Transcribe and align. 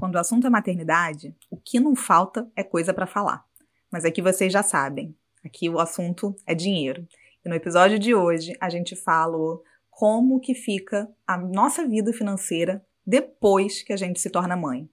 Quando 0.00 0.14
o 0.14 0.18
assunto 0.18 0.46
é 0.46 0.50
maternidade, 0.50 1.36
o 1.50 1.58
que 1.58 1.78
não 1.78 1.94
falta 1.94 2.50
é 2.56 2.64
coisa 2.64 2.94
para 2.94 3.06
falar. 3.06 3.44
Mas 3.92 4.06
aqui 4.06 4.22
vocês 4.22 4.50
já 4.50 4.62
sabem, 4.62 5.14
aqui 5.44 5.68
o 5.68 5.78
assunto 5.78 6.34
é 6.46 6.54
dinheiro. 6.54 7.06
E 7.44 7.48
no 7.50 7.54
episódio 7.54 7.98
de 7.98 8.14
hoje 8.14 8.56
a 8.58 8.70
gente 8.70 8.96
fala 8.96 9.60
como 9.90 10.40
que 10.40 10.54
fica 10.54 11.06
a 11.26 11.36
nossa 11.36 11.86
vida 11.86 12.14
financeira 12.14 12.82
depois 13.06 13.82
que 13.82 13.92
a 13.92 13.96
gente 13.96 14.18
se 14.18 14.30
torna 14.30 14.56
mãe. 14.56 14.88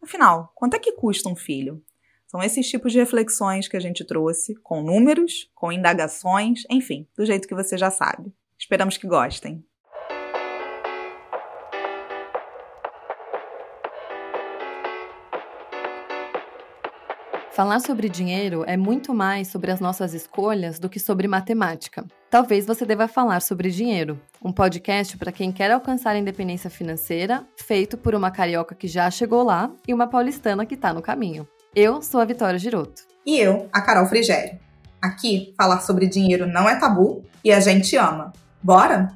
Afinal, 0.00 0.52
quanto 0.54 0.74
é 0.74 0.78
que 0.78 0.92
custa 0.92 1.28
um 1.28 1.34
filho? 1.34 1.82
São 2.28 2.40
esses 2.40 2.70
tipos 2.70 2.92
de 2.92 3.00
reflexões 3.00 3.66
que 3.66 3.76
a 3.76 3.80
gente 3.80 4.04
trouxe, 4.04 4.54
com 4.62 4.80
números, 4.80 5.50
com 5.56 5.72
indagações, 5.72 6.62
enfim, 6.70 7.04
do 7.16 7.26
jeito 7.26 7.48
que 7.48 7.54
você 7.54 7.76
já 7.76 7.90
sabe. 7.90 8.32
Esperamos 8.56 8.96
que 8.96 9.08
gostem. 9.08 9.64
Falar 17.52 17.80
sobre 17.80 18.08
dinheiro 18.08 18.64
é 18.66 18.78
muito 18.78 19.12
mais 19.12 19.48
sobre 19.48 19.70
as 19.70 19.78
nossas 19.78 20.14
escolhas 20.14 20.78
do 20.78 20.88
que 20.88 20.98
sobre 20.98 21.28
matemática. 21.28 22.02
Talvez 22.30 22.64
você 22.64 22.86
deva 22.86 23.06
falar 23.06 23.42
sobre 23.42 23.70
dinheiro, 23.70 24.18
um 24.42 24.50
podcast 24.50 25.18
para 25.18 25.30
quem 25.30 25.52
quer 25.52 25.70
alcançar 25.70 26.12
a 26.12 26.18
independência 26.18 26.70
financeira, 26.70 27.46
feito 27.58 27.98
por 27.98 28.14
uma 28.14 28.30
carioca 28.30 28.74
que 28.74 28.88
já 28.88 29.10
chegou 29.10 29.42
lá 29.42 29.70
e 29.86 29.92
uma 29.92 30.06
paulistana 30.06 30.64
que 30.64 30.76
está 30.76 30.94
no 30.94 31.02
caminho. 31.02 31.46
Eu 31.76 32.00
sou 32.00 32.22
a 32.22 32.24
Vitória 32.24 32.58
Giroto. 32.58 33.02
E 33.26 33.38
eu, 33.38 33.68
a 33.70 33.82
Carol 33.82 34.06
Frigério. 34.06 34.58
Aqui, 35.02 35.52
falar 35.54 35.80
sobre 35.80 36.06
dinheiro 36.06 36.46
não 36.46 36.66
é 36.66 36.76
tabu 36.76 37.22
e 37.44 37.52
a 37.52 37.60
gente 37.60 37.96
ama. 37.96 38.32
Bora? 38.62 39.14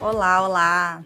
Olá, 0.00 0.42
olá! 0.48 1.02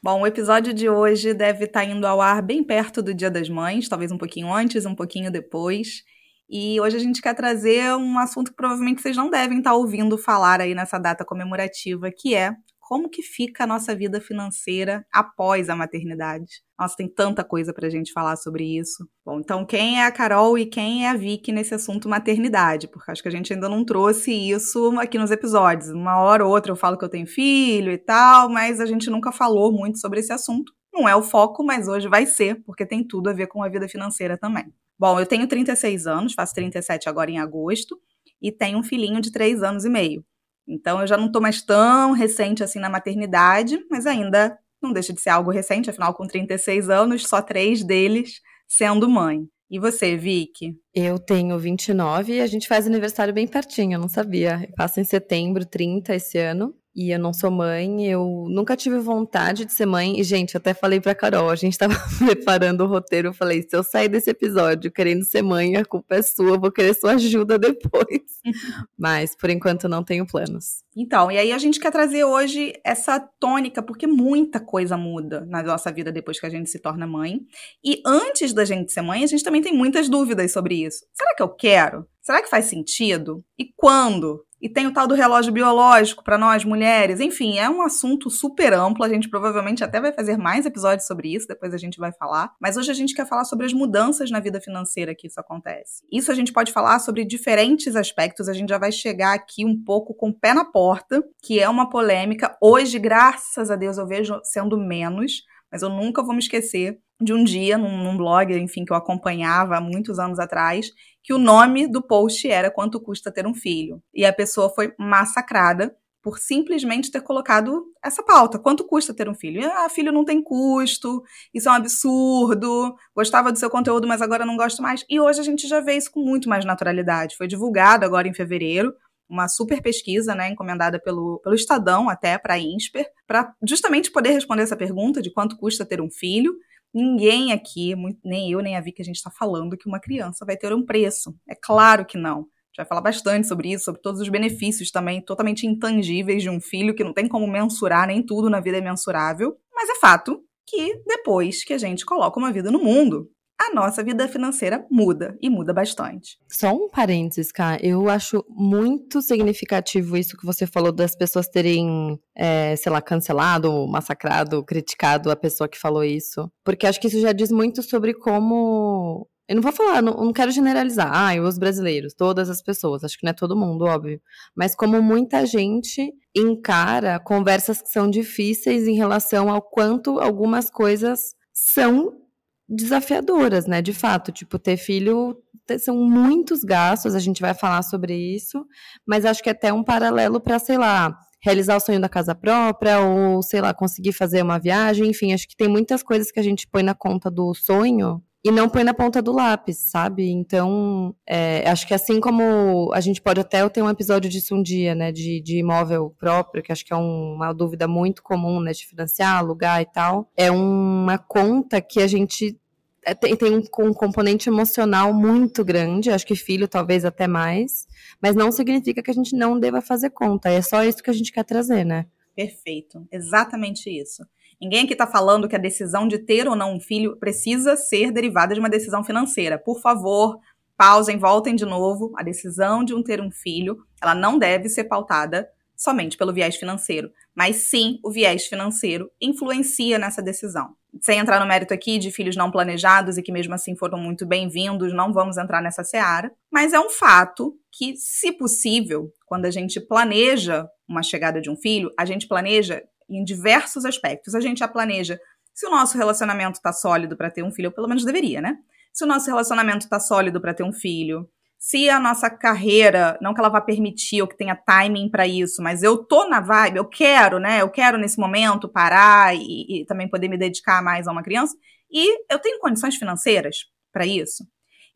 Bom, 0.00 0.20
o 0.20 0.26
episódio 0.28 0.72
de 0.72 0.88
hoje 0.88 1.34
deve 1.34 1.64
estar 1.64 1.80
tá 1.80 1.84
indo 1.84 2.06
ao 2.06 2.20
ar 2.20 2.40
bem 2.40 2.62
perto 2.62 3.02
do 3.02 3.12
Dia 3.12 3.28
das 3.28 3.48
Mães, 3.48 3.88
talvez 3.88 4.12
um 4.12 4.16
pouquinho 4.18 4.54
antes, 4.54 4.86
um 4.86 4.94
pouquinho 4.94 5.28
depois. 5.28 6.04
E 6.48 6.80
hoje 6.80 6.96
a 6.96 7.00
gente 7.00 7.20
quer 7.20 7.34
trazer 7.34 7.92
um 7.96 8.16
assunto 8.16 8.52
que 8.52 8.56
provavelmente 8.56 9.02
vocês 9.02 9.16
não 9.16 9.28
devem 9.28 9.58
estar 9.58 9.70
tá 9.70 9.76
ouvindo 9.76 10.16
falar 10.16 10.60
aí 10.60 10.72
nessa 10.72 11.00
data 11.00 11.24
comemorativa, 11.24 12.12
que 12.16 12.32
é 12.32 12.54
como 12.88 13.10
que 13.10 13.20
fica 13.20 13.64
a 13.64 13.66
nossa 13.66 13.94
vida 13.94 14.18
financeira 14.18 15.04
após 15.12 15.68
a 15.68 15.76
maternidade. 15.76 16.62
Nossa, 16.78 16.96
tem 16.96 17.06
tanta 17.06 17.44
coisa 17.44 17.70
pra 17.70 17.90
gente 17.90 18.14
falar 18.14 18.34
sobre 18.36 18.64
isso. 18.78 19.06
Bom, 19.22 19.40
então 19.40 19.66
quem 19.66 20.00
é 20.00 20.06
a 20.06 20.10
Carol 20.10 20.56
e 20.56 20.64
quem 20.64 21.04
é 21.04 21.10
a 21.10 21.14
Vicky 21.14 21.52
nesse 21.52 21.74
assunto 21.74 22.08
maternidade? 22.08 22.88
Porque 22.88 23.10
acho 23.10 23.20
que 23.20 23.28
a 23.28 23.30
gente 23.30 23.52
ainda 23.52 23.68
não 23.68 23.84
trouxe 23.84 24.32
isso 24.32 24.98
aqui 24.98 25.18
nos 25.18 25.30
episódios. 25.30 25.90
Uma 25.90 26.18
hora 26.18 26.46
ou 26.46 26.50
outra 26.50 26.72
eu 26.72 26.76
falo 26.76 26.96
que 26.96 27.04
eu 27.04 27.10
tenho 27.10 27.26
filho 27.26 27.92
e 27.92 27.98
tal, 27.98 28.48
mas 28.48 28.80
a 28.80 28.86
gente 28.86 29.10
nunca 29.10 29.30
falou 29.30 29.70
muito 29.70 29.98
sobre 29.98 30.20
esse 30.20 30.32
assunto. 30.32 30.72
Não 30.90 31.06
é 31.06 31.14
o 31.14 31.22
foco, 31.22 31.62
mas 31.62 31.88
hoje 31.88 32.08
vai 32.08 32.24
ser, 32.24 32.62
porque 32.64 32.86
tem 32.86 33.06
tudo 33.06 33.28
a 33.28 33.34
ver 33.34 33.48
com 33.48 33.62
a 33.62 33.68
vida 33.68 33.86
financeira 33.86 34.38
também. 34.38 34.72
Bom, 34.98 35.20
eu 35.20 35.26
tenho 35.26 35.46
36 35.46 36.06
anos, 36.06 36.32
faço 36.32 36.54
37 36.54 37.06
agora 37.06 37.30
em 37.30 37.38
agosto, 37.38 38.00
e 38.40 38.50
tenho 38.50 38.78
um 38.78 38.82
filhinho 38.82 39.20
de 39.20 39.30
3 39.30 39.62
anos 39.62 39.84
e 39.84 39.90
meio. 39.90 40.24
Então 40.68 41.00
eu 41.00 41.06
já 41.06 41.16
não 41.16 41.26
estou 41.26 41.40
mais 41.40 41.62
tão 41.62 42.12
recente 42.12 42.62
assim 42.62 42.78
na 42.78 42.90
maternidade, 42.90 43.78
mas 43.90 44.06
ainda 44.06 44.58
não 44.82 44.92
deixa 44.92 45.12
de 45.12 45.20
ser 45.20 45.30
algo 45.30 45.50
recente, 45.50 45.90
afinal, 45.90 46.14
com 46.14 46.26
36 46.26 46.88
anos, 46.88 47.26
só 47.26 47.42
três 47.42 47.82
deles 47.82 48.40
sendo 48.66 49.08
mãe. 49.08 49.48
E 49.70 49.78
você, 49.78 50.16
Vicky? 50.16 50.76
Eu 50.94 51.18
tenho 51.18 51.58
29 51.58 52.34
e 52.34 52.40
a 52.40 52.46
gente 52.46 52.68
faz 52.68 52.86
aniversário 52.86 53.34
bem 53.34 53.46
pertinho, 53.46 53.96
eu 53.96 54.00
não 54.00 54.08
sabia. 54.08 54.68
Passa 54.76 55.00
em 55.00 55.04
setembro, 55.04 55.66
30 55.66 56.14
esse 56.14 56.38
ano 56.38 56.74
e 56.98 57.12
eu 57.12 57.18
não 57.20 57.32
sou 57.32 57.48
mãe, 57.48 58.04
eu 58.08 58.46
nunca 58.50 58.76
tive 58.76 58.98
vontade 58.98 59.64
de 59.64 59.72
ser 59.72 59.86
mãe. 59.86 60.18
E, 60.18 60.24
gente, 60.24 60.56
até 60.56 60.74
falei 60.74 61.00
pra 61.00 61.14
Carol, 61.14 61.48
a 61.48 61.54
gente 61.54 61.78
tava 61.78 61.94
preparando 62.18 62.82
o 62.82 62.88
roteiro, 62.88 63.28
eu 63.28 63.32
falei, 63.32 63.62
se 63.62 63.76
eu 63.76 63.84
sair 63.84 64.08
desse 64.08 64.30
episódio 64.30 64.90
querendo 64.90 65.24
ser 65.24 65.42
mãe, 65.42 65.76
a 65.76 65.84
culpa 65.84 66.16
é 66.16 66.22
sua, 66.22 66.54
eu 66.54 66.60
vou 66.60 66.72
querer 66.72 66.94
sua 66.94 67.12
ajuda 67.12 67.56
depois. 67.56 68.40
Mas, 68.98 69.36
por 69.36 69.48
enquanto, 69.48 69.88
não 69.88 70.02
tenho 70.02 70.26
planos. 70.26 70.82
Então, 70.96 71.30
e 71.30 71.38
aí 71.38 71.52
a 71.52 71.58
gente 71.58 71.78
quer 71.78 71.92
trazer 71.92 72.24
hoje 72.24 72.72
essa 72.84 73.20
tônica, 73.38 73.80
porque 73.80 74.08
muita 74.08 74.58
coisa 74.58 74.96
muda 74.96 75.46
na 75.48 75.62
nossa 75.62 75.92
vida 75.92 76.10
depois 76.10 76.40
que 76.40 76.46
a 76.46 76.50
gente 76.50 76.68
se 76.68 76.80
torna 76.80 77.06
mãe. 77.06 77.38
E 77.84 78.02
antes 78.04 78.52
da 78.52 78.64
gente 78.64 78.92
ser 78.92 79.02
mãe, 79.02 79.22
a 79.22 79.26
gente 79.28 79.44
também 79.44 79.62
tem 79.62 79.72
muitas 79.72 80.08
dúvidas 80.08 80.50
sobre 80.50 80.84
isso. 80.84 81.06
Será 81.14 81.32
que 81.36 81.42
eu 81.44 81.48
quero? 81.48 82.04
Será 82.20 82.42
que 82.42 82.50
faz 82.50 82.64
sentido? 82.64 83.44
E 83.56 83.72
quando? 83.76 84.44
E 84.60 84.68
tem 84.68 84.86
o 84.86 84.92
tal 84.92 85.06
do 85.06 85.14
relógio 85.14 85.52
biológico 85.52 86.24
para 86.24 86.36
nós 86.36 86.64
mulheres. 86.64 87.20
Enfim, 87.20 87.58
é 87.58 87.70
um 87.70 87.82
assunto 87.82 88.28
super 88.28 88.72
amplo. 88.72 89.04
A 89.04 89.08
gente 89.08 89.28
provavelmente 89.28 89.84
até 89.84 90.00
vai 90.00 90.12
fazer 90.12 90.36
mais 90.36 90.66
episódios 90.66 91.06
sobre 91.06 91.34
isso, 91.34 91.46
depois 91.46 91.72
a 91.72 91.78
gente 91.78 91.98
vai 91.98 92.12
falar. 92.12 92.52
Mas 92.60 92.76
hoje 92.76 92.90
a 92.90 92.94
gente 92.94 93.14
quer 93.14 93.26
falar 93.26 93.44
sobre 93.44 93.66
as 93.66 93.72
mudanças 93.72 94.30
na 94.30 94.40
vida 94.40 94.60
financeira 94.60 95.14
que 95.14 95.26
isso 95.26 95.38
acontece. 95.38 96.02
Isso 96.10 96.32
a 96.32 96.34
gente 96.34 96.52
pode 96.52 96.72
falar 96.72 96.98
sobre 96.98 97.24
diferentes 97.24 97.94
aspectos. 97.94 98.48
A 98.48 98.52
gente 98.52 98.70
já 98.70 98.78
vai 98.78 98.90
chegar 98.90 99.34
aqui 99.34 99.64
um 99.64 99.80
pouco 99.82 100.14
com 100.14 100.30
o 100.30 100.34
pé 100.34 100.52
na 100.52 100.64
porta, 100.64 101.22
que 101.42 101.60
é 101.60 101.68
uma 101.68 101.88
polêmica. 101.88 102.56
Hoje, 102.60 102.98
graças 102.98 103.70
a 103.70 103.76
Deus, 103.76 103.98
eu 103.98 104.06
vejo 104.06 104.40
sendo 104.42 104.76
menos, 104.76 105.42
mas 105.70 105.82
eu 105.82 105.88
nunca 105.88 106.22
vou 106.22 106.32
me 106.32 106.40
esquecer 106.40 106.98
de 107.20 107.32
um 107.32 107.42
dia, 107.42 107.76
num, 107.76 108.02
num 108.02 108.16
blog, 108.16 108.52
enfim, 108.54 108.84
que 108.84 108.92
eu 108.92 108.96
acompanhava 108.96 109.76
há 109.76 109.80
muitos 109.80 110.18
anos 110.18 110.38
atrás, 110.38 110.90
que 111.22 111.32
o 111.32 111.38
nome 111.38 111.86
do 111.86 112.00
post 112.00 112.48
era 112.48 112.70
Quanto 112.70 113.00
Custa 113.00 113.32
Ter 113.32 113.46
um 113.46 113.54
Filho. 113.54 114.02
E 114.14 114.24
a 114.24 114.32
pessoa 114.32 114.70
foi 114.70 114.94
massacrada 114.98 115.94
por 116.22 116.38
simplesmente 116.38 117.10
ter 117.10 117.22
colocado 117.22 117.84
essa 118.04 118.22
pauta. 118.22 118.58
Quanto 118.58 118.84
custa 118.84 119.14
ter 119.14 119.28
um 119.28 119.34
filho? 119.34 119.64
Ah, 119.72 119.88
filho 119.88 120.12
não 120.12 120.24
tem 120.24 120.42
custo, 120.42 121.22
isso 121.54 121.68
é 121.68 121.72
um 121.72 121.76
absurdo, 121.76 122.94
gostava 123.14 123.52
do 123.52 123.58
seu 123.58 123.70
conteúdo, 123.70 124.06
mas 124.06 124.20
agora 124.20 124.44
não 124.44 124.56
gosto 124.56 124.82
mais. 124.82 125.04
E 125.08 125.20
hoje 125.20 125.40
a 125.40 125.44
gente 125.44 125.66
já 125.66 125.80
vê 125.80 125.96
isso 125.96 126.10
com 126.10 126.20
muito 126.20 126.48
mais 126.48 126.64
naturalidade. 126.64 127.36
Foi 127.36 127.46
divulgado 127.46 128.04
agora 128.04 128.28
em 128.28 128.34
fevereiro 128.34 128.92
uma 129.28 129.46
super 129.46 129.82
pesquisa, 129.82 130.34
né, 130.34 130.48
encomendada 130.48 130.98
pelo, 130.98 131.38
pelo 131.40 131.54
Estadão 131.54 132.08
até 132.08 132.38
para 132.38 132.54
a 132.54 132.58
INSPER, 132.58 133.06
para 133.26 133.52
justamente 133.66 134.10
poder 134.10 134.30
responder 134.30 134.62
essa 134.62 134.76
pergunta 134.76 135.20
de 135.20 135.30
quanto 135.30 135.56
custa 135.56 135.84
ter 135.84 136.00
um 136.00 136.10
filho. 136.10 136.54
Ninguém 136.94 137.52
aqui, 137.52 137.94
nem 138.24 138.50
eu 138.50 138.60
nem 138.60 138.76
a 138.76 138.80
Vi 138.80 138.92
que 138.92 139.02
a 139.02 139.04
gente 139.04 139.16
está 139.16 139.30
falando 139.30 139.76
que 139.76 139.88
uma 139.88 140.00
criança 140.00 140.44
vai 140.44 140.56
ter 140.56 140.72
um 140.72 140.84
preço. 140.84 141.34
É 141.48 141.54
claro 141.54 142.06
que 142.06 142.16
não. 142.16 142.38
A 142.38 142.40
gente 142.40 142.76
vai 142.78 142.86
falar 142.86 143.00
bastante 143.00 143.46
sobre 143.46 143.72
isso, 143.72 143.84
sobre 143.84 144.00
todos 144.00 144.20
os 144.20 144.28
benefícios 144.28 144.90
também 144.90 145.20
totalmente 145.20 145.66
intangíveis 145.66 146.42
de 146.42 146.50
um 146.50 146.60
filho 146.60 146.94
que 146.94 147.04
não 147.04 147.12
tem 147.12 147.28
como 147.28 147.46
mensurar, 147.46 148.06
nem 148.06 148.24
tudo 148.24 148.48
na 148.48 148.60
vida 148.60 148.78
é 148.78 148.80
mensurável. 148.80 149.56
Mas 149.74 149.88
é 149.90 149.94
fato 149.96 150.42
que 150.66 151.02
depois 151.06 151.64
que 151.64 151.72
a 151.72 151.78
gente 151.78 152.04
coloca 152.04 152.38
uma 152.38 152.52
vida 152.52 152.70
no 152.70 152.78
mundo, 152.78 153.30
a 153.60 153.74
nossa 153.74 154.04
vida 154.04 154.28
financeira 154.28 154.86
muda 154.88 155.36
e 155.42 155.50
muda 155.50 155.74
bastante. 155.74 156.38
Só 156.48 156.72
um 156.72 156.88
parênteses, 156.88 157.50
Cá. 157.50 157.76
Eu 157.82 158.08
acho 158.08 158.44
muito 158.48 159.20
significativo 159.20 160.16
isso 160.16 160.36
que 160.36 160.46
você 160.46 160.64
falou 160.64 160.92
das 160.92 161.16
pessoas 161.16 161.48
terem, 161.48 162.18
é, 162.36 162.76
sei 162.76 162.92
lá, 162.92 163.02
cancelado, 163.02 163.86
massacrado, 163.88 164.64
criticado 164.64 165.30
a 165.30 165.36
pessoa 165.36 165.68
que 165.68 165.78
falou 165.78 166.04
isso. 166.04 166.50
Porque 166.64 166.86
acho 166.86 167.00
que 167.00 167.08
isso 167.08 167.20
já 167.20 167.32
diz 167.32 167.50
muito 167.50 167.82
sobre 167.82 168.14
como. 168.14 169.28
Eu 169.48 169.56
não 169.56 169.62
vou 169.62 169.72
falar, 169.72 170.02
não, 170.02 170.12
não 170.12 170.32
quero 170.32 170.52
generalizar. 170.52 171.10
Ah, 171.10 171.34
os 171.40 171.58
brasileiros, 171.58 172.14
todas 172.14 172.50
as 172.50 172.62
pessoas, 172.62 173.02
acho 173.02 173.18
que 173.18 173.24
não 173.24 173.30
é 173.30 173.34
todo 173.34 173.56
mundo, 173.56 173.86
óbvio. 173.86 174.20
Mas 174.54 174.76
como 174.76 175.02
muita 175.02 175.44
gente 175.46 176.12
encara 176.36 177.18
conversas 177.18 177.82
que 177.82 177.88
são 177.88 178.08
difíceis 178.08 178.86
em 178.86 178.94
relação 178.94 179.50
ao 179.50 179.62
quanto 179.62 180.20
algumas 180.20 180.70
coisas 180.70 181.34
são 181.52 182.27
desafiadoras, 182.68 183.66
né? 183.66 183.80
De 183.80 183.92
fato, 183.92 184.30
tipo, 184.30 184.58
ter 184.58 184.76
filho 184.76 185.36
são 185.78 185.96
muitos 185.96 186.64
gastos, 186.64 187.14
a 187.14 187.18
gente 187.18 187.40
vai 187.40 187.52
falar 187.52 187.82
sobre 187.82 188.14
isso, 188.14 188.66
mas 189.06 189.24
acho 189.24 189.42
que 189.42 189.50
é 189.50 189.52
até 189.52 189.72
um 189.72 189.84
paralelo 189.84 190.40
para, 190.40 190.58
sei 190.58 190.78
lá, 190.78 191.18
realizar 191.42 191.76
o 191.76 191.80
sonho 191.80 192.00
da 192.00 192.08
casa 192.08 192.34
própria 192.34 193.00
ou, 193.00 193.42
sei 193.42 193.60
lá, 193.60 193.74
conseguir 193.74 194.12
fazer 194.12 194.42
uma 194.42 194.58
viagem, 194.58 195.08
enfim, 195.08 195.32
acho 195.32 195.46
que 195.46 195.56
tem 195.56 195.68
muitas 195.68 196.02
coisas 196.02 196.32
que 196.32 196.40
a 196.40 196.42
gente 196.42 196.66
põe 196.66 196.82
na 196.82 196.94
conta 196.94 197.30
do 197.30 197.54
sonho 197.54 198.22
e 198.44 198.50
não 198.50 198.68
põe 198.68 198.84
na 198.84 198.94
ponta 198.94 199.20
do 199.20 199.32
lápis, 199.32 199.78
sabe? 199.78 200.30
Então, 200.30 201.14
é, 201.26 201.68
acho 201.68 201.86
que 201.86 201.94
assim 201.94 202.20
como 202.20 202.90
a 202.94 203.00
gente 203.00 203.20
pode 203.20 203.40
até 203.40 203.68
ter 203.68 203.82
um 203.82 203.90
episódio 203.90 204.30
disso 204.30 204.54
um 204.54 204.62
dia, 204.62 204.94
né, 204.94 205.10
de, 205.10 205.40
de 205.40 205.58
imóvel 205.58 206.14
próprio, 206.18 206.62
que 206.62 206.70
acho 206.70 206.84
que 206.84 206.92
é 206.92 206.96
um, 206.96 207.34
uma 207.34 207.52
dúvida 207.52 207.88
muito 207.88 208.22
comum, 208.22 208.60
né, 208.60 208.72
de 208.72 208.86
financiar, 208.86 209.38
alugar 209.38 209.82
e 209.82 209.86
tal, 209.86 210.30
é 210.36 210.50
uma 210.50 211.18
conta 211.18 211.80
que 211.80 212.00
a 212.00 212.06
gente 212.06 212.56
é, 213.04 213.14
tem, 213.14 213.34
tem 213.34 213.56
um, 213.56 213.62
um, 213.86 213.92
componente 213.92 214.48
emocional 214.48 215.12
muito 215.12 215.64
grande, 215.64 216.10
acho 216.10 216.26
que 216.26 216.36
filho 216.36 216.68
talvez 216.68 217.04
até 217.04 217.26
mais, 217.26 217.86
mas 218.22 218.36
não 218.36 218.52
significa 218.52 219.02
que 219.02 219.10
a 219.10 219.14
gente 219.14 219.34
não 219.36 219.58
deva 219.58 219.80
fazer 219.80 220.10
conta, 220.10 220.48
é 220.48 220.62
só 220.62 220.84
isso 220.84 221.02
que 221.02 221.10
a 221.10 221.14
gente 221.14 221.32
quer 221.32 221.44
trazer, 221.44 221.84
né? 221.84 222.06
Perfeito, 222.36 223.04
exatamente 223.10 223.90
isso. 223.90 224.22
Ninguém 224.60 224.84
aqui 224.84 224.92
está 224.92 225.06
falando 225.06 225.48
que 225.48 225.54
a 225.54 225.58
decisão 225.58 226.08
de 226.08 226.18
ter 226.18 226.48
ou 226.48 226.56
não 226.56 226.74
um 226.74 226.80
filho 226.80 227.16
precisa 227.16 227.76
ser 227.76 228.10
derivada 228.10 228.54
de 228.54 228.60
uma 228.60 228.68
decisão 228.68 229.04
financeira. 229.04 229.56
Por 229.58 229.80
favor, 229.80 230.38
pausem, 230.76 231.16
voltem 231.16 231.54
de 231.54 231.64
novo. 231.64 232.12
A 232.16 232.24
decisão 232.24 232.82
de 232.82 232.92
um 232.92 233.02
ter 233.02 233.20
um 233.20 233.30
filho, 233.30 233.78
ela 234.02 234.14
não 234.14 234.38
deve 234.38 234.68
ser 234.68 234.84
pautada 234.84 235.48
somente 235.76 236.16
pelo 236.16 236.32
viés 236.32 236.56
financeiro, 236.56 237.08
mas 237.32 237.68
sim 237.70 238.00
o 238.04 238.10
viés 238.10 238.46
financeiro 238.46 239.08
influencia 239.20 239.96
nessa 239.96 240.20
decisão. 240.20 240.74
Sem 241.00 241.20
entrar 241.20 241.38
no 241.38 241.46
mérito 241.46 241.72
aqui 241.72 241.98
de 241.98 242.10
filhos 242.10 242.34
não 242.34 242.50
planejados 242.50 243.16
e 243.16 243.22
que 243.22 243.30
mesmo 243.30 243.54
assim 243.54 243.76
foram 243.76 243.96
muito 243.96 244.26
bem-vindos, 244.26 244.92
não 244.92 245.12
vamos 245.12 245.38
entrar 245.38 245.62
nessa 245.62 245.84
seara, 245.84 246.32
mas 246.50 246.72
é 246.72 246.80
um 246.80 246.90
fato 246.90 247.56
que, 247.70 247.96
se 247.96 248.32
possível, 248.32 249.12
quando 249.24 249.44
a 249.44 249.50
gente 249.52 249.80
planeja 249.80 250.66
uma 250.88 251.02
chegada 251.02 251.40
de 251.40 251.48
um 251.48 251.56
filho, 251.56 251.92
a 251.96 252.04
gente 252.04 252.26
planeja 252.26 252.82
em 253.08 253.24
diversos 253.24 253.84
aspectos. 253.84 254.34
A 254.34 254.40
gente 254.40 254.58
já 254.58 254.68
planeja 254.68 255.18
se 255.54 255.66
o 255.66 255.70
nosso 255.70 255.96
relacionamento 255.98 256.58
está 256.58 256.72
sólido 256.72 257.16
para 257.16 257.30
ter 257.30 257.42
um 257.42 257.50
filho, 257.50 257.68
ou 257.68 257.74
pelo 257.74 257.88
menos 257.88 258.04
deveria, 258.04 258.40
né? 258.40 258.56
Se 258.92 259.04
o 259.04 259.06
nosso 259.06 259.26
relacionamento 259.26 259.84
está 259.84 259.98
sólido 259.98 260.40
para 260.40 260.54
ter 260.54 260.62
um 260.62 260.72
filho, 260.72 261.28
se 261.58 261.90
a 261.90 261.98
nossa 261.98 262.30
carreira, 262.30 263.18
não 263.20 263.34
que 263.34 263.40
ela 263.40 263.48
vá 263.48 263.60
permitir 263.60 264.22
ou 264.22 264.28
que 264.28 264.36
tenha 264.36 264.54
timing 264.54 265.10
para 265.10 265.26
isso, 265.26 265.60
mas 265.60 265.82
eu 265.82 265.98
tô 265.98 266.28
na 266.28 266.40
vibe, 266.40 266.76
eu 266.76 266.84
quero, 266.84 267.40
né? 267.40 267.60
Eu 267.60 267.68
quero 267.68 267.98
nesse 267.98 268.18
momento 268.18 268.68
parar 268.68 269.34
e, 269.34 269.80
e 269.80 269.84
também 269.86 270.08
poder 270.08 270.28
me 270.28 270.38
dedicar 270.38 270.82
mais 270.82 271.08
a 271.08 271.12
uma 271.12 271.22
criança. 271.22 271.56
E 271.90 272.32
eu 272.32 272.38
tenho 272.38 272.60
condições 272.60 272.94
financeiras 272.94 273.56
para 273.92 274.06
isso. 274.06 274.44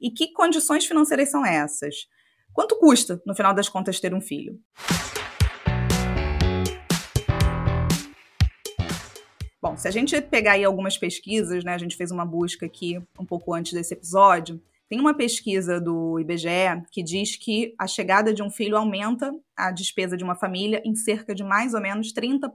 E 0.00 0.11
que 0.11 0.32
condições 0.32 0.87
financeiras 0.87 1.31
são 1.31 1.44
essas? 1.44 1.94
Quanto 2.53 2.79
custa, 2.79 3.20
no 3.26 3.35
final 3.35 3.55
das 3.55 3.69
contas, 3.69 3.99
ter 3.99 4.14
um 4.14 4.20
filho? 4.20 4.55
Bom, 9.62 9.76
se 9.76 9.87
a 9.87 9.93
gente 9.93 10.20
pegar 10.20 10.55
aí 10.55 10.64
algumas 10.64 10.99
pesquisas, 10.99 11.62
né? 11.62 11.73
A 11.73 11.79
gente 11.79 11.97
fez 11.97 12.11
uma 12.11 12.26
busca 12.26 12.67
aqui 12.67 13.00
um 13.17 13.25
pouco 13.25 13.55
antes 13.55 13.73
desse 13.73 13.94
episódio. 13.94 14.61
Tem 14.88 14.99
uma 14.99 15.14
pesquisa 15.14 15.81
do 15.81 16.19
IBGE 16.19 16.82
que 16.91 17.00
diz 17.00 17.37
que 17.37 17.73
a 17.79 17.87
chegada 17.87 18.35
de 18.35 18.43
um 18.43 18.50
filho 18.50 18.76
aumenta 18.76 19.32
a 19.56 19.70
despesa 19.70 20.17
de 20.17 20.25
uma 20.25 20.35
família 20.35 20.82
em 20.85 20.97
cerca 20.97 21.32
de 21.32 21.44
mais 21.44 21.75
ou 21.75 21.81
menos 21.81 22.12
30%. 22.12 22.50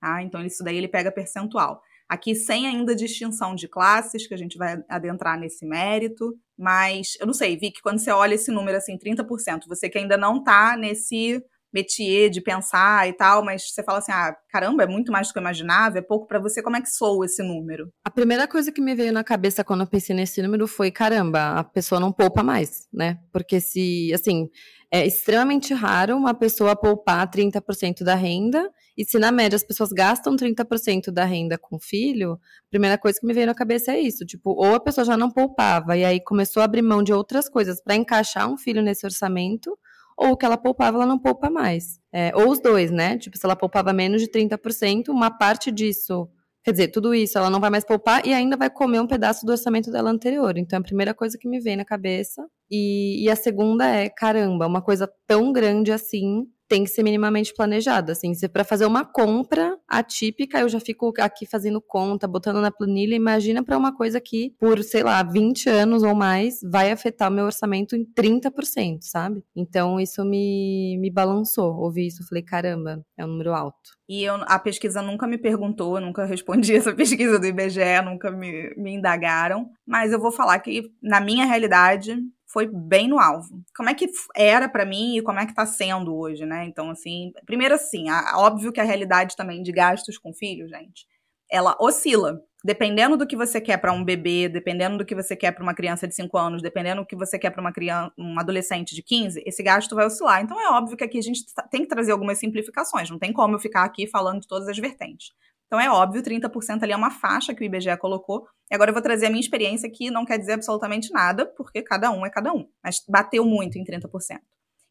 Tá? 0.00 0.22
Então, 0.22 0.46
isso 0.46 0.62
daí 0.62 0.76
ele 0.76 0.86
pega 0.86 1.10
percentual. 1.10 1.82
Aqui, 2.08 2.36
sem 2.36 2.68
ainda 2.68 2.94
distinção 2.94 3.56
de 3.56 3.66
classes, 3.66 4.28
que 4.28 4.34
a 4.34 4.38
gente 4.38 4.56
vai 4.56 4.80
adentrar 4.88 5.36
nesse 5.36 5.66
mérito, 5.66 6.38
mas 6.56 7.16
eu 7.18 7.26
não 7.26 7.34
sei, 7.34 7.56
vi 7.56 7.72
que 7.72 7.82
quando 7.82 7.98
você 7.98 8.12
olha 8.12 8.34
esse 8.36 8.52
número 8.52 8.78
assim, 8.78 8.96
30%, 8.96 9.62
você 9.66 9.88
que 9.88 9.98
ainda 9.98 10.16
não 10.16 10.36
está 10.36 10.76
nesse 10.76 11.42
métier 11.76 12.30
de 12.30 12.40
pensar 12.40 13.06
e 13.06 13.12
tal, 13.12 13.44
mas 13.44 13.70
você 13.70 13.82
fala 13.82 13.98
assim: 13.98 14.12
ah, 14.12 14.34
caramba, 14.50 14.84
é 14.84 14.86
muito 14.86 15.12
mais 15.12 15.28
do 15.28 15.32
que 15.32 15.38
eu 15.38 15.42
imaginava, 15.42 15.98
é 15.98 16.02
pouco 16.02 16.26
para 16.26 16.38
você. 16.38 16.62
Como 16.62 16.76
é 16.76 16.80
que 16.80 16.88
soa 16.88 17.26
esse 17.26 17.42
número? 17.42 17.92
A 18.02 18.10
primeira 18.10 18.48
coisa 18.48 18.72
que 18.72 18.80
me 18.80 18.94
veio 18.94 19.12
na 19.12 19.22
cabeça 19.22 19.62
quando 19.62 19.82
eu 19.82 19.86
pensei 19.86 20.16
nesse 20.16 20.40
número 20.40 20.66
foi: 20.66 20.90
caramba, 20.90 21.58
a 21.58 21.64
pessoa 21.64 22.00
não 22.00 22.12
poupa 22.12 22.42
mais, 22.42 22.88
né? 22.92 23.18
Porque 23.30 23.60
se, 23.60 24.10
assim, 24.14 24.48
é 24.90 25.06
extremamente 25.06 25.74
raro 25.74 26.16
uma 26.16 26.32
pessoa 26.32 26.74
poupar 26.74 27.28
30% 27.30 28.02
da 28.02 28.14
renda, 28.14 28.70
e 28.96 29.04
se 29.04 29.18
na 29.18 29.30
média 29.30 29.56
as 29.56 29.64
pessoas 29.64 29.90
gastam 29.90 30.34
30% 30.36 31.10
da 31.10 31.24
renda 31.24 31.58
com 31.58 31.78
filho, 31.78 32.34
a 32.34 32.70
primeira 32.70 32.96
coisa 32.96 33.18
que 33.20 33.26
me 33.26 33.34
veio 33.34 33.46
na 33.46 33.54
cabeça 33.54 33.92
é 33.92 34.00
isso, 34.00 34.24
tipo, 34.24 34.50
ou 34.50 34.74
a 34.74 34.80
pessoa 34.80 35.04
já 35.04 35.16
não 35.16 35.30
poupava 35.30 35.96
e 35.96 36.04
aí 36.04 36.20
começou 36.22 36.62
a 36.62 36.64
abrir 36.64 36.82
mão 36.82 37.02
de 37.02 37.12
outras 37.12 37.48
coisas 37.48 37.82
para 37.82 37.94
encaixar 37.94 38.50
um 38.50 38.56
filho 38.56 38.80
nesse 38.80 39.04
orçamento, 39.04 39.76
ou 40.16 40.30
o 40.30 40.36
que 40.36 40.46
ela 40.46 40.56
poupava, 40.56 40.96
ela 40.96 41.06
não 41.06 41.18
poupa 41.18 41.50
mais. 41.50 42.00
É, 42.12 42.32
ou 42.34 42.50
os 42.50 42.60
dois, 42.60 42.90
né? 42.90 43.18
Tipo, 43.18 43.36
se 43.36 43.44
ela 43.44 43.54
poupava 43.54 43.92
menos 43.92 44.22
de 44.22 44.28
30%, 44.28 45.08
uma 45.08 45.30
parte 45.30 45.70
disso, 45.70 46.28
quer 46.64 46.72
dizer, 46.72 46.88
tudo 46.88 47.14
isso 47.14 47.36
ela 47.36 47.50
não 47.50 47.60
vai 47.60 47.68
mais 47.68 47.84
poupar 47.84 48.26
e 48.26 48.32
ainda 48.32 48.56
vai 48.56 48.70
comer 48.70 49.00
um 49.00 49.06
pedaço 49.06 49.44
do 49.44 49.52
orçamento 49.52 49.90
dela 49.90 50.10
anterior. 50.10 50.56
Então, 50.56 50.78
é 50.78 50.80
a 50.80 50.84
primeira 50.84 51.12
coisa 51.12 51.36
que 51.36 51.48
me 51.48 51.60
vem 51.60 51.76
na 51.76 51.84
cabeça. 51.84 52.46
E, 52.70 53.24
e 53.24 53.30
a 53.30 53.36
segunda 53.36 53.86
é, 53.86 54.08
caramba, 54.08 54.66
uma 54.66 54.80
coisa 54.82 55.10
tão 55.26 55.52
grande 55.52 55.92
assim 55.92 56.46
tem 56.68 56.84
que 56.84 56.90
ser 56.90 57.02
minimamente 57.02 57.54
planejada, 57.54 58.12
assim, 58.12 58.34
se 58.34 58.48
para 58.48 58.64
fazer 58.64 58.86
uma 58.86 59.04
compra 59.04 59.78
atípica, 59.88 60.60
eu 60.60 60.68
já 60.68 60.80
fico 60.80 61.12
aqui 61.18 61.46
fazendo 61.46 61.80
conta, 61.80 62.26
botando 62.26 62.60
na 62.60 62.70
planilha, 62.70 63.14
imagina 63.14 63.64
para 63.64 63.76
uma 63.76 63.94
coisa 63.94 64.20
que 64.20 64.54
por, 64.58 64.82
sei 64.82 65.02
lá, 65.02 65.22
20 65.22 65.68
anos 65.68 66.02
ou 66.02 66.14
mais 66.14 66.60
vai 66.62 66.90
afetar 66.90 67.30
o 67.30 67.34
meu 67.34 67.44
orçamento 67.44 67.94
em 67.94 68.04
30%, 68.04 68.98
sabe? 69.02 69.44
Então 69.54 70.00
isso 70.00 70.24
me, 70.24 70.98
me 70.98 71.10
balançou, 71.10 71.74
ouvi 71.76 72.06
isso, 72.06 72.26
falei, 72.28 72.42
caramba, 72.42 73.04
é 73.16 73.24
um 73.24 73.28
número 73.28 73.54
alto. 73.54 73.96
E 74.08 74.22
eu, 74.22 74.36
a 74.46 74.58
pesquisa 74.58 75.02
nunca 75.02 75.26
me 75.26 75.36
perguntou, 75.36 76.00
nunca 76.00 76.24
respondi 76.24 76.74
essa 76.76 76.94
pesquisa 76.94 77.38
do 77.38 77.46
IBGE, 77.46 78.02
nunca 78.04 78.30
me, 78.30 78.72
me 78.76 78.94
indagaram, 78.94 79.68
mas 79.86 80.12
eu 80.12 80.20
vou 80.20 80.30
falar 80.30 80.58
que, 80.60 80.90
na 81.02 81.20
minha 81.20 81.44
realidade, 81.44 82.16
foi 82.56 82.66
bem 82.66 83.06
no 83.06 83.18
alvo. 83.18 83.62
Como 83.76 83.90
é 83.90 83.92
que 83.92 84.08
era 84.34 84.66
para 84.66 84.86
mim 84.86 85.18
e 85.18 85.22
como 85.22 85.38
é 85.38 85.44
que 85.44 85.54
tá 85.54 85.66
sendo 85.66 86.16
hoje, 86.16 86.46
né? 86.46 86.64
Então, 86.64 86.88
assim, 86.88 87.30
primeiro 87.44 87.74
assim, 87.74 88.08
a, 88.08 88.32
óbvio 88.38 88.72
que 88.72 88.80
a 88.80 88.82
realidade 88.82 89.36
também 89.36 89.62
de 89.62 89.70
gastos 89.70 90.16
com 90.16 90.32
filho, 90.32 90.66
gente, 90.66 91.06
ela 91.52 91.76
oscila. 91.78 92.40
Dependendo 92.64 93.14
do 93.14 93.26
que 93.26 93.36
você 93.36 93.60
quer 93.60 93.76
para 93.76 93.92
um 93.92 94.02
bebê, 94.02 94.48
dependendo 94.48 94.96
do 94.96 95.04
que 95.04 95.14
você 95.14 95.36
quer 95.36 95.52
para 95.52 95.62
uma 95.62 95.74
criança 95.74 96.08
de 96.08 96.14
5 96.14 96.38
anos, 96.38 96.62
dependendo 96.62 97.02
do 97.02 97.06
que 97.06 97.14
você 97.14 97.38
quer 97.38 97.50
para 97.50 97.60
uma 97.60 97.74
criança, 97.74 98.10
um 98.16 98.40
adolescente 98.40 98.94
de 98.94 99.02
15, 99.02 99.42
esse 99.44 99.62
gasto 99.62 99.94
vai 99.94 100.06
oscilar. 100.06 100.40
Então 100.40 100.58
é 100.58 100.70
óbvio 100.70 100.96
que 100.96 101.04
aqui 101.04 101.18
a 101.18 101.22
gente 101.22 101.42
tem 101.70 101.82
que 101.82 101.88
trazer 101.88 102.12
algumas 102.12 102.38
simplificações, 102.38 103.10
não 103.10 103.18
tem 103.18 103.34
como 103.34 103.54
eu 103.54 103.58
ficar 103.58 103.84
aqui 103.84 104.06
falando 104.06 104.40
de 104.40 104.48
todas 104.48 104.66
as 104.66 104.78
vertentes. 104.78 105.34
Então 105.66 105.80
é 105.80 105.90
óbvio, 105.90 106.22
30% 106.22 106.82
ali 106.82 106.92
é 106.92 106.96
uma 106.96 107.10
faixa 107.10 107.54
que 107.54 107.62
o 107.62 107.64
IBGE 107.64 107.96
colocou. 107.98 108.46
E 108.70 108.74
agora 108.74 108.90
eu 108.90 108.94
vou 108.94 109.02
trazer 109.02 109.26
a 109.26 109.30
minha 109.30 109.40
experiência 109.40 109.90
que 109.90 110.10
não 110.10 110.24
quer 110.24 110.38
dizer 110.38 110.52
absolutamente 110.52 111.10
nada, 111.12 111.46
porque 111.56 111.82
cada 111.82 112.10
um 112.10 112.24
é 112.24 112.30
cada 112.30 112.52
um. 112.52 112.68
Mas 112.82 113.02
bateu 113.08 113.44
muito 113.44 113.76
em 113.78 113.84
30%. 113.84 114.08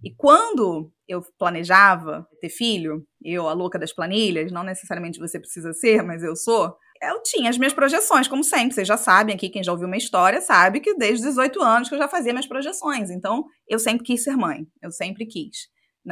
E 0.04 0.14
quando 0.14 0.92
eu 1.08 1.22
planejava 1.40 2.28
ter 2.42 2.50
filho, 2.50 3.06
eu, 3.24 3.48
a 3.48 3.54
louca 3.54 3.80
das 3.80 3.94
planilhas, 3.94 4.52
não 4.52 4.64
necessariamente 4.64 5.20
você 5.20 5.40
precisa 5.40 5.74
ser, 5.74 6.04
mas 6.04 6.22
eu 6.22 6.36
sou, 6.36 6.76
eu 7.02 7.22
tinha 7.24 7.50
as 7.50 7.58
minhas 7.58 7.74
projeções, 7.74 8.28
como 8.28 8.44
sempre. 8.44 8.74
Vocês 8.74 8.88
já 8.88 8.98
sabem 8.98 9.36
aqui, 9.36 9.50
quem 9.50 9.64
já 9.64 9.72
ouviu 9.72 9.88
uma 9.88 9.98
história, 9.98 10.42
sabe 10.42 10.80
que 10.80 10.96
desde 10.96 11.26
os 11.26 11.30
18 11.34 11.62
anos 11.62 11.90
que 11.90 11.96
eu 11.96 12.00
já 12.00 12.08
fazia 12.08 12.34
minhas 12.34 12.48
projeções. 12.48 13.10
Então, 13.10 13.46
eu 13.68 13.80
sempre 13.80 14.04
quis 14.04 14.24
ser 14.24 14.36
mãe. 14.36 14.68
Eu 14.82 14.92
sempre 14.92 15.26
quis. 15.26 15.70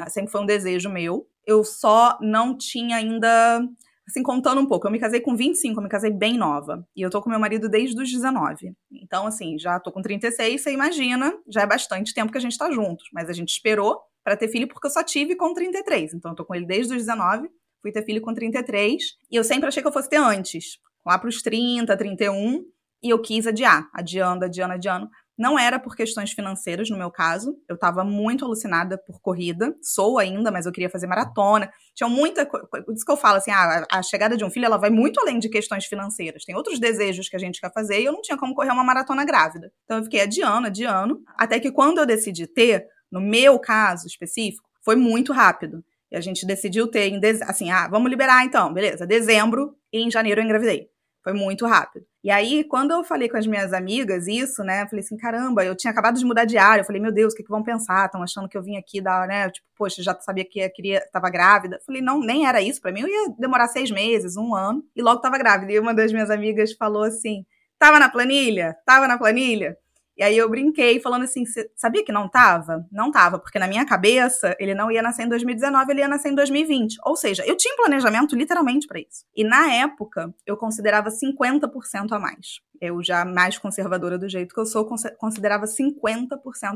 Sempre 0.10 0.32
foi 0.32 0.42
um 0.42 0.46
desejo 0.46 0.90
meu. 0.90 1.28
Eu 1.46 1.64
só 1.64 2.18
não 2.22 2.58
tinha 2.58 2.98
ainda 2.98 3.62
assim, 4.08 4.22
contando 4.22 4.60
um 4.60 4.66
pouco, 4.66 4.88
eu 4.88 4.92
me 4.92 5.00
casei 5.00 5.22
com 5.22 5.36
25, 5.36 5.80
eu 5.80 5.84
me 5.84 5.90
casei 5.90 6.12
bem 6.12 6.38
nova. 6.38 6.86
E 6.96 7.02
eu 7.02 7.10
tô 7.10 7.22
com 7.22 7.30
meu 7.30 7.40
marido 7.40 7.70
desde 7.70 8.02
os 8.02 8.12
19. 8.12 8.74
Então, 8.92 9.26
assim, 9.26 9.58
já 9.58 9.80
tô 9.80 9.92
com 9.92 10.02
36, 10.02 10.62
você 10.62 10.74
imagina, 10.74 11.34
já 11.48 11.62
é 11.62 11.66
bastante 11.66 12.14
tempo 12.14 12.32
que 12.32 12.38
a 12.38 12.42
gente 12.42 12.58
tá 12.58 12.70
juntos. 12.72 13.06
Mas 13.14 13.30
a 13.30 13.34
gente 13.34 13.50
esperou 13.50 14.00
para 14.24 14.38
ter 14.38 14.48
filho 14.48 14.68
porque 14.68 14.88
eu 14.88 14.92
só 14.92 15.04
tive 15.04 15.36
com 15.36 15.54
33. 15.54 16.14
Então, 16.14 16.32
eu 16.32 16.36
tô 16.36 16.46
com 16.46 16.56
ele 16.56 16.66
desde 16.66 16.94
os 16.94 17.00
19, 17.00 17.50
fui 17.82 17.92
ter 17.92 18.04
filho 18.04 18.22
com 18.22 18.34
33. 18.34 19.04
E 19.32 19.36
eu 19.36 19.44
sempre 19.44 19.68
achei 19.68 19.82
que 19.82 19.88
eu 19.88 19.94
fosse 19.94 20.10
ter 20.10 20.18
antes, 20.18 20.80
lá 21.06 21.18
pros 21.18 21.42
30, 21.42 21.96
31. 21.96 22.64
E 23.02 23.10
eu 23.10 23.22
quis 23.22 23.46
adiar, 23.46 23.90
adiando, 23.94 24.46
adiando, 24.46 24.74
adiando. 24.74 25.10
Não 25.38 25.58
era 25.58 25.80
por 25.80 25.96
questões 25.96 26.32
financeiras, 26.32 26.90
no 26.90 26.98
meu 26.98 27.10
caso. 27.10 27.56
Eu 27.68 27.76
estava 27.76 28.04
muito 28.04 28.46
alucinada 28.46 28.98
por 28.98 29.20
corrida. 29.20 29.76
Sou 29.82 30.20
ainda, 30.20 30.52
mas 30.52 30.66
eu 30.66 30.72
queria 30.72 30.90
fazer 30.90 31.08
maratona. 31.08 31.72
Tinha 31.96 32.08
muita 32.08 32.46
coisa. 32.46 32.86
Isso 32.94 33.04
que 33.04 33.12
eu 33.12 33.18
falo, 33.18 33.38
assim, 33.38 33.52
ah, 33.52 33.86
a 33.92 34.04
chegada 34.04 34.38
de 34.38 34.46
um 34.46 34.50
filho, 34.50 34.66
ela 34.66 34.78
vai 34.78 34.92
muito 34.92 35.20
além 35.20 35.40
de 35.40 35.50
questões 35.50 35.86
financeiras. 35.86 36.46
Tem 36.46 36.56
outros 36.56 36.80
desejos 36.80 37.28
que 37.28 37.36
a 37.36 37.40
gente 37.40 37.60
quer 37.60 37.72
fazer 37.74 38.00
e 38.00 38.06
eu 38.06 38.12
não 38.12 38.22
tinha 38.22 38.38
como 38.38 38.54
correr 38.54 38.72
uma 38.72 38.84
maratona 38.84 39.26
grávida. 39.26 39.72
Então 39.86 39.98
eu 39.98 40.04
fiquei 40.04 40.22
adiando, 40.22 40.68
adiando. 40.68 41.22
Até 41.36 41.60
que 41.60 41.72
quando 41.72 41.98
eu 41.98 42.06
decidi 42.06 42.46
ter, 42.46 42.86
no 43.12 43.20
meu 43.20 43.60
caso 43.60 44.06
específico, 44.06 44.70
foi 44.84 44.96
muito 44.96 45.34
rápido. 45.34 45.84
E 46.12 46.16
a 46.16 46.22
gente 46.22 46.46
decidiu 46.46 46.88
ter 46.88 47.08
em 47.08 47.20
assim, 47.48 47.72
ah, 47.72 47.88
vamos 47.88 48.10
liberar 48.10 48.46
então, 48.46 48.72
beleza, 48.72 49.08
dezembro 49.08 49.76
e 49.92 50.00
em 50.00 50.12
janeiro 50.12 50.42
eu 50.42 50.46
engravidei. 50.46 50.93
Foi 51.24 51.32
muito 51.34 51.66
rápido. 51.66 52.06
E 52.22 52.30
aí, 52.30 52.66
quando 52.66 52.92
eu 52.92 53.04
falei 53.04 53.30
com 53.30 53.38
as 53.38 53.48
minhas 53.48 53.72
amigas 53.72 54.28
isso, 54.28 54.64
né, 54.64 54.84
eu 54.84 54.88
falei 54.88 55.04
assim, 55.04 55.16
caramba, 55.16 55.64
eu 55.64 55.76
tinha 55.76 55.92
acabado 55.92 56.18
de 56.18 56.26
mudar 56.26 56.44
de 56.46 56.58
área, 56.58 56.82
eu 56.82 56.86
falei, 56.86 57.02
meu 57.02 57.14
Deus, 57.14 57.34
o 57.34 57.36
que, 57.36 57.44
que 57.44 57.50
vão 57.50 57.64
pensar? 57.64 58.06
Estão 58.06 58.22
achando 58.22 58.50
que 58.50 58.58
eu 58.58 58.64
vim 58.64 58.76
aqui 58.78 59.02
dar, 59.02 59.28
né, 59.28 59.50
tipo, 59.50 59.66
poxa, 59.78 60.04
já 60.04 60.14
sabia 60.20 60.46
que 60.46 60.68
queria, 60.70 61.02
tava 61.12 61.30
grávida. 61.30 61.78
Eu 61.78 61.82
falei, 61.86 62.02
não, 62.02 62.20
nem 62.20 62.46
era 62.46 62.62
isso 62.62 62.82
para 62.82 62.92
mim, 62.92 63.02
eu 63.02 63.08
ia 63.08 63.34
demorar 63.40 63.68
seis 63.68 63.90
meses, 63.90 64.36
um 64.36 64.54
ano, 64.54 64.84
e 64.96 65.02
logo 65.02 65.22
tava 65.22 65.38
grávida. 65.38 65.72
E 65.72 65.80
uma 65.80 65.94
das 65.94 66.12
minhas 66.12 66.30
amigas 66.30 66.74
falou 66.74 67.04
assim, 67.04 67.46
tava 67.80 68.00
na 68.00 68.10
planilha? 68.10 68.76
Tava 68.86 69.08
na 69.08 69.18
planilha? 69.18 69.78
E 70.18 70.24
aí 70.24 70.38
eu 70.38 70.50
brinquei 70.50 71.00
falando 71.00 71.24
assim, 71.24 71.44
sabia 71.76 72.04
que 72.06 72.12
não 72.12 72.30
tava? 72.30 72.86
Não 72.92 73.12
tava, 73.12 73.40
porque 73.40 73.58
na 73.58 73.68
minha 73.68 73.86
cabeça 73.86 74.56
ele 74.60 74.76
não 74.76 74.92
ia 74.92 75.02
nascer 75.02 75.24
em 75.24 75.30
2019, 75.30 75.92
ele 75.92 76.02
ia 76.02 76.08
nascer 76.08 76.30
em 76.30 76.36
2020. 76.36 76.98
Ou 77.06 77.16
seja, 77.16 77.44
eu 77.46 77.58
tinha 77.58 77.74
um 77.74 77.78
planejamento 77.78 78.36
literalmente 78.36 78.86
para 78.86 79.00
isso. 79.00 79.26
E 79.36 79.44
na 79.44 79.74
época 79.74 80.34
eu 80.46 80.56
considerava 80.56 81.10
50% 81.10 82.12
a 82.12 82.20
mais. 82.20 82.60
Eu 82.80 83.02
já 83.02 83.24
mais 83.24 83.58
conservadora 83.58 84.20
do 84.20 84.28
jeito 84.28 84.54
que 84.54 84.60
eu 84.60 84.66
sou, 84.66 84.86
considerava 85.18 85.66
50% 85.66 86.28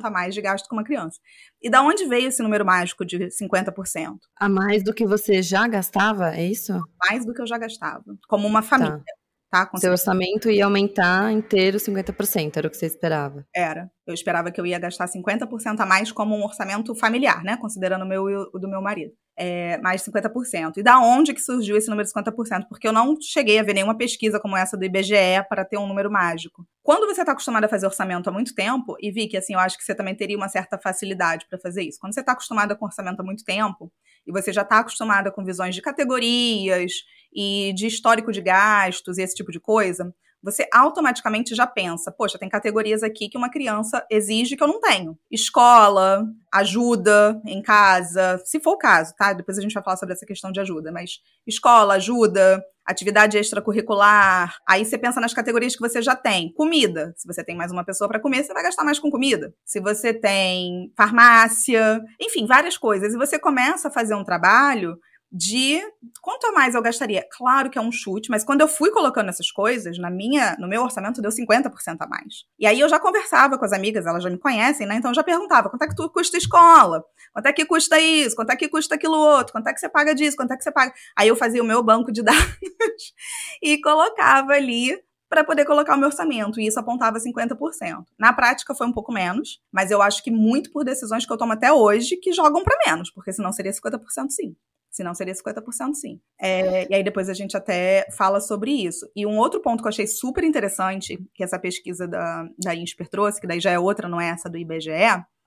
a 0.04 0.10
mais 0.10 0.34
de 0.34 0.42
gasto 0.42 0.68
com 0.70 0.76
uma 0.76 0.84
criança. 0.84 1.20
E 1.62 1.70
da 1.70 1.84
onde 1.84 2.06
veio 2.06 2.30
esse 2.30 2.42
número 2.42 2.66
mágico 2.66 3.06
de 3.06 3.28
50%? 3.28 4.18
A 4.40 4.48
mais 4.48 4.84
do 4.84 4.94
que 4.94 5.06
você 5.06 5.42
já 5.42 5.68
gastava, 5.68 6.34
é 6.34 6.46
isso? 6.46 6.74
Mais 7.10 7.26
do 7.26 7.34
que 7.34 7.42
eu 7.42 7.48
já 7.48 7.58
gastava, 7.58 8.06
como 8.28 8.48
uma 8.48 8.62
família. 8.62 8.98
Tá. 8.98 9.17
Tá? 9.50 9.70
Seu 9.78 9.92
orçamento 9.92 10.50
ia 10.50 10.66
aumentar 10.66 11.32
inteiro 11.32 11.78
50%, 11.80 12.58
era 12.58 12.68
o 12.68 12.70
que 12.70 12.76
você 12.76 12.86
esperava? 12.86 13.46
Era. 13.56 13.90
Eu 14.06 14.14
esperava 14.14 14.52
que 14.52 14.60
eu 14.60 14.66
ia 14.66 14.78
gastar 14.78 15.08
50% 15.08 15.80
a 15.80 15.86
mais 15.86 16.12
como 16.12 16.36
um 16.36 16.44
orçamento 16.44 16.94
familiar, 16.96 17.44
né? 17.44 17.56
Considerando 17.58 18.04
o 18.04 18.08
meu 18.08 18.30
e 18.30 18.36
o 18.36 18.60
do 18.60 18.68
meu 18.68 18.82
marido. 18.82 19.14
é, 19.38 19.78
mais 19.78 20.02
de 20.02 20.12
50%. 20.12 20.78
E 20.78 20.84
da 20.84 21.00
onde 21.00 21.34
que 21.34 21.40
surgiu 21.40 21.78
esse 21.78 21.88
número 21.90 22.08
de 22.08 22.14
50%? 22.14 22.68
Porque 22.68 22.88
eu 22.88 22.92
não 22.92 23.16
cheguei 23.22 23.60
a 23.60 23.64
ver 23.64 23.74
nenhuma 23.74 23.96
pesquisa 23.96 24.40
como 24.40 24.58
essa 24.58 24.76
do 24.76 24.84
IBGE 24.84 25.46
para 25.48 25.64
ter 25.64 25.78
um 25.78 25.88
número 25.88 26.12
mágico. 26.12 26.66
Quando 26.82 27.06
você 27.06 27.22
está 27.22 27.34
acostumado 27.34 27.66
a 27.66 27.70
fazer 27.70 27.86
orçamento 27.86 28.28
há 28.30 28.34
muito 28.34 28.56
tempo, 28.56 28.96
e 29.00 29.12
vi 29.12 29.28
que 29.28 29.38
assim, 29.38 29.54
eu 29.54 29.60
acho 29.60 29.78
que 29.78 29.84
você 29.84 29.94
também 29.94 30.16
teria 30.16 30.36
uma 30.36 30.50
certa 30.50 30.80
facilidade 30.80 31.46
para 31.48 31.60
fazer 31.60 31.84
isso. 31.84 32.00
Quando 32.00 32.14
você 32.14 32.22
está 32.22 32.32
acostumado 32.32 32.76
com 32.76 32.86
orçamento 32.86 33.20
há 33.20 33.24
muito 33.24 33.44
tempo, 33.44 33.92
e 34.28 34.32
você 34.32 34.52
já 34.52 34.62
está 34.62 34.80
acostumada 34.80 35.32
com 35.32 35.44
visões 35.44 35.74
de 35.74 35.82
categorias 35.82 36.92
e 37.34 37.74
de 37.76 37.88
histórico 37.88 38.32
de 38.32 38.42
gastos 38.42 39.18
e 39.18 39.22
esse 39.22 39.36
tipo 39.36 39.52
de 39.52 39.60
coisa, 39.60 40.14
você 40.42 40.68
automaticamente 40.72 41.56
já 41.56 41.66
pensa, 41.66 42.12
poxa, 42.12 42.38
tem 42.38 42.50
categorias 42.50 43.04
aqui 43.04 43.30
que 43.30 43.38
uma 43.38 43.50
criança 43.50 44.06
exige 44.10 44.56
que 44.56 44.64
eu 44.64 44.68
não 44.68 44.80
tenho. 44.80 45.18
Escola, 45.32 46.26
ajuda 46.54 47.42
em 47.46 47.62
casa, 47.62 48.42
se 48.46 48.60
for 48.60 48.72
o 48.72 48.78
caso, 48.78 49.14
tá? 49.16 49.34
Depois 49.34 49.58
a 49.58 49.62
gente 49.62 49.74
vai 49.74 49.84
falar 49.84 49.98
sobre 49.98 50.14
essa 50.14 50.26
questão 50.26 50.52
de 50.52 50.60
ajuda, 50.60 50.92
mas 50.92 51.20
escola, 51.46 51.96
ajuda, 51.96 52.64
atividade 52.88 53.38
extracurricular. 53.38 54.56
Aí 54.68 54.86
você 54.86 54.98
pensa 54.98 55.20
nas 55.20 55.34
categorias 55.34 55.76
que 55.76 55.82
você 55.82 56.02
já 56.02 56.16
tem. 56.16 56.54
Comida. 56.54 57.14
Se 57.18 57.28
você 57.28 57.44
tem 57.44 57.56
mais 57.56 57.72
uma 57.72 57.84
pessoa 57.84 58.08
para 58.08 58.20
comer, 58.20 58.44
você 58.44 58.54
vai 58.54 58.64
gastar 58.64 58.86
mais 58.86 58.98
com 58.98 59.12
comida. 59.12 59.54
Se 59.66 59.82
você 59.82 60.14
tem 60.14 60.92
farmácia, 60.96 62.02
enfim, 62.20 62.48
várias 62.48 62.78
coisas. 62.78 63.14
E 63.14 63.18
você 63.18 63.38
começa 63.38 63.90
a 63.90 63.92
fazer 63.92 64.16
um 64.16 64.24
trabalho 64.24 64.98
de 65.32 65.82
quanto 66.22 66.48
a 66.48 66.52
mais 66.52 66.74
eu 66.74 66.82
gastaria. 66.82 67.26
Claro 67.32 67.70
que 67.70 67.78
é 67.78 67.82
um 67.82 67.92
chute, 67.92 68.30
mas 68.30 68.44
quando 68.44 68.62
eu 68.62 68.68
fui 68.68 68.92
colocando 68.92 69.30
essas 69.30 69.52
coisas, 69.52 69.98
na 69.98 70.10
minha, 70.10 70.56
no 70.58 70.68
meu 70.68 70.82
orçamento 70.84 71.22
deu 71.22 71.32
50% 71.32 71.98
a 72.00 72.08
mais. 72.08 72.46
E 72.58 72.66
aí 72.66 72.80
eu 72.80 72.88
já 72.88 73.00
conversava 73.00 73.58
com 73.58 73.66
as 73.66 73.74
amigas, 73.74 74.06
elas 74.06 74.24
já 74.24 74.30
me 74.30 74.38
conhecem, 74.38 74.88
né? 74.88 74.96
Então 74.96 75.12
eu 75.12 75.16
já 75.16 75.24
perguntava: 75.24 75.70
quanto 75.70 75.82
é 75.84 75.88
que 75.88 75.96
tu 75.96 76.10
custa 76.10 76.38
a 76.38 76.40
escola? 76.40 77.04
Quanto 77.34 77.46
é 77.46 77.54
que 77.54 77.66
custa 77.66 78.00
isso? 78.00 78.36
Quanto 78.36 78.52
é 78.52 78.56
que 78.56 78.70
custa 78.70 78.96
aquilo 78.96 79.18
outro? 79.18 79.52
Quanto 79.52 79.68
é 79.68 79.74
que 79.74 79.80
você 79.80 79.90
paga 79.90 80.16
disso? 80.16 80.38
Quanto 80.38 80.54
é 80.54 80.58
que 80.58 80.64
você 80.64 80.72
paga? 80.72 80.94
Aí 81.18 81.28
eu 81.28 81.36
fazia 81.36 81.62
o 81.62 81.66
meu 81.66 81.84
banco 81.84 82.12
de 82.12 82.22
dados 82.24 83.14
e 83.62 83.80
colocava 83.82 84.54
ali 84.54 84.98
para 85.30 85.44
poder 85.44 85.66
colocar 85.66 85.96
o 85.96 85.98
meu 85.98 86.08
orçamento, 86.08 86.60
e 86.60 86.68
isso 86.68 86.80
apontava 86.80 87.18
50%. 87.20 88.06
Na 88.18 88.32
prática 88.32 88.74
foi 88.74 88.88
um 88.88 88.94
pouco 88.94 89.12
menos, 89.12 89.62
mas 89.72 89.92
eu 89.92 90.02
acho 90.02 90.24
que 90.24 90.32
muito 90.32 90.72
por 90.72 90.86
decisões 90.86 91.26
que 91.26 91.34
eu 91.34 91.38
tomo 91.38 91.54
até 91.54 91.72
hoje 91.72 92.16
que 92.16 92.32
jogam 92.32 92.64
para 92.64 92.78
menos, 92.86 93.12
porque 93.12 93.34
senão 93.34 93.52
seria 93.52 93.72
50% 93.72 94.00
sim. 94.30 94.56
Senão 94.98 95.14
seria 95.14 95.36
50% 95.36 95.94
sim. 95.94 96.20
É, 96.42 96.92
e 96.92 96.96
aí 96.96 97.04
depois 97.04 97.30
a 97.30 97.34
gente 97.36 97.56
até 97.56 98.08
fala 98.18 98.42
sobre 98.42 98.72
isso. 98.72 99.08
E 99.16 99.28
um 99.28 99.38
outro 99.38 99.62
ponto 99.62 99.84
que 99.84 99.88
eu 99.88 99.92
achei 99.92 100.08
super 100.08 100.44
interessante, 100.44 101.24
que 101.36 101.44
essa 101.44 101.60
pesquisa 101.60 102.08
da, 102.08 102.50
da 102.58 102.74
INSPER 102.74 103.08
trouxe, 103.08 103.40
que 103.40 103.46
daí 103.46 103.60
já 103.60 103.70
é 103.70 103.78
outra, 103.78 104.10
não 104.10 104.20
é 104.20 104.30
essa 104.30 104.50
do 104.50 104.58
IBGE, 104.58 104.90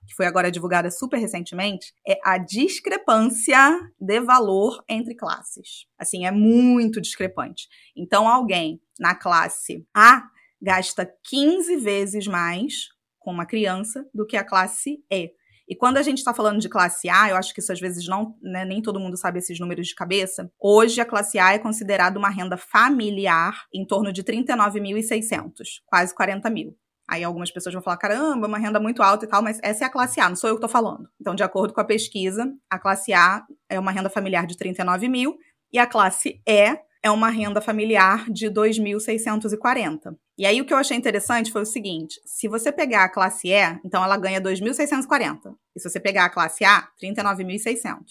que 0.06 0.14
foi 0.14 0.24
agora 0.26 0.52
divulgada 0.52 0.88
super 0.88 1.18
recentemente, 1.18 1.92
é 2.06 2.16
a 2.24 2.38
discrepância 2.38 3.76
de 4.00 4.20
valor 4.20 4.84
entre 4.88 5.16
classes. 5.16 5.84
Assim, 5.98 6.24
é 6.24 6.30
muito 6.30 7.00
discrepante. 7.00 7.66
Então, 7.96 8.28
alguém 8.28 8.80
na 9.00 9.16
classe 9.16 9.84
A 9.92 10.22
gasta 10.62 11.12
15 11.28 11.74
vezes 11.78 12.28
mais 12.28 12.88
com 13.18 13.32
uma 13.32 13.46
criança 13.46 14.08
do 14.14 14.24
que 14.24 14.36
a 14.36 14.44
classe 14.44 15.02
E. 15.10 15.32
E 15.70 15.76
quando 15.76 15.98
a 15.98 16.02
gente 16.02 16.18
está 16.18 16.34
falando 16.34 16.58
de 16.58 16.68
classe 16.68 17.08
A, 17.08 17.30
eu 17.30 17.36
acho 17.36 17.54
que 17.54 17.60
isso 17.60 17.72
às 17.72 17.78
vezes 17.78 18.04
não, 18.08 18.36
né, 18.42 18.64
nem 18.64 18.82
todo 18.82 18.98
mundo 18.98 19.16
sabe 19.16 19.38
esses 19.38 19.60
números 19.60 19.86
de 19.86 19.94
cabeça. 19.94 20.50
Hoje 20.58 21.00
a 21.00 21.04
classe 21.04 21.38
A 21.38 21.52
é 21.52 21.60
considerada 21.60 22.18
uma 22.18 22.28
renda 22.28 22.56
familiar 22.56 23.66
em 23.72 23.86
torno 23.86 24.12
de 24.12 24.24
39.600, 24.24 25.52
quase 25.86 26.12
40 26.12 26.50
mil. 26.50 26.76
Aí 27.08 27.22
algumas 27.22 27.52
pessoas 27.52 27.72
vão 27.72 27.82
falar, 27.82 27.98
caramba, 27.98 28.48
uma 28.48 28.58
renda 28.58 28.80
muito 28.80 29.00
alta 29.00 29.24
e 29.24 29.28
tal, 29.28 29.44
mas 29.44 29.60
essa 29.62 29.84
é 29.84 29.86
a 29.86 29.90
classe 29.90 30.20
A, 30.20 30.28
não 30.28 30.34
sou 30.34 30.50
eu 30.50 30.56
que 30.56 30.64
estou 30.64 30.68
falando. 30.68 31.08
Então, 31.20 31.36
de 31.36 31.44
acordo 31.44 31.72
com 31.72 31.80
a 31.80 31.84
pesquisa, 31.84 32.52
a 32.68 32.76
classe 32.76 33.12
A 33.12 33.44
é 33.68 33.78
uma 33.78 33.92
renda 33.92 34.10
familiar 34.10 34.48
de 34.48 34.56
39 34.56 35.08
mil 35.08 35.38
e 35.72 35.78
a 35.78 35.86
classe 35.86 36.42
E 36.48 36.76
é 37.02 37.10
uma 37.10 37.30
renda 37.30 37.60
familiar 37.60 38.30
de 38.30 38.46
2.640. 38.46 40.16
E 40.38 40.46
aí 40.46 40.60
o 40.60 40.64
que 40.64 40.72
eu 40.72 40.78
achei 40.78 40.96
interessante 40.96 41.52
foi 41.52 41.62
o 41.62 41.66
seguinte: 41.66 42.20
se 42.24 42.48
você 42.48 42.70
pegar 42.70 43.04
a 43.04 43.08
classe 43.08 43.48
E, 43.48 43.80
então 43.84 44.02
ela 44.02 44.16
ganha 44.16 44.40
2.640. 44.40 45.54
E 45.74 45.80
se 45.80 45.88
você 45.88 46.00
pegar 46.00 46.24
a 46.26 46.30
classe 46.30 46.64
A, 46.64 46.88
39.600. 47.02 48.04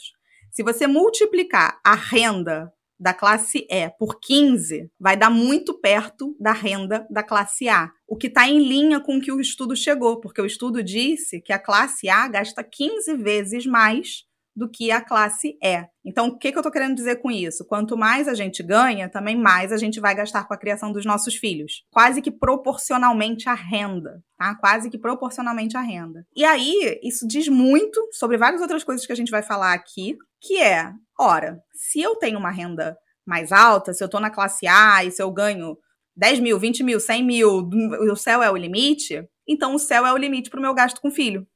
Se 0.52 0.64
você 0.64 0.88
multiplicar 0.88 1.80
a 1.86 1.94
renda 1.94 2.72
da 3.00 3.14
classe 3.14 3.66
E 3.70 3.90
por 3.98 4.20
15, 4.20 4.92
vai 5.00 5.16
dar 5.16 5.30
muito 5.30 5.80
perto 5.80 6.36
da 6.40 6.52
renda 6.52 7.08
da 7.10 7.24
classe 7.24 7.70
A, 7.70 7.90
o 8.08 8.18
que 8.18 8.28
está 8.28 8.48
em 8.48 8.60
linha 8.60 9.00
com 9.00 9.18
o 9.18 9.22
que 9.22 9.32
o 9.32 9.40
estudo 9.40 9.76
chegou, 9.76 10.20
porque 10.20 10.42
o 10.42 10.46
estudo 10.46 10.84
disse 10.84 11.40
que 11.40 11.54
a 11.54 11.60
classe 11.60 12.10
A 12.10 12.28
gasta 12.28 12.64
15 12.64 13.16
vezes 13.16 13.66
mais 13.66 14.26
do 14.60 14.70
que 14.70 14.92
a 14.92 15.00
classe 15.00 15.58
E. 15.64 15.88
Então, 16.06 16.28
o 16.28 16.38
que, 16.38 16.52
que 16.52 16.58
eu 16.58 16.60
estou 16.60 16.72
querendo 16.72 16.94
dizer 16.94 17.22
com 17.22 17.32
isso? 17.32 17.66
Quanto 17.66 17.98
mais 17.98 18.28
a 18.28 18.34
gente 18.34 18.62
ganha, 18.62 19.08
também 19.08 19.38
mais 19.38 19.72
a 19.72 19.78
gente 19.78 20.02
vai 20.02 20.14
gastar 20.14 20.46
com 20.46 20.54
a 20.54 20.58
criação 20.58 20.92
dos 20.92 21.06
nossos 21.06 21.36
filhos. 21.36 21.86
Quase 21.92 22.22
que 22.22 22.30
proporcionalmente 22.30 23.48
à 23.48 23.54
renda, 23.54 24.22
tá? 24.38 24.54
Quase 24.56 24.90
que 24.90 24.98
proporcionalmente 24.98 25.78
à 25.78 25.82
renda. 25.82 26.26
E 26.36 26.44
aí, 26.44 27.00
isso 27.02 27.26
diz 27.26 27.48
muito 27.48 28.06
sobre 28.12 28.38
várias 28.38 28.62
outras 28.62 28.84
coisas 28.84 29.06
que 29.06 29.14
a 29.14 29.16
gente 29.16 29.32
vai 29.32 29.42
falar 29.42 29.74
aqui, 29.74 30.18
que 30.42 30.62
é, 30.62 30.92
ora, 31.18 31.62
se 31.74 32.02
eu 32.02 32.18
tenho 32.18 32.38
uma 32.38 32.52
renda 32.52 32.98
mais 33.26 33.54
alta, 33.54 33.94
se 33.94 34.04
eu 34.04 34.08
estou 34.08 34.20
na 34.20 34.30
classe 34.30 34.68
A 34.68 35.06
e 35.06 35.12
se 35.12 35.24
eu 35.24 35.32
ganho 35.32 35.78
10 36.18 36.42
mil, 36.42 36.60
20 36.60 36.84
mil, 36.84 37.00
100 37.00 37.24
mil, 37.24 37.70
o 38.12 38.16
céu 38.18 38.44
é 38.44 38.52
o 38.52 38.58
limite, 38.58 39.26
então 39.48 39.74
o 39.74 39.80
céu 39.80 40.06
é 40.06 40.12
o 40.12 40.18
limite 40.18 40.50
para 40.50 40.60
o 40.60 40.62
meu 40.62 40.74
gasto 40.74 41.00
com 41.00 41.10
filho. 41.10 41.48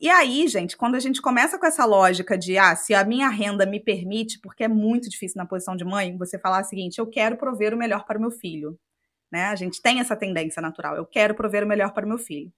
E 0.00 0.08
aí, 0.08 0.48
gente, 0.48 0.78
quando 0.78 0.94
a 0.94 0.98
gente 0.98 1.20
começa 1.20 1.58
com 1.58 1.66
essa 1.66 1.84
lógica 1.84 2.38
de, 2.38 2.56
ah, 2.56 2.74
se 2.74 2.94
a 2.94 3.04
minha 3.04 3.28
renda 3.28 3.66
me 3.66 3.78
permite, 3.78 4.40
porque 4.40 4.64
é 4.64 4.68
muito 4.68 5.10
difícil 5.10 5.36
na 5.36 5.44
posição 5.44 5.76
de 5.76 5.84
mãe, 5.84 6.16
você 6.16 6.38
falar 6.38 6.62
o 6.62 6.64
seguinte, 6.64 6.98
eu 6.98 7.06
quero 7.06 7.36
prover 7.36 7.74
o 7.74 7.76
melhor 7.76 8.06
para 8.06 8.16
o 8.16 8.20
meu 8.20 8.30
filho. 8.30 8.78
Né? 9.30 9.44
A 9.44 9.54
gente 9.54 9.82
tem 9.82 10.00
essa 10.00 10.16
tendência 10.16 10.62
natural, 10.62 10.96
eu 10.96 11.04
quero 11.04 11.34
prover 11.34 11.64
o 11.64 11.66
melhor 11.66 11.92
para 11.92 12.06
o 12.06 12.08
meu 12.08 12.16
filho. 12.16 12.50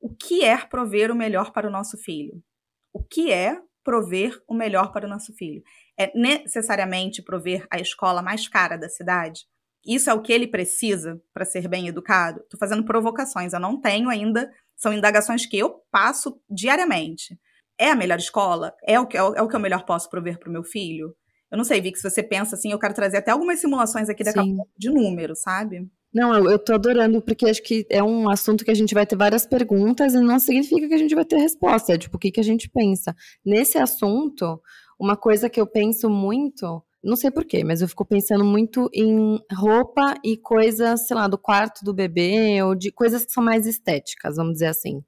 O 0.00 0.08
que 0.14 0.42
é 0.42 0.56
prover 0.56 1.12
o 1.12 1.14
melhor 1.14 1.52
para 1.52 1.68
o 1.68 1.70
nosso 1.70 1.98
filho? 1.98 2.42
O 2.90 3.04
que 3.04 3.30
é 3.30 3.60
prover 3.84 4.42
o 4.48 4.54
melhor 4.54 4.90
para 4.90 5.06
o 5.06 5.10
nosso 5.10 5.34
filho? 5.34 5.62
É 5.98 6.10
necessariamente 6.18 7.22
prover 7.22 7.66
a 7.70 7.78
escola 7.78 8.22
mais 8.22 8.48
cara 8.48 8.78
da 8.78 8.88
cidade? 8.88 9.42
Isso 9.86 10.08
é 10.08 10.14
o 10.14 10.22
que 10.22 10.32
ele 10.32 10.46
precisa 10.46 11.20
para 11.34 11.44
ser 11.44 11.68
bem 11.68 11.86
educado? 11.88 12.40
Estou 12.40 12.58
fazendo 12.58 12.84
provocações, 12.84 13.52
eu 13.52 13.60
não 13.60 13.78
tenho 13.78 14.08
ainda 14.08 14.50
são 14.78 14.92
indagações 14.92 15.44
que 15.44 15.58
eu 15.58 15.82
passo 15.90 16.40
diariamente. 16.48 17.38
É 17.78 17.90
a 17.90 17.96
melhor 17.96 18.18
escola? 18.18 18.72
É 18.86 18.98
o 18.98 19.06
que, 19.06 19.16
é 19.16 19.22
o, 19.22 19.34
é 19.34 19.48
que 19.48 19.56
eu 19.56 19.60
melhor 19.60 19.84
posso 19.84 20.08
prover 20.08 20.38
para 20.38 20.48
o 20.48 20.52
meu 20.52 20.64
filho? 20.64 21.14
Eu 21.50 21.58
não 21.58 21.64
sei, 21.64 21.80
Vic, 21.80 21.98
se 21.98 22.08
você 22.08 22.22
pensa 22.22 22.54
assim, 22.54 22.72
eu 22.72 22.78
quero 22.78 22.94
trazer 22.94 23.18
até 23.18 23.30
algumas 23.30 23.60
simulações 23.60 24.08
aqui 24.08 24.22
daqui 24.22 24.38
a 24.38 24.44
pouco 24.44 24.70
de 24.76 24.90
número, 24.90 25.34
sabe? 25.34 25.88
Não, 26.12 26.34
eu, 26.34 26.50
eu 26.50 26.58
tô 26.58 26.74
adorando, 26.74 27.20
porque 27.20 27.46
acho 27.48 27.62
que 27.62 27.86
é 27.90 28.02
um 28.02 28.28
assunto 28.30 28.64
que 28.64 28.70
a 28.70 28.74
gente 28.74 28.94
vai 28.94 29.06
ter 29.06 29.16
várias 29.16 29.46
perguntas 29.46 30.14
e 30.14 30.20
não 30.20 30.38
significa 30.38 30.88
que 30.88 30.94
a 30.94 30.98
gente 30.98 31.14
vai 31.14 31.24
ter 31.24 31.36
resposta. 31.36 31.92
É 31.92 31.98
tipo, 31.98 32.16
o 32.16 32.20
que, 32.20 32.30
que 32.30 32.40
a 32.40 32.44
gente 32.44 32.68
pensa? 32.68 33.14
Nesse 33.44 33.78
assunto, 33.78 34.60
uma 34.98 35.16
coisa 35.16 35.50
que 35.50 35.60
eu 35.60 35.66
penso 35.66 36.08
muito 36.08 36.82
não 37.02 37.16
sei 37.16 37.30
porquê, 37.30 37.62
mas 37.64 37.80
eu 37.80 37.88
fico 37.88 38.04
pensando 38.04 38.44
muito 38.44 38.90
em 38.92 39.38
roupa 39.52 40.14
e 40.24 40.36
coisas, 40.36 41.06
sei 41.06 41.16
lá, 41.16 41.28
do 41.28 41.38
quarto 41.38 41.84
do 41.84 41.94
bebê, 41.94 42.62
ou 42.62 42.74
de 42.74 42.90
coisas 42.90 43.24
que 43.24 43.32
são 43.32 43.42
mais 43.42 43.66
estéticas, 43.66 44.36
vamos 44.36 44.54
dizer 44.54 44.66
assim. 44.66 45.02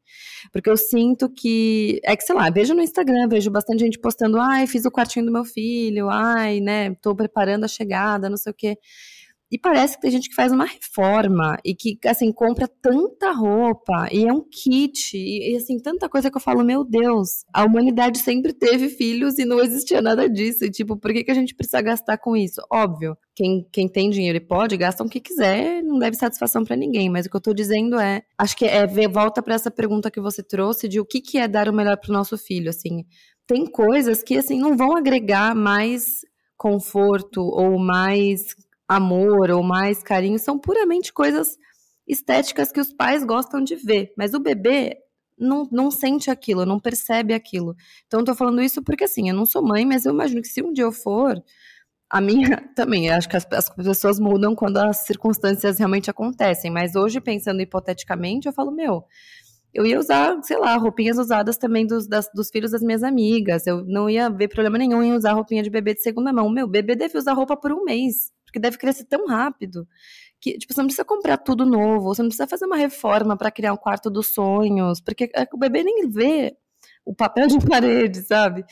Porque 0.53 0.71
eu 0.71 0.77
sinto 0.77 1.29
que. 1.29 2.01
É 2.05 2.17
que, 2.17 2.23
sei 2.23 2.35
lá, 2.35 2.49
vejo 2.51 2.75
no 2.75 2.83
Instagram, 2.83 3.29
vejo 3.29 3.51
bastante 3.51 3.81
gente 3.81 3.99
postando, 3.99 4.39
ai, 4.41 4.67
fiz 4.67 4.85
o 4.85 4.91
quartinho 4.91 5.27
do 5.27 5.33
meu 5.33 5.45
filho, 5.45 6.09
ai, 6.09 6.61
né, 6.61 6.95
tô 7.03 7.15
preparando 7.15 7.65
a 7.65 7.69
chegada, 7.69 8.31
não 8.31 8.37
sei 8.37 8.53
o 8.53 8.55
quê. 8.55 8.77
E 9.51 9.59
parece 9.59 9.97
que 9.97 10.03
tem 10.03 10.11
gente 10.13 10.29
que 10.29 10.35
faz 10.35 10.53
uma 10.53 10.65
reforma 10.65 11.59
e 11.65 11.75
que, 11.75 11.99
assim, 12.07 12.33
compra 12.33 12.69
tanta 12.69 13.33
roupa 13.33 14.09
e 14.13 14.25
é 14.25 14.33
um 14.33 14.45
kit 14.49 15.17
e, 15.17 15.53
e, 15.53 15.57
assim, 15.57 15.77
tanta 15.79 16.09
coisa 16.09 16.31
que 16.31 16.37
eu 16.37 16.41
falo, 16.41 16.63
meu 16.63 16.85
Deus, 16.85 17.45
a 17.53 17.65
humanidade 17.65 18.19
sempre 18.19 18.53
teve 18.53 18.89
filhos 18.89 19.41
e 19.41 19.45
não 19.45 19.61
existia 19.61 20.01
nada 20.01 20.31
disso. 20.31 20.65
E, 20.65 20.71
tipo, 20.71 20.97
por 20.97 21.13
que, 21.13 21.25
que 21.25 21.31
a 21.33 21.35
gente 21.35 21.55
precisa 21.55 21.83
gastar 21.83 22.19
com 22.19 22.37
isso? 22.37 22.63
Óbvio, 22.71 23.17
quem, 23.35 23.67
quem 23.73 23.89
tem 23.89 24.09
dinheiro 24.09 24.37
e 24.39 24.41
pode, 24.41 24.77
gasta 24.77 25.03
o 25.03 25.09
que 25.09 25.19
quiser, 25.19 25.83
não 25.83 25.99
deve 25.99 26.17
satisfação 26.17 26.65
para 26.65 26.77
ninguém. 26.77 27.11
Mas 27.11 27.27
o 27.27 27.31
que 27.31 27.37
eu 27.37 27.41
tô 27.41 27.53
dizendo 27.53 27.99
é, 27.99 28.23
acho 28.39 28.57
que 28.57 28.67
é 28.67 28.87
ver, 28.87 29.09
volta 29.09 29.43
para 29.43 29.57
essa 29.57 29.71
pergunta 29.71 30.13
que 30.13 30.21
você 30.21 30.45
trouxe 30.45 30.87
de 30.87 31.01
o 31.01 31.05
que, 31.05 31.21
que 31.21 31.39
é 31.39 31.49
dar 31.49 31.69
o 31.69 31.73
melhor 31.73 31.97
pro 31.97 32.13
nosso 32.13 32.39
filho, 32.39 32.71
assim. 32.71 33.05
Tem 33.49 33.67
coisas 33.67 34.23
que, 34.23 34.37
assim, 34.37 34.61
não 34.61 34.77
vão 34.77 34.97
agregar 34.97 35.57
mais 35.57 36.21
conforto 36.57 37.41
ou 37.41 37.79
mais 37.79 38.55
amor 38.91 39.53
ou 39.53 39.63
mais 39.63 40.03
carinho 40.03 40.37
são 40.37 40.59
puramente 40.59 41.13
coisas 41.13 41.57
estéticas 42.09 42.73
que 42.73 42.81
os 42.81 42.93
pais 42.93 43.23
gostam 43.23 43.63
de 43.63 43.77
ver, 43.77 44.13
mas 44.19 44.35
o 44.35 44.41
bebê 44.41 44.97
não, 45.39 45.69
não 45.71 45.93
sente 45.93 46.29
aquilo, 46.29 46.67
não 46.67 46.81
percebe 46.81 47.33
aquilo. 47.33 47.77
Então, 48.09 48.25
tô 48.25 48.35
falando 48.35 48.61
isso 48.61 48.83
porque, 48.83 49.05
assim, 49.05 49.29
eu 49.29 49.35
não 49.35 49.47
sou 49.47 49.63
mãe, 49.63 49.87
mas 49.87 50.05
eu 50.05 50.13
imagino 50.13 50.43
que 50.43 50.49
se 50.49 50.61
um 50.61 50.73
dia 50.73 50.83
eu 50.83 50.91
for, 50.91 51.41
a 52.11 52.21
minha 52.21 52.69
também, 52.75 53.09
acho 53.11 53.29
que 53.29 53.37
as, 53.37 53.47
as 53.53 53.71
pessoas 53.71 54.19
mudam 54.19 54.57
quando 54.57 54.79
as 54.79 54.99
circunstâncias 54.99 55.79
realmente 55.79 56.11
acontecem, 56.11 56.69
mas 56.69 56.97
hoje, 56.97 57.21
pensando 57.21 57.63
hipoteticamente, 57.63 58.49
eu 58.49 58.53
falo, 58.53 58.73
meu, 58.73 59.05
eu 59.73 59.87
ia 59.87 60.01
usar, 60.01 60.43
sei 60.43 60.59
lá, 60.59 60.77
roupinhas 60.77 61.17
usadas 61.17 61.57
também 61.57 61.87
dos, 61.87 62.09
das, 62.09 62.29
dos 62.35 62.51
filhos 62.51 62.73
das 62.73 62.83
minhas 62.83 63.05
amigas. 63.05 63.69
Eu 63.69 63.85
não 63.85 64.11
ia 64.11 64.29
ver 64.29 64.49
problema 64.49 64.77
nenhum 64.77 65.01
em 65.01 65.13
usar 65.13 65.33
roupinha 65.33 65.63
de 65.63 65.71
bebê 65.71 65.95
de 65.95 66.03
segunda 66.03 66.33
mão. 66.33 66.51
Meu, 66.51 66.67
bebê 66.67 66.97
deve 66.97 67.17
usar 67.17 67.35
roupa 67.35 67.57
por 67.57 67.73
um 67.73 67.85
mês, 67.85 68.33
porque 68.51 68.59
deve 68.59 68.77
crescer 68.77 69.05
tão 69.05 69.27
rápido. 69.27 69.87
Que, 70.41 70.59
tipo, 70.59 70.75
você 70.75 70.81
não 70.81 70.87
precisa 70.87 71.05
comprar 71.05 71.39
tudo 71.39 71.65
novo, 71.65 72.15
você 72.15 72.23
não 72.23 72.29
precisa 72.29 72.49
fazer 72.49 72.67
uma 72.67 72.77
reforma 72.77 73.37
para 73.37 73.51
criar 73.51 73.73
um 73.73 73.77
quarto 73.77 74.11
dos 74.11 74.35
sonhos, 74.35 75.01
porque 75.01 75.31
é 75.35 75.47
o 75.53 75.59
bebê 75.59 75.83
nem 75.85 76.09
vê 76.09 76.57
o 77.05 77.15
papel 77.15 77.47
de 77.47 77.59
parede, 77.67 78.23
sabe? 78.23 78.65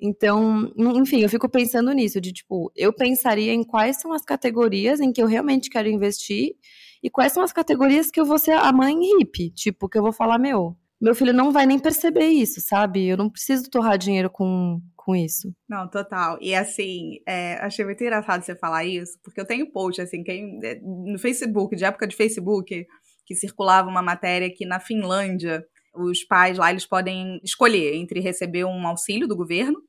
Então, 0.00 0.72
enfim, 0.96 1.20
eu 1.20 1.28
fico 1.28 1.48
pensando 1.48 1.92
nisso, 1.92 2.20
de 2.20 2.32
tipo, 2.32 2.72
eu 2.74 2.92
pensaria 2.92 3.52
em 3.52 3.62
quais 3.62 4.00
são 4.00 4.12
as 4.12 4.24
categorias 4.24 5.00
em 5.00 5.12
que 5.12 5.22
eu 5.22 5.26
realmente 5.26 5.70
quero 5.70 5.88
investir 5.88 6.54
e 7.02 7.10
quais 7.10 7.32
são 7.32 7.42
as 7.42 7.52
categorias 7.52 8.10
que 8.10 8.20
eu 8.20 8.24
vou 8.24 8.38
ser 8.38 8.52
a 8.52 8.72
mãe 8.72 8.94
hippie, 8.94 9.50
tipo, 9.50 9.88
que 9.88 9.98
eu 9.98 10.02
vou 10.02 10.12
falar, 10.12 10.38
meu, 10.38 10.76
meu 11.00 11.14
filho 11.14 11.32
não 11.32 11.50
vai 11.50 11.64
nem 11.64 11.78
perceber 11.78 12.28
isso, 12.28 12.60
sabe? 12.60 13.08
Eu 13.08 13.16
não 13.16 13.30
preciso 13.30 13.70
torrar 13.70 13.96
dinheiro 13.96 14.28
com, 14.28 14.80
com 14.94 15.16
isso. 15.16 15.52
Não, 15.68 15.88
total. 15.88 16.36
E 16.40 16.54
assim, 16.54 17.20
é, 17.26 17.54
achei 17.54 17.84
muito 17.84 18.02
engraçado 18.02 18.42
você 18.42 18.54
falar 18.54 18.84
isso, 18.84 19.18
porque 19.22 19.40
eu 19.40 19.46
tenho 19.46 19.72
post, 19.72 20.00
assim, 20.00 20.22
quem, 20.22 20.58
é, 20.62 20.78
no 20.82 21.18
Facebook, 21.18 21.74
de 21.74 21.84
época 21.84 22.06
de 22.06 22.14
Facebook, 22.14 22.86
que 23.26 23.34
circulava 23.34 23.88
uma 23.88 24.02
matéria 24.02 24.52
que 24.54 24.66
na 24.66 24.78
Finlândia 24.78 25.64
os 25.94 26.22
pais 26.24 26.58
lá 26.58 26.70
eles 26.70 26.86
podem 26.86 27.40
escolher 27.42 27.94
entre 27.94 28.20
receber 28.20 28.64
um 28.64 28.86
auxílio 28.86 29.26
do 29.26 29.36
governo 29.36 29.80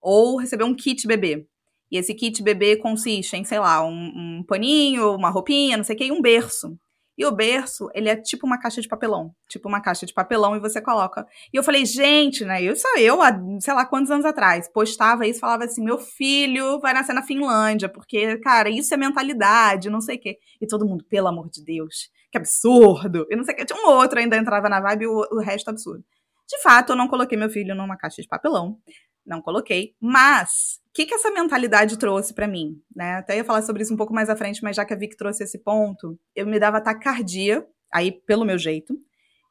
ou 0.00 0.36
receber 0.36 0.64
um 0.64 0.74
kit 0.74 1.06
bebê. 1.06 1.46
E 1.90 1.96
esse 1.96 2.14
kit 2.14 2.42
bebê 2.42 2.76
consiste 2.76 3.36
em, 3.36 3.44
sei 3.44 3.58
lá, 3.58 3.84
um, 3.84 3.92
um 4.40 4.44
paninho, 4.46 5.14
uma 5.14 5.30
roupinha, 5.30 5.76
não 5.76 5.84
sei 5.84 5.96
o 5.96 5.98
que, 5.98 6.04
e 6.04 6.12
um 6.12 6.20
berço. 6.20 6.78
E 7.18 7.26
o 7.26 7.32
berço, 7.32 7.90
ele 7.92 8.08
é 8.08 8.14
tipo 8.14 8.46
uma 8.46 8.60
caixa 8.60 8.80
de 8.80 8.86
papelão. 8.86 9.34
Tipo 9.48 9.68
uma 9.68 9.80
caixa 9.80 10.06
de 10.06 10.14
papelão 10.14 10.54
e 10.54 10.60
você 10.60 10.80
coloca. 10.80 11.26
E 11.52 11.56
eu 11.56 11.64
falei, 11.64 11.84
gente, 11.84 12.44
né? 12.44 12.62
Isso 12.62 12.86
eu, 12.96 13.20
há 13.20 13.32
sei 13.58 13.74
lá 13.74 13.84
quantos 13.84 14.12
anos 14.12 14.24
atrás, 14.24 14.70
postava 14.72 15.26
isso, 15.26 15.40
falava 15.40 15.64
assim: 15.64 15.82
meu 15.82 15.98
filho 15.98 16.78
vai 16.78 16.94
nascer 16.94 17.12
na 17.12 17.24
Finlândia, 17.24 17.88
porque, 17.88 18.38
cara, 18.38 18.70
isso 18.70 18.94
é 18.94 18.96
mentalidade, 18.96 19.90
não 19.90 20.00
sei 20.00 20.14
o 20.14 20.20
quê. 20.20 20.38
E 20.60 20.66
todo 20.66 20.86
mundo, 20.86 21.04
pelo 21.10 21.26
amor 21.26 21.50
de 21.50 21.64
Deus, 21.64 22.08
que 22.30 22.38
absurdo. 22.38 23.26
E 23.28 23.34
não 23.34 23.42
sei 23.42 23.54
o 23.54 23.56
quê. 23.56 23.64
Tinha 23.64 23.84
um 23.84 23.90
outro 23.90 24.20
ainda 24.20 24.36
entrava 24.36 24.68
na 24.68 24.80
vibe 24.80 25.02
e 25.02 25.08
o, 25.08 25.26
o 25.32 25.40
resto 25.40 25.70
absurdo. 25.70 26.04
De 26.48 26.62
fato, 26.62 26.92
eu 26.92 26.96
não 26.96 27.08
coloquei 27.08 27.36
meu 27.36 27.50
filho 27.50 27.74
numa 27.74 27.96
caixa 27.96 28.22
de 28.22 28.28
papelão 28.28 28.78
não 29.28 29.42
coloquei. 29.42 29.94
Mas, 30.00 30.80
o 30.88 30.92
que, 30.94 31.06
que 31.06 31.14
essa 31.14 31.30
mentalidade 31.30 31.98
trouxe 31.98 32.32
para 32.32 32.48
mim? 32.48 32.80
Né? 32.94 33.16
Até 33.16 33.36
ia 33.36 33.44
falar 33.44 33.62
sobre 33.62 33.82
isso 33.82 33.92
um 33.92 33.96
pouco 33.96 34.14
mais 34.14 34.30
à 34.30 34.36
frente, 34.36 34.62
mas 34.62 34.74
já 34.74 34.84
que 34.84 34.94
a 34.94 34.96
Vic 34.96 35.16
trouxe 35.16 35.44
esse 35.44 35.58
ponto, 35.58 36.18
eu 36.34 36.46
me 36.46 36.58
dava 36.58 36.80
taquicardia, 36.80 37.66
aí 37.92 38.10
pelo 38.10 38.44
meu 38.44 38.58
jeito, 38.58 38.98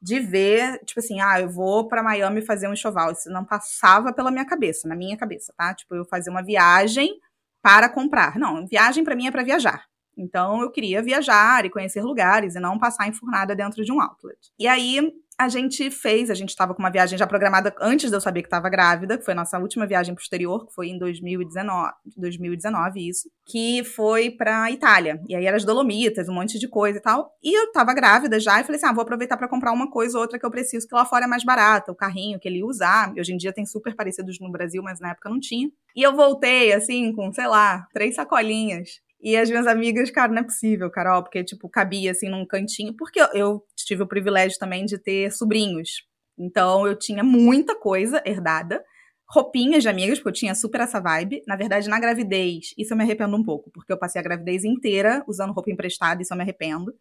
de 0.01 0.19
ver, 0.19 0.79
tipo 0.85 0.99
assim, 0.99 1.21
ah, 1.21 1.39
eu 1.39 1.49
vou 1.49 1.87
para 1.87 2.03
Miami 2.03 2.41
fazer 2.41 2.67
um 2.67 2.73
enxoval. 2.73 3.11
Isso 3.11 3.29
não 3.29 3.45
passava 3.45 4.13
pela 4.13 4.31
minha 4.31 4.45
cabeça, 4.45 4.87
na 4.87 4.95
minha 4.95 5.17
cabeça, 5.17 5.53
tá? 5.55 5.73
Tipo, 5.73 5.95
eu 5.95 6.05
fazer 6.05 6.29
uma 6.29 6.43
viagem 6.43 7.19
para 7.61 7.89
comprar. 7.89 8.37
Não, 8.37 8.65
viagem 8.67 9.03
para 9.03 9.15
mim 9.15 9.27
é 9.27 9.31
para 9.31 9.43
viajar. 9.43 9.85
Então 10.17 10.61
eu 10.61 10.71
queria 10.71 11.01
viajar 11.01 11.63
e 11.65 11.69
conhecer 11.69 12.01
lugares 12.01 12.55
e 12.55 12.59
não 12.59 12.79
passar 12.79 13.07
enfurnada 13.07 13.55
dentro 13.55 13.83
de 13.83 13.91
um 13.91 14.01
outlet. 14.01 14.51
E 14.57 14.67
aí 14.67 15.13
a 15.39 15.47
gente 15.49 15.91
fez, 15.91 16.31
a 16.31 16.33
gente 16.33 16.49
estava 16.49 16.73
com 16.73 16.79
uma 16.81 16.89
viagem 16.89 17.17
já 17.17 17.27
programada 17.27 17.73
antes 17.79 18.09
de 18.09 18.15
eu 18.15 18.21
saber 18.21 18.41
que 18.41 18.47
estava 18.47 18.69
grávida, 18.69 19.17
que 19.17 19.23
foi 19.23 19.33
a 19.33 19.37
nossa 19.37 19.59
última 19.59 19.85
viagem 19.85 20.15
posterior, 20.15 20.65
que 20.65 20.73
foi 20.73 20.89
em 20.89 20.97
2019, 20.97 21.93
2019 22.17 23.07
isso, 23.07 23.29
que 23.45 23.83
foi 23.83 24.31
para 24.31 24.71
Itália. 24.71 25.21
E 25.27 25.35
aí 25.35 25.45
era 25.45 25.55
as 25.55 25.63
Dolomitas, 25.63 26.27
um 26.27 26.33
monte 26.33 26.57
de 26.57 26.67
coisa 26.67 26.97
e 26.97 27.01
tal. 27.01 27.31
E 27.43 27.55
eu 27.55 27.65
estava 27.65 27.93
grávida 27.93 28.39
já 28.39 28.59
e 28.59 28.63
falei 28.63 28.77
assim: 28.77 28.87
"Ah, 28.87 28.93
vou 28.93 29.03
aproveitar 29.03 29.37
para 29.37 29.47
comprar 29.47 29.71
uma 29.71 29.91
coisa 29.91 30.17
ou 30.17 30.23
outra 30.23 30.39
que 30.39 30.45
eu 30.45 30.51
preciso, 30.51 30.87
que 30.87 30.95
lá 30.95 31.05
fora 31.05 31.25
é 31.25 31.27
mais 31.27 31.43
barata, 31.43 31.91
o 31.91 31.95
carrinho 31.95 32.39
que 32.39 32.47
ele 32.47 32.57
ia 32.57 32.65
usar. 32.65 33.13
Hoje 33.17 33.33
em 33.33 33.37
dia 33.37 33.53
tem 33.53 33.65
super 33.65 33.95
parecidos 33.95 34.39
no 34.39 34.51
Brasil, 34.51 34.81
mas 34.81 34.99
na 34.99 35.11
época 35.11 35.29
não 35.29 35.39
tinha. 35.39 35.69
E 35.95 36.01
eu 36.01 36.15
voltei 36.15 36.73
assim 36.73 37.13
com, 37.13 37.31
sei 37.31 37.47
lá, 37.47 37.87
três 37.93 38.15
sacolinhas 38.15 39.01
e 39.21 39.35
as 39.35 39.49
minhas 39.49 39.67
amigas, 39.67 40.11
cara, 40.11 40.31
não 40.31 40.41
é 40.41 40.43
possível, 40.43 40.89
Carol, 40.91 41.23
porque, 41.23 41.43
tipo, 41.43 41.67
cabia 41.69 42.11
assim 42.11 42.29
num 42.29 42.45
cantinho, 42.45 42.95
porque 42.95 43.19
eu 43.33 43.63
tive 43.75 44.03
o 44.03 44.07
privilégio 44.07 44.59
também 44.59 44.85
de 44.85 44.97
ter 44.97 45.31
sobrinhos. 45.31 46.03
Então 46.37 46.85
eu 46.87 46.95
tinha 46.97 47.23
muita 47.23 47.75
coisa 47.75 48.21
herdada, 48.25 48.83
roupinhas 49.29 49.83
de 49.83 49.89
amigas, 49.89 50.19
porque 50.19 50.29
eu 50.29 50.33
tinha 50.33 50.55
super 50.55 50.81
essa 50.81 50.99
vibe. 50.99 51.41
Na 51.47 51.55
verdade, 51.55 51.89
na 51.89 51.99
gravidez, 51.99 52.73
isso 52.77 52.93
eu 52.93 52.97
me 52.97 53.03
arrependo 53.03 53.35
um 53.35 53.43
pouco, 53.43 53.71
porque 53.71 53.91
eu 53.91 53.97
passei 53.97 54.19
a 54.21 54.23
gravidez 54.23 54.63
inteira 54.63 55.23
usando 55.27 55.51
roupa 55.53 55.71
emprestada, 55.71 56.21
isso 56.21 56.33
eu 56.33 56.37
me 56.37 56.43
arrependo 56.43 56.93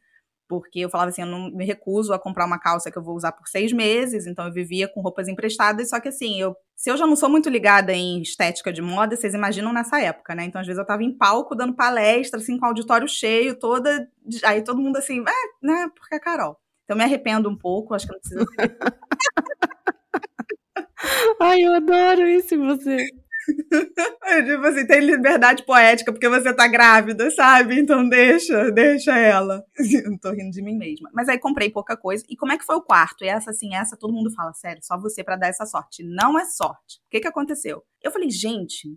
porque 0.48 0.80
eu 0.80 0.90
falava 0.90 1.10
assim, 1.10 1.22
eu 1.22 1.26
não 1.26 1.50
me 1.50 1.64
recuso 1.64 2.12
a 2.12 2.18
comprar 2.18 2.46
uma 2.46 2.58
calça 2.58 2.90
que 2.90 2.98
eu 2.98 3.02
vou 3.02 3.16
usar 3.16 3.32
por 3.32 3.48
seis 3.48 3.72
meses, 3.72 4.26
então 4.26 4.46
eu 4.46 4.52
vivia 4.52 4.88
com 4.88 5.00
roupas 5.00 5.28
emprestadas, 5.28 5.90
só 5.90 6.00
que 6.00 6.08
assim, 6.08 6.40
eu, 6.40 6.56
se 6.74 6.90
eu 6.90 6.96
já 6.96 7.06
não 7.06 7.16
sou 7.16 7.28
muito 7.28 7.48
ligada 7.48 7.92
em 7.92 8.22
estética 8.22 8.72
de 8.72 8.82
moda, 8.82 9.16
vocês 9.16 9.34
imaginam 9.34 9.72
nessa 9.72 10.00
época, 10.00 10.34
né? 10.34 10.44
Então 10.44 10.60
às 10.60 10.66
vezes 10.66 10.78
eu 10.78 10.86
tava 10.86 11.02
em 11.02 11.16
palco 11.16 11.54
dando 11.54 11.74
palestra, 11.74 12.40
assim, 12.40 12.58
com 12.58 12.66
auditório 12.66 13.08
cheio, 13.08 13.58
toda, 13.58 14.08
aí 14.44 14.62
todo 14.62 14.80
mundo 14.80 14.96
assim, 14.96 15.20
é, 15.20 15.66
né, 15.66 15.90
porque 15.94 16.14
é 16.14 16.20
Carol. 16.20 16.58
Então 16.84 16.96
me 16.96 17.04
arrependo 17.04 17.48
um 17.48 17.56
pouco, 17.56 17.94
acho 17.94 18.06
que 18.06 18.12
não 18.12 18.20
precisa 18.20 18.46
Ai, 21.40 21.62
eu 21.62 21.74
adoro 21.74 22.26
isso 22.26 22.54
em 22.54 22.66
você. 22.66 23.08
Tipo 24.44 24.66
assim, 24.66 24.86
tem 24.86 25.00
liberdade 25.00 25.64
poética 25.64 26.12
porque 26.12 26.28
você 26.28 26.52
tá 26.52 26.66
grávida, 26.66 27.30
sabe? 27.30 27.80
Então 27.80 28.08
deixa, 28.08 28.70
deixa 28.70 29.16
ela. 29.16 29.64
Eu 29.78 30.18
tô 30.20 30.30
rindo 30.30 30.50
de 30.50 30.62
mim 30.62 30.76
mesma. 30.76 31.10
Mas 31.12 31.28
aí 31.28 31.38
comprei 31.38 31.70
pouca 31.70 31.96
coisa. 31.96 32.24
E 32.28 32.36
como 32.36 32.52
é 32.52 32.58
que 32.58 32.64
foi 32.64 32.76
o 32.76 32.82
quarto? 32.82 33.24
E 33.24 33.28
essa, 33.28 33.50
assim, 33.50 33.74
essa 33.74 33.96
todo 33.96 34.12
mundo 34.12 34.30
fala, 34.32 34.52
sério, 34.52 34.82
só 34.82 34.98
você 34.98 35.22
para 35.22 35.36
dar 35.36 35.48
essa 35.48 35.66
sorte. 35.66 36.02
Não 36.02 36.38
é 36.38 36.44
sorte. 36.44 36.98
O 37.06 37.10
que 37.10 37.20
que 37.20 37.28
aconteceu? 37.28 37.82
Eu 38.02 38.10
falei, 38.10 38.30
gente, 38.30 38.88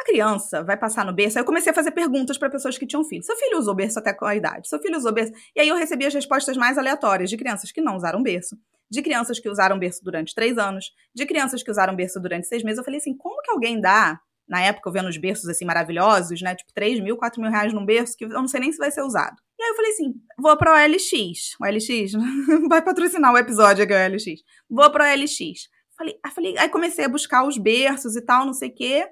a 0.00 0.04
criança 0.04 0.64
vai 0.64 0.76
passar 0.76 1.04
no 1.04 1.12
berço. 1.12 1.38
Aí 1.38 1.42
eu 1.42 1.46
comecei 1.46 1.70
a 1.70 1.74
fazer 1.74 1.92
perguntas 1.92 2.36
para 2.36 2.50
pessoas 2.50 2.76
que 2.76 2.86
tinham 2.86 3.04
filho. 3.04 3.22
Seu 3.22 3.36
filho 3.36 3.58
usou 3.58 3.74
berço 3.74 3.98
até 3.98 4.12
qual 4.12 4.32
idade? 4.32 4.68
Seu 4.68 4.80
filho 4.80 4.96
usou 4.96 5.12
berço? 5.12 5.32
E 5.54 5.60
aí 5.60 5.68
eu 5.68 5.76
recebi 5.76 6.04
as 6.04 6.14
respostas 6.14 6.56
mais 6.56 6.76
aleatórias 6.76 7.30
de 7.30 7.36
crianças 7.36 7.70
que 7.70 7.80
não 7.80 7.96
usaram 7.96 8.22
berço 8.22 8.56
de 8.92 9.00
crianças 9.00 9.40
que 9.40 9.48
usaram 9.48 9.78
berço 9.78 10.04
durante 10.04 10.34
três 10.34 10.58
anos, 10.58 10.92
de 11.14 11.24
crianças 11.24 11.62
que 11.62 11.70
usaram 11.70 11.96
berço 11.96 12.20
durante 12.20 12.46
seis 12.46 12.62
meses. 12.62 12.76
Eu 12.76 12.84
falei 12.84 13.00
assim, 13.00 13.16
como 13.16 13.40
que 13.40 13.50
alguém 13.50 13.80
dá, 13.80 14.20
na 14.46 14.60
época 14.60 14.86
eu 14.86 14.92
vendo 14.92 15.08
os 15.08 15.16
berços 15.16 15.48
assim 15.48 15.64
maravilhosos, 15.64 16.42
né, 16.42 16.54
tipo 16.54 16.70
3 16.74 17.00
mil, 17.00 17.16
4 17.16 17.40
mil 17.40 17.50
reais 17.50 17.72
num 17.72 17.86
berço, 17.86 18.14
que 18.18 18.26
eu 18.26 18.28
não 18.28 18.46
sei 18.46 18.60
nem 18.60 18.70
se 18.70 18.76
vai 18.76 18.90
ser 18.90 19.00
usado. 19.00 19.34
E 19.58 19.62
aí 19.62 19.70
eu 19.70 19.76
falei 19.76 19.92
assim, 19.92 20.14
vou 20.38 20.54
para 20.58 20.72
o 20.72 20.74
OLX. 20.74 21.56
O 21.58 21.64
OLX 21.64 22.12
vai 22.68 22.82
patrocinar 22.82 23.32
o 23.32 23.38
episódio 23.38 23.82
aqui, 23.82 23.94
o 23.94 23.96
OLX. 23.96 24.42
Vou 24.68 24.90
para 24.90 25.04
o 25.04 25.10
OLX. 25.10 25.70
Falei, 25.96 26.18
aí, 26.22 26.30
falei, 26.30 26.58
aí 26.58 26.68
comecei 26.68 27.06
a 27.06 27.08
buscar 27.08 27.48
os 27.48 27.56
berços 27.56 28.14
e 28.14 28.20
tal, 28.20 28.44
não 28.44 28.52
sei 28.52 28.68
o 28.68 28.74
quê. 28.74 29.06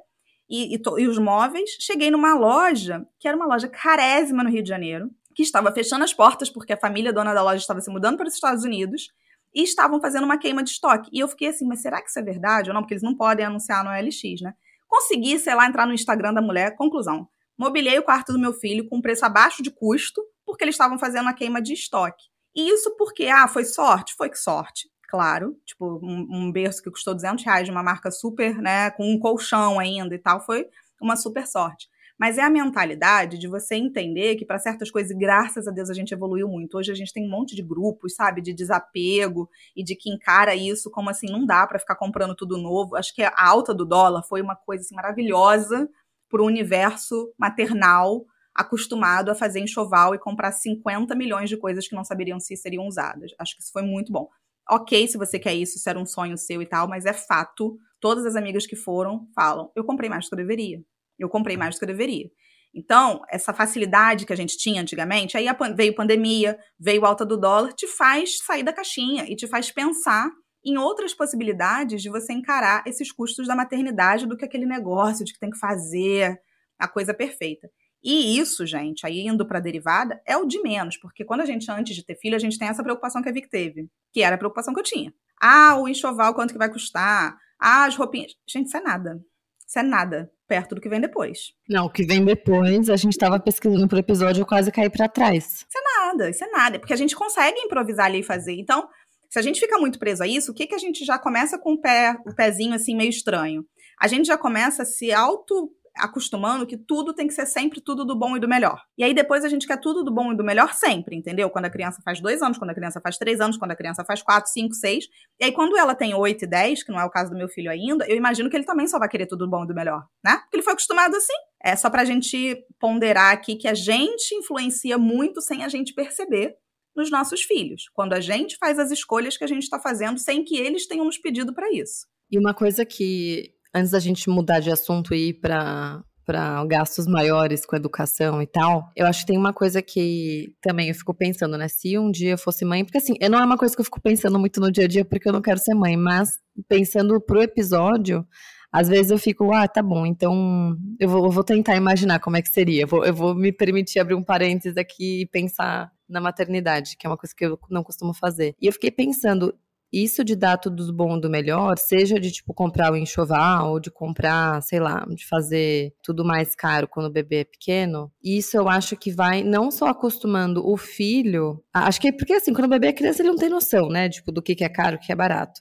E, 0.47 0.75
e, 0.75 0.83
e, 0.99 1.09
os 1.09 1.17
móveis. 1.17 1.71
Cheguei 1.81 2.11
numa 2.11 2.35
loja, 2.35 3.03
que 3.19 3.27
era 3.27 3.37
uma 3.37 3.47
loja 3.47 3.67
carésima 3.67 4.45
no 4.45 4.51
Rio 4.51 4.63
de 4.63 4.69
Janeiro, 4.69 5.11
que 5.35 5.43
estava 5.43 5.73
fechando 5.73 6.05
as 6.05 6.13
portas 6.13 6.51
porque 6.51 6.75
a 6.75 6.77
família 6.77 7.15
dona 7.15 7.33
da 7.33 7.43
loja 7.43 7.63
estava 7.63 7.81
se 7.81 7.91
mudando 7.91 8.19
para 8.19 8.29
os 8.29 8.35
Estados 8.35 8.63
Unidos 8.63 9.09
e 9.55 9.63
estavam 9.63 10.01
fazendo 10.01 10.25
uma 10.25 10.39
queima 10.39 10.63
de 10.63 10.71
estoque. 10.71 11.11
E 11.13 11.21
eu 11.21 11.29
fiquei 11.29 11.49
assim, 11.49 11.67
mas 11.67 11.83
será 11.83 12.01
que 12.01 12.09
isso 12.09 12.19
é 12.19 12.23
verdade 12.23 12.71
ou 12.71 12.75
não? 12.75 12.83
Porque 12.83 12.95
eles 12.95 13.03
não 13.03 13.17
podem 13.17 13.45
anunciar 13.45 13.85
no 13.85 13.91
LX, 13.91 14.41
né? 14.43 14.55
Consegui, 14.87 15.39
sei 15.39 15.55
lá, 15.55 15.67
entrar 15.67 15.87
no 15.87 15.95
Instagram 15.95 16.33
da 16.35 16.43
mulher. 16.43 16.77
Conclusão. 16.77 17.29
Mobilei 17.57 17.99
o 17.99 18.03
quarto 18.03 18.33
do 18.33 18.39
meu 18.39 18.53
filho 18.53 18.89
com 18.89 19.01
preço 19.01 19.25
abaixo 19.25 19.63
de 19.63 19.71
custo, 19.71 20.23
porque 20.47 20.65
eles 20.65 20.75
estavam 20.75 20.99
fazendo 20.99 21.29
a 21.29 21.33
queima 21.33 21.61
de 21.61 21.75
estoque. 21.75 22.25
E 22.55 22.73
isso 22.73 22.97
porque, 22.97 23.27
ah, 23.27 23.47
foi 23.47 23.65
sorte? 23.65 24.15
Foi 24.17 24.31
que 24.31 24.39
sorte. 24.39 24.89
Claro, 25.09 25.57
tipo, 25.67 26.01
um, 26.03 26.27
um 26.31 26.53
berço 26.53 26.83
que 26.83 26.91
custou 26.91 27.15
200 27.15 27.45
reais 27.45 27.65
de 27.65 27.71
uma 27.71 27.83
marca 27.83 28.13
super, 28.13 28.57
né, 28.59 28.91
com 28.93 29.13
um 29.13 29.19
colchão 29.19 29.81
ainda 29.81 30.15
e 30.15 30.19
tal, 30.19 30.41
foi 30.41 30.69
uma 31.03 31.17
super 31.17 31.47
sorte. 31.49 31.89
Mas 32.21 32.37
é 32.37 32.43
a 32.43 32.51
mentalidade 32.51 33.39
de 33.39 33.49
você 33.49 33.77
entender 33.77 34.37
que 34.37 34.45
para 34.45 34.59
certas 34.59 34.91
coisas, 34.91 35.17
graças 35.17 35.67
a 35.67 35.71
Deus, 35.71 35.89
a 35.89 35.95
gente 35.95 36.13
evoluiu 36.13 36.47
muito. 36.47 36.77
Hoje 36.77 36.93
a 36.93 36.95
gente 36.95 37.15
tem 37.15 37.27
um 37.27 37.31
monte 37.31 37.57
de 37.57 37.63
grupos, 37.63 38.15
sabe, 38.15 38.43
de 38.43 38.53
desapego 38.53 39.49
e 39.75 39.83
de 39.83 39.97
que 39.97 40.11
encara 40.11 40.55
isso 40.55 40.91
como 40.91 41.09
assim, 41.09 41.29
não 41.29 41.47
dá 41.47 41.67
para 41.67 41.79
ficar 41.79 41.97
comprando 41.97 42.35
tudo 42.35 42.59
novo. 42.59 42.95
Acho 42.95 43.15
que 43.15 43.23
a 43.23 43.33
alta 43.35 43.73
do 43.73 43.87
dólar 43.87 44.23
foi 44.23 44.43
uma 44.43 44.55
coisa 44.55 44.85
assim, 44.85 44.95
maravilhosa 44.95 45.89
para 46.29 46.43
o 46.43 46.47
universo 46.47 47.33
maternal 47.39 48.27
acostumado 48.55 49.31
a 49.31 49.35
fazer 49.35 49.61
enxoval 49.61 50.15
e 50.15 50.19
comprar 50.19 50.53
50 50.53 51.15
milhões 51.15 51.49
de 51.49 51.57
coisas 51.57 51.89
que 51.89 51.95
não 51.95 52.05
saberiam 52.05 52.39
se 52.39 52.55
seriam 52.55 52.87
usadas. 52.87 53.33
Acho 53.39 53.57
que 53.57 53.63
isso 53.63 53.73
foi 53.73 53.83
muito 53.83 54.13
bom. 54.13 54.29
Ok, 54.69 55.09
se 55.09 55.17
você 55.17 55.39
quer 55.39 55.55
isso, 55.55 55.79
isso 55.79 55.89
era 55.89 55.99
um 55.99 56.05
sonho 56.05 56.37
seu 56.37 56.61
e 56.61 56.67
tal, 56.67 56.87
mas 56.87 57.07
é 57.07 57.15
fato. 57.15 57.79
Todas 57.99 58.27
as 58.27 58.37
amigas 58.37 58.67
que 58.67 58.77
foram 58.77 59.27
falam: 59.35 59.73
eu 59.75 59.85
comprei 59.85 60.11
mais 60.11 60.27
do 60.27 60.29
que 60.29 60.35
eu 60.35 60.47
deveria. 60.47 60.85
Eu 61.21 61.29
comprei 61.29 61.57
mais 61.57 61.75
do 61.75 61.79
que 61.79 61.85
eu 61.85 61.89
deveria. 61.89 62.31
Então, 62.75 63.23
essa 63.29 63.53
facilidade 63.53 64.25
que 64.25 64.33
a 64.33 64.37
gente 64.37 64.57
tinha 64.57 64.81
antigamente, 64.81 65.37
aí 65.37 65.47
veio 65.75 65.95
pandemia, 65.95 66.59
veio 66.79 67.05
alta 67.05 67.27
do 67.27 67.37
dólar, 67.37 67.73
te 67.73 67.87
faz 67.87 68.39
sair 68.39 68.63
da 68.63 68.73
caixinha 68.73 69.25
e 69.29 69.35
te 69.35 69.47
faz 69.47 69.71
pensar 69.71 70.31
em 70.65 70.79
outras 70.79 71.13
possibilidades 71.13 72.03
de 72.03 72.09
você 72.09 72.33
encarar 72.33 72.85
esses 72.87 73.11
custos 73.11 73.49
da 73.49 73.57
maternidade 73.57 74.27
do 74.27 74.37
que 74.37 74.45
aquele 74.45 74.67
negócio 74.67 75.25
de 75.25 75.33
que 75.33 75.41
tem 75.41 75.51
que 75.51 75.59
fazer 75.59 76.39
a 76.79 76.87
coisa 76.87 77.13
perfeita. 77.13 77.69
E 78.03 78.39
isso, 78.39 78.65
gente, 78.65 79.05
aí 79.05 79.27
indo 79.27 79.47
para 79.47 79.59
a 79.59 79.61
derivada, 79.61 80.23
é 80.27 80.37
o 80.37 80.47
de 80.47 80.63
menos, 80.63 80.97
porque 80.97 81.25
quando 81.25 81.41
a 81.41 81.45
gente, 81.45 81.71
antes 81.71 81.95
de 81.95 82.05
ter 82.05 82.15
filho, 82.17 82.37
a 82.37 82.39
gente 82.39 82.59
tem 82.59 82.69
essa 82.69 82.83
preocupação 82.83 83.23
que 83.23 83.29
a 83.29 83.33
Vic 83.33 83.49
teve, 83.51 83.91
que 84.13 84.23
era 84.23 84.37
a 84.37 84.39
preocupação 84.39 84.73
que 84.73 84.81
eu 84.81 84.85
tinha. 84.85 85.13
Ah, 85.43 85.77
o 85.77 85.89
enxoval, 85.89 86.35
quanto 86.35 86.53
que 86.53 86.59
vai 86.59 86.71
custar? 86.71 87.37
Ah, 87.59 87.85
as 87.85 87.97
roupinhas. 87.97 88.33
Gente, 88.49 88.69
isso 88.69 88.77
é 88.77 88.81
nada. 88.81 89.21
Isso 89.67 89.79
é 89.79 89.83
nada 89.83 90.31
perto 90.51 90.75
do 90.75 90.81
que 90.81 90.89
vem 90.89 91.01
depois. 91.01 91.53
Não, 91.69 91.87
o 91.87 91.91
que 91.91 92.05
vem 92.05 92.25
depois, 92.25 92.91
a 92.91 92.97
gente 92.97 93.13
estava 93.13 93.39
pesquisando 93.39 93.87
pro 93.87 94.01
episódio, 94.01 94.43
eu 94.43 94.47
quase 94.47 94.73
caí 94.73 94.91
para 94.91 95.09
trás. 95.09 95.65
Isso 95.69 95.79
é 95.79 96.07
nada, 96.07 96.29
isso 96.29 96.45
é 96.45 96.51
nada. 96.51 96.81
Porque 96.81 96.93
a 96.93 96.97
gente 96.97 97.15
consegue 97.15 97.61
improvisar 97.61 98.07
ali 98.07 98.19
e 98.19 98.25
fazer. 98.25 98.55
Então, 98.55 98.89
se 99.29 99.39
a 99.39 99.43
gente 99.43 99.61
fica 99.61 99.79
muito 99.79 99.97
preso 100.01 100.25
a 100.25 100.27
isso, 100.27 100.51
o 100.51 100.55
que, 100.55 100.67
que 100.67 100.75
a 100.75 100.79
gente 100.79 101.05
já 101.05 101.21
começa 101.21 101.57
com 101.57 101.75
o 101.75 101.81
pé, 101.81 102.17
o 102.27 102.35
pezinho 102.35 102.75
assim 102.75 102.97
meio 102.97 103.11
estranho? 103.11 103.65
A 104.01 104.09
gente 104.09 104.27
já 104.27 104.37
começa 104.37 104.83
a 104.83 104.87
se 104.87 105.13
auto 105.13 105.71
acostumando 105.97 106.67
que 106.67 106.77
tudo 106.77 107.15
tem 107.15 107.27
que 107.27 107.35
ser 107.35 107.47
sempre 107.47 107.81
tudo 107.81 108.05
do 108.05 108.17
bom 108.17 108.37
e 108.37 108.41
do 108.41 108.49
melhor. 108.49 108.81
E 108.97 109.05
aí 109.05 109.13
depois 109.13 109.45
a 109.45 109.49
gente 109.49 109.67
quer 109.67 109.79
tudo 109.79 110.05
do 110.05 110.13
bom 110.13 110.33
e 110.33 110.37
do 110.37 110.45
melhor 110.45 110.73
sempre, 110.75 111.17
entendeu? 111.17 111.51
Quando 111.51 111.67
a 111.67 111.71
criança 111.71 112.01
faz 112.05 112.21
dois 112.21 112.43
anos, 112.43 112.59
quando 112.59 112.71
a 112.71 112.75
criança 112.75 113.01
faz 113.01 113.19
três 113.19 113.41
anos, 113.41 113.57
quando 113.57 113.73
a 113.73 113.77
criança 113.77 114.05
faz 114.05 114.23
quatro, 114.23 114.51
cinco, 114.51 114.75
seis. 114.75 115.07
E 115.41 115.45
aí 115.45 115.53
quando 115.53 115.77
ela 115.77 115.95
tem 115.95 116.15
oito 116.15 116.45
e 116.45 116.49
dez, 116.49 116.83
que 116.83 116.93
não 116.93 117.01
é 117.01 117.05
o 117.05 117.11
caso 117.11 117.31
do 117.31 117.37
meu 117.37 117.49
filho 117.49 117.71
ainda, 117.71 118.07
eu 118.09 118.17
imagino 118.17 118.49
que 118.49 118.57
ele 118.57 118.65
também 118.65 118.87
só 118.87 118.99
vai 118.99 119.09
querer 119.09 119.27
tudo 119.27 119.47
do 119.47 119.51
bom 119.51 119.65
e 119.65 119.67
do 119.67 119.75
melhor, 119.75 120.05
né? 120.25 120.37
Porque 120.37 120.57
ele 120.57 120.63
foi 120.63 120.73
acostumado 120.75 121.17
assim. 121.17 121.33
É 121.63 121.77
só 121.77 121.91
pra 121.91 122.05
gente 122.05 122.57
ponderar 122.79 123.33
aqui 123.33 123.57
que 123.57 123.69
a 123.69 123.75
gente 123.75 124.35
influencia 124.35 124.97
muito 124.99 125.41
sem 125.41 125.65
a 125.65 125.69
gente 125.69 125.95
perceber 125.95 126.55
nos 126.97 127.11
nossos 127.11 127.43
filhos, 127.43 127.85
quando 127.95 128.13
a 128.13 128.21
gente 128.21 128.57
faz 128.59 128.79
as 128.79 128.91
escolhas 128.91 129.37
que 129.37 129.45
a 129.45 129.47
gente 129.47 129.63
está 129.63 129.79
fazendo 129.79 130.19
sem 130.19 130.45
que 130.45 130.57
eles 130.57 130.87
tenham 130.87 131.05
nos 131.05 131.19
pedido 131.19 131.55
para 131.55 131.71
isso. 131.73 132.07
E 132.31 132.39
uma 132.39 132.55
coisa 132.55 132.85
que 132.85 133.53
antes 133.75 133.91
da 133.91 133.99
gente 133.99 134.29
mudar 134.29 134.61
de 134.61 134.71
assunto 134.71 135.15
e 135.15 135.29
ir 135.29 135.35
para 135.35 136.03
para 136.31 136.65
gastos 136.65 137.09
maiores 137.09 137.67
com 137.67 137.75
educação 137.75 138.41
e 138.41 138.47
tal, 138.47 138.89
eu 138.95 139.05
acho 139.05 139.23
que 139.23 139.27
tem 139.27 139.37
uma 139.37 139.53
coisa 139.53 139.83
que 139.83 140.55
também 140.63 140.89
eu 140.89 140.95
fico 140.95 141.13
pensando, 141.13 141.59
né? 141.59 141.67
Se 141.67 141.99
um 141.99 142.09
dia 142.09 142.31
eu 142.33 142.39
fosse 142.39 142.65
mãe, 142.65 142.85
porque 142.85 142.99
assim, 142.99 143.15
não 143.29 143.41
é 143.41 143.45
uma 143.45 143.59
coisa 143.59 143.75
que 143.75 143.81
eu 143.81 143.85
fico 143.85 144.01
pensando 144.01 144.39
muito 144.39 144.61
no 144.61 144.71
dia 144.71 144.85
a 144.85 144.87
dia 144.89 145.05
porque 145.05 145.29
eu 145.29 145.33
não 145.33 145.43
quero 145.43 145.59
ser 145.59 145.75
mãe, 145.75 145.97
mas 145.97 146.39
pensando 146.69 147.21
pro 147.21 147.43
episódio, 147.43 148.25
às 148.73 148.89
vezes 148.89 149.11
eu 149.11 149.19
fico, 149.19 149.53
ah, 149.53 149.67
tá 149.67 149.83
bom, 149.83 150.07
então 150.07 150.77
eu 151.01 151.09
vou, 151.09 151.25
eu 151.25 151.31
vou 151.31 151.43
tentar 151.43 151.75
imaginar 151.75 152.21
como 152.21 152.37
é 152.37 152.43
que 152.43 152.49
seria. 152.49 152.83
Eu 152.83 152.87
vou, 152.87 153.05
eu 153.05 153.13
vou 153.13 153.35
me 153.35 153.51
permitir 153.51 153.99
abrir 153.99 154.15
um 154.15 154.23
parênteses 154.23 154.77
aqui 154.77 155.23
e 155.23 155.27
pensar 155.27 155.91
na 156.09 156.21
maternidade, 156.21 156.97
que 156.97 157.07
é 157.07 157.11
uma 157.11 157.17
coisa 157.17 157.35
que 157.37 157.45
eu 157.45 157.59
não 157.69 157.83
costumo 157.83 158.15
fazer. 158.15 158.55
E 158.61 158.67
eu 158.67 158.73
fiquei 158.73 158.93
pensando, 158.93 159.53
isso 159.93 160.25
de 160.25 160.37
dar 160.37 160.57
tudo 160.57 160.87
do 160.87 160.93
bom 160.93 161.19
do 161.19 161.29
melhor, 161.29 161.79
seja 161.79 162.19
de 162.21 162.31
tipo 162.31 162.55
comprar 162.55 162.93
o 162.93 162.97
enxoval, 162.97 163.73
ou 163.73 163.81
de 163.81 163.91
comprar, 163.91 164.63
sei 164.63 164.79
lá, 164.79 165.05
de 165.09 165.27
fazer 165.27 165.93
tudo 166.03 166.25
mais 166.25 166.55
caro 166.55 166.89
quando 166.89 167.07
o 167.07 167.13
bebê 167.13 167.41
é 167.41 167.45
pequeno, 167.45 168.11
isso 168.23 168.57
eu 168.57 168.69
acho 168.69 168.97
que 168.97 169.11
vai 169.11 169.43
não 169.43 169.71
só 169.71 169.87
acostumando 169.87 170.67
o 170.67 170.77
filho, 170.77 171.63
acho 171.73 172.01
que 172.01 172.09
é 172.09 172.13
porque 172.13 172.35
assim, 172.35 172.53
quando 172.53 172.67
o 172.67 172.71
bebê 172.71 172.89
é 172.89 172.93
criança, 172.93 173.23
ele 173.23 173.31
não 173.31 173.37
tem 173.37 173.49
noção, 173.49 173.89
né, 173.89 174.09
tipo, 174.09 174.31
do 174.33 174.43
que 174.43 174.63
é 174.63 174.69
caro, 174.69 174.97
o 174.97 175.01
que 175.01 175.13
é 175.13 175.17
barato. 175.17 175.61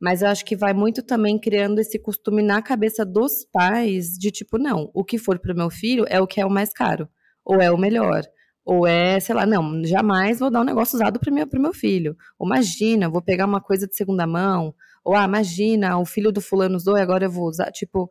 Mas 0.00 0.22
eu 0.22 0.28
acho 0.28 0.44
que 0.44 0.56
vai 0.56 0.74
muito 0.74 1.02
também 1.02 1.38
criando 1.38 1.78
esse 1.78 1.98
costume 1.98 2.42
na 2.42 2.60
cabeça 2.60 3.04
dos 3.04 3.44
pais 3.52 4.18
de 4.18 4.30
tipo, 4.30 4.58
não, 4.58 4.90
o 4.92 5.04
que 5.04 5.18
for 5.18 5.38
pro 5.38 5.54
meu 5.54 5.70
filho 5.70 6.04
é 6.08 6.20
o 6.20 6.26
que 6.26 6.40
é 6.40 6.46
o 6.46 6.50
mais 6.50 6.72
caro, 6.72 7.08
ou 7.44 7.60
é 7.60 7.70
o 7.70 7.78
melhor. 7.78 8.22
Ou 8.64 8.86
é, 8.86 9.20
sei 9.20 9.34
lá, 9.34 9.44
não, 9.44 9.84
jamais 9.84 10.38
vou 10.38 10.50
dar 10.50 10.62
um 10.62 10.64
negócio 10.64 10.96
usado 10.96 11.20
para 11.20 11.30
meu, 11.30 11.46
meu 11.54 11.74
filho. 11.74 12.16
Ou 12.38 12.46
imagina, 12.46 13.08
vou 13.08 13.22
pegar 13.22 13.44
uma 13.44 13.60
coisa 13.60 13.86
de 13.86 13.94
segunda 13.94 14.26
mão. 14.26 14.74
Ou, 15.04 15.14
ah, 15.14 15.24
imagina, 15.24 15.98
o 15.98 16.06
filho 16.06 16.32
do 16.32 16.40
fulano 16.40 16.76
usou 16.76 16.96
e 16.96 17.00
agora 17.00 17.26
eu 17.26 17.30
vou 17.30 17.46
usar. 17.46 17.70
Tipo, 17.70 18.08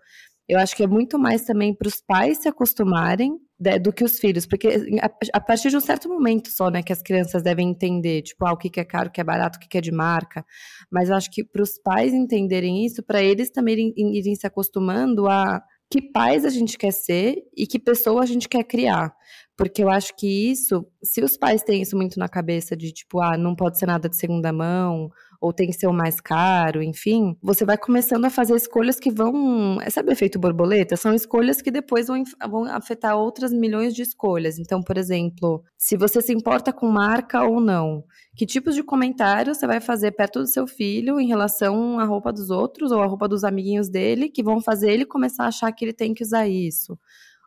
eu 0.47 0.59
acho 0.59 0.75
que 0.75 0.83
é 0.83 0.87
muito 0.87 1.17
mais 1.17 1.43
também 1.43 1.73
para 1.73 1.87
os 1.87 2.01
pais 2.01 2.39
se 2.39 2.47
acostumarem 2.47 3.37
de, 3.57 3.79
do 3.79 3.93
que 3.93 4.03
os 4.03 4.19
filhos, 4.19 4.45
porque 4.45 4.67
a, 5.01 5.09
a, 5.37 5.39
partir 5.39 5.69
de 5.69 5.77
um 5.77 5.81
certo 5.81 6.09
momento 6.09 6.49
só, 6.49 6.69
né, 6.69 6.83
que 6.83 6.91
as 6.91 7.01
crianças 7.01 7.41
devem 7.41 7.69
entender, 7.69 8.21
tipo, 8.21 8.45
ah, 8.45 8.51
o 8.51 8.57
que, 8.57 8.69
que 8.69 8.79
é 8.79 8.83
caro, 8.83 9.07
o 9.07 9.11
que 9.11 9.21
é 9.21 9.23
barato, 9.23 9.57
o 9.57 9.61
que, 9.61 9.67
que 9.69 9.77
é 9.77 9.81
de 9.81 9.91
marca. 9.91 10.45
Mas 10.91 11.09
eu 11.09 11.15
acho 11.15 11.31
que 11.31 11.43
para 11.43 11.63
os 11.63 11.79
pais 11.79 12.13
entenderem 12.13 12.85
isso, 12.85 13.01
para 13.01 13.23
eles 13.23 13.49
também 13.49 13.73
irem, 13.75 14.17
irem 14.17 14.35
se 14.35 14.45
acostumando 14.45 15.27
a 15.27 15.63
que 15.89 16.01
pais 16.01 16.43
a 16.43 16.49
gente 16.49 16.77
quer 16.77 16.91
ser 16.91 17.35
e 17.55 17.67
que 17.67 17.77
pessoa 17.77 18.23
a 18.23 18.25
gente 18.25 18.49
quer 18.49 18.63
criar. 18.63 19.13
Porque 19.55 19.83
eu 19.83 19.89
acho 19.89 20.15
que 20.15 20.51
isso, 20.51 20.85
se 21.03 21.21
os 21.23 21.37
pais 21.37 21.61
têm 21.61 21.81
isso 21.81 21.95
muito 21.95 22.17
na 22.17 22.27
cabeça 22.27 22.75
de 22.75 22.91
tipo, 22.91 23.21
ah, 23.21 23.37
não 23.37 23.55
pode 23.55 23.77
ser 23.77 23.85
nada 23.85 24.09
de 24.09 24.17
segunda 24.17 24.51
mão, 24.51 25.11
ou 25.43 25.51
tem 25.51 25.67
que 25.67 25.73
ser 25.73 25.87
o 25.87 25.93
mais 25.93 26.21
caro, 26.21 26.81
enfim, 26.81 27.37
você 27.43 27.65
vai 27.65 27.77
começando 27.77 28.23
a 28.23 28.29
fazer 28.29 28.55
escolhas 28.55 28.97
que 28.97 29.11
vão. 29.11 29.77
Sabe 29.89 30.09
o 30.09 30.13
efeito 30.13 30.39
borboleta? 30.39 30.95
São 30.95 31.13
escolhas 31.13 31.61
que 31.61 31.69
depois 31.69 32.07
vão, 32.07 32.23
vão 32.49 32.63
afetar 32.63 33.17
outras 33.17 33.51
milhões 33.51 33.93
de 33.93 34.01
escolhas. 34.03 34.57
Então, 34.57 34.81
por 34.81 34.97
exemplo, 34.97 35.61
se 35.77 35.97
você 35.97 36.21
se 36.21 36.31
importa 36.33 36.71
com 36.71 36.87
marca 36.87 37.43
ou 37.43 37.59
não, 37.59 38.05
que 38.37 38.45
tipos 38.45 38.73
de 38.73 38.81
comentários 38.83 39.57
você 39.57 39.67
vai 39.67 39.81
fazer 39.81 40.13
perto 40.13 40.39
do 40.39 40.47
seu 40.47 40.65
filho 40.65 41.19
em 41.19 41.27
relação 41.27 41.99
à 41.99 42.05
roupa 42.05 42.31
dos 42.31 42.49
outros 42.49 42.91
ou 42.93 43.01
à 43.01 43.05
roupa 43.05 43.27
dos 43.27 43.43
amiguinhos 43.43 43.89
dele, 43.89 44.29
que 44.29 44.41
vão 44.41 44.61
fazer 44.61 44.93
ele 44.93 45.05
começar 45.05 45.43
a 45.43 45.47
achar 45.47 45.71
que 45.73 45.83
ele 45.83 45.93
tem 45.93 46.13
que 46.13 46.23
usar 46.23 46.47
isso 46.47 46.97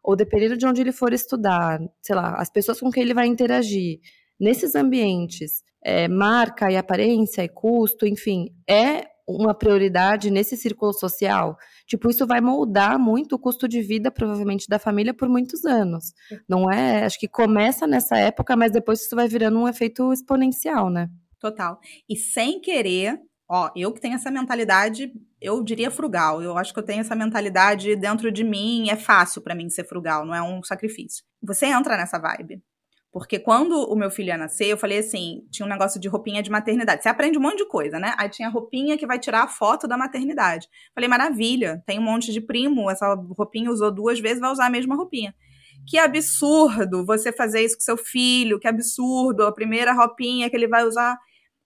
ou 0.06 0.14
dependendo 0.14 0.56
de 0.56 0.64
onde 0.64 0.80
ele 0.80 0.92
for 0.92 1.12
estudar, 1.12 1.80
sei 2.00 2.14
lá, 2.14 2.36
as 2.36 2.48
pessoas 2.48 2.78
com 2.78 2.92
quem 2.92 3.02
ele 3.02 3.12
vai 3.12 3.26
interagir, 3.26 3.98
nesses 4.38 4.76
ambientes, 4.76 5.64
é, 5.84 6.06
marca 6.06 6.70
e 6.70 6.76
aparência 6.76 7.42
e 7.42 7.48
custo, 7.48 8.06
enfim, 8.06 8.54
é 8.70 9.08
uma 9.26 9.52
prioridade 9.52 10.30
nesse 10.30 10.56
círculo 10.56 10.92
social? 10.92 11.58
Tipo, 11.88 12.08
isso 12.08 12.24
vai 12.24 12.40
moldar 12.40 13.00
muito 13.00 13.34
o 13.34 13.38
custo 13.38 13.66
de 13.66 13.82
vida, 13.82 14.08
provavelmente, 14.08 14.68
da 14.68 14.78
família 14.78 15.12
por 15.12 15.28
muitos 15.28 15.64
anos. 15.64 16.12
Não 16.48 16.70
é? 16.70 17.04
Acho 17.04 17.18
que 17.18 17.26
começa 17.26 17.84
nessa 17.84 18.16
época, 18.16 18.54
mas 18.54 18.70
depois 18.70 19.02
isso 19.02 19.16
vai 19.16 19.26
virando 19.26 19.58
um 19.58 19.66
efeito 19.66 20.12
exponencial, 20.12 20.88
né? 20.88 21.10
Total. 21.40 21.80
E 22.08 22.14
sem 22.14 22.60
querer, 22.60 23.20
Ó, 23.48 23.70
eu 23.76 23.92
que 23.92 24.00
tenho 24.00 24.14
essa 24.14 24.30
mentalidade, 24.30 25.12
eu 25.46 25.62
diria 25.62 25.90
frugal. 25.90 26.42
Eu 26.42 26.56
acho 26.58 26.72
que 26.72 26.78
eu 26.78 26.84
tenho 26.84 27.00
essa 27.00 27.14
mentalidade 27.14 27.94
dentro 27.96 28.30
de 28.30 28.44
mim, 28.44 28.90
é 28.90 28.96
fácil 28.96 29.40
para 29.42 29.54
mim 29.54 29.68
ser 29.68 29.84
frugal, 29.84 30.24
não 30.24 30.34
é 30.34 30.42
um 30.42 30.62
sacrifício. 30.62 31.24
Você 31.42 31.66
entra 31.66 31.96
nessa 31.96 32.18
vibe. 32.18 32.62
Porque 33.16 33.38
quando 33.38 33.72
o 33.90 33.96
meu 33.96 34.10
filho 34.10 34.28
ia 34.28 34.36
nascer, 34.36 34.66
eu 34.66 34.76
falei 34.76 34.98
assim: 34.98 35.40
tinha 35.50 35.64
um 35.64 35.68
negócio 35.68 35.98
de 35.98 36.06
roupinha 36.06 36.42
de 36.42 36.50
maternidade. 36.50 37.02
Você 37.02 37.08
aprende 37.08 37.38
um 37.38 37.40
monte 37.40 37.56
de 37.56 37.66
coisa, 37.66 37.98
né? 37.98 38.14
Aí 38.18 38.28
tinha 38.28 38.50
roupinha 38.50 38.98
que 38.98 39.06
vai 39.06 39.18
tirar 39.18 39.44
a 39.44 39.48
foto 39.48 39.88
da 39.88 39.96
maternidade. 39.96 40.68
Falei, 40.94 41.08
maravilha, 41.08 41.82
tem 41.86 41.98
um 41.98 42.02
monte 42.02 42.30
de 42.30 42.42
primo, 42.42 42.90
essa 42.90 43.14
roupinha 43.14 43.70
usou 43.70 43.90
duas 43.90 44.20
vezes, 44.20 44.38
vai 44.38 44.52
usar 44.52 44.66
a 44.66 44.70
mesma 44.70 44.94
roupinha. 44.94 45.34
Que 45.88 45.96
absurdo 45.96 47.06
você 47.06 47.32
fazer 47.32 47.64
isso 47.64 47.76
com 47.76 47.80
seu 47.80 47.96
filho, 47.96 48.58
que 48.60 48.68
absurdo, 48.68 49.44
a 49.44 49.52
primeira 49.52 49.94
roupinha 49.94 50.50
que 50.50 50.56
ele 50.56 50.68
vai 50.68 50.84
usar. 50.84 51.16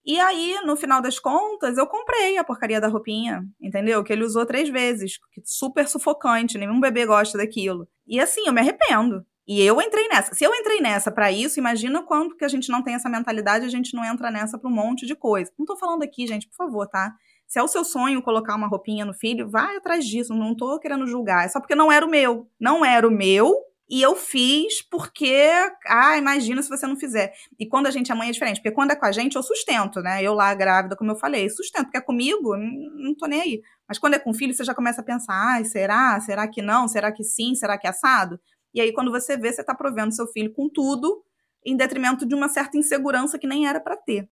E 0.04 0.18
aí, 0.18 0.58
no 0.64 0.76
final 0.76 1.02
das 1.02 1.18
contas, 1.18 1.76
eu 1.76 1.86
comprei 1.86 2.38
a 2.38 2.44
porcaria 2.44 2.80
da 2.80 2.88
roupinha, 2.88 3.44
entendeu? 3.60 4.02
Que 4.02 4.12
ele 4.12 4.24
usou 4.24 4.46
três 4.46 4.68
vezes, 4.68 5.18
super 5.44 5.86
sufocante, 5.86 6.56
nenhum 6.56 6.80
bebê 6.80 7.04
gosta 7.04 7.36
daquilo. 7.36 7.86
E 8.06 8.18
assim, 8.18 8.42
eu 8.46 8.52
me 8.52 8.60
arrependo. 8.60 9.24
E 9.46 9.60
eu 9.62 9.80
entrei 9.80 10.06
nessa. 10.08 10.32
Se 10.34 10.44
eu 10.44 10.54
entrei 10.54 10.80
nessa 10.80 11.10
para 11.10 11.32
isso, 11.32 11.58
imagina 11.58 12.02
quando 12.02 12.36
que 12.36 12.44
a 12.44 12.48
gente 12.48 12.70
não 12.70 12.82
tem 12.82 12.94
essa 12.94 13.08
mentalidade, 13.08 13.64
a 13.64 13.68
gente 13.68 13.94
não 13.94 14.04
entra 14.04 14.30
nessa 14.30 14.56
para 14.56 14.70
um 14.70 14.72
monte 14.72 15.04
de 15.06 15.14
coisa. 15.16 15.50
Não 15.58 15.66
tô 15.66 15.76
falando 15.76 16.02
aqui, 16.02 16.26
gente, 16.26 16.46
por 16.46 16.54
favor, 16.54 16.86
tá? 16.86 17.12
Se 17.48 17.58
é 17.58 17.62
o 17.62 17.66
seu 17.66 17.84
sonho 17.84 18.22
colocar 18.22 18.54
uma 18.54 18.68
roupinha 18.68 19.04
no 19.04 19.12
filho, 19.12 19.50
vai 19.50 19.76
atrás 19.76 20.06
disso. 20.06 20.32
Não 20.34 20.54
tô 20.54 20.78
querendo 20.78 21.04
julgar. 21.04 21.44
É 21.44 21.48
só 21.48 21.58
porque 21.58 21.74
não 21.74 21.90
era 21.90 22.06
o 22.06 22.08
meu. 22.08 22.48
Não 22.60 22.84
era 22.84 23.06
o 23.06 23.10
meu, 23.10 23.52
e 23.90 24.00
eu 24.00 24.14
fiz 24.14 24.82
porque, 24.88 25.50
ah, 25.84 26.16
imagina 26.16 26.62
se 26.62 26.68
você 26.68 26.86
não 26.86 26.94
fizer. 26.94 27.32
E 27.58 27.66
quando 27.66 27.88
a 27.88 27.90
gente 27.90 28.12
é 28.12 28.14
mãe 28.14 28.28
é 28.28 28.32
diferente, 28.32 28.58
porque 28.58 28.70
quando 28.70 28.92
é 28.92 28.96
com 28.96 29.04
a 29.04 29.10
gente 29.10 29.34
eu 29.34 29.42
sustento, 29.42 30.00
né? 30.00 30.22
Eu 30.22 30.32
lá 30.32 30.54
grávida, 30.54 30.94
como 30.94 31.10
eu 31.10 31.16
falei, 31.16 31.50
sustento, 31.50 31.86
porque 31.86 31.98
é 31.98 32.00
comigo, 32.00 32.56
não 32.56 33.16
tô 33.16 33.26
nem 33.26 33.40
aí. 33.40 33.62
Mas 33.88 33.98
quando 33.98 34.14
é 34.14 34.18
com 34.20 34.32
filho, 34.32 34.54
você 34.54 34.62
já 34.62 34.74
começa 34.74 35.00
a 35.00 35.04
pensar, 35.04 35.34
ai, 35.34 35.64
será? 35.64 36.20
Será 36.20 36.46
que 36.46 36.62
não? 36.62 36.86
Será 36.86 37.10
que 37.10 37.24
sim? 37.24 37.56
Será 37.56 37.76
que 37.76 37.88
é 37.88 37.90
assado? 37.90 38.38
E 38.72 38.80
aí 38.80 38.92
quando 38.92 39.10
você 39.10 39.36
vê, 39.36 39.52
você 39.52 39.64
tá 39.64 39.74
provendo 39.74 40.14
seu 40.14 40.28
filho 40.28 40.52
com 40.52 40.68
tudo, 40.68 41.24
em 41.66 41.76
detrimento 41.76 42.24
de 42.24 42.34
uma 42.34 42.48
certa 42.48 42.78
insegurança 42.78 43.40
que 43.40 43.46
nem 43.48 43.66
era 43.66 43.80
para 43.80 43.96
ter. 43.96 44.28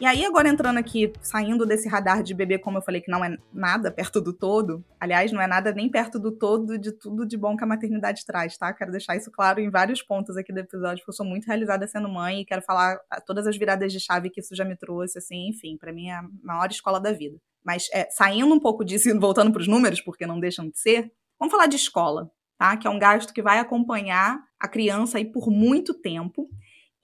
E 0.00 0.06
aí, 0.06 0.24
agora 0.24 0.48
entrando 0.48 0.78
aqui, 0.78 1.12
saindo 1.20 1.66
desse 1.66 1.86
radar 1.86 2.22
de 2.22 2.32
bebê, 2.32 2.58
como 2.58 2.78
eu 2.78 2.82
falei, 2.82 3.02
que 3.02 3.10
não 3.10 3.22
é 3.22 3.36
nada 3.52 3.92
perto 3.92 4.18
do 4.18 4.32
todo. 4.32 4.82
Aliás, 4.98 5.30
não 5.30 5.42
é 5.42 5.46
nada 5.46 5.74
nem 5.74 5.90
perto 5.90 6.18
do 6.18 6.32
todo 6.32 6.78
de 6.78 6.90
tudo 6.90 7.26
de 7.26 7.36
bom 7.36 7.54
que 7.54 7.62
a 7.62 7.66
maternidade 7.66 8.24
traz, 8.24 8.56
tá? 8.56 8.72
Quero 8.72 8.92
deixar 8.92 9.14
isso 9.14 9.30
claro 9.30 9.60
em 9.60 9.68
vários 9.68 10.00
pontos 10.02 10.38
aqui 10.38 10.54
do 10.54 10.60
episódio, 10.60 11.00
porque 11.02 11.10
eu 11.10 11.14
sou 11.14 11.26
muito 11.26 11.44
realizada 11.44 11.86
sendo 11.86 12.08
mãe 12.08 12.40
e 12.40 12.46
quero 12.46 12.62
falar 12.62 12.98
todas 13.26 13.46
as 13.46 13.58
viradas 13.58 13.92
de 13.92 14.00
chave 14.00 14.30
que 14.30 14.40
isso 14.40 14.56
já 14.56 14.64
me 14.64 14.74
trouxe, 14.74 15.18
assim, 15.18 15.50
enfim, 15.50 15.76
para 15.76 15.92
mim 15.92 16.08
é 16.08 16.14
a 16.14 16.24
maior 16.42 16.70
escola 16.70 16.98
da 16.98 17.12
vida. 17.12 17.36
Mas 17.62 17.86
é, 17.92 18.08
saindo 18.10 18.54
um 18.54 18.58
pouco 18.58 18.82
disso 18.82 19.10
e 19.10 19.12
voltando 19.12 19.52
para 19.52 19.60
os 19.60 19.68
números, 19.68 20.00
porque 20.00 20.26
não 20.26 20.40
deixam 20.40 20.66
de 20.66 20.78
ser, 20.78 21.12
vamos 21.38 21.52
falar 21.52 21.66
de 21.66 21.76
escola, 21.76 22.30
tá? 22.56 22.74
Que 22.74 22.86
é 22.86 22.90
um 22.90 22.98
gasto 22.98 23.34
que 23.34 23.42
vai 23.42 23.58
acompanhar 23.58 24.40
a 24.58 24.66
criança 24.66 25.18
aí 25.18 25.26
por 25.26 25.50
muito 25.50 25.92
tempo 25.92 26.48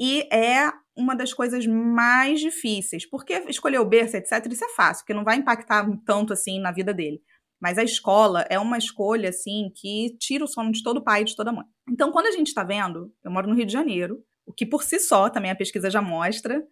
e 0.01 0.27
é 0.35 0.73
uma 0.97 1.15
das 1.15 1.33
coisas 1.35 1.67
mais 1.67 2.41
difíceis, 2.41 3.09
porque 3.09 3.35
escolher 3.49 3.79
o 3.79 3.85
berço, 3.85 4.17
etc., 4.17 4.47
isso 4.51 4.65
é 4.65 4.69
fácil, 4.71 5.03
porque 5.05 5.15
não 5.15 5.25
vai 5.25 5.37
impactar 5.37 5.87
tanto 6.05 6.33
assim 6.33 6.59
na 6.61 6.73
vida 6.73 6.95
dele. 6.95 7.21
Mas 7.61 7.79
a 7.79 7.85
escola 7.85 8.47
é 8.51 8.59
uma 8.59 8.79
escolha, 8.79 9.31
assim, 9.31 9.71
que 9.75 10.17
tira 10.19 10.45
o 10.45 10.49
sono 10.49 10.73
de 10.73 10.83
todo 10.83 11.03
pai 11.03 11.23
e 11.23 11.25
de 11.25 11.37
toda 11.37 11.53
mãe. 11.53 11.65
Então, 11.89 12.13
quando 12.13 12.27
a 12.27 12.33
gente 12.33 12.49
está 12.49 12.63
vendo, 12.63 13.13
eu 13.25 13.31
moro 13.31 13.49
no 13.49 13.55
Rio 13.55 13.67
de 13.67 13.73
Janeiro, 13.73 14.23
o 14.47 14.53
que 14.53 14.67
por 14.67 14.83
si 14.83 14.99
só, 15.01 15.29
também 15.31 15.51
a 15.51 15.57
pesquisa 15.57 15.91
já 15.91 16.03
mostra, 16.03 16.63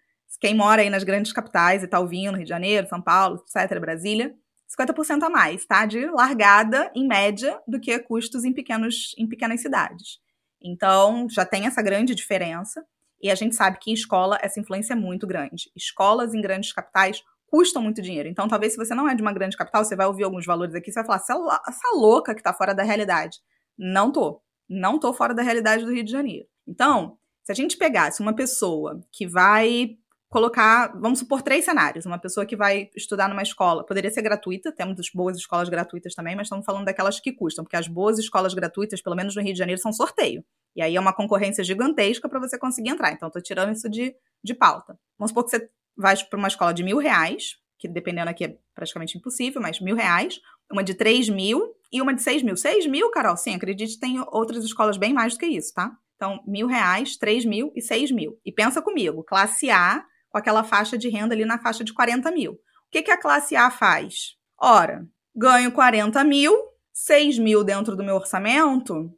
quem 0.41 0.55
mora 0.55 0.83
aí 0.83 0.91
nas 0.91 1.05
grandes 1.05 1.33
capitais 1.33 1.83
e 1.83 1.85
está 1.87 1.99
ouvindo, 2.01 2.37
Rio 2.37 2.45
de 2.45 2.49
Janeiro, 2.51 2.89
São 2.89 3.01
Paulo, 3.01 3.43
etc., 3.49 3.79
Brasília, 3.81 4.35
50% 4.79 5.23
a 5.23 5.31
mais, 5.31 5.65
tá? 5.65 5.87
De 5.87 6.07
largada, 6.07 6.91
em 6.95 7.07
média, 7.07 7.61
do 7.67 7.81
que 7.81 7.99
custos 8.01 8.45
em, 8.45 8.53
pequenos, 8.53 9.15
em 9.19 9.29
pequenas 9.29 9.61
cidades. 9.61 10.19
Então, 10.63 11.29
já 11.31 11.45
tem 11.45 11.67
essa 11.67 11.83
grande 11.83 12.15
diferença. 12.15 12.85
E 13.23 13.31
a 13.31 13.35
gente 13.35 13.55
sabe 13.55 13.79
que 13.79 13.91
em 13.91 13.95
escola 13.95 14.39
essa 14.43 14.61
influência 14.61 14.93
é 14.93 14.97
muito 14.97 15.27
grande. 15.27 15.71
Escolas 15.75 16.35
em 16.35 16.41
grandes 16.41 16.73
capitais 16.73 17.23
custam 17.47 17.83
muito 17.83 18.03
dinheiro. 18.03 18.29
Então, 18.29 18.49
talvez 18.49 18.73
se 18.73 18.79
você 18.79 18.95
não 18.95 19.09
é 19.09 19.15
de 19.15 19.23
uma 19.23 19.33
grande 19.33 19.57
capital, 19.57 19.85
você 19.85 19.95
vai 19.95 20.07
ouvir 20.07 20.25
alguns 20.25 20.45
valores 20.45 20.75
aqui, 20.75 20.91
você 20.91 21.03
vai 21.03 21.07
falar, 21.07 21.19
essa, 21.19 21.63
essa 21.69 21.97
louca 21.97 22.35
que 22.35 22.43
tá 22.43 22.53
fora 22.53 22.75
da 22.75 22.83
realidade. 22.83 23.39
Não 23.79 24.11
tô. 24.11 24.43
Não 24.69 24.99
tô 24.99 25.13
fora 25.13 25.33
da 25.33 25.43
realidade 25.43 25.85
do 25.85 25.93
Rio 25.93 26.05
de 26.05 26.11
Janeiro. 26.11 26.47
Então, 26.67 27.17
se 27.45 27.53
a 27.53 27.55
gente 27.55 27.77
pegasse 27.77 28.21
uma 28.21 28.35
pessoa 28.35 29.01
que 29.13 29.27
vai 29.27 29.97
colocar, 30.35 30.93
vamos 30.99 31.21
supor, 31.21 31.43
três 31.43 31.65
cenários. 31.65 32.05
Uma 32.05 32.19
pessoa 32.19 32.45
que 32.45 32.57
vai 32.57 32.91
estudar 32.97 33.29
numa 33.29 33.43
escola, 33.43 33.87
poderia 33.87 34.11
ser 34.11 34.21
gratuita, 34.21 34.73
temos 34.73 34.97
boas 35.15 35.37
escolas 35.37 35.69
gratuitas 35.69 36.13
também, 36.13 36.35
mas 36.35 36.47
estamos 36.47 36.67
falando 36.67 36.87
daquelas 36.87 37.21
que 37.21 37.33
custam, 37.33 37.63
porque 37.63 37.77
as 37.77 37.87
boas 37.87 38.19
escolas 38.19 38.53
gratuitas, 38.53 39.01
pelo 39.01 39.15
menos 39.15 39.37
no 39.37 39.43
Rio 39.43 39.53
de 39.53 39.59
Janeiro, 39.61 39.81
são 39.81 39.93
sorteio. 39.93 40.45
E 40.75 40.83
aí 40.83 40.97
é 40.97 41.01
uma 41.01 41.13
concorrência 41.13 41.63
gigantesca 41.63 42.29
para 42.29 42.41
você 42.41 42.59
conseguir 42.59 42.89
entrar. 42.89 43.13
Então, 43.13 43.29
estou 43.29 43.41
tirando 43.41 43.73
isso 43.73 43.89
de, 43.89 44.13
de 44.43 44.55
pauta. 44.55 44.99
Vamos 45.17 45.31
supor 45.31 45.45
que 45.45 45.51
você 45.51 45.71
vai 45.97 46.17
para 46.17 46.37
uma 46.37 46.49
escola 46.49 46.75
de 46.75 46.83
mil 46.83 46.99
reais, 46.99 47.55
que 47.79 47.87
dependendo 47.87 48.29
aqui 48.29 48.45
é 48.47 48.57
praticamente 48.75 49.17
impossível, 49.17 49.63
mas 49.63 49.81
mil 49.81 49.95
reais, 49.95 50.41
uma 50.69 50.83
de 50.83 50.95
três 50.95 51.29
mil 51.29 51.63
e 51.93 52.03
uma 52.03 52.13
de 52.13 52.23
seis 52.23 52.43
mil. 52.43 52.57
Seis 52.57 52.89
mil, 52.89 53.09
Carol, 53.13 53.37
sim, 53.37 53.55
acredite, 53.55 54.01
tem 54.01 54.19
outras 54.33 54.65
escolas 54.65 54.97
bem 54.97 55.13
mais 55.13 55.35
do 55.35 55.39
que 55.39 55.47
isso, 55.47 55.73
tá? 55.73 55.93
Então, 56.17 56.43
mil 56.45 56.67
reais, 56.67 57.17
três 57.17 57.45
mil 57.45 57.71
e 57.77 57.81
seis 57.81 58.11
mil. 58.11 58.37
E 58.45 58.51
pensa 58.51 58.83
comigo, 58.83 59.23
classe 59.23 59.71
A 59.71 60.05
com 60.35 60.39
aquela 60.39 60.65
faixa 60.65 60.99
de 60.99 61.09
renda 61.09 61.33
ali 61.33 61.45
na 61.45 61.61
faixa 61.61 61.85
de 61.85 61.95
40 61.95 62.29
mil. 62.33 62.55
O 62.55 62.59
que, 62.91 63.03
que 63.03 63.11
a 63.13 63.17
classe 63.17 63.55
A 63.55 63.71
faz? 63.71 64.35
Ora, 64.61 65.07
ganho 65.33 65.71
40 65.71 66.25
mil, 66.25 66.53
6 66.93 67.39
mil 67.39 67.63
dentro 67.63 67.95
do 67.95 68.03
meu 68.03 68.17
orçamento, 68.17 69.17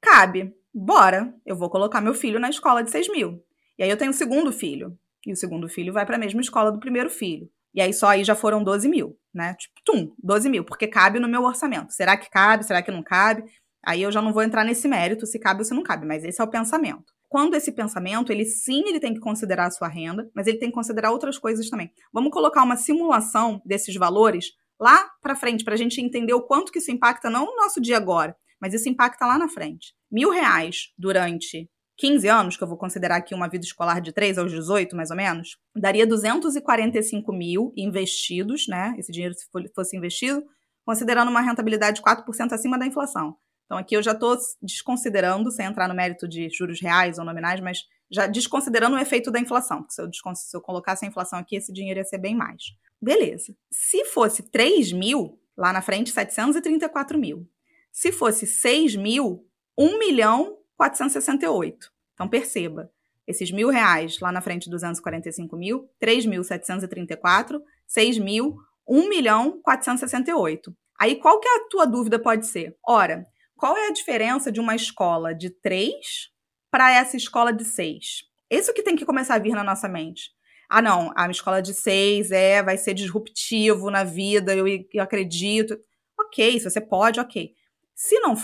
cabe. 0.00 0.54
Bora, 0.72 1.34
eu 1.44 1.54
vou 1.54 1.68
colocar 1.68 2.00
meu 2.00 2.14
filho 2.14 2.40
na 2.40 2.48
escola 2.48 2.82
de 2.82 2.90
6 2.90 3.12
mil. 3.12 3.44
E 3.78 3.82
aí 3.82 3.90
eu 3.90 3.98
tenho 3.98 4.12
o 4.12 4.14
segundo 4.14 4.50
filho. 4.50 4.98
E 5.26 5.32
o 5.32 5.36
segundo 5.36 5.68
filho 5.68 5.92
vai 5.92 6.06
para 6.06 6.16
a 6.16 6.18
mesma 6.18 6.40
escola 6.40 6.72
do 6.72 6.80
primeiro 6.80 7.10
filho. 7.10 7.50
E 7.74 7.82
aí 7.82 7.92
só 7.92 8.08
aí 8.08 8.24
já 8.24 8.34
foram 8.34 8.64
12 8.64 8.88
mil, 8.88 9.14
né? 9.34 9.52
Tipo, 9.56 9.74
tum, 9.84 10.14
12 10.22 10.48
mil, 10.48 10.64
porque 10.64 10.86
cabe 10.86 11.20
no 11.20 11.28
meu 11.28 11.42
orçamento. 11.42 11.92
Será 11.92 12.16
que 12.16 12.30
cabe? 12.30 12.64
Será 12.64 12.80
que 12.80 12.90
não 12.90 13.02
cabe? 13.02 13.44
Aí 13.84 14.00
eu 14.00 14.10
já 14.10 14.22
não 14.22 14.32
vou 14.32 14.42
entrar 14.42 14.64
nesse 14.64 14.88
mérito 14.88 15.26
se 15.26 15.38
cabe 15.38 15.60
ou 15.60 15.64
se 15.66 15.74
não 15.74 15.82
cabe, 15.82 16.06
mas 16.06 16.24
esse 16.24 16.40
é 16.40 16.44
o 16.44 16.48
pensamento 16.48 17.15
quando 17.28 17.54
esse 17.54 17.72
pensamento, 17.72 18.32
ele 18.32 18.44
sim, 18.44 18.84
ele 18.86 19.00
tem 19.00 19.12
que 19.12 19.20
considerar 19.20 19.66
a 19.66 19.70
sua 19.70 19.88
renda, 19.88 20.30
mas 20.34 20.46
ele 20.46 20.58
tem 20.58 20.68
que 20.68 20.74
considerar 20.74 21.10
outras 21.10 21.38
coisas 21.38 21.68
também. 21.68 21.90
Vamos 22.12 22.30
colocar 22.30 22.62
uma 22.62 22.76
simulação 22.76 23.60
desses 23.64 23.94
valores 23.96 24.52
lá 24.80 25.08
para 25.20 25.34
frente, 25.34 25.64
para 25.64 25.74
a 25.74 25.78
gente 25.78 26.00
entender 26.00 26.34
o 26.34 26.42
quanto 26.42 26.70
que 26.70 26.78
isso 26.78 26.90
impacta, 26.90 27.30
não 27.30 27.46
no 27.46 27.56
nosso 27.56 27.80
dia 27.80 27.96
agora, 27.96 28.36
mas 28.60 28.74
isso 28.74 28.88
impacta 28.88 29.26
lá 29.26 29.38
na 29.38 29.48
frente. 29.48 29.94
Mil 30.10 30.30
reais 30.30 30.92
durante 30.98 31.68
15 31.98 32.28
anos, 32.28 32.56
que 32.56 32.62
eu 32.62 32.68
vou 32.68 32.76
considerar 32.76 33.16
aqui 33.16 33.34
uma 33.34 33.48
vida 33.48 33.64
escolar 33.64 34.00
de 34.00 34.12
3 34.12 34.38
aos 34.38 34.52
18, 34.52 34.94
mais 34.94 35.10
ou 35.10 35.16
menos, 35.16 35.56
daria 35.74 36.06
245 36.06 37.32
mil 37.32 37.72
investidos, 37.76 38.68
né? 38.68 38.94
Esse 38.98 39.10
dinheiro, 39.10 39.34
se 39.34 39.46
fosse 39.74 39.96
investido, 39.96 40.44
considerando 40.84 41.30
uma 41.30 41.40
rentabilidade 41.40 41.96
de 41.96 42.02
4% 42.02 42.52
acima 42.52 42.78
da 42.78 42.86
inflação. 42.86 43.36
Então 43.66 43.76
aqui 43.76 43.96
eu 43.96 44.02
já 44.02 44.12
estou 44.12 44.36
desconsiderando, 44.62 45.50
sem 45.50 45.66
entrar 45.66 45.88
no 45.88 45.94
mérito 45.94 46.26
de 46.26 46.48
juros 46.48 46.80
reais 46.80 47.18
ou 47.18 47.24
nominais, 47.24 47.60
mas 47.60 47.84
já 48.10 48.26
desconsiderando 48.26 48.96
o 48.96 48.98
efeito 48.98 49.30
da 49.30 49.40
inflação, 49.40 49.78
porque 49.78 49.94
se 49.94 50.00
eu, 50.00 50.08
se 50.34 50.56
eu 50.56 50.60
colocasse 50.60 51.04
a 51.04 51.08
inflação 51.08 51.38
aqui, 51.38 51.56
esse 51.56 51.72
dinheiro 51.72 51.98
ia 51.98 52.04
ser 52.04 52.18
bem 52.18 52.34
mais. 52.34 52.62
Beleza. 53.02 53.54
Se 53.70 54.04
fosse 54.06 54.44
3 54.44 54.92
mil, 54.92 55.38
lá 55.56 55.72
na 55.72 55.82
frente, 55.82 56.10
734 56.10 57.18
mil. 57.18 57.48
Se 57.90 58.12
fosse 58.12 58.46
6 58.46 58.94
mil, 58.96 59.44
1 59.76 59.98
milhão 59.98 60.58
468. 60.76 61.90
Então 62.14 62.28
perceba, 62.28 62.90
esses 63.26 63.50
mil 63.50 63.68
reais 63.68 64.20
lá 64.20 64.30
na 64.30 64.40
frente, 64.40 64.70
245 64.70 65.56
mil, 65.56 65.90
3.734, 66.00 67.60
6 67.86 68.18
mil, 68.18 68.56
1 68.86 69.08
milhão 69.08 69.60
468. 69.62 70.74
Aí 70.98 71.16
qual 71.16 71.40
que 71.40 71.48
é 71.48 71.56
a 71.56 71.68
tua 71.68 71.84
dúvida 71.86 72.18
pode 72.18 72.46
ser? 72.46 72.76
Ora, 72.86 73.26
qual 73.56 73.76
é 73.76 73.88
a 73.88 73.92
diferença 73.92 74.52
de 74.52 74.60
uma 74.60 74.74
escola 74.74 75.34
de 75.34 75.50
três 75.50 76.30
para 76.70 76.92
essa 76.92 77.16
escola 77.16 77.52
de 77.52 77.64
seis? 77.64 78.24
Isso 78.50 78.72
que 78.72 78.82
tem 78.82 78.94
que 78.94 79.06
começar 79.06 79.34
a 79.34 79.38
vir 79.38 79.54
na 79.54 79.64
nossa 79.64 79.88
mente. 79.88 80.30
Ah, 80.68 80.82
não, 80.82 81.12
a 81.16 81.30
escola 81.30 81.62
de 81.62 81.72
seis 81.72 82.30
é, 82.30 82.62
vai 82.62 82.76
ser 82.76 82.92
disruptivo 82.92 83.90
na 83.90 84.04
vida, 84.04 84.54
eu, 84.54 84.66
eu 84.66 85.02
acredito. 85.02 85.78
Ok, 86.18 86.58
se 86.58 86.68
você 86.68 86.80
pode, 86.80 87.20
ok. 87.20 87.52
Se 87.94 88.20
não 88.20 88.34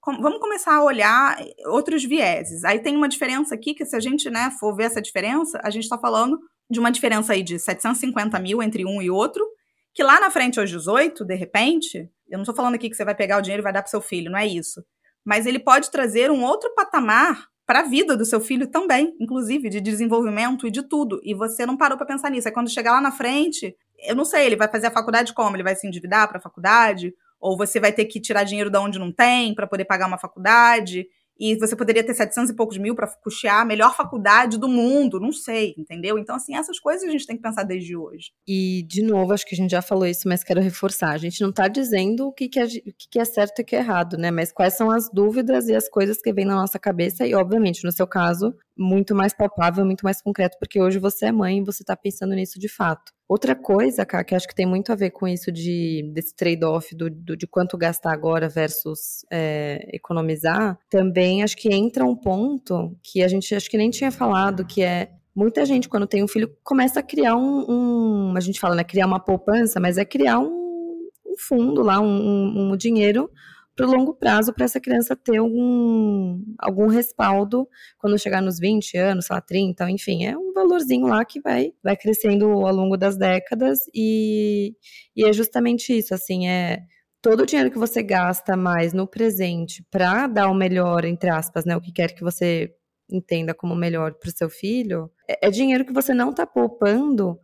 com, 0.00 0.20
vamos 0.20 0.38
começar 0.38 0.76
a 0.76 0.84
olhar 0.84 1.36
outros 1.66 2.04
vieses. 2.04 2.62
Aí 2.64 2.78
tem 2.78 2.96
uma 2.96 3.08
diferença 3.08 3.54
aqui 3.54 3.74
que 3.74 3.84
se 3.84 3.96
a 3.96 4.00
gente 4.00 4.30
né, 4.30 4.50
for 4.60 4.76
ver 4.76 4.84
essa 4.84 5.02
diferença, 5.02 5.60
a 5.64 5.70
gente 5.70 5.84
está 5.84 5.98
falando 5.98 6.38
de 6.70 6.78
uma 6.78 6.90
diferença 6.90 7.32
aí 7.32 7.42
de 7.42 7.58
750 7.58 8.38
mil 8.38 8.62
entre 8.62 8.84
um 8.86 9.02
e 9.02 9.10
outro, 9.10 9.44
que 9.92 10.02
lá 10.02 10.20
na 10.20 10.30
frente 10.30 10.60
aos 10.60 10.70
18, 10.70 11.24
de 11.24 11.34
repente, 11.34 12.08
eu 12.32 12.38
não 12.38 12.42
estou 12.42 12.54
falando 12.54 12.74
aqui 12.74 12.88
que 12.88 12.96
você 12.96 13.04
vai 13.04 13.14
pegar 13.14 13.36
o 13.36 13.42
dinheiro 13.42 13.60
e 13.60 13.62
vai 13.62 13.72
dar 13.72 13.82
para 13.82 13.90
seu 13.90 14.00
filho, 14.00 14.30
não 14.30 14.38
é 14.38 14.46
isso. 14.46 14.82
Mas 15.22 15.44
ele 15.44 15.58
pode 15.58 15.90
trazer 15.90 16.30
um 16.30 16.42
outro 16.42 16.74
patamar 16.74 17.46
para 17.66 17.80
a 17.80 17.82
vida 17.82 18.16
do 18.16 18.24
seu 18.24 18.40
filho 18.40 18.66
também, 18.66 19.14
inclusive 19.20 19.68
de 19.68 19.80
desenvolvimento 19.82 20.66
e 20.66 20.70
de 20.70 20.82
tudo. 20.82 21.20
E 21.22 21.34
você 21.34 21.66
não 21.66 21.76
parou 21.76 21.96
para 21.96 22.06
pensar 22.06 22.30
nisso. 22.30 22.48
Aí 22.48 22.54
quando 22.54 22.70
chegar 22.70 22.92
lá 22.92 23.00
na 23.02 23.12
frente, 23.12 23.76
eu 24.06 24.16
não 24.16 24.24
sei, 24.24 24.46
ele 24.46 24.56
vai 24.56 24.66
fazer 24.66 24.86
a 24.86 24.90
faculdade 24.90 25.34
como? 25.34 25.54
Ele 25.54 25.62
vai 25.62 25.76
se 25.76 25.86
endividar 25.86 26.26
para 26.26 26.38
a 26.38 26.40
faculdade? 26.40 27.14
Ou 27.38 27.56
você 27.56 27.78
vai 27.78 27.92
ter 27.92 28.06
que 28.06 28.18
tirar 28.18 28.44
dinheiro 28.44 28.70
de 28.70 28.78
onde 28.78 28.98
não 28.98 29.12
tem 29.12 29.54
para 29.54 29.66
poder 29.66 29.84
pagar 29.84 30.06
uma 30.06 30.18
faculdade? 30.18 31.06
E 31.38 31.56
você 31.56 31.74
poderia 31.74 32.04
ter 32.04 32.14
700 32.14 32.50
e 32.50 32.56
poucos 32.56 32.78
mil 32.78 32.94
para 32.94 33.08
custear 33.22 33.60
a 33.60 33.64
melhor 33.64 33.94
faculdade 33.94 34.58
do 34.58 34.68
mundo, 34.68 35.18
não 35.18 35.32
sei, 35.32 35.74
entendeu? 35.76 36.18
Então, 36.18 36.36
assim, 36.36 36.54
essas 36.54 36.78
coisas 36.78 37.08
a 37.08 37.10
gente 37.10 37.26
tem 37.26 37.36
que 37.36 37.42
pensar 37.42 37.64
desde 37.64 37.96
hoje. 37.96 38.30
E, 38.46 38.84
de 38.88 39.02
novo, 39.02 39.32
acho 39.32 39.46
que 39.46 39.54
a 39.54 39.58
gente 39.58 39.70
já 39.70 39.82
falou 39.82 40.06
isso, 40.06 40.28
mas 40.28 40.44
quero 40.44 40.60
reforçar. 40.60 41.10
A 41.10 41.18
gente 41.18 41.40
não 41.40 41.50
está 41.50 41.68
dizendo 41.68 42.28
o 42.28 42.32
que, 42.32 42.48
que, 42.48 42.60
é, 42.60 42.64
o 42.64 42.68
que, 43.10 43.18
é 43.18 43.24
certo 43.24 43.58
e 43.58 43.62
o 43.62 43.64
que 43.64 43.76
é 43.76 43.80
errado, 43.80 44.16
né? 44.16 44.30
Mas 44.30 44.52
quais 44.52 44.74
são 44.74 44.90
as 44.90 45.10
dúvidas 45.10 45.68
e 45.68 45.74
as 45.74 45.88
coisas 45.88 46.18
que 46.20 46.32
vêm 46.32 46.44
na 46.44 46.54
nossa 46.54 46.78
cabeça 46.78 47.26
e, 47.26 47.34
obviamente, 47.34 47.84
no 47.84 47.92
seu 47.92 48.06
caso, 48.06 48.54
muito 48.76 49.14
mais 49.14 49.34
palpável, 49.34 49.84
muito 49.84 50.02
mais 50.02 50.22
concreto, 50.22 50.56
porque 50.58 50.80
hoje 50.80 50.98
você 50.98 51.26
é 51.26 51.32
mãe 51.32 51.58
e 51.58 51.64
você 51.64 51.82
está 51.82 51.96
pensando 51.96 52.34
nisso 52.34 52.58
de 52.58 52.68
fato. 52.68 53.12
Outra 53.32 53.54
coisa, 53.54 54.04
cara, 54.04 54.22
que 54.24 54.34
acho 54.34 54.46
que 54.46 54.54
tem 54.54 54.66
muito 54.66 54.92
a 54.92 54.94
ver 54.94 55.08
com 55.08 55.26
isso 55.26 55.50
de 55.50 56.02
desse 56.12 56.36
trade-off 56.36 56.94
do, 56.94 57.08
do, 57.08 57.34
de 57.34 57.46
quanto 57.46 57.78
gastar 57.78 58.12
agora 58.12 58.46
versus 58.46 59.24
é, 59.32 59.88
economizar, 59.90 60.78
também 60.90 61.42
acho 61.42 61.56
que 61.56 61.72
entra 61.72 62.04
um 62.04 62.14
ponto 62.14 62.94
que 63.02 63.22
a 63.22 63.28
gente 63.28 63.54
acho 63.54 63.70
que 63.70 63.78
nem 63.78 63.88
tinha 63.88 64.12
falado, 64.12 64.66
que 64.66 64.82
é 64.82 65.12
muita 65.34 65.64
gente 65.64 65.88
quando 65.88 66.06
tem 66.06 66.22
um 66.22 66.28
filho 66.28 66.54
começa 66.62 67.00
a 67.00 67.02
criar 67.02 67.34
um, 67.34 67.64
um 67.70 68.36
a 68.36 68.40
gente 68.40 68.60
fala, 68.60 68.74
né, 68.74 68.84
criar 68.84 69.06
uma 69.06 69.18
poupança, 69.18 69.80
mas 69.80 69.96
é 69.96 70.04
criar 70.04 70.38
um, 70.38 71.08
um 71.26 71.34
fundo 71.38 71.80
lá, 71.80 72.02
um, 72.02 72.70
um 72.70 72.76
dinheiro 72.76 73.30
para 73.74 73.86
o 73.86 73.90
longo 73.90 74.14
prazo 74.14 74.52
para 74.52 74.64
essa 74.64 74.80
criança 74.80 75.16
ter 75.16 75.38
algum, 75.38 76.42
algum 76.58 76.86
respaldo 76.86 77.68
quando 77.98 78.18
chegar 78.18 78.42
nos 78.42 78.58
20 78.58 78.96
anos, 78.98 79.26
sei 79.26 79.34
lá, 79.34 79.40
30, 79.40 79.90
enfim, 79.90 80.24
é 80.26 80.36
um 80.36 80.52
valorzinho 80.52 81.06
lá 81.06 81.24
que 81.24 81.40
vai, 81.40 81.72
vai 81.82 81.96
crescendo 81.96 82.46
ao 82.46 82.74
longo 82.74 82.96
das 82.96 83.16
décadas 83.16 83.80
e, 83.94 84.74
e 85.16 85.24
é 85.24 85.32
justamente 85.32 85.96
isso, 85.96 86.14
assim, 86.14 86.48
é 86.48 86.82
todo 87.22 87.42
o 87.42 87.46
dinheiro 87.46 87.70
que 87.70 87.78
você 87.78 88.02
gasta 88.02 88.56
mais 88.56 88.92
no 88.92 89.06
presente 89.06 89.84
para 89.90 90.26
dar 90.26 90.48
o 90.48 90.54
melhor, 90.54 91.04
entre 91.04 91.30
aspas, 91.30 91.64
né, 91.64 91.76
o 91.76 91.80
que 91.80 91.92
quer 91.92 92.14
que 92.14 92.22
você 92.22 92.74
entenda 93.10 93.54
como 93.54 93.74
melhor 93.74 94.14
para 94.14 94.28
o 94.28 94.36
seu 94.36 94.50
filho, 94.50 95.10
é, 95.28 95.46
é 95.46 95.50
dinheiro 95.50 95.84
que 95.84 95.92
você 95.92 96.12
não 96.12 96.30
está 96.30 96.46
poupando 96.46 97.38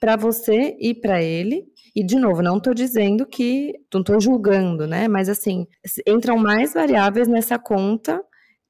para 0.00 0.16
você 0.16 0.76
e 0.80 0.94
para 0.94 1.22
ele. 1.22 1.64
E, 1.94 2.04
de 2.04 2.16
novo, 2.16 2.42
não 2.42 2.58
estou 2.58 2.74
dizendo 2.74 3.26
que. 3.26 3.72
Não 3.92 4.00
estou 4.00 4.20
julgando, 4.20 4.86
né? 4.86 5.08
Mas, 5.08 5.28
assim, 5.28 5.66
entram 6.06 6.36
mais 6.36 6.74
variáveis 6.74 7.26
nessa 7.28 7.58
conta, 7.58 8.22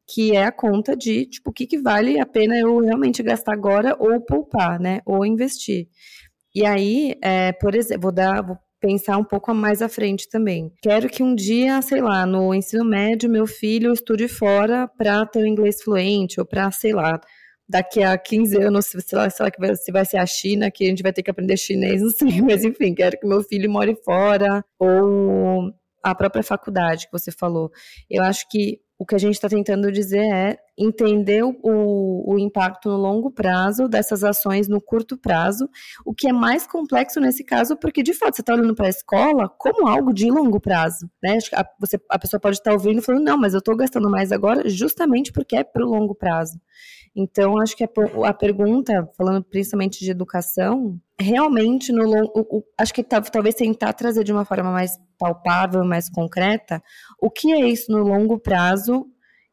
que 0.08 0.36
é 0.36 0.44
a 0.44 0.52
conta 0.52 0.96
de, 0.96 1.26
tipo, 1.26 1.50
o 1.50 1.52
que, 1.52 1.66
que 1.66 1.78
vale 1.78 2.20
a 2.20 2.26
pena 2.26 2.56
eu 2.56 2.78
realmente 2.78 3.22
gastar 3.22 3.52
agora 3.52 3.96
ou 3.98 4.20
poupar, 4.20 4.78
né? 4.78 5.00
Ou 5.04 5.26
investir. 5.26 5.88
E 6.54 6.64
aí, 6.64 7.14
é, 7.22 7.52
por 7.52 7.74
exemplo, 7.74 8.02
vou 8.02 8.12
dar. 8.12 8.42
Vou 8.42 8.56
pensar 8.80 9.16
um 9.16 9.24
pouco 9.24 9.52
mais 9.54 9.82
à 9.82 9.88
frente 9.88 10.28
também. 10.28 10.70
Quero 10.82 11.08
que 11.08 11.22
um 11.22 11.34
dia, 11.34 11.80
sei 11.82 12.00
lá, 12.00 12.26
no 12.26 12.54
ensino 12.54 12.84
médio, 12.84 13.28
meu 13.28 13.46
filho 13.46 13.92
estude 13.92 14.28
fora 14.28 14.86
para 14.86 15.24
ter 15.26 15.42
o 15.42 15.46
inglês 15.46 15.82
fluente 15.82 16.38
ou 16.38 16.46
para, 16.46 16.70
sei 16.70 16.92
lá, 16.92 17.20
daqui 17.68 18.02
a 18.02 18.16
15 18.16 18.56
anos, 18.62 18.86
sei 18.86 19.18
lá, 19.18 19.28
sei 19.28 19.44
lá 19.44 19.50
que 19.50 19.60
vai, 19.60 19.74
se 19.74 19.92
vai 19.92 20.04
ser 20.04 20.18
a 20.18 20.26
China, 20.26 20.70
que 20.70 20.84
a 20.84 20.88
gente 20.88 21.02
vai 21.02 21.12
ter 21.12 21.22
que 21.22 21.30
aprender 21.30 21.56
chinês, 21.56 22.02
não 22.02 22.10
sei, 22.10 22.40
mas 22.42 22.64
enfim, 22.64 22.94
quero 22.94 23.18
que 23.18 23.26
meu 23.26 23.42
filho 23.42 23.70
more 23.70 23.94
fora, 24.04 24.64
ou 24.78 25.72
a 26.02 26.14
própria 26.14 26.42
faculdade 26.42 27.06
que 27.06 27.12
você 27.12 27.32
falou. 27.32 27.70
Eu 28.08 28.22
acho 28.22 28.48
que 28.48 28.80
o 28.98 29.04
que 29.04 29.14
a 29.14 29.18
gente 29.18 29.34
está 29.34 29.48
tentando 29.48 29.92
dizer 29.92 30.24
é 30.24 30.58
entender 30.78 31.42
o, 31.42 31.54
o, 31.62 32.38
impacto 32.38 32.88
no 32.88 32.96
longo 32.96 33.30
prazo 33.30 33.88
dessas 33.88 34.24
ações 34.24 34.68
no 34.68 34.80
curto 34.80 35.18
prazo, 35.18 35.68
o 36.04 36.14
que 36.14 36.28
é 36.28 36.32
mais 36.32 36.66
complexo 36.66 37.20
nesse 37.20 37.44
caso, 37.44 37.76
porque 37.76 38.02
de 38.02 38.14
fato 38.14 38.36
você 38.36 38.42
está 38.42 38.54
olhando 38.54 38.74
para 38.74 38.86
a 38.86 38.90
escola 38.90 39.48
como 39.58 39.86
algo 39.86 40.14
de 40.14 40.30
longo 40.30 40.58
prazo. 40.58 41.10
Né? 41.22 41.38
A, 41.52 41.66
você, 41.78 42.00
a 42.08 42.18
pessoa 42.18 42.40
pode 42.40 42.56
estar 42.56 42.70
tá 42.70 42.74
ouvindo 42.74 43.00
e 43.00 43.02
falando, 43.02 43.24
não, 43.24 43.38
mas 43.38 43.52
eu 43.52 43.58
estou 43.58 43.76
gastando 43.76 44.08
mais 44.08 44.32
agora 44.32 44.66
justamente 44.68 45.30
porque 45.30 45.56
é 45.56 45.64
para 45.64 45.84
o 45.84 45.90
longo 45.90 46.14
prazo. 46.14 46.58
Então, 47.18 47.58
acho 47.58 47.74
que 47.74 47.82
a, 47.82 47.88
a, 48.24 48.34
pergunta, 48.34 49.10
falando 49.16 49.42
principalmente 49.42 50.04
de 50.04 50.10
educação, 50.10 51.00
realmente 51.18 51.90
no 51.90 52.04
longo, 52.04 52.62
acho 52.76 52.92
que 52.92 53.02
talvez 53.02 53.54
tentar 53.54 53.94
trazer 53.94 54.22
de 54.22 54.32
uma 54.32 54.44
forma 54.44 54.70
mais 54.70 54.98
palpável, 55.18 55.82
mais 55.82 56.10
concreta, 56.10 56.82
o 57.18 57.30
que 57.30 57.54
é 57.54 57.66
isso 57.66 57.90
no 57.90 58.02
longo 58.02 58.38
prazo 58.38 59.06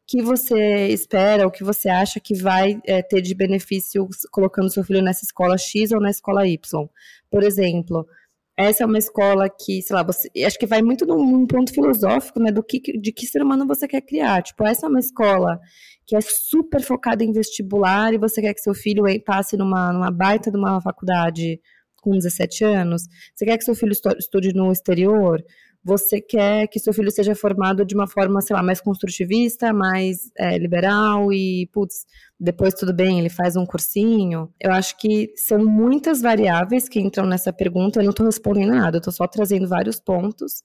que 0.06 0.20
você 0.20 0.88
espera, 0.88 1.46
o 1.46 1.50
que 1.50 1.64
você 1.64 1.88
acha 1.88 2.20
que 2.20 2.34
vai 2.34 2.78
é, 2.86 3.00
ter 3.00 3.22
de 3.22 3.34
benefício 3.34 4.06
colocando 4.30 4.70
seu 4.70 4.84
filho 4.84 5.02
nessa 5.02 5.24
escola 5.24 5.56
X 5.56 5.90
ou 5.92 6.00
na 6.00 6.10
escola 6.10 6.46
Y. 6.46 6.86
Por 7.30 7.42
exemplo, 7.42 8.06
essa 8.56 8.84
é 8.84 8.86
uma 8.86 8.98
escola 8.98 9.48
que, 9.48 9.82
sei 9.82 9.96
lá, 9.96 10.02
você, 10.02 10.30
acho 10.44 10.58
que 10.58 10.66
vai 10.66 10.80
muito 10.80 11.04
num, 11.04 11.24
num 11.24 11.46
ponto 11.46 11.72
filosófico, 11.72 12.38
né, 12.40 12.52
do 12.52 12.62
que, 12.62 12.80
de 12.98 13.12
que 13.12 13.26
ser 13.26 13.42
humano 13.42 13.66
você 13.66 13.88
quer 13.88 14.00
criar. 14.00 14.42
Tipo, 14.42 14.66
essa 14.66 14.86
é 14.86 14.88
uma 14.88 15.00
escola 15.00 15.58
que 16.06 16.14
é 16.14 16.20
super 16.20 16.82
focada 16.82 17.24
em 17.24 17.32
vestibular 17.32 18.12
e 18.12 18.18
você 18.18 18.40
quer 18.40 18.54
que 18.54 18.60
seu 18.60 18.74
filho 18.74 19.04
passe 19.24 19.56
numa, 19.56 19.92
numa 19.92 20.10
baita 20.10 20.50
de 20.50 20.56
uma 20.56 20.80
faculdade 20.80 21.60
com 22.04 22.12
17 22.12 22.64
anos, 22.64 23.08
você 23.34 23.46
quer 23.46 23.56
que 23.56 23.64
seu 23.64 23.74
filho 23.74 23.92
estude 24.18 24.52
no 24.52 24.70
exterior, 24.70 25.42
você 25.84 26.18
quer 26.18 26.66
que 26.68 26.80
seu 26.80 26.94
filho 26.94 27.10
seja 27.10 27.34
formado 27.34 27.84
de 27.84 27.94
uma 27.94 28.06
forma, 28.06 28.40
sei 28.40 28.56
lá, 28.56 28.62
mais 28.62 28.80
construtivista, 28.80 29.70
mais 29.70 30.30
é, 30.38 30.56
liberal 30.56 31.30
e, 31.30 31.68
putz, 31.72 32.06
depois 32.40 32.72
tudo 32.72 32.94
bem, 32.94 33.18
ele 33.18 33.28
faz 33.28 33.54
um 33.54 33.66
cursinho. 33.66 34.50
Eu 34.58 34.72
acho 34.72 34.96
que 34.96 35.32
são 35.36 35.62
muitas 35.62 36.22
variáveis 36.22 36.88
que 36.88 36.98
entram 36.98 37.26
nessa 37.26 37.52
pergunta. 37.52 38.00
Eu 38.00 38.04
não 38.04 38.10
estou 38.10 38.24
respondendo 38.24 38.70
nada, 38.70 38.96
eu 38.96 38.98
estou 38.98 39.12
só 39.12 39.26
trazendo 39.26 39.68
vários 39.68 40.00
pontos, 40.00 40.62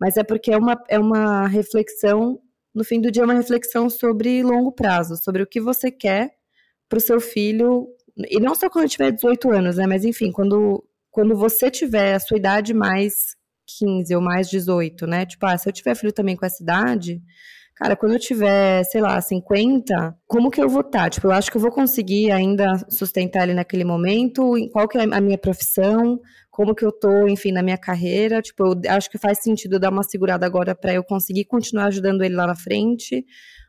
mas 0.00 0.16
é 0.16 0.24
porque 0.24 0.50
é 0.50 0.56
uma, 0.56 0.82
é 0.88 0.98
uma 0.98 1.46
reflexão, 1.46 2.40
no 2.74 2.82
fim 2.82 2.98
do 2.98 3.10
dia, 3.10 3.22
é 3.22 3.26
uma 3.26 3.34
reflexão 3.34 3.90
sobre 3.90 4.42
longo 4.42 4.72
prazo, 4.72 5.16
sobre 5.22 5.42
o 5.42 5.46
que 5.46 5.60
você 5.60 5.90
quer 5.90 6.30
para 6.88 6.96
o 6.96 7.00
seu 7.00 7.20
filho, 7.20 7.88
e 8.30 8.40
não 8.40 8.54
só 8.54 8.70
quando 8.70 8.88
tiver 8.88 9.10
18 9.10 9.50
anos, 9.50 9.76
né, 9.76 9.86
mas 9.86 10.04
enfim, 10.04 10.30
quando, 10.32 10.82
quando 11.10 11.36
você 11.36 11.70
tiver 11.70 12.14
a 12.14 12.20
sua 12.20 12.36
idade 12.36 12.74
mais 12.74 13.34
15 13.78 14.14
ou 14.14 14.22
mais 14.22 14.48
18, 14.48 15.06
né? 15.06 15.26
Tipo, 15.26 15.46
ah, 15.46 15.56
se 15.56 15.68
eu 15.68 15.72
tiver 15.72 15.94
filho 15.94 16.12
também 16.12 16.36
com 16.36 16.44
essa 16.46 16.62
idade, 16.62 17.22
cara, 17.76 17.96
quando 17.96 18.12
eu 18.12 18.18
tiver, 18.18 18.84
sei 18.84 19.00
lá, 19.00 19.20
50, 19.20 20.16
como 20.26 20.50
que 20.50 20.62
eu 20.62 20.68
vou 20.68 20.82
estar? 20.82 21.04
Tá? 21.04 21.10
Tipo, 21.10 21.28
eu 21.28 21.32
acho 21.32 21.50
que 21.50 21.56
eu 21.56 21.60
vou 21.60 21.70
conseguir 21.70 22.30
ainda 22.30 22.74
sustentar 22.88 23.44
ele 23.44 23.54
naquele 23.54 23.84
momento, 23.84 24.52
qual 24.72 24.88
que 24.88 24.98
é 24.98 25.02
a 25.02 25.20
minha 25.20 25.38
profissão, 25.38 26.20
como 26.50 26.74
que 26.74 26.84
eu 26.84 26.92
tô, 26.92 27.26
enfim, 27.28 27.52
na 27.52 27.62
minha 27.62 27.78
carreira, 27.78 28.42
tipo, 28.42 28.64
eu 28.64 28.80
acho 28.90 29.10
que 29.10 29.18
faz 29.18 29.42
sentido 29.42 29.80
dar 29.80 29.90
uma 29.90 30.02
segurada 30.02 30.44
agora 30.46 30.74
para 30.74 30.92
eu 30.94 31.02
conseguir 31.02 31.46
continuar 31.46 31.86
ajudando 31.86 32.22
ele 32.22 32.34
lá 32.34 32.46
na 32.46 32.54
frente, 32.54 33.24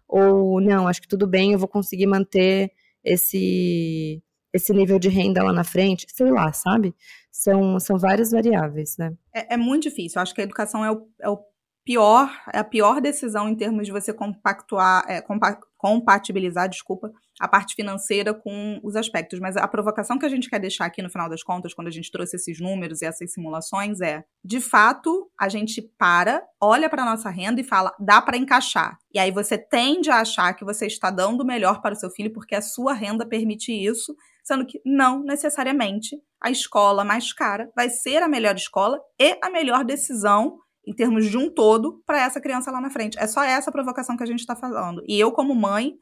ou 0.08 0.62
não, 0.62 0.88
acho 0.88 1.02
que 1.02 1.08
tudo 1.08 1.26
bem, 1.26 1.54
eu 1.54 1.60
vou 1.60 1.68
conseguir 1.68 2.08
manter 2.08 2.72
esse 3.04 4.22
esse 4.54 4.72
nível 4.72 5.00
de 5.00 5.10
renda 5.10 5.42
lá 5.42 5.52
na 5.52 5.64
frente, 5.64 6.06
sei 6.10 6.30
lá, 6.30 6.54
sabe? 6.54 6.94
São, 7.34 7.80
são 7.80 7.98
várias 7.98 8.30
variáveis, 8.30 8.96
né? 8.96 9.12
É, 9.34 9.56
é 9.56 9.58
muito 9.58 9.84
difícil. 9.84 10.20
Eu 10.20 10.22
acho 10.22 10.36
que 10.36 10.42
a 10.42 10.44
educação 10.44 10.86
é 10.86 10.92
o, 10.92 11.08
é 11.20 11.28
o 11.28 11.44
pior, 11.84 12.32
é 12.54 12.60
a 12.60 12.64
pior 12.64 13.02
decisão 13.02 13.50
em 13.50 13.56
termos 13.56 13.88
de 13.88 13.92
você 13.92 14.14
compactuar, 14.14 15.04
é, 15.08 15.20
compa 15.20 15.60
compatibilizar, 15.76 16.70
desculpa, 16.70 17.12
a 17.38 17.46
parte 17.46 17.76
financeira 17.76 18.34
com 18.34 18.80
os 18.82 18.96
aspectos. 18.96 19.38
Mas 19.42 19.58
a 19.58 19.68
provocação 19.68 20.18
que 20.18 20.26
a 20.26 20.30
gente 20.30 20.50
quer 20.50 20.60
deixar 20.60 20.86
aqui 20.86 21.02
no 21.02 21.10
final 21.10 21.28
das 21.28 21.44
contas, 21.44 21.74
quando 21.74 21.88
a 21.88 21.92
gente 21.92 22.10
trouxe 22.10 22.38
esses 22.38 22.62
números 22.62 23.02
e 23.02 23.06
essas 23.06 23.34
simulações, 23.34 24.00
é: 24.00 24.24
de 24.46 24.62
fato, 24.62 25.30
a 25.38 25.50
gente 25.50 25.82
para, 25.82 26.42
olha 26.62 26.90
para 26.90 27.04
nossa 27.04 27.30
renda 27.30 27.60
e 27.60 27.66
fala, 27.66 27.94
dá 28.00 28.22
para 28.22 28.38
encaixar. 28.38 28.98
E 29.14 29.20
aí 29.20 29.30
você 29.30 29.58
tende 29.58 30.10
a 30.10 30.22
achar 30.22 30.54
que 30.54 30.64
você 30.64 30.86
está 30.86 31.12
dando 31.12 31.42
o 31.42 31.46
melhor 31.46 31.82
para 31.82 31.94
o 31.94 31.98
seu 31.98 32.10
filho 32.10 32.32
porque 32.32 32.56
a 32.56 32.62
sua 32.62 32.94
renda 32.94 33.26
permite 33.26 33.74
isso, 33.74 34.16
sendo 34.44 34.66
que 34.66 34.82
não 34.86 35.24
necessariamente 35.24 36.18
a 36.42 36.52
escola 36.52 37.04
mais 37.04 37.32
cara 37.34 37.72
vai 37.76 37.90
ser 37.90 38.22
a 38.22 38.28
melhor 38.28 38.56
escola 38.56 39.00
e 39.20 39.38
a 39.42 39.50
melhor 39.50 39.84
decisão 39.86 40.58
em 40.86 40.94
termos 40.94 41.30
de 41.30 41.38
um 41.38 41.50
todo 41.50 42.02
para 42.06 42.22
essa 42.22 42.42
criança 42.42 42.70
lá 42.70 42.82
na 42.82 42.90
frente. 42.90 43.18
É 43.18 43.26
só 43.26 43.44
essa 43.44 43.72
provocação 43.72 44.18
que 44.18 44.24
a 44.24 44.28
gente 44.28 44.40
está 44.40 44.56
falando. 44.56 45.02
E 45.08 45.18
eu, 45.18 45.32
como 45.32 45.56
mãe, 45.56 45.94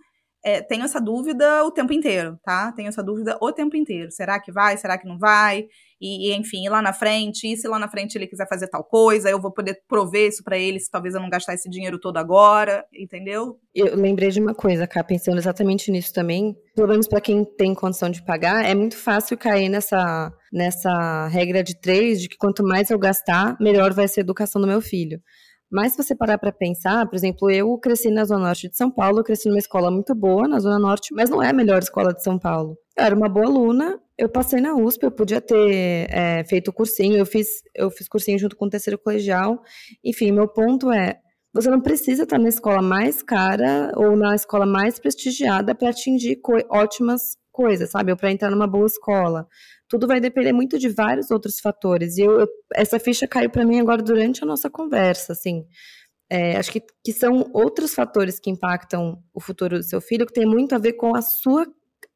é, 0.43 0.61
tenho 0.61 0.83
essa 0.83 0.99
dúvida 0.99 1.63
o 1.63 1.71
tempo 1.71 1.93
inteiro, 1.93 2.37
tá? 2.43 2.71
Tenho 2.71 2.89
essa 2.89 3.03
dúvida 3.03 3.37
o 3.41 3.51
tempo 3.51 3.75
inteiro. 3.77 4.11
Será 4.11 4.39
que 4.39 4.51
vai? 4.51 4.75
Será 4.77 4.97
que 4.97 5.07
não 5.07 5.17
vai? 5.17 5.67
E, 6.01 6.29
e 6.29 6.35
enfim, 6.35 6.67
lá 6.67 6.81
na 6.81 6.93
frente, 6.93 7.45
e 7.45 7.55
se 7.55 7.67
lá 7.67 7.77
na 7.77 7.87
frente 7.87 8.15
ele 8.17 8.25
quiser 8.25 8.47
fazer 8.49 8.67
tal 8.67 8.83
coisa, 8.83 9.29
eu 9.29 9.39
vou 9.39 9.51
poder 9.51 9.77
prover 9.87 10.29
isso 10.29 10.43
para 10.43 10.57
ele, 10.57 10.79
se 10.79 10.89
talvez 10.89 11.13
eu 11.13 11.21
não 11.21 11.29
gastar 11.29 11.53
esse 11.53 11.69
dinheiro 11.69 11.99
todo 11.99 12.17
agora, 12.17 12.83
entendeu? 12.91 13.59
Eu 13.73 13.95
lembrei 13.95 14.31
de 14.31 14.41
uma 14.41 14.55
coisa, 14.55 14.87
cá, 14.87 15.03
pensando 15.03 15.37
exatamente 15.37 15.91
nisso 15.91 16.11
também. 16.11 16.55
Pelo 16.75 16.87
menos 16.87 17.07
para 17.07 17.21
quem 17.21 17.45
tem 17.45 17.75
condição 17.75 18.09
de 18.09 18.25
pagar, 18.25 18.65
é 18.65 18.73
muito 18.73 18.97
fácil 18.97 19.37
cair 19.37 19.69
nessa, 19.69 20.33
nessa 20.51 21.27
regra 21.27 21.61
de 21.61 21.79
três, 21.79 22.19
de 22.19 22.27
que 22.27 22.37
quanto 22.37 22.63
mais 22.63 22.89
eu 22.89 22.97
gastar, 22.97 23.55
melhor 23.59 23.93
vai 23.93 24.07
ser 24.07 24.21
a 24.21 24.23
educação 24.23 24.59
do 24.59 24.67
meu 24.67 24.81
filho. 24.81 25.21
Mas 25.71 25.93
se 25.93 26.03
você 26.03 26.13
parar 26.13 26.37
para 26.37 26.51
pensar, 26.51 27.07
por 27.07 27.15
exemplo, 27.15 27.49
eu 27.49 27.77
cresci 27.77 28.11
na 28.11 28.25
Zona 28.25 28.47
Norte 28.47 28.67
de 28.67 28.75
São 28.75 28.91
Paulo, 28.91 29.23
cresci 29.23 29.47
numa 29.47 29.57
escola 29.57 29.89
muito 29.89 30.13
boa 30.13 30.47
na 30.47 30.59
Zona 30.59 30.77
Norte, 30.77 31.13
mas 31.13 31.29
não 31.29 31.41
é 31.41 31.49
a 31.49 31.53
melhor 31.53 31.81
escola 31.81 32.13
de 32.13 32.21
São 32.21 32.37
Paulo. 32.37 32.77
Eu 32.97 33.05
era 33.05 33.15
uma 33.15 33.29
boa 33.29 33.45
aluna, 33.45 33.97
eu 34.17 34.27
passei 34.27 34.59
na 34.59 34.75
USP, 34.75 35.03
eu 35.03 35.11
podia 35.11 35.39
ter 35.39 36.07
é, 36.09 36.43
feito 36.43 36.73
cursinho, 36.73 37.17
eu 37.17 37.25
fiz, 37.25 37.47
eu 37.73 37.89
fiz 37.89 38.09
cursinho 38.09 38.37
junto 38.37 38.57
com 38.57 38.65
o 38.65 38.69
terceiro 38.69 38.99
colegial. 38.99 39.61
Enfim, 40.03 40.31
meu 40.31 40.47
ponto 40.47 40.91
é, 40.91 41.17
você 41.53 41.69
não 41.69 41.79
precisa 41.79 42.23
estar 42.23 42.37
na 42.37 42.49
escola 42.49 42.81
mais 42.81 43.21
cara 43.21 43.93
ou 43.95 44.15
na 44.15 44.35
escola 44.35 44.65
mais 44.65 44.99
prestigiada 44.99 45.73
para 45.73 45.89
atingir 45.89 46.39
ótimas 46.69 47.37
coisas, 47.51 47.91
sabe? 47.91 48.11
Ou 48.11 48.17
para 48.17 48.31
entrar 48.31 48.49
numa 48.49 48.67
boa 48.67 48.85
escola 48.85 49.47
tudo 49.91 50.07
vai 50.07 50.21
depender 50.21 50.53
muito 50.53 50.79
de 50.79 50.87
vários 50.87 51.29
outros 51.31 51.59
fatores. 51.59 52.17
E 52.17 52.21
eu, 52.21 52.39
eu 52.39 52.47
essa 52.73 52.97
ficha 52.97 53.27
caiu 53.27 53.49
para 53.49 53.65
mim 53.65 53.77
agora 53.81 54.01
durante 54.01 54.41
a 54.41 54.47
nossa 54.47 54.69
conversa, 54.69 55.33
assim. 55.33 55.65
É, 56.29 56.55
acho 56.55 56.71
que, 56.71 56.81
que 57.03 57.11
são 57.11 57.51
outros 57.53 57.93
fatores 57.93 58.39
que 58.39 58.49
impactam 58.49 59.21
o 59.33 59.41
futuro 59.41 59.79
do 59.79 59.83
seu 59.83 59.99
filho, 59.99 60.25
que 60.25 60.31
tem 60.31 60.45
muito 60.45 60.73
a 60.73 60.77
ver 60.77 60.93
com 60.93 61.13
a 61.13 61.21
sua 61.21 61.67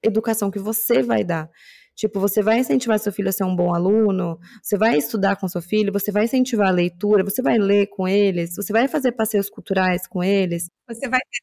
educação 0.02 0.50
que 0.50 0.58
você 0.58 1.04
vai 1.04 1.21
dar. 1.21 1.50
Tipo, 1.98 2.17
você 2.17 2.41
vai 2.41 2.60
incentivar 2.60 2.98
seu 2.98 3.12
filho 3.12 3.28
a 3.28 3.34
ser 3.34 3.43
um 3.43 3.56
bom 3.56 3.76
aluno, 3.76 4.39
você 4.63 4.78
vai 4.78 4.98
estudar 4.98 5.36
com 5.36 5.48
seu 5.50 5.62
filho, 5.62 5.91
você 5.91 6.13
vai 6.13 6.24
incentivar 6.24 6.69
a 6.69 6.71
leitura, 6.71 7.26
você 7.26 7.41
vai 7.41 7.58
ler 7.58 7.88
com 7.88 8.08
eles, 8.08 8.56
você 8.56 8.71
vai 8.71 8.88
fazer 8.88 9.12
passeios 9.12 9.50
culturais 9.50 10.08
com 10.08 10.24
eles. 10.24 10.69
Você 10.88 11.10
vai 11.10 11.19
ter 11.19 11.41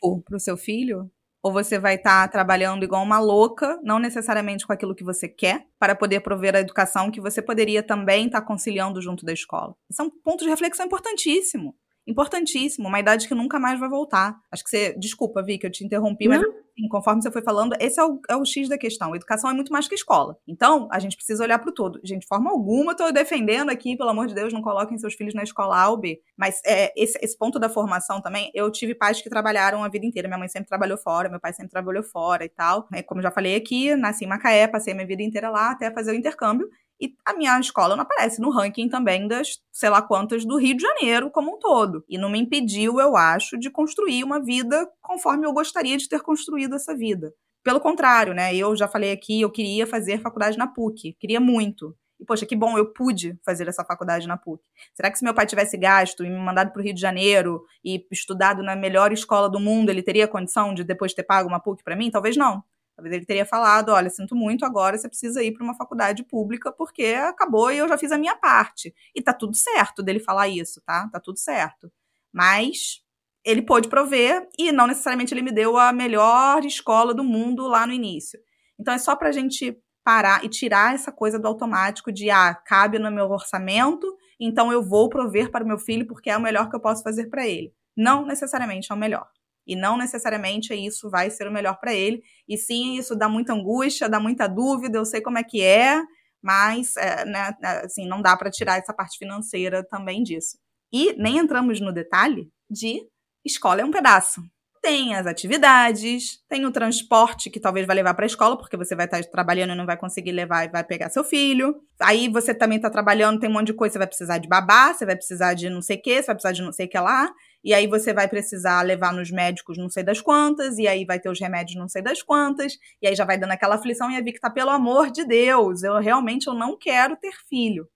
tempo 0.00 0.22
para 0.22 0.36
o 0.36 0.40
seu 0.40 0.56
filho? 0.56 1.10
Ou 1.44 1.52
você 1.52 1.78
vai 1.78 1.96
estar 1.96 2.22
tá 2.22 2.28
trabalhando 2.28 2.84
igual 2.84 3.02
uma 3.02 3.18
louca, 3.18 3.78
não 3.82 3.98
necessariamente 3.98 4.66
com 4.66 4.72
aquilo 4.72 4.94
que 4.94 5.04
você 5.04 5.28
quer, 5.28 5.66
para 5.78 5.94
poder 5.94 6.20
prover 6.20 6.56
a 6.56 6.60
educação 6.60 7.10
que 7.10 7.20
você 7.20 7.42
poderia 7.42 7.82
também 7.82 8.24
estar 8.24 8.40
tá 8.40 8.46
conciliando 8.46 9.02
junto 9.02 9.26
da 9.26 9.32
escola. 9.34 9.76
Isso 9.90 10.00
é 10.00 10.04
um 10.06 10.10
ponto 10.10 10.42
de 10.42 10.48
reflexão 10.48 10.86
importantíssimo. 10.86 11.76
Importantíssimo, 12.06 12.86
uma 12.86 13.00
idade 13.00 13.26
que 13.26 13.34
nunca 13.34 13.58
mais 13.58 13.80
vai 13.80 13.88
voltar. 13.88 14.38
Acho 14.52 14.62
que 14.62 14.70
você. 14.70 14.94
Desculpa, 14.98 15.42
Vi, 15.42 15.58
que 15.58 15.66
eu 15.66 15.70
te 15.70 15.84
interrompi, 15.84 16.28
mas 16.28 16.40
assim, 16.40 16.88
conforme 16.88 17.22
você 17.22 17.30
foi 17.30 17.42
falando, 17.42 17.74
esse 17.80 17.98
é 17.98 18.04
o, 18.04 18.20
é 18.28 18.36
o 18.36 18.44
X 18.44 18.68
da 18.68 18.76
questão. 18.76 19.14
Educação 19.14 19.48
é 19.50 19.54
muito 19.54 19.72
mais 19.72 19.88
que 19.88 19.94
escola. 19.94 20.36
Então, 20.46 20.88
a 20.92 20.98
gente 20.98 21.16
precisa 21.16 21.42
olhar 21.42 21.58
para 21.58 21.70
o 21.70 21.72
todo. 21.72 22.00
Gente, 22.04 22.22
de 22.22 22.26
forma 22.26 22.50
alguma, 22.50 22.92
estou 22.92 23.10
defendendo 23.12 23.70
aqui, 23.70 23.96
pelo 23.96 24.10
amor 24.10 24.26
de 24.26 24.34
Deus, 24.34 24.52
não 24.52 24.60
coloquem 24.60 24.98
seus 24.98 25.14
filhos 25.14 25.34
na 25.34 25.42
escola 25.42 25.80
A 25.80 25.88
ou 25.88 25.96
B. 25.96 26.20
Mas 26.36 26.60
é, 26.66 26.92
esse, 26.96 27.18
esse 27.22 27.38
ponto 27.38 27.58
da 27.58 27.68
formação 27.68 28.20
também, 28.20 28.50
eu 28.54 28.70
tive 28.70 28.94
pais 28.94 29.22
que 29.22 29.30
trabalharam 29.30 29.82
a 29.82 29.88
vida 29.88 30.04
inteira. 30.04 30.28
Minha 30.28 30.38
mãe 30.38 30.48
sempre 30.48 30.68
trabalhou 30.68 30.98
fora, 30.98 31.28
meu 31.28 31.40
pai 31.40 31.52
sempre 31.52 31.70
trabalhou 31.70 32.02
fora 32.02 32.44
e 32.44 32.48
tal. 32.48 32.86
É, 32.92 33.02
como 33.02 33.22
já 33.22 33.30
falei 33.30 33.54
aqui, 33.54 33.94
nasci 33.96 34.24
em 34.24 34.28
Macaé, 34.28 34.66
passei 34.66 34.92
minha 34.92 35.06
vida 35.06 35.22
inteira 35.22 35.48
lá 35.48 35.70
até 35.70 35.90
fazer 35.90 36.12
o 36.12 36.14
intercâmbio. 36.14 36.68
E 37.00 37.14
a 37.24 37.34
minha 37.34 37.58
escola 37.58 37.96
não 37.96 38.02
aparece 38.02 38.40
no 38.40 38.50
ranking 38.50 38.88
também 38.88 39.26
das, 39.26 39.58
sei 39.72 39.90
lá 39.90 40.00
quantas, 40.00 40.44
do 40.44 40.56
Rio 40.56 40.76
de 40.76 40.82
Janeiro 40.82 41.30
como 41.30 41.56
um 41.56 41.58
todo. 41.58 42.04
E 42.08 42.16
não 42.16 42.30
me 42.30 42.38
impediu, 42.38 43.00
eu 43.00 43.16
acho, 43.16 43.58
de 43.58 43.70
construir 43.70 44.24
uma 44.24 44.40
vida 44.42 44.88
conforme 45.00 45.46
eu 45.46 45.52
gostaria 45.52 45.96
de 45.96 46.08
ter 46.08 46.20
construído 46.20 46.76
essa 46.76 46.96
vida. 46.96 47.32
Pelo 47.62 47.80
contrário, 47.80 48.34
né? 48.34 48.54
Eu 48.54 48.76
já 48.76 48.86
falei 48.86 49.10
aqui, 49.10 49.40
eu 49.40 49.50
queria 49.50 49.86
fazer 49.86 50.20
faculdade 50.20 50.58
na 50.58 50.66
PUC, 50.66 51.14
queria 51.18 51.40
muito. 51.40 51.96
E, 52.20 52.24
poxa, 52.24 52.46
que 52.46 52.54
bom, 52.54 52.78
eu 52.78 52.92
pude 52.92 53.38
fazer 53.44 53.66
essa 53.68 53.84
faculdade 53.84 54.28
na 54.28 54.36
PUC. 54.36 54.62
Será 54.94 55.10
que 55.10 55.18
se 55.18 55.24
meu 55.24 55.34
pai 55.34 55.46
tivesse 55.46 55.76
gasto 55.76 56.24
e 56.24 56.30
me 56.30 56.38
mandado 56.38 56.72
para 56.72 56.80
o 56.80 56.84
Rio 56.84 56.94
de 56.94 57.00
Janeiro 57.00 57.64
e 57.84 58.06
estudado 58.12 58.62
na 58.62 58.76
melhor 58.76 59.12
escola 59.12 59.48
do 59.48 59.58
mundo, 59.58 59.90
ele 59.90 60.02
teria 60.02 60.28
condição 60.28 60.74
de 60.74 60.84
depois 60.84 61.14
ter 61.14 61.24
pago 61.24 61.48
uma 61.48 61.60
PUC 61.60 61.82
para 61.82 61.96
mim? 61.96 62.10
Talvez 62.10 62.36
não. 62.36 62.62
Talvez 62.96 63.14
ele 63.14 63.26
teria 63.26 63.44
falado: 63.44 63.90
olha, 63.90 64.10
sinto 64.10 64.34
muito, 64.34 64.64
agora 64.64 64.96
você 64.96 65.08
precisa 65.08 65.42
ir 65.42 65.52
para 65.52 65.64
uma 65.64 65.74
faculdade 65.74 66.24
pública 66.24 66.72
porque 66.72 67.04
acabou 67.06 67.70
e 67.70 67.78
eu 67.78 67.88
já 67.88 67.98
fiz 67.98 68.12
a 68.12 68.18
minha 68.18 68.36
parte. 68.36 68.94
E 69.14 69.22
tá 69.22 69.32
tudo 69.32 69.54
certo 69.56 70.02
dele 70.02 70.20
falar 70.20 70.48
isso, 70.48 70.80
tá? 70.84 71.08
Tá 71.12 71.20
tudo 71.20 71.38
certo. 71.38 71.90
Mas 72.32 73.02
ele 73.44 73.62
pôde 73.62 73.88
prover 73.88 74.48
e 74.58 74.72
não 74.72 74.86
necessariamente 74.86 75.34
ele 75.34 75.42
me 75.42 75.52
deu 75.52 75.76
a 75.76 75.92
melhor 75.92 76.64
escola 76.64 77.12
do 77.12 77.22
mundo 77.22 77.66
lá 77.66 77.86
no 77.86 77.92
início. 77.92 78.40
Então 78.78 78.94
é 78.94 78.98
só 78.98 79.14
para 79.14 79.28
a 79.28 79.32
gente 79.32 79.76
parar 80.04 80.44
e 80.44 80.48
tirar 80.48 80.94
essa 80.94 81.10
coisa 81.10 81.38
do 81.38 81.48
automático 81.48 82.12
de 82.12 82.30
ah, 82.30 82.54
cabe 82.54 82.98
no 82.98 83.10
meu 83.10 83.30
orçamento, 83.30 84.06
então 84.38 84.70
eu 84.70 84.82
vou 84.82 85.08
prover 85.08 85.50
para 85.50 85.64
o 85.64 85.66
meu 85.66 85.78
filho 85.78 86.06
porque 86.06 86.30
é 86.30 86.36
o 86.36 86.40
melhor 86.40 86.68
que 86.68 86.76
eu 86.76 86.80
posso 86.80 87.02
fazer 87.02 87.28
para 87.28 87.46
ele. 87.46 87.72
Não 87.96 88.26
necessariamente 88.26 88.90
é 88.90 88.94
o 88.94 88.98
melhor. 88.98 89.26
E 89.66 89.74
não 89.76 89.96
necessariamente 89.96 90.74
isso 90.74 91.08
vai 91.10 91.30
ser 91.30 91.46
o 91.48 91.52
melhor 91.52 91.78
para 91.80 91.94
ele. 91.94 92.22
E 92.48 92.56
sim, 92.56 92.96
isso 92.96 93.16
dá 93.16 93.28
muita 93.28 93.52
angústia, 93.52 94.08
dá 94.08 94.20
muita 94.20 94.46
dúvida, 94.46 94.98
eu 94.98 95.04
sei 95.04 95.20
como 95.20 95.38
é 95.38 95.42
que 95.44 95.62
é, 95.62 96.02
mas 96.42 96.96
é, 96.96 97.24
né, 97.24 97.54
assim, 97.82 98.06
não 98.06 98.20
dá 98.20 98.36
para 98.36 98.50
tirar 98.50 98.78
essa 98.78 98.92
parte 98.92 99.16
financeira 99.18 99.82
também 99.82 100.22
disso. 100.22 100.58
E 100.92 101.14
nem 101.14 101.38
entramos 101.38 101.80
no 101.80 101.92
detalhe 101.92 102.48
de 102.70 103.00
escola 103.44 103.80
é 103.80 103.84
um 103.84 103.90
pedaço. 103.90 104.42
Tem 104.82 105.14
as 105.14 105.26
atividades, 105.26 106.40
tem 106.46 106.66
o 106.66 106.70
transporte 106.70 107.48
que 107.48 107.58
talvez 107.58 107.86
vai 107.86 107.96
levar 107.96 108.12
para 108.12 108.26
a 108.26 108.26
escola, 108.26 108.58
porque 108.58 108.76
você 108.76 108.94
vai 108.94 109.06
estar 109.06 109.22
tá 109.22 109.30
trabalhando 109.30 109.72
e 109.72 109.74
não 109.74 109.86
vai 109.86 109.96
conseguir 109.96 110.32
levar 110.32 110.66
e 110.66 110.70
vai 110.70 110.84
pegar 110.84 111.08
seu 111.08 111.24
filho. 111.24 111.74
Aí 111.98 112.28
você 112.28 112.54
também 112.54 112.76
está 112.76 112.90
trabalhando, 112.90 113.40
tem 113.40 113.48
um 113.48 113.54
monte 113.54 113.68
de 113.68 113.72
coisa, 113.72 113.94
você 113.94 113.98
vai 113.98 114.06
precisar 114.06 114.36
de 114.36 114.46
babá, 114.46 114.92
você 114.92 115.06
vai 115.06 115.16
precisar 115.16 115.54
de 115.54 115.70
não 115.70 115.80
sei 115.80 115.96
o 115.96 116.02
que, 116.02 116.16
você 116.16 116.26
vai 116.26 116.34
precisar 116.34 116.52
de 116.52 116.62
não 116.62 116.72
sei 116.72 116.84
o 116.84 116.88
que 116.90 116.98
lá. 116.98 117.32
E 117.64 117.72
aí 117.72 117.86
você 117.86 118.12
vai 118.12 118.28
precisar 118.28 118.82
levar 118.82 119.12
nos 119.12 119.30
médicos 119.30 119.78
não 119.78 119.88
sei 119.88 120.04
das 120.04 120.20
quantas, 120.20 120.76
e 120.78 120.86
aí 120.86 121.06
vai 121.06 121.18
ter 121.18 121.30
os 121.30 121.40
remédios 121.40 121.78
não 121.78 121.88
sei 121.88 122.02
das 122.02 122.22
quantas, 122.22 122.76
e 123.00 123.06
aí 123.06 123.14
já 123.16 123.24
vai 123.24 123.38
dando 123.38 123.52
aquela 123.52 123.76
aflição 123.76 124.10
e 124.10 124.16
a 124.16 124.20
Vic 124.20 124.38
tá, 124.38 124.50
pelo 124.50 124.70
amor 124.70 125.10
de 125.10 125.24
Deus, 125.24 125.82
eu 125.82 125.98
realmente 125.98 126.46
eu 126.46 126.54
não 126.54 126.76
quero 126.76 127.16
ter 127.16 127.32
filho. 127.48 127.88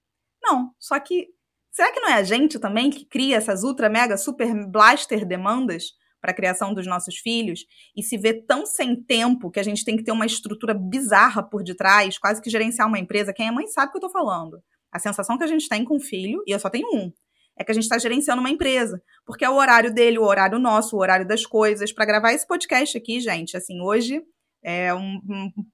Não, 0.43 0.73
só 0.79 0.99
que 0.99 1.29
será 1.71 1.93
que 1.93 2.01
não 2.01 2.09
é 2.09 2.15
a 2.15 2.23
gente 2.23 2.59
também 2.59 2.91
que 2.91 3.05
cria 3.05 3.37
essas 3.37 3.63
ultra 3.63 3.91
mega 3.91 4.17
super 4.17 4.53
blaster 4.69 5.27
demandas 5.27 5.93
para 6.21 6.33
a 6.33 6.35
criação 6.35 6.73
dos 6.73 6.87
nossos 6.87 7.17
filhos 7.19 7.65
e 7.97 8.03
se 8.03 8.17
vê 8.17 8.35
tão 8.35 8.65
sem 8.65 8.97
tempo 8.97 9.51
que 9.51 9.61
a 9.61 9.63
gente 9.63 9.85
tem 9.85 9.97
que 9.97 10.03
ter 10.03 10.13
uma 10.13 10.27
estrutura 10.27 10.75
bizarra 10.75 11.43
por 11.43 11.63
detrás, 11.63 12.19
quase 12.19 12.41
que 12.41 12.51
gerenciar 12.51 12.89
uma 12.89 12.99
empresa. 12.99 13.33
Quem 13.33 13.49
é 13.49 13.53
mãe 13.53 13.67
sabe 13.67 13.89
o 13.89 13.93
que 13.93 13.99
eu 13.99 14.03
tô 14.03 14.11
falando. 14.11 14.63
A 14.91 14.99
sensação 14.99 15.37
que 15.37 15.45
a 15.45 15.49
gente 15.49 15.69
tem 15.69 15.85
com 15.85 15.97
o 15.97 16.01
filho, 16.01 16.43
e 16.47 16.51
eu 16.51 16.59
só 16.59 16.71
tenho 16.71 16.89
um, 16.93 17.13
é 17.59 17.65
que 17.65 17.73
a 17.73 17.75
gente 17.75 17.85
está 17.85 17.99
gerenciando 17.99 18.41
uma 18.41 18.51
empresa. 18.51 19.03
Porque 19.27 19.45
é 19.45 19.51
o 19.51 19.57
horário 19.57 19.93
dele, 19.93 20.19
o 20.19 20.25
horário 20.25 20.59
nosso, 20.59 20.97
o 20.97 21.01
horário 21.01 21.27
das 21.27 21.45
coisas. 21.45 21.93
Para 21.93 22.05
gravar 22.05 22.33
esse 22.33 22.47
podcast 22.47 22.97
aqui, 22.97 23.21
gente, 23.21 23.57
assim, 23.57 23.81
hoje 23.81 24.23
é 24.63 24.95
um, 24.95 25.21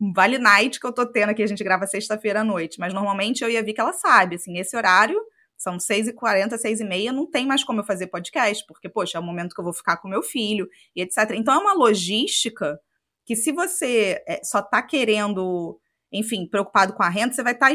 um, 0.01 0.13
vale 0.13 0.39
night 0.39 0.81
que 0.81 0.87
eu 0.87 0.93
tô 0.93 1.07
tendo 1.07 1.31
aqui, 1.31 1.43
a 1.43 1.47
gente 1.47 1.65
grava 1.65 1.87
sexta-feira 1.87 2.41
à 2.41 2.45
noite. 2.45 2.81
Mas 2.81 2.95
normalmente 2.95 3.45
eu 3.45 3.51
ia 3.51 3.63
ver 3.63 3.75
que 3.75 3.81
ela 3.81 3.93
sabe, 3.93 4.37
assim, 4.37 4.59
esse 4.59 4.77
horário 4.77 5.21
são 5.57 5.77
6h40, 5.77 6.55
6h30, 6.55 7.13
não 7.13 7.31
tem 7.31 7.47
mais 7.47 7.63
como 7.63 7.81
eu 7.81 7.85
fazer 7.85 8.09
podcast, 8.09 8.65
porque, 8.67 8.89
poxa, 8.89 9.19
é 9.19 9.21
o 9.21 9.25
momento 9.25 9.55
que 9.55 9.61
eu 9.61 9.65
vou 9.65 9.73
ficar 9.73 9.99
com 9.99 10.09
meu 10.09 10.23
filho 10.23 10.69
e 10.97 11.03
etc. 11.03 11.31
Então 11.35 11.55
é 11.55 11.59
uma 11.59 11.75
logística 11.75 12.79
que 13.25 13.37
se 13.37 13.53
você 13.53 14.23
é, 14.27 14.43
só 14.43 14.61
tá 14.61 14.83
querendo, 14.83 15.79
enfim, 16.13 16.47
preocupado 16.47 16.93
com 16.93 17.03
a 17.03 17.09
renda, 17.09 17.33
você 17.33 17.43
vai 17.43 17.53
estar 17.55 17.69
tá 17.69 17.73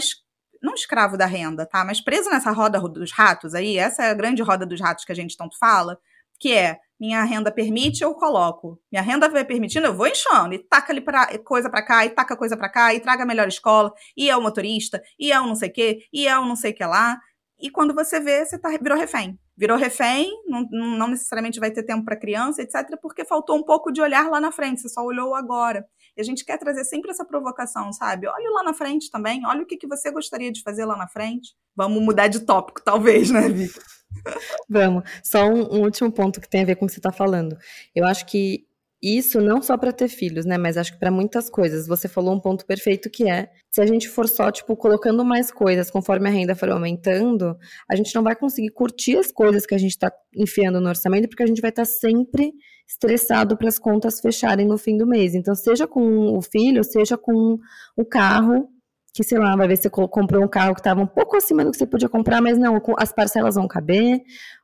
não 0.62 0.74
escravo 0.74 1.18
da 1.18 1.26
renda, 1.26 1.66
tá? 1.66 1.84
Mas 1.86 2.02
preso 2.02 2.30
nessa 2.30 2.52
roda 2.52 2.80
dos 2.80 3.12
ratos 3.12 3.54
aí, 3.54 3.78
essa 3.78 4.04
é 4.04 4.10
a 4.12 4.14
grande 4.14 4.42
roda 4.42 4.66
dos 4.66 4.80
ratos 4.80 5.06
que 5.06 5.12
a 5.12 5.16
gente 5.16 5.38
tanto 5.38 5.58
fala, 5.58 5.98
que 6.40 6.54
é 6.54 6.80
minha 7.00 7.24
renda 7.24 7.52
permite, 7.52 8.04
eu 8.04 8.14
coloco. 8.14 8.78
Minha 8.92 9.02
renda 9.02 9.30
vai 9.30 9.46
permitindo, 9.46 9.88
eu 9.88 9.94
vou 9.94 10.08
enchendo. 10.08 10.54
E 10.54 10.60
taca 10.60 10.92
ali 10.92 11.00
pra, 11.00 11.38
coisa 11.40 11.70
para 11.70 11.82
cá, 11.82 12.06
e 12.06 12.10
taca 12.10 12.36
coisa 12.36 12.58
para 12.58 12.70
cá, 12.70 12.94
e 12.94 13.00
traga 13.00 13.24
a 13.24 13.26
melhor 13.26 13.48
escola, 13.48 13.94
e 14.18 14.30
é 14.30 14.36
o 14.36 14.42
motorista, 14.42 15.02
e 15.18 15.32
é 15.32 15.40
o 15.40 15.48
não 15.48 15.56
sei 15.56 15.70
o 15.70 15.74
quê, 15.74 16.00
e 16.12 16.28
é 16.28 16.38
o 16.38 16.46
não 16.46 16.56
sei 16.58 16.72
o 16.72 16.76
que 16.76 16.84
lá. 16.84 17.18
E 17.62 17.70
quando 17.70 17.94
você 17.94 18.20
vê, 18.20 18.46
você 18.46 18.58
tá, 18.58 18.70
virou 18.82 18.98
refém. 18.98 19.38
Virou 19.58 19.78
refém, 19.78 20.30
não, 20.48 20.66
não 20.72 21.08
necessariamente 21.08 21.60
vai 21.60 21.72
ter 21.72 21.84
tempo 21.84 22.06
para 22.06 22.20
criança, 22.20 22.62
etc., 22.62 22.98
porque 23.02 23.26
faltou 23.26 23.58
um 23.58 23.64
pouco 23.64 23.92
de 23.92 24.02
olhar 24.02 24.30
lá 24.30 24.40
na 24.40 24.52
frente, 24.52 24.82
você 24.82 24.90
só 24.90 25.02
olhou 25.04 25.36
agora. 25.36 25.86
E 26.18 26.22
a 26.22 26.24
gente 26.24 26.46
quer 26.46 26.58
trazer 26.58 26.84
sempre 26.84 27.12
essa 27.12 27.26
provocação, 27.26 27.92
sabe? 27.94 28.28
Olha 28.28 28.50
lá 28.52 28.64
na 28.64 28.74
frente 28.74 29.10
também, 29.10 29.46
olha 29.46 29.64
o 29.64 29.66
que, 29.66 29.78
que 29.78 29.88
você 29.88 30.12
gostaria 30.12 30.52
de 30.52 30.62
fazer 30.62 30.86
lá 30.86 30.98
na 30.98 31.08
frente. 31.08 31.56
Vamos 31.76 32.02
mudar 32.02 32.28
de 32.28 32.42
tópico, 32.42 32.82
talvez, 32.84 33.30
né, 33.30 33.48
Vitor? 33.50 33.84
Vamos. 34.70 35.04
Só 35.24 35.46
um, 35.48 35.78
um, 35.78 35.82
último 35.84 36.12
ponto 36.12 36.42
que 36.42 36.50
tem 36.50 36.64
a 36.64 36.66
ver 36.66 36.76
com 36.76 36.86
o 36.86 36.88
que 36.88 36.94
você 36.94 37.00
está 37.00 37.12
falando. 37.12 37.58
Eu 37.96 38.06
acho 38.06 38.26
que 38.26 38.68
isso 39.02 39.40
não 39.40 39.62
só 39.62 39.78
para 39.78 39.94
ter 39.94 40.10
filhos, 40.10 40.46
né, 40.46 40.58
mas 40.58 40.76
acho 40.76 40.92
que 40.92 41.00
para 41.00 41.10
muitas 41.10 41.50
coisas. 41.50 41.88
Você 41.88 42.08
falou 42.08 42.36
um 42.36 42.40
ponto 42.40 42.66
perfeito 42.66 43.10
que 43.10 43.30
é, 43.30 43.50
se 43.72 43.82
a 43.82 43.86
gente 43.86 44.10
for 44.10 44.28
só 44.28 44.52
tipo 44.52 44.76
colocando 44.76 45.24
mais 45.24 45.52
coisas 45.52 45.90
conforme 45.90 46.28
a 46.28 46.32
renda 46.32 46.56
for 46.56 46.70
aumentando, 46.70 47.58
a 47.90 47.96
gente 47.96 48.14
não 48.14 48.24
vai 48.24 48.36
conseguir 48.36 48.72
curtir 48.72 49.18
as 49.18 49.32
coisas 49.32 49.66
que 49.66 49.74
a 49.74 49.78
gente 49.78 49.92
está 49.92 50.12
enfiando 50.36 50.82
no 50.82 50.90
orçamento, 50.90 51.30
porque 51.30 51.44
a 51.44 51.48
gente 51.48 51.62
vai 51.62 51.70
estar 51.70 51.86
tá 51.86 51.90
sempre 51.90 52.52
estressado 52.90 53.56
para 53.56 53.68
as 53.68 53.78
contas 53.78 54.20
fecharem 54.20 54.66
no 54.66 54.78
fim 54.78 54.98
do 54.98 55.06
mês. 55.06 55.36
Então, 55.36 55.54
seja 55.54 55.88
com 55.88 56.36
o 56.36 56.42
filho, 56.42 56.84
seja 56.84 57.16
com 57.16 57.60
o 57.96 58.04
carro, 58.04 58.68
que 59.14 59.24
sei 59.24 59.38
lá, 59.38 59.56
vai 59.56 59.68
ver 59.68 59.78
se 59.78 59.84
você 59.84 59.90
comprou 59.90 60.44
um 60.44 60.48
carro 60.48 60.74
que 60.74 60.80
estava 60.80 61.00
um 61.00 61.08
pouco 61.08 61.38
acima 61.38 61.64
do 61.64 61.72
que 61.72 61.78
você 61.78 61.86
podia 61.86 62.10
comprar, 62.10 62.42
mas 62.42 62.58
não, 62.58 62.82
as 62.98 63.14
parcelas 63.14 63.56
vão 63.56 63.68
caber, 63.68 64.22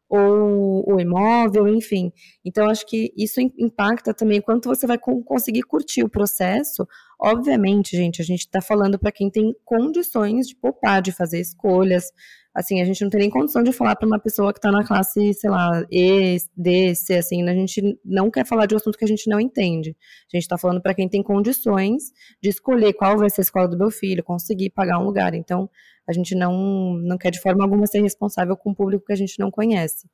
ou 0.09 0.83
o 0.87 0.99
imóvel, 0.99 1.67
enfim. 1.67 2.11
Então, 2.43 2.67
acho 2.67 2.85
que 2.85 3.11
isso 3.15 3.39
impacta 3.39 4.13
também 4.13 4.41
quanto 4.41 4.69
você 4.69 4.87
vai 4.87 4.97
conseguir 4.97 5.63
curtir 5.63 6.03
o 6.03 6.09
processo. 6.09 6.87
Obviamente, 7.19 7.95
gente, 7.95 8.21
a 8.21 8.25
gente 8.25 8.41
está 8.41 8.61
falando 8.61 8.99
para 8.99 9.11
quem 9.11 9.29
tem 9.29 9.55
condições 9.63 10.47
de 10.47 10.55
poupar, 10.55 11.01
de 11.01 11.11
fazer 11.11 11.39
escolhas, 11.39 12.11
assim, 12.55 12.81
a 12.81 12.85
gente 12.85 13.03
não 13.03 13.09
tem 13.09 13.19
nem 13.19 13.29
condição 13.29 13.61
de 13.61 13.73
falar 13.73 13.97
para 13.97 14.07
uma 14.07 14.17
pessoa 14.17 14.53
que 14.53 14.59
está 14.59 14.71
na 14.71 14.85
classe, 14.85 15.33
sei 15.33 15.49
lá, 15.49 15.85
E, 15.91 16.37
D, 16.55 16.95
C, 16.95 17.15
assim, 17.15 17.47
a 17.47 17.53
gente 17.53 17.99
não 18.03 18.31
quer 18.31 18.45
falar 18.45 18.65
de 18.65 18.73
um 18.73 18.77
assunto 18.77 18.97
que 18.97 19.03
a 19.03 19.07
gente 19.07 19.29
não 19.29 19.41
entende. 19.41 19.89
A 20.33 20.37
gente 20.37 20.43
está 20.43 20.57
falando 20.57 20.81
para 20.81 20.93
quem 20.93 21.09
tem 21.09 21.21
condições 21.21 22.13
de 22.41 22.49
escolher 22.49 22.93
qual 22.93 23.17
vai 23.17 23.29
ser 23.29 23.41
a 23.41 23.43
escola 23.43 23.67
do 23.67 23.77
meu 23.77 23.91
filho, 23.91 24.23
conseguir 24.23 24.69
pagar 24.69 24.99
um 24.99 25.03
lugar. 25.03 25.33
Então, 25.33 25.69
a 26.07 26.13
gente 26.13 26.33
não, 26.33 26.93
não 26.93 27.17
quer 27.17 27.31
de 27.31 27.41
forma 27.41 27.63
alguma 27.63 27.85
ser 27.87 28.01
responsável 28.01 28.55
com 28.55 28.69
um 28.69 28.73
público 28.73 29.05
que 29.05 29.13
a 29.13 29.17
gente 29.17 29.37
não 29.37 29.51
conhece. 29.51 30.07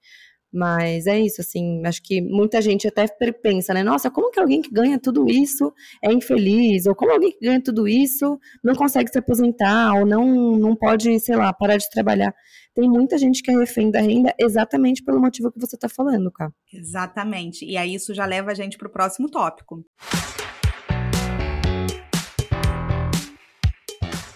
Mas 0.53 1.07
é 1.07 1.17
isso, 1.17 1.39
assim, 1.39 1.81
acho 1.85 2.03
que 2.03 2.21
muita 2.21 2.61
gente 2.61 2.85
até 2.85 3.07
pensa, 3.31 3.73
né? 3.73 3.83
Nossa, 3.83 4.11
como 4.11 4.31
que 4.31 4.39
alguém 4.39 4.61
que 4.61 4.69
ganha 4.69 4.99
tudo 4.99 5.29
isso 5.29 5.73
é 6.03 6.11
infeliz? 6.11 6.85
Ou 6.85 6.93
como 6.93 7.11
alguém 7.11 7.31
que 7.31 7.45
ganha 7.45 7.61
tudo 7.61 7.87
isso 7.87 8.37
não 8.61 8.75
consegue 8.75 9.09
se 9.09 9.17
aposentar? 9.17 9.93
Ou 9.93 10.05
não, 10.05 10.57
não 10.57 10.75
pode, 10.75 11.17
sei 11.21 11.37
lá, 11.37 11.53
parar 11.53 11.77
de 11.77 11.89
trabalhar? 11.89 12.33
Tem 12.75 12.89
muita 12.89 13.17
gente 13.17 13.41
que 13.41 13.49
é 13.49 13.57
refém 13.57 13.89
da 13.89 14.01
renda 14.01 14.33
exatamente 14.37 15.03
pelo 15.03 15.21
motivo 15.21 15.51
que 15.51 15.59
você 15.59 15.75
está 15.75 15.87
falando, 15.87 16.29
cara. 16.31 16.53
Exatamente. 16.73 17.65
E 17.65 17.77
aí 17.77 17.93
isso 17.93 18.13
já 18.13 18.25
leva 18.25 18.51
a 18.51 18.53
gente 18.53 18.77
para 18.77 18.87
o 18.87 18.91
próximo 18.91 19.29
tópico. 19.29 19.85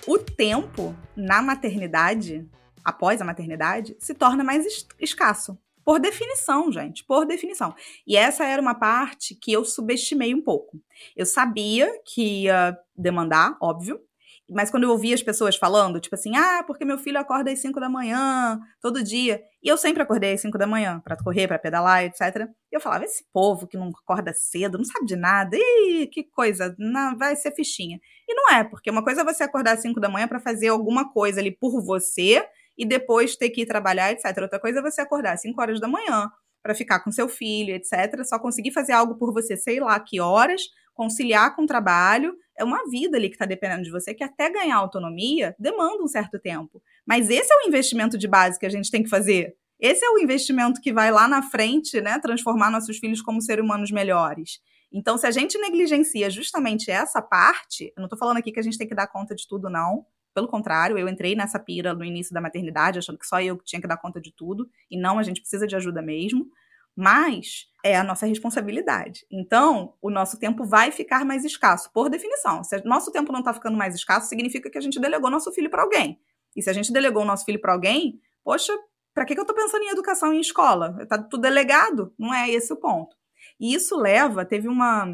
O 0.07 0.17
tempo 0.17 0.95
na 1.15 1.41
maternidade, 1.41 2.47
após 2.83 3.21
a 3.21 3.25
maternidade, 3.25 3.95
se 3.99 4.13
torna 4.13 4.43
mais 4.43 4.85
escasso. 4.99 5.57
Por 5.85 5.99
definição, 5.99 6.71
gente, 6.71 7.05
por 7.05 7.25
definição. 7.25 7.75
E 8.07 8.17
essa 8.17 8.43
era 8.43 8.61
uma 8.61 8.73
parte 8.73 9.35
que 9.35 9.53
eu 9.53 9.63
subestimei 9.63 10.33
um 10.33 10.41
pouco. 10.41 10.81
Eu 11.15 11.27
sabia 11.27 11.87
que 12.03 12.43
ia 12.45 12.75
demandar, 12.97 13.55
óbvio, 13.61 14.01
mas 14.49 14.69
quando 14.69 14.83
eu 14.83 14.91
ouvia 14.91 15.15
as 15.15 15.23
pessoas 15.23 15.55
falando, 15.55 15.99
tipo 15.99 16.13
assim, 16.15 16.35
ah, 16.35 16.63
porque 16.65 16.85
meu 16.85 16.99
filho 16.99 17.19
acorda 17.19 17.51
às 17.51 17.59
5 17.59 17.79
da 17.79 17.89
manhã, 17.89 18.59
todo 18.79 19.03
dia. 19.03 19.41
E 19.63 19.67
eu 19.67 19.75
sempre 19.75 20.03
acordei 20.03 20.33
às 20.33 20.41
5 20.41 20.57
da 20.57 20.67
manhã, 20.67 20.99
para 21.03 21.17
correr, 21.17 21.47
para 21.47 21.57
pedalar, 21.57 22.03
etc. 22.03 22.47
E 22.71 22.75
eu 22.75 22.79
falava, 22.79 23.05
esse 23.05 23.25
povo 23.33 23.67
que 23.67 23.77
não 23.77 23.89
acorda 23.89 24.33
cedo, 24.33 24.77
não 24.77 24.85
sabe 24.85 25.07
de 25.07 25.15
nada, 25.15 25.57
ih, 25.57 26.07
que 26.07 26.23
coisa, 26.23 26.75
não, 26.77 27.17
vai 27.17 27.35
ser 27.35 27.51
fichinha. 27.55 27.99
E 28.27 28.33
não 28.35 28.55
é, 28.55 28.63
porque 28.63 28.89
uma 28.91 29.03
coisa 29.03 29.21
é 29.21 29.23
você 29.23 29.43
acordar 29.43 29.73
às 29.73 29.81
5 29.81 29.99
da 29.99 30.09
manhã 30.09 30.27
para 30.27 30.39
fazer 30.39 30.67
alguma 30.67 31.11
coisa 31.11 31.39
ali 31.39 31.51
por 31.51 31.83
você, 31.83 32.47
e 32.77 32.85
depois 32.85 33.35
ter 33.35 33.49
que 33.49 33.61
ir 33.61 33.65
trabalhar, 33.65 34.11
etc. 34.11 34.37
Outra 34.41 34.59
coisa 34.59 34.79
é 34.79 34.81
você 34.81 35.01
acordar 35.01 35.33
às 35.33 35.41
5 35.41 35.59
horas 35.61 35.79
da 35.79 35.87
manhã 35.87 36.29
para 36.61 36.73
ficar 36.73 36.99
com 37.01 37.11
seu 37.11 37.29
filho, 37.29 37.73
etc. 37.75 38.23
Só 38.23 38.39
conseguir 38.39 38.71
fazer 38.71 38.93
algo 38.93 39.15
por 39.15 39.31
você, 39.31 39.55
sei 39.55 39.79
lá 39.79 39.99
que 39.99 40.19
horas, 40.19 40.63
conciliar 40.93 41.55
com 41.55 41.63
o 41.63 41.67
trabalho. 41.67 42.35
É 42.57 42.63
uma 42.63 42.89
vida 42.89 43.17
ali 43.17 43.29
que 43.29 43.35
está 43.35 43.45
dependendo 43.45 43.83
de 43.83 43.91
você, 43.91 44.13
que 44.13 44.23
até 44.23 44.49
ganhar 44.49 44.77
autonomia 44.77 45.55
demanda 45.59 46.01
um 46.01 46.07
certo 46.07 46.39
tempo. 46.39 46.81
Mas 47.05 47.29
esse 47.29 47.53
é 47.53 47.57
o 47.57 47.67
investimento 47.67 48.17
de 48.17 48.27
base 48.27 48.57
que 48.59 48.65
a 48.65 48.69
gente 48.69 48.89
tem 48.89 49.03
que 49.03 49.09
fazer. 49.09 49.55
Esse 49.79 50.05
é 50.05 50.09
o 50.09 50.17
investimento 50.17 50.81
que 50.81 50.93
vai 50.93 51.11
lá 51.11 51.27
na 51.27 51.41
frente, 51.41 51.99
né, 51.99 52.17
transformar 52.19 52.71
nossos 52.71 52.97
filhos 52.97 53.21
como 53.21 53.41
seres 53.41 53.63
humanos 53.63 53.91
melhores. 53.91 54.59
Então, 54.91 55.17
se 55.17 55.27
a 55.27 55.31
gente 55.31 55.57
negligencia 55.57 56.29
justamente 56.29 56.89
essa 56.89 57.21
parte, 57.21 57.91
eu 57.95 57.99
não 57.99 58.05
estou 58.05 58.17
falando 58.17 58.37
aqui 58.37 58.51
que 58.51 58.59
a 58.59 58.63
gente 58.63 58.77
tem 58.77 58.87
que 58.87 58.95
dar 58.95 59.07
conta 59.07 59.35
de 59.35 59.45
tudo, 59.47 59.69
não. 59.69 60.05
Pelo 60.35 60.49
contrário, 60.49 60.97
eu 60.97 61.07
entrei 61.07 61.33
nessa 61.33 61.57
pira 61.57 61.93
no 61.93 62.03
início 62.03 62.33
da 62.33 62.41
maternidade, 62.41 62.99
achando 62.99 63.17
que 63.17 63.25
só 63.25 63.41
eu 63.41 63.57
tinha 63.63 63.81
que 63.81 63.87
dar 63.87 63.95
conta 63.95 64.19
de 64.19 64.33
tudo, 64.35 64.69
e 64.91 64.99
não, 64.99 65.17
a 65.17 65.23
gente 65.23 65.39
precisa 65.39 65.65
de 65.65 65.77
ajuda 65.77 66.01
mesmo. 66.01 66.45
Mas 66.93 67.67
é 67.83 67.95
a 67.95 68.03
nossa 68.03 68.25
responsabilidade. 68.25 69.25
Então, 69.31 69.93
o 70.01 70.09
nosso 70.09 70.37
tempo 70.39 70.65
vai 70.65 70.91
ficar 70.91 71.25
mais 71.25 71.43
escasso, 71.43 71.89
por 71.93 72.09
definição. 72.09 72.63
Se 72.63 72.81
nosso 72.85 73.11
tempo 73.11 73.31
não 73.31 73.39
está 73.39 73.53
ficando 73.53 73.77
mais 73.77 73.95
escasso, 73.95 74.27
significa 74.27 74.69
que 74.69 74.77
a 74.77 74.81
gente 74.81 74.99
delegou 74.99 75.29
nosso 75.29 75.51
filho 75.53 75.69
para 75.69 75.83
alguém. 75.83 76.19
E 76.55 76.61
se 76.61 76.69
a 76.69 76.73
gente 76.73 76.91
delegou 76.91 77.23
o 77.23 77.25
nosso 77.25 77.45
filho 77.45 77.59
para 77.59 77.73
alguém, 77.73 78.19
poxa, 78.43 78.73
para 79.13 79.25
que, 79.25 79.33
que 79.33 79.39
eu 79.39 79.43
estou 79.43 79.55
pensando 79.55 79.83
em 79.83 79.89
educação 79.89 80.33
em 80.33 80.39
escola? 80.39 80.97
Está 81.01 81.17
tudo 81.17 81.41
delegado? 81.41 82.13
Não 82.19 82.33
é 82.33 82.49
esse 82.49 82.71
o 82.73 82.77
ponto. 82.77 83.15
E 83.59 83.73
isso 83.73 83.97
leva, 83.97 84.45
teve 84.45 84.67
uma, 84.67 85.05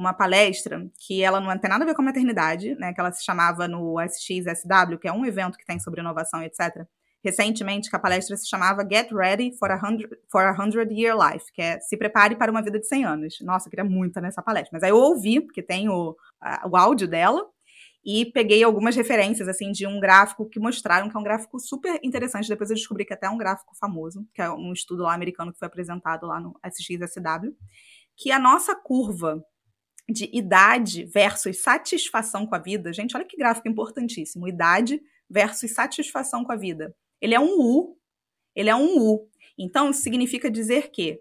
uma 0.00 0.14
palestra 0.14 0.90
que 1.06 1.22
ela 1.22 1.40
não 1.40 1.56
tem 1.58 1.68
nada 1.68 1.84
a 1.84 1.86
ver 1.86 1.94
com 1.94 2.00
a 2.00 2.06
maternidade, 2.06 2.74
né? 2.76 2.92
Que 2.94 3.00
ela 3.00 3.12
se 3.12 3.22
chamava 3.22 3.68
no 3.68 4.00
SXSW, 4.00 4.98
que 4.98 5.06
é 5.06 5.12
um 5.12 5.26
evento 5.26 5.58
que 5.58 5.64
tem 5.66 5.78
sobre 5.78 6.00
inovação, 6.00 6.42
etc. 6.42 6.86
Recentemente, 7.22 7.90
que 7.90 7.96
a 7.96 7.98
palestra 7.98 8.34
se 8.38 8.48
chamava 8.48 8.86
Get 8.90 9.12
Ready 9.12 9.52
for 9.58 9.70
a, 9.70 9.76
hundred, 9.76 10.08
for 10.32 10.40
a 10.40 10.52
Hundred 10.52 10.90
Year 10.90 11.14
Life, 11.14 11.52
que 11.52 11.60
é 11.60 11.78
se 11.80 11.98
prepare 11.98 12.34
para 12.34 12.50
uma 12.50 12.62
vida 12.62 12.80
de 12.80 12.86
100 12.86 13.04
anos. 13.04 13.38
Nossa, 13.42 13.68
eu 13.68 13.70
queria 13.70 13.84
muito 13.84 14.18
nessa 14.22 14.40
palestra. 14.40 14.70
Mas 14.72 14.82
aí 14.82 14.90
eu 14.90 14.96
ouvi, 14.96 15.38
porque 15.38 15.62
tem 15.62 15.90
o, 15.90 16.16
a, 16.40 16.66
o 16.66 16.74
áudio 16.78 17.06
dela, 17.06 17.46
e 18.02 18.24
peguei 18.32 18.64
algumas 18.64 18.96
referências, 18.96 19.46
assim, 19.48 19.70
de 19.70 19.86
um 19.86 20.00
gráfico 20.00 20.48
que 20.48 20.58
mostraram 20.58 21.10
que 21.10 21.16
é 21.16 21.20
um 21.20 21.22
gráfico 21.22 21.60
super 21.60 22.00
interessante. 22.02 22.48
Depois 22.48 22.70
eu 22.70 22.76
descobri 22.76 23.04
que 23.04 23.12
é 23.12 23.16
até 23.16 23.26
é 23.26 23.30
um 23.30 23.36
gráfico 23.36 23.76
famoso, 23.78 24.26
que 24.32 24.40
é 24.40 24.50
um 24.50 24.72
estudo 24.72 25.02
lá 25.02 25.12
americano 25.12 25.52
que 25.52 25.58
foi 25.58 25.68
apresentado 25.68 26.26
lá 26.26 26.40
no 26.40 26.58
SXSW, 26.64 27.54
que 28.16 28.32
a 28.32 28.38
nossa 28.38 28.74
curva 28.74 29.44
de 30.08 30.28
idade 30.32 31.04
versus 31.04 31.62
satisfação 31.62 32.46
com 32.46 32.54
a 32.54 32.58
vida, 32.58 32.92
gente, 32.92 33.16
olha 33.16 33.24
que 33.24 33.36
gráfico 33.36 33.68
importantíssimo, 33.68 34.48
idade 34.48 35.00
versus 35.28 35.72
satisfação 35.72 36.44
com 36.44 36.52
a 36.52 36.56
vida. 36.56 36.94
Ele 37.20 37.34
é 37.34 37.40
um 37.40 37.60
U, 37.60 37.96
ele 38.54 38.70
é 38.70 38.74
um 38.74 38.98
U. 38.98 39.28
Então, 39.58 39.92
significa 39.92 40.50
dizer 40.50 40.90
que 40.90 41.20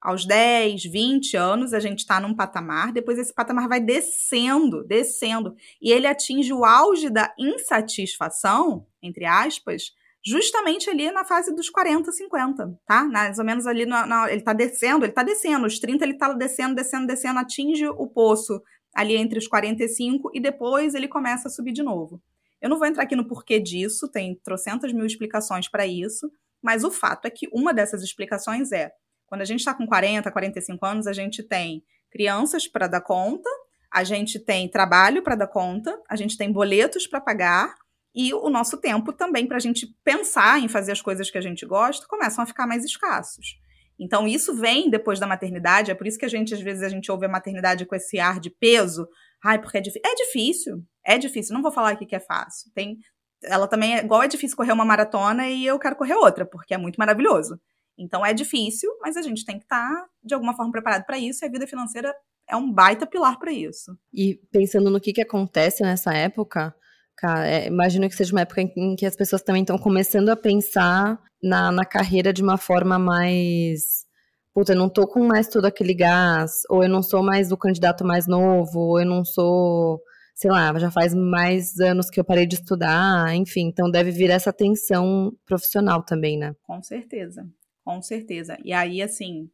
aos 0.00 0.24
10, 0.24 0.84
20 0.84 1.36
anos, 1.36 1.74
a 1.74 1.80
gente 1.80 1.98
está 1.98 2.18
num 2.18 2.34
patamar, 2.34 2.90
depois 2.90 3.18
esse 3.18 3.34
patamar 3.34 3.68
vai 3.68 3.80
descendo, 3.80 4.82
descendo, 4.84 5.54
e 5.80 5.92
ele 5.92 6.06
atinge 6.06 6.52
o 6.54 6.64
auge 6.64 7.10
da 7.10 7.34
insatisfação, 7.38 8.86
entre 9.02 9.26
aspas, 9.26 9.92
justamente 10.24 10.90
ali 10.90 11.10
na 11.10 11.24
fase 11.24 11.54
dos 11.54 11.70
40, 11.70 12.12
50, 12.12 12.78
tá? 12.86 13.04
Mais 13.04 13.38
ou 13.38 13.44
menos 13.44 13.66
ali, 13.66 13.82
ele 13.82 14.36
está 14.36 14.52
descendo, 14.52 15.04
ele 15.04 15.12
está 15.12 15.22
descendo, 15.22 15.66
os 15.66 15.78
30 15.78 16.04
ele 16.04 16.12
está 16.12 16.32
descendo, 16.32 16.74
descendo, 16.74 17.06
descendo, 17.06 17.38
atinge 17.38 17.86
o 17.88 18.06
poço 18.06 18.60
ali 18.94 19.16
entre 19.16 19.38
os 19.38 19.46
45 19.46 20.30
e 20.34 20.40
depois 20.40 20.94
ele 20.94 21.08
começa 21.08 21.48
a 21.48 21.50
subir 21.50 21.72
de 21.72 21.82
novo. 21.82 22.20
Eu 22.60 22.68
não 22.68 22.78
vou 22.78 22.86
entrar 22.86 23.04
aqui 23.04 23.16
no 23.16 23.26
porquê 23.26 23.58
disso, 23.58 24.10
tem 24.10 24.38
trocentas 24.44 24.92
mil 24.92 25.06
explicações 25.06 25.68
para 25.68 25.86
isso, 25.86 26.30
mas 26.62 26.84
o 26.84 26.90
fato 26.90 27.26
é 27.26 27.30
que 27.30 27.48
uma 27.52 27.72
dessas 27.72 28.02
explicações 28.02 28.70
é 28.72 28.92
quando 29.26 29.40
a 29.40 29.46
gente 29.46 29.60
está 29.60 29.72
com 29.72 29.86
40, 29.86 30.30
45 30.30 30.84
anos, 30.84 31.06
a 31.06 31.12
gente 31.12 31.42
tem 31.42 31.82
crianças 32.10 32.66
para 32.66 32.86
dar 32.86 33.00
conta, 33.00 33.48
a 33.90 34.04
gente 34.04 34.38
tem 34.38 34.68
trabalho 34.68 35.22
para 35.22 35.36
dar 35.36 35.46
conta, 35.46 35.98
a 36.08 36.16
gente 36.16 36.36
tem 36.36 36.52
boletos 36.52 37.06
para 37.06 37.20
pagar 37.20 37.74
e 38.14 38.34
o 38.34 38.48
nosso 38.48 38.76
tempo 38.78 39.12
também 39.12 39.46
para 39.46 39.56
a 39.56 39.60
gente 39.60 39.86
pensar 40.04 40.60
em 40.60 40.68
fazer 40.68 40.92
as 40.92 41.00
coisas 41.00 41.30
que 41.30 41.38
a 41.38 41.40
gente 41.40 41.64
gosta 41.64 42.06
começam 42.08 42.42
a 42.42 42.46
ficar 42.46 42.66
mais 42.66 42.84
escassos. 42.84 43.58
Então 43.98 44.26
isso 44.26 44.54
vem 44.54 44.88
depois 44.90 45.20
da 45.20 45.26
maternidade, 45.26 45.90
é 45.90 45.94
por 45.94 46.06
isso 46.06 46.18
que 46.18 46.24
a 46.24 46.28
gente 46.28 46.54
às 46.54 46.60
vezes 46.60 46.82
a 46.82 46.88
gente 46.88 47.10
ouve 47.10 47.26
a 47.26 47.28
maternidade 47.28 47.84
com 47.86 47.94
esse 47.94 48.18
ar 48.18 48.40
de 48.40 48.50
peso. 48.50 49.06
Ai, 49.44 49.60
porque 49.60 49.78
é 49.78 49.80
difícil. 49.80 50.02
É 50.04 50.14
difícil. 50.14 50.84
É 51.06 51.18
difícil. 51.18 51.54
Não 51.54 51.62
vou 51.62 51.70
falar 51.70 51.90
aqui 51.90 52.06
que 52.06 52.16
é 52.16 52.20
fácil. 52.20 52.70
Tem 52.74 52.98
ela 53.42 53.66
também 53.66 53.96
é 53.96 54.04
igual 54.04 54.22
é 54.22 54.28
difícil 54.28 54.56
correr 54.56 54.72
uma 54.72 54.84
maratona 54.84 55.48
e 55.48 55.64
eu 55.64 55.78
quero 55.78 55.96
correr 55.96 56.14
outra, 56.14 56.44
porque 56.44 56.74
é 56.74 56.78
muito 56.78 56.96
maravilhoso. 56.96 57.58
Então 57.98 58.24
é 58.24 58.32
difícil, 58.32 58.90
mas 59.00 59.16
a 59.16 59.22
gente 59.22 59.44
tem 59.44 59.58
que 59.58 59.64
estar 59.64 59.88
tá, 59.88 60.06
de 60.22 60.34
alguma 60.34 60.54
forma 60.54 60.72
preparado 60.72 61.04
para 61.04 61.18
isso 61.18 61.44
e 61.44 61.46
a 61.46 61.50
vida 61.50 61.66
financeira 61.66 62.14
é 62.48 62.56
um 62.56 62.70
baita 62.70 63.06
pilar 63.06 63.38
para 63.38 63.52
isso. 63.52 63.96
E 64.12 64.40
pensando 64.50 64.90
no 64.90 65.00
que, 65.00 65.12
que 65.12 65.22
acontece 65.22 65.82
nessa 65.82 66.12
época, 66.12 66.74
cara, 67.20 67.48
é, 67.48 67.66
imagino 67.66 68.08
que 68.08 68.14
seja 68.16 68.32
uma 68.32 68.40
época 68.42 68.62
em, 68.62 68.72
em 68.76 68.96
que 68.96 69.06
as 69.06 69.16
pessoas 69.16 69.42
também 69.42 69.62
estão 69.62 69.78
começando 69.78 70.28
a 70.28 70.36
pensar 70.36 71.18
na, 71.42 71.70
na 71.70 71.84
carreira 71.84 72.32
de 72.32 72.42
uma 72.42 72.56
forma 72.56 72.98
mais 72.98 74.08
puta, 74.52 74.72
eu 74.72 74.76
não 74.76 74.88
tô 74.88 75.06
com 75.06 75.24
mais 75.24 75.48
todo 75.48 75.64
aquele 75.64 75.94
gás, 75.94 76.62
ou 76.68 76.82
eu 76.82 76.88
não 76.88 77.02
sou 77.02 77.22
mais 77.22 77.52
o 77.52 77.56
candidato 77.56 78.04
mais 78.04 78.26
novo, 78.26 78.80
ou 78.80 79.00
eu 79.00 79.06
não 79.06 79.24
sou, 79.24 80.00
sei 80.34 80.50
lá, 80.50 80.76
já 80.78 80.90
faz 80.90 81.14
mais 81.14 81.78
anos 81.78 82.10
que 82.10 82.18
eu 82.18 82.24
parei 82.24 82.46
de 82.46 82.56
estudar, 82.56 83.34
enfim, 83.34 83.68
então 83.68 83.90
deve 83.90 84.10
vir 84.10 84.28
essa 84.28 84.52
tensão 84.52 85.32
profissional 85.46 86.02
também, 86.02 86.36
né? 86.36 86.52
Com 86.64 86.82
certeza. 86.82 87.46
Com 87.84 88.02
certeza. 88.02 88.58
E 88.64 88.72
aí, 88.72 89.00
assim, 89.00 89.48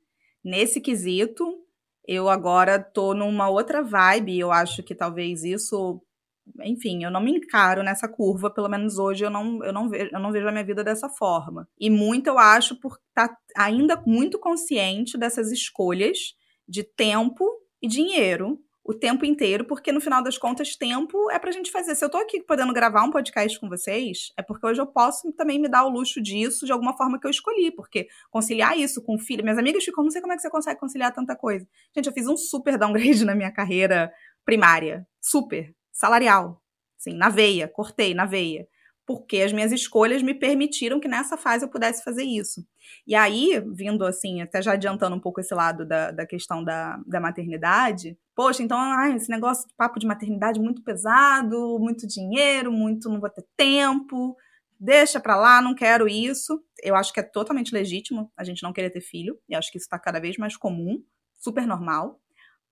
nesse 0.44 0.80
quesito, 0.80 1.44
eu 2.06 2.28
agora 2.28 2.78
tô 2.78 3.14
numa 3.14 3.48
outra 3.48 3.82
vibe. 3.82 4.38
Eu 4.38 4.52
acho 4.52 4.82
que 4.82 4.94
talvez 4.94 5.42
isso. 5.42 6.00
Enfim, 6.62 7.04
eu 7.04 7.10
não 7.10 7.20
me 7.20 7.32
encaro 7.32 7.82
nessa 7.82 8.08
curva, 8.08 8.50
pelo 8.50 8.68
menos 8.68 8.98
hoje 8.98 9.24
eu 9.24 9.30
não, 9.30 9.62
eu 9.64 9.72
não, 9.72 9.88
vejo, 9.88 10.10
eu 10.12 10.20
não 10.20 10.32
vejo 10.32 10.48
a 10.48 10.52
minha 10.52 10.64
vida 10.64 10.82
dessa 10.84 11.08
forma. 11.08 11.68
E 11.78 11.90
muito 11.90 12.28
eu 12.28 12.38
acho 12.38 12.78
por 12.80 12.98
estar 13.08 13.28
tá 13.28 13.36
ainda 13.56 14.02
muito 14.06 14.38
consciente 14.38 15.18
dessas 15.18 15.50
escolhas 15.50 16.34
de 16.68 16.82
tempo 16.82 17.44
e 17.80 17.88
dinheiro 17.88 18.58
o 18.86 18.94
tempo 18.94 19.24
inteiro, 19.24 19.64
porque 19.64 19.90
no 19.90 20.00
final 20.00 20.22
das 20.22 20.38
contas, 20.38 20.76
tempo 20.76 21.28
é 21.30 21.38
pra 21.40 21.50
gente 21.50 21.72
fazer. 21.72 21.96
Se 21.96 22.04
eu 22.04 22.08
tô 22.08 22.18
aqui 22.18 22.40
podendo 22.40 22.72
gravar 22.72 23.02
um 23.02 23.10
podcast 23.10 23.58
com 23.58 23.68
vocês, 23.68 24.32
é 24.36 24.42
porque 24.42 24.64
hoje 24.64 24.80
eu 24.80 24.86
posso 24.86 25.32
também 25.32 25.60
me 25.60 25.68
dar 25.68 25.84
o 25.84 25.88
luxo 25.88 26.22
disso 26.22 26.64
de 26.64 26.70
alguma 26.70 26.96
forma 26.96 27.18
que 27.18 27.26
eu 27.26 27.30
escolhi, 27.30 27.72
porque 27.72 28.06
conciliar 28.30 28.78
isso 28.78 29.02
com 29.02 29.16
o 29.16 29.18
filho, 29.18 29.42
minhas 29.42 29.58
amigas 29.58 29.84
ficam, 29.84 30.04
não 30.04 30.10
sei 30.10 30.20
como 30.20 30.32
é 30.32 30.36
que 30.36 30.42
você 30.42 30.50
consegue 30.50 30.78
conciliar 30.78 31.12
tanta 31.12 31.34
coisa. 31.34 31.66
Gente, 31.94 32.06
eu 32.06 32.12
fiz 32.12 32.28
um 32.28 32.36
super 32.36 32.78
downgrade 32.78 33.24
na 33.26 33.34
minha 33.34 33.50
carreira 33.50 34.12
primária, 34.44 35.04
super, 35.20 35.74
salarial, 35.96 36.62
assim, 36.98 37.14
na 37.14 37.28
veia, 37.28 37.68
cortei 37.68 38.14
na 38.14 38.24
veia 38.24 38.68
porque 39.06 39.40
as 39.40 39.52
minhas 39.52 39.70
escolhas 39.70 40.20
me 40.20 40.34
permitiram 40.34 40.98
que 40.98 41.06
nessa 41.06 41.36
fase 41.36 41.64
eu 41.64 41.70
pudesse 41.70 42.02
fazer 42.02 42.24
isso. 42.24 42.66
E 43.06 43.14
aí, 43.14 43.62
vindo 43.72 44.04
assim, 44.04 44.42
até 44.42 44.60
já 44.60 44.72
adiantando 44.72 45.14
um 45.14 45.20
pouco 45.20 45.40
esse 45.40 45.54
lado 45.54 45.86
da, 45.86 46.10
da 46.10 46.26
questão 46.26 46.62
da, 46.62 47.00
da 47.06 47.20
maternidade, 47.20 48.18
poxa, 48.34 48.64
então, 48.64 48.76
ai, 48.76 49.14
esse 49.14 49.30
negócio 49.30 49.68
de 49.68 49.74
papo 49.74 50.00
de 50.00 50.06
maternidade 50.06 50.58
muito 50.58 50.82
pesado, 50.82 51.78
muito 51.78 52.06
dinheiro, 52.06 52.72
muito 52.72 53.08
não 53.08 53.20
vou 53.20 53.30
ter 53.30 53.46
tempo, 53.56 54.36
deixa 54.78 55.20
pra 55.20 55.36
lá, 55.36 55.62
não 55.62 55.74
quero 55.74 56.08
isso. 56.08 56.60
Eu 56.82 56.96
acho 56.96 57.12
que 57.12 57.20
é 57.20 57.22
totalmente 57.22 57.72
legítimo 57.72 58.30
a 58.36 58.42
gente 58.42 58.64
não 58.64 58.72
querer 58.72 58.90
ter 58.90 59.00
filho, 59.00 59.38
e 59.48 59.54
acho 59.54 59.70
que 59.70 59.78
isso 59.78 59.86
está 59.86 60.00
cada 60.00 60.18
vez 60.18 60.36
mais 60.36 60.56
comum, 60.56 61.00
super 61.38 61.64
normal. 61.64 62.20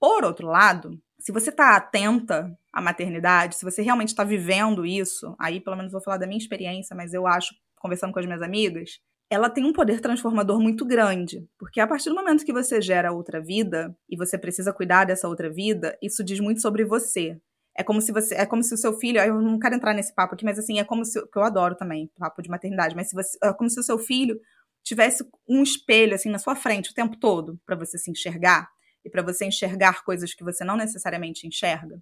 Por 0.04 0.22
outro 0.22 0.46
lado, 0.46 1.00
se 1.18 1.32
você 1.32 1.48
está 1.48 1.74
atenta 1.74 2.54
à 2.70 2.82
maternidade, 2.82 3.56
se 3.56 3.64
você 3.64 3.80
realmente 3.80 4.08
está 4.08 4.22
vivendo 4.22 4.84
isso, 4.84 5.34
aí 5.40 5.62
pelo 5.62 5.76
menos 5.76 5.92
vou 5.92 6.02
falar 6.02 6.18
da 6.18 6.26
minha 6.26 6.36
experiência, 6.36 6.94
mas 6.94 7.14
eu 7.14 7.26
acho, 7.26 7.54
conversando 7.76 8.12
com 8.12 8.18
as 8.18 8.26
minhas 8.26 8.42
amigas, 8.42 8.98
ela 9.30 9.48
tem 9.48 9.64
um 9.64 9.72
poder 9.72 10.02
transformador 10.02 10.60
muito 10.60 10.84
grande. 10.84 11.48
Porque 11.58 11.80
a 11.80 11.86
partir 11.86 12.10
do 12.10 12.14
momento 12.14 12.44
que 12.44 12.52
você 12.52 12.82
gera 12.82 13.12
outra 13.12 13.40
vida 13.40 13.96
e 14.06 14.14
você 14.14 14.36
precisa 14.36 14.74
cuidar 14.74 15.06
dessa 15.06 15.26
outra 15.26 15.50
vida, 15.50 15.96
isso 16.02 16.22
diz 16.22 16.38
muito 16.38 16.60
sobre 16.60 16.84
você. 16.84 17.40
É 17.74 17.82
como 17.82 18.02
se 18.02 18.12
você, 18.12 18.34
é 18.34 18.44
como 18.44 18.62
se 18.62 18.74
o 18.74 18.76
seu 18.76 18.92
filho, 18.98 19.18
eu 19.22 19.40
não 19.40 19.58
quero 19.58 19.74
entrar 19.74 19.94
nesse 19.94 20.14
papo 20.14 20.34
aqui, 20.34 20.44
mas 20.44 20.58
assim, 20.58 20.78
é 20.78 20.84
como 20.84 21.02
se, 21.06 21.18
que 21.28 21.38
eu 21.38 21.42
adoro 21.42 21.76
também, 21.76 22.10
papo 22.18 22.42
de 22.42 22.50
maternidade, 22.50 22.94
mas 22.94 23.08
se 23.08 23.14
você, 23.14 23.38
é 23.42 23.54
como 23.54 23.70
se 23.70 23.80
o 23.80 23.82
seu 23.82 23.98
filho 23.98 24.38
tivesse 24.84 25.26
um 25.48 25.62
espelho 25.62 26.14
assim 26.14 26.28
na 26.28 26.38
sua 26.38 26.54
frente 26.54 26.90
o 26.90 26.94
tempo 26.94 27.16
todo 27.18 27.58
para 27.64 27.74
você 27.74 27.96
se 27.96 28.10
enxergar 28.10 28.68
e 29.04 29.10
para 29.10 29.22
você 29.22 29.44
enxergar 29.44 30.02
coisas 30.04 30.34
que 30.34 30.42
você 30.42 30.64
não 30.64 30.76
necessariamente 30.76 31.46
enxerga. 31.46 32.00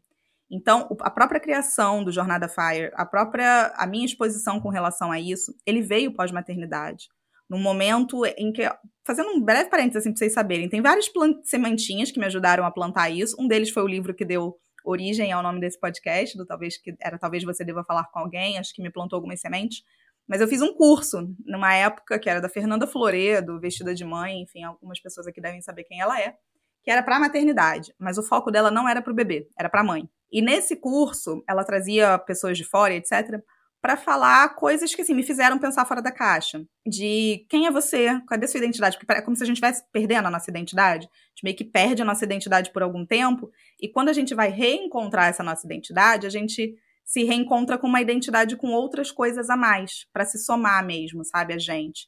Então, 0.50 0.86
a 1.00 1.11
própria 1.11 1.40
criação 1.40 2.05
do 2.05 2.12
Jornada 2.12 2.46
Fire, 2.46 2.92
a 2.94 3.07
própria 3.07 3.72
a 3.74 3.86
minha 3.86 4.05
exposição 4.05 4.61
com 4.61 4.68
relação 4.68 5.11
a 5.11 5.18
isso, 5.18 5.55
ele 5.66 5.80
veio 5.80 6.14
pós-maternidade. 6.14 7.09
Num 7.48 7.59
momento 7.59 8.24
em 8.36 8.53
que, 8.53 8.62
fazendo 9.05 9.30
um 9.30 9.40
breve 9.40 9.70
parênteses 9.70 9.96
assim 9.96 10.11
para 10.11 10.18
vocês 10.18 10.34
saberem, 10.34 10.68
tem 10.68 10.82
várias 10.82 11.11
sementinhas 11.44 12.11
que 12.11 12.20
me 12.20 12.26
ajudaram 12.26 12.66
a 12.66 12.70
plantar 12.70 13.09
isso. 13.09 13.34
Um 13.38 13.48
deles 13.48 13.70
foi 13.70 13.82
o 13.82 13.88
livro 13.88 14.14
que 14.14 14.26
deu 14.26 14.55
origem 14.84 15.32
ao 15.32 15.42
nome 15.42 15.59
desse 15.59 15.80
podcast, 15.80 16.36
do 16.36 16.44
talvez 16.44 16.76
que 16.76 16.94
era 17.00 17.18
talvez 17.18 17.44
você 17.44 17.64
deva 17.64 17.82
falar 17.84 18.05
com 18.11 18.18
alguém, 18.18 18.59
acho 18.59 18.74
que 18.74 18.82
me 18.82 18.90
plantou 18.90 19.16
algumas 19.16 19.40
sementes. 19.40 19.82
Mas 20.28 20.40
eu 20.40 20.48
fiz 20.48 20.61
um 20.61 20.74
curso 20.74 21.34
numa 21.46 21.74
época 21.74 22.18
que 22.18 22.28
era 22.28 22.40
da 22.40 22.48
Fernanda 22.48 22.86
Floredo, 22.86 23.59
vestida 23.59 23.94
de 23.94 24.05
mãe, 24.05 24.42
enfim, 24.42 24.64
algumas 24.64 25.00
pessoas 25.00 25.26
aqui 25.26 25.40
devem 25.40 25.62
saber 25.62 25.84
quem 25.84 26.00
ela 26.00 26.20
é 26.20 26.36
que 26.83 26.91
era 26.91 27.03
para 27.03 27.20
maternidade, 27.20 27.95
mas 27.99 28.18
o 28.18 28.22
foco 28.22 28.51
dela 28.51 28.70
não 28.70 28.89
era 28.89 29.01
para 29.01 29.12
o 29.12 29.16
bebê, 29.16 29.49
era 29.59 29.68
para 29.68 29.80
a 29.80 29.85
mãe. 29.85 30.09
E 30.30 30.41
nesse 30.41 30.76
curso, 30.76 31.43
ela 31.49 31.64
trazia 31.64 32.18
pessoas 32.18 32.57
de 32.57 32.64
fora, 32.64 32.95
etc, 32.95 33.41
para 33.83 33.97
falar 33.97 34.55
coisas 34.55 34.95
que 34.95 35.03
assim 35.03 35.12
me 35.12 35.24
fizeram 35.24 35.59
pensar 35.59 35.85
fora 35.85 36.01
da 36.01 36.12
caixa, 36.12 36.64
de 36.87 37.45
quem 37.51 37.66
é 37.66 37.70
você, 37.70 38.20
cadê 38.28 38.47
sua 38.47 38.59
identidade, 38.59 38.97
porque 38.97 39.12
é 39.12 39.20
como 39.20 39.37
se 39.37 39.43
a 39.43 39.47
gente 39.47 39.57
estivesse 39.57 39.85
perdendo 39.93 40.26
a 40.28 40.30
nossa 40.30 40.49
identidade, 40.49 41.07
a 41.07 41.28
gente 41.30 41.43
meio 41.43 41.57
que 41.57 41.64
perde 41.64 42.01
a 42.01 42.05
nossa 42.05 42.24
identidade 42.24 42.70
por 42.72 42.83
algum 42.83 43.05
tempo, 43.05 43.51
e 43.80 43.89
quando 43.89 44.09
a 44.09 44.12
gente 44.12 44.37
vai 44.37 44.51
reencontrar 44.51 45.28
essa 45.28 45.43
nossa 45.43 45.66
identidade, 45.66 46.28
a 46.28 46.30
gente 46.30 46.76
se 47.05 47.24
reencontra 47.24 47.76
com 47.76 47.89
uma 47.89 48.01
identidade 48.01 48.57
com 48.57 48.68
outras 48.68 49.11
coisas 49.11 49.51
a 49.51 49.57
mais, 49.57 50.07
para 50.12 50.24
se 50.24 50.39
somar 50.39 50.87
mesmo, 50.87 51.24
sabe, 51.24 51.53
a 51.53 51.59
gente. 51.59 52.07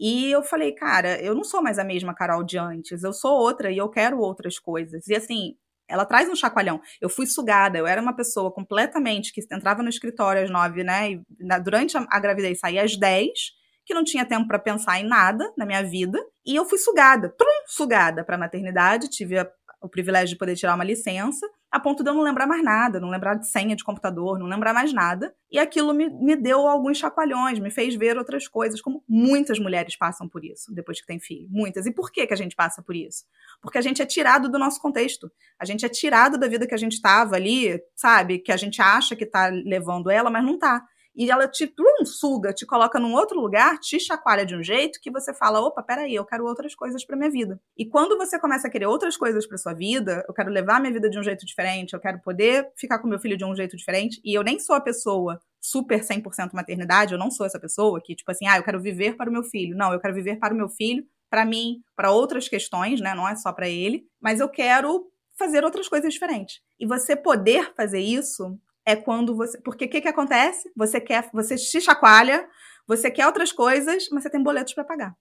E 0.00 0.32
eu 0.32 0.42
falei, 0.42 0.72
cara, 0.72 1.20
eu 1.22 1.34
não 1.34 1.44
sou 1.44 1.62
mais 1.62 1.78
a 1.78 1.84
mesma 1.84 2.14
Carol 2.14 2.42
de 2.42 2.56
antes, 2.58 3.02
eu 3.02 3.12
sou 3.12 3.32
outra 3.32 3.70
e 3.70 3.76
eu 3.76 3.88
quero 3.90 4.18
outras 4.18 4.58
coisas. 4.58 5.06
E 5.06 5.14
assim, 5.14 5.56
ela 5.86 6.06
traz 6.06 6.26
um 6.26 6.34
chacoalhão. 6.34 6.80
Eu 7.02 7.10
fui 7.10 7.26
sugada, 7.26 7.76
eu 7.76 7.86
era 7.86 8.00
uma 8.00 8.16
pessoa 8.16 8.50
completamente 8.50 9.30
que 9.30 9.42
entrava 9.52 9.82
no 9.82 9.90
escritório 9.90 10.42
às 10.42 10.50
nove, 10.50 10.82
né? 10.82 11.12
E 11.12 11.22
durante 11.62 11.98
a, 11.98 12.06
a 12.10 12.18
gravidez 12.18 12.60
saía 12.60 12.82
às 12.82 12.96
dez, 12.96 13.52
que 13.84 13.92
não 13.92 14.02
tinha 14.02 14.24
tempo 14.24 14.48
para 14.48 14.58
pensar 14.58 14.98
em 14.98 15.06
nada 15.06 15.52
na 15.58 15.66
minha 15.66 15.82
vida. 15.82 16.18
E 16.46 16.56
eu 16.56 16.64
fui 16.64 16.78
sugada, 16.78 17.28
trum, 17.36 17.64
sugada 17.66 18.24
para 18.24 18.36
a 18.36 18.38
maternidade. 18.38 19.10
Tive 19.10 19.38
a, 19.38 19.50
o 19.82 19.88
privilégio 19.88 20.30
de 20.30 20.38
poder 20.38 20.56
tirar 20.56 20.76
uma 20.76 20.84
licença 20.84 21.46
a 21.70 21.78
ponto 21.78 22.02
de 22.02 22.10
eu 22.10 22.14
não 22.14 22.22
lembrar 22.22 22.46
mais 22.46 22.64
nada, 22.64 22.98
não 22.98 23.08
lembrar 23.08 23.34
de 23.34 23.48
senha 23.48 23.76
de 23.76 23.84
computador, 23.84 24.38
não 24.38 24.46
lembrar 24.46 24.74
mais 24.74 24.92
nada. 24.92 25.32
E 25.50 25.58
aquilo 25.58 25.94
me, 25.94 26.08
me 26.10 26.34
deu 26.34 26.66
alguns 26.66 26.98
chacoalhões, 26.98 27.60
me 27.60 27.70
fez 27.70 27.94
ver 27.94 28.18
outras 28.18 28.48
coisas, 28.48 28.80
como 28.80 29.04
muitas 29.08 29.58
mulheres 29.58 29.96
passam 29.96 30.28
por 30.28 30.44
isso 30.44 30.74
depois 30.74 31.00
que 31.00 31.06
tem 31.06 31.20
filho. 31.20 31.48
Muitas. 31.48 31.86
E 31.86 31.92
por 31.92 32.10
que, 32.10 32.26
que 32.26 32.34
a 32.34 32.36
gente 32.36 32.56
passa 32.56 32.82
por 32.82 32.96
isso? 32.96 33.24
Porque 33.62 33.78
a 33.78 33.82
gente 33.82 34.02
é 34.02 34.06
tirado 34.06 34.48
do 34.48 34.58
nosso 34.58 34.80
contexto. 34.80 35.30
A 35.58 35.64
gente 35.64 35.86
é 35.86 35.88
tirado 35.88 36.36
da 36.36 36.48
vida 36.48 36.66
que 36.66 36.74
a 36.74 36.78
gente 36.78 36.94
estava 36.94 37.36
ali, 37.36 37.80
sabe? 37.94 38.38
Que 38.38 38.50
a 38.50 38.56
gente 38.56 38.82
acha 38.82 39.14
que 39.14 39.24
está 39.24 39.46
levando 39.48 40.10
ela, 40.10 40.30
mas 40.30 40.44
não 40.44 40.54
está 40.54 40.84
e 41.14 41.30
ela 41.30 41.48
te 41.48 41.66
trum, 41.66 42.04
suga, 42.04 42.52
te 42.52 42.64
coloca 42.64 42.98
num 42.98 43.14
outro 43.14 43.40
lugar, 43.40 43.78
te 43.78 43.98
chacoalha 43.98 44.46
de 44.46 44.54
um 44.54 44.62
jeito 44.62 45.00
que 45.02 45.10
você 45.10 45.34
fala: 45.34 45.60
opa, 45.60 45.82
peraí, 45.82 46.14
eu 46.14 46.24
quero 46.24 46.44
outras 46.44 46.74
coisas 46.74 47.04
para 47.04 47.16
minha 47.16 47.30
vida. 47.30 47.60
E 47.76 47.86
quando 47.86 48.16
você 48.16 48.38
começa 48.38 48.68
a 48.68 48.70
querer 48.70 48.86
outras 48.86 49.16
coisas 49.16 49.46
para 49.46 49.58
sua 49.58 49.74
vida, 49.74 50.24
eu 50.28 50.34
quero 50.34 50.50
levar 50.50 50.80
minha 50.80 50.92
vida 50.92 51.10
de 51.10 51.18
um 51.18 51.22
jeito 51.22 51.44
diferente, 51.44 51.94
eu 51.94 52.00
quero 52.00 52.20
poder 52.20 52.70
ficar 52.76 52.98
com 52.98 53.08
meu 53.08 53.18
filho 53.18 53.36
de 53.36 53.44
um 53.44 53.54
jeito 53.54 53.76
diferente, 53.76 54.20
e 54.24 54.34
eu 54.34 54.42
nem 54.42 54.58
sou 54.58 54.76
a 54.76 54.80
pessoa 54.80 55.40
super 55.60 56.00
100% 56.00 56.50
maternidade, 56.54 57.12
eu 57.12 57.18
não 57.18 57.30
sou 57.30 57.44
essa 57.44 57.60
pessoa 57.60 58.00
que, 58.02 58.14
tipo 58.14 58.30
assim, 58.30 58.46
ah, 58.46 58.56
eu 58.56 58.62
quero 58.62 58.80
viver 58.80 59.16
para 59.16 59.28
o 59.28 59.32
meu 59.32 59.42
filho. 59.42 59.76
Não, 59.76 59.92
eu 59.92 60.00
quero 60.00 60.14
viver 60.14 60.38
para 60.38 60.54
o 60.54 60.56
meu 60.56 60.68
filho, 60.68 61.04
para 61.28 61.44
mim, 61.44 61.82
para 61.94 62.10
outras 62.10 62.48
questões, 62.48 63.00
né? 63.00 63.14
Não 63.14 63.28
é 63.28 63.36
só 63.36 63.52
para 63.52 63.68
ele, 63.68 64.04
mas 64.20 64.40
eu 64.40 64.48
quero 64.48 65.06
fazer 65.38 65.64
outras 65.64 65.88
coisas 65.88 66.12
diferentes. 66.12 66.60
E 66.78 66.86
você 66.86 67.14
poder 67.14 67.72
fazer 67.74 68.00
isso 68.00 68.58
é 68.90 68.96
quando 68.96 69.36
você. 69.36 69.60
Porque 69.62 69.84
o 69.84 69.88
que, 69.88 70.00
que 70.00 70.08
acontece? 70.08 70.70
Você 70.76 71.00
quer, 71.00 71.28
você 71.32 71.56
se 71.56 71.80
chacoalha, 71.80 72.48
você 72.86 73.10
quer 73.10 73.26
outras 73.26 73.52
coisas, 73.52 74.08
mas 74.10 74.22
você 74.22 74.30
tem 74.30 74.42
boletos 74.42 74.74
para 74.74 74.84
pagar. 74.84 75.14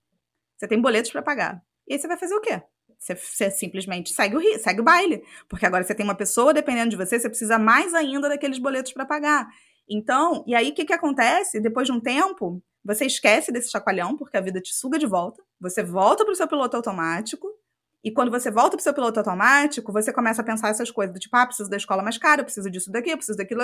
Você 0.57 0.67
tem 0.67 0.81
boletos 0.81 1.11
para 1.11 1.21
pagar. 1.21 1.61
E 1.87 1.93
aí 1.93 1.99
você 1.99 2.07
vai 2.07 2.17
fazer 2.17 2.35
o 2.35 2.41
quê? 2.41 2.61
Você, 2.97 3.15
você, 3.15 3.49
simplesmente 3.51 4.13
segue 4.13 4.35
o, 4.35 4.59
segue 4.59 4.81
o 4.81 4.83
baile. 4.83 5.23
Porque 5.47 5.65
agora 5.65 5.83
você 5.83 5.95
tem 5.95 6.03
uma 6.03 6.15
pessoa 6.15 6.53
dependendo 6.53 6.89
de 6.89 6.97
você, 6.97 7.19
você 7.19 7.29
precisa 7.29 7.57
mais 7.57 7.93
ainda 7.93 8.27
daqueles 8.27 8.59
boletos 8.59 8.91
para 8.91 9.05
pagar. 9.05 9.47
Então, 9.89 10.43
e 10.45 10.53
aí 10.53 10.69
o 10.69 10.73
que, 10.73 10.85
que 10.85 10.93
acontece? 10.93 11.59
Depois 11.59 11.87
de 11.87 11.93
um 11.93 11.99
tempo, 11.99 12.61
você 12.83 13.05
esquece 13.05 13.51
desse 13.51 13.71
chacoalhão, 13.71 14.17
porque 14.17 14.37
a 14.37 14.41
vida 14.41 14.59
te 14.61 14.73
suga 14.73 14.99
de 14.99 15.07
volta. 15.07 15.41
Você 15.59 15.83
volta 15.83 16.23
para 16.23 16.31
o 16.31 16.35
seu 16.35 16.47
piloto 16.47 16.75
automático 16.75 17.47
e 18.03 18.11
quando 18.11 18.31
você 18.31 18.49
volta 18.49 18.77
pro 18.77 18.83
seu 18.83 18.93
piloto 18.93 19.19
automático, 19.19 19.91
você 19.91 20.13
começa 20.13 20.41
a 20.41 20.45
pensar 20.45 20.69
essas 20.69 20.89
coisas, 20.89 21.13
do 21.13 21.19
tipo, 21.19 21.35
ah, 21.35 21.45
preciso 21.45 21.69
da 21.69 21.77
escola 21.77 22.01
mais 22.01 22.17
cara, 22.17 22.41
eu 22.41 22.45
preciso 22.45 22.69
disso 22.69 22.91
daqui, 22.91 23.09
eu 23.09 23.17
preciso 23.17 23.37
daquilo, 23.37 23.61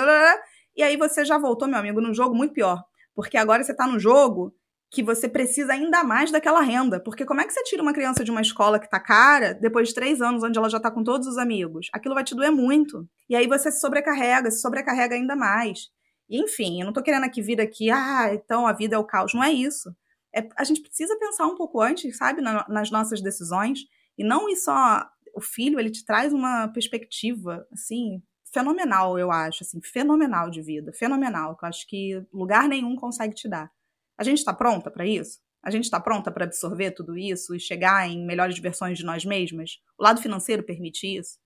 e 0.76 0.82
aí 0.82 0.96
você 0.96 1.24
já 1.24 1.38
voltou, 1.38 1.66
meu 1.66 1.78
amigo, 1.78 2.00
num 2.00 2.12
jogo 2.12 2.34
muito 2.34 2.52
pior. 2.52 2.84
Porque 3.14 3.38
agora 3.38 3.64
você 3.64 3.74
tá 3.74 3.86
num 3.86 3.98
jogo 3.98 4.54
que 4.90 5.02
você 5.02 5.28
precisa 5.28 5.72
ainda 5.72 6.04
mais 6.04 6.30
daquela 6.30 6.60
renda. 6.60 7.00
Porque 7.00 7.24
como 7.24 7.40
é 7.40 7.46
que 7.46 7.52
você 7.52 7.62
tira 7.64 7.82
uma 7.82 7.94
criança 7.94 8.22
de 8.22 8.30
uma 8.30 8.42
escola 8.42 8.78
que 8.78 8.88
tá 8.88 9.00
cara, 9.00 9.54
depois 9.54 9.88
de 9.88 9.94
três 9.94 10.20
anos, 10.20 10.42
onde 10.42 10.58
ela 10.58 10.68
já 10.68 10.78
tá 10.78 10.90
com 10.90 11.02
todos 11.02 11.26
os 11.26 11.38
amigos? 11.38 11.88
Aquilo 11.92 12.14
vai 12.14 12.22
te 12.22 12.34
doer 12.34 12.52
muito. 12.52 13.08
E 13.28 13.34
aí 13.34 13.46
você 13.46 13.72
se 13.72 13.80
sobrecarrega, 13.80 14.50
se 14.50 14.60
sobrecarrega 14.60 15.14
ainda 15.14 15.34
mais. 15.34 15.88
E, 16.28 16.40
enfim, 16.42 16.80
eu 16.80 16.86
não 16.86 16.92
tô 16.92 17.02
querendo 17.02 17.24
aqui 17.24 17.40
vir 17.40 17.60
aqui, 17.60 17.90
ah, 17.90 18.30
então 18.32 18.66
a 18.66 18.72
vida 18.72 18.96
é 18.96 18.98
o 18.98 19.04
caos. 19.04 19.32
Não 19.32 19.42
é 19.42 19.52
isso. 19.52 19.90
É, 20.34 20.46
a 20.56 20.64
gente 20.64 20.82
precisa 20.82 21.18
pensar 21.18 21.46
um 21.46 21.54
pouco 21.54 21.80
antes, 21.80 22.16
sabe, 22.16 22.42
na, 22.42 22.66
nas 22.68 22.90
nossas 22.90 23.22
decisões. 23.22 23.80
E 24.18 24.24
não 24.24 24.48
ir 24.48 24.56
só 24.56 25.06
o 25.34 25.40
filho, 25.40 25.78
ele 25.78 25.90
te 25.90 26.04
traz 26.04 26.32
uma 26.32 26.68
perspectiva, 26.68 27.66
assim, 27.72 28.22
fenomenal, 28.52 29.18
eu 29.18 29.30
acho, 29.30 29.62
assim, 29.62 29.80
fenomenal 29.82 30.48
de 30.48 30.62
vida, 30.62 30.92
fenomenal, 30.92 31.56
que 31.56 31.64
eu 31.64 31.68
acho 31.68 31.86
que 31.86 32.26
lugar 32.32 32.68
nenhum 32.68 32.96
consegue 32.96 33.34
te 33.34 33.48
dar. 33.48 33.70
A 34.18 34.24
gente 34.24 34.38
está 34.38 34.54
pronta 34.54 34.90
para 34.90 35.06
isso? 35.06 35.40
A 35.62 35.70
gente 35.70 35.84
está 35.84 36.00
pronta 36.00 36.30
para 36.30 36.44
absorver 36.44 36.92
tudo 36.92 37.18
isso 37.18 37.54
e 37.54 37.60
chegar 37.60 38.08
em 38.08 38.24
melhores 38.24 38.58
versões 38.58 38.96
de 38.96 39.04
nós 39.04 39.24
mesmas? 39.24 39.78
O 39.98 40.02
lado 40.02 40.22
financeiro 40.22 40.62
permite 40.62 41.06
isso? 41.06 41.38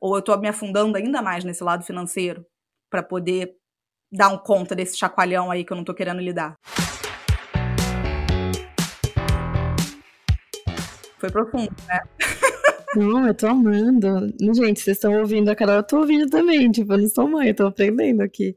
Ou 0.00 0.14
eu 0.16 0.20
estou 0.20 0.38
me 0.40 0.48
afundando 0.48 0.96
ainda 0.96 1.22
mais 1.22 1.44
nesse 1.44 1.62
lado 1.62 1.84
financeiro 1.84 2.44
para 2.90 3.02
poder 3.02 3.54
dar 4.10 4.28
um 4.28 4.38
conta 4.38 4.74
desse 4.74 4.96
chacoalhão 4.96 5.50
aí 5.50 5.64
que 5.64 5.72
eu 5.72 5.76
não 5.76 5.82
estou 5.82 5.94
querendo 5.94 6.20
lidar? 6.20 6.56
Foi 11.26 11.30
profundo, 11.30 11.74
né? 11.88 12.00
Não, 12.94 13.26
eu 13.26 13.34
tô 13.34 13.46
amando. 13.46 14.32
Gente, 14.54 14.80
vocês 14.80 14.96
estão 14.96 15.18
ouvindo 15.20 15.50
a 15.50 15.54
Carol, 15.54 15.76
eu 15.76 15.82
tô 15.82 15.98
ouvindo 15.98 16.30
também. 16.30 16.70
Tipo, 16.70 16.94
eu 16.94 16.98
não 16.98 17.08
sou 17.08 17.28
mãe, 17.28 17.48
eu 17.48 17.54
tô 17.54 17.66
aprendendo 17.66 18.22
aqui. 18.22 18.56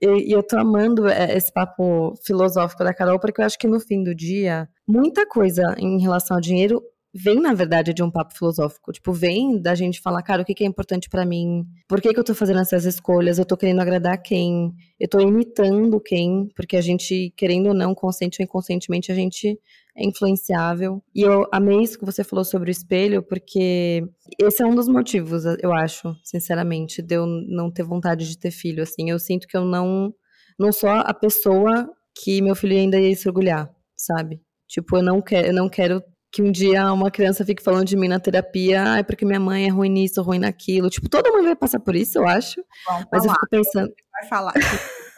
E, 0.00 0.30
e 0.30 0.32
eu 0.32 0.42
tô 0.42 0.56
amando 0.56 1.08
é, 1.08 1.36
esse 1.36 1.52
papo 1.52 2.14
filosófico 2.24 2.84
da 2.84 2.94
Carol, 2.94 3.18
porque 3.18 3.40
eu 3.40 3.44
acho 3.44 3.58
que 3.58 3.66
no 3.66 3.80
fim 3.80 4.02
do 4.02 4.14
dia, 4.14 4.68
muita 4.86 5.26
coisa 5.26 5.74
em 5.78 6.00
relação 6.00 6.36
ao 6.36 6.40
dinheiro 6.40 6.82
vem, 7.14 7.40
na 7.40 7.52
verdade, 7.52 7.92
de 7.92 8.02
um 8.02 8.10
papo 8.10 8.34
filosófico. 8.34 8.92
Tipo, 8.92 9.12
vem 9.12 9.60
da 9.60 9.74
gente 9.74 10.00
falar, 10.00 10.22
cara, 10.22 10.42
o 10.42 10.44
que, 10.44 10.54
que 10.54 10.64
é 10.64 10.66
importante 10.66 11.08
para 11.08 11.26
mim? 11.26 11.64
Por 11.88 12.00
que, 12.00 12.12
que 12.12 12.18
eu 12.18 12.24
tô 12.24 12.34
fazendo 12.34 12.60
essas 12.60 12.84
escolhas? 12.84 13.38
Eu 13.38 13.44
tô 13.44 13.56
querendo 13.56 13.80
agradar 13.80 14.20
quem? 14.22 14.72
Eu 14.98 15.08
tô 15.08 15.20
imitando 15.20 16.00
quem? 16.00 16.48
Porque 16.54 16.76
a 16.76 16.80
gente, 16.80 17.32
querendo 17.36 17.68
ou 17.68 17.74
não, 17.74 17.94
consciente 17.94 18.40
ou 18.40 18.44
inconscientemente, 18.44 19.10
a 19.12 19.14
gente 19.14 19.58
é 19.96 20.04
influenciável. 20.06 21.02
E 21.14 21.22
eu 21.22 21.46
amei 21.52 21.82
isso 21.82 21.98
que 21.98 22.04
você 22.04 22.24
falou 22.24 22.44
sobre 22.44 22.70
o 22.70 22.72
espelho, 22.72 23.22
porque 23.22 24.04
esse 24.40 24.62
é 24.62 24.66
um 24.66 24.74
dos 24.74 24.88
motivos, 24.88 25.44
eu 25.62 25.72
acho, 25.72 26.14
sinceramente, 26.24 27.02
de 27.02 27.14
eu 27.14 27.26
não 27.26 27.70
ter 27.70 27.82
vontade 27.82 28.28
de 28.28 28.38
ter 28.38 28.50
filho. 28.50 28.82
Assim, 28.82 29.10
eu 29.10 29.18
sinto 29.18 29.46
que 29.46 29.56
eu 29.56 29.64
não, 29.64 30.14
não 30.58 30.72
sou 30.72 30.90
a 30.90 31.14
pessoa 31.14 31.88
que 32.14 32.40
meu 32.40 32.54
filho 32.54 32.76
ainda 32.76 32.98
ia 32.98 33.14
se 33.14 33.28
orgulhar, 33.28 33.70
sabe? 33.96 34.40
Tipo, 34.66 34.96
eu 34.96 35.02
não 35.02 35.20
quero, 35.20 35.48
eu 35.48 35.54
não 35.54 35.68
quero 35.68 36.02
que 36.32 36.42
um 36.42 36.50
dia 36.50 36.90
uma 36.90 37.10
criança 37.10 37.44
fique 37.44 37.62
falando 37.62 37.86
de 37.86 37.94
mim 37.94 38.08
na 38.08 38.18
terapia, 38.18 38.82
ai, 38.82 39.04
porque 39.04 39.26
minha 39.26 39.38
mãe 39.38 39.66
é 39.66 39.68
ruim 39.68 39.90
nisso, 39.90 40.22
ruim 40.22 40.38
naquilo. 40.38 40.88
Tipo, 40.88 41.10
toda 41.10 41.30
mãe 41.30 41.42
vai 41.42 41.56
passar 41.56 41.78
por 41.78 41.94
isso, 41.94 42.18
eu 42.18 42.26
acho. 42.26 42.64
Mas 43.12 43.26
eu 43.26 43.32
fico 43.32 43.48
pensando. 43.50 43.92
Vai 44.10 44.28
falar. 44.28 44.54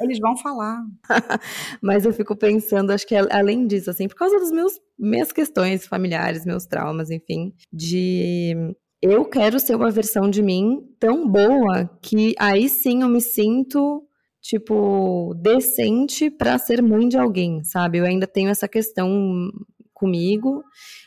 Eles 0.00 0.18
vão 0.18 0.36
falar. 0.36 0.82
Mas 1.82 2.04
eu 2.04 2.12
fico 2.12 2.36
pensando, 2.36 2.90
acho 2.92 3.06
que 3.06 3.14
além 3.14 3.66
disso, 3.66 3.90
assim, 3.90 4.08
por 4.08 4.16
causa 4.16 4.38
das 4.38 4.50
meus, 4.50 4.80
minhas 4.98 5.32
questões 5.32 5.86
familiares, 5.86 6.44
meus 6.44 6.66
traumas, 6.66 7.10
enfim, 7.10 7.54
de 7.72 8.54
eu 9.02 9.24
quero 9.24 9.60
ser 9.60 9.74
uma 9.76 9.90
versão 9.90 10.30
de 10.30 10.42
mim 10.42 10.80
tão 10.98 11.28
boa 11.28 11.90
que 12.00 12.34
aí 12.38 12.68
sim 12.68 13.02
eu 13.02 13.08
me 13.08 13.20
sinto 13.20 14.02
tipo 14.40 15.34
decente 15.36 16.30
para 16.30 16.58
ser 16.58 16.82
mãe 16.82 17.08
de 17.08 17.16
alguém, 17.16 17.62
sabe? 17.64 17.98
Eu 17.98 18.04
ainda 18.04 18.26
tenho 18.26 18.50
essa 18.50 18.68
questão 18.68 19.50
comigo. 19.92 20.62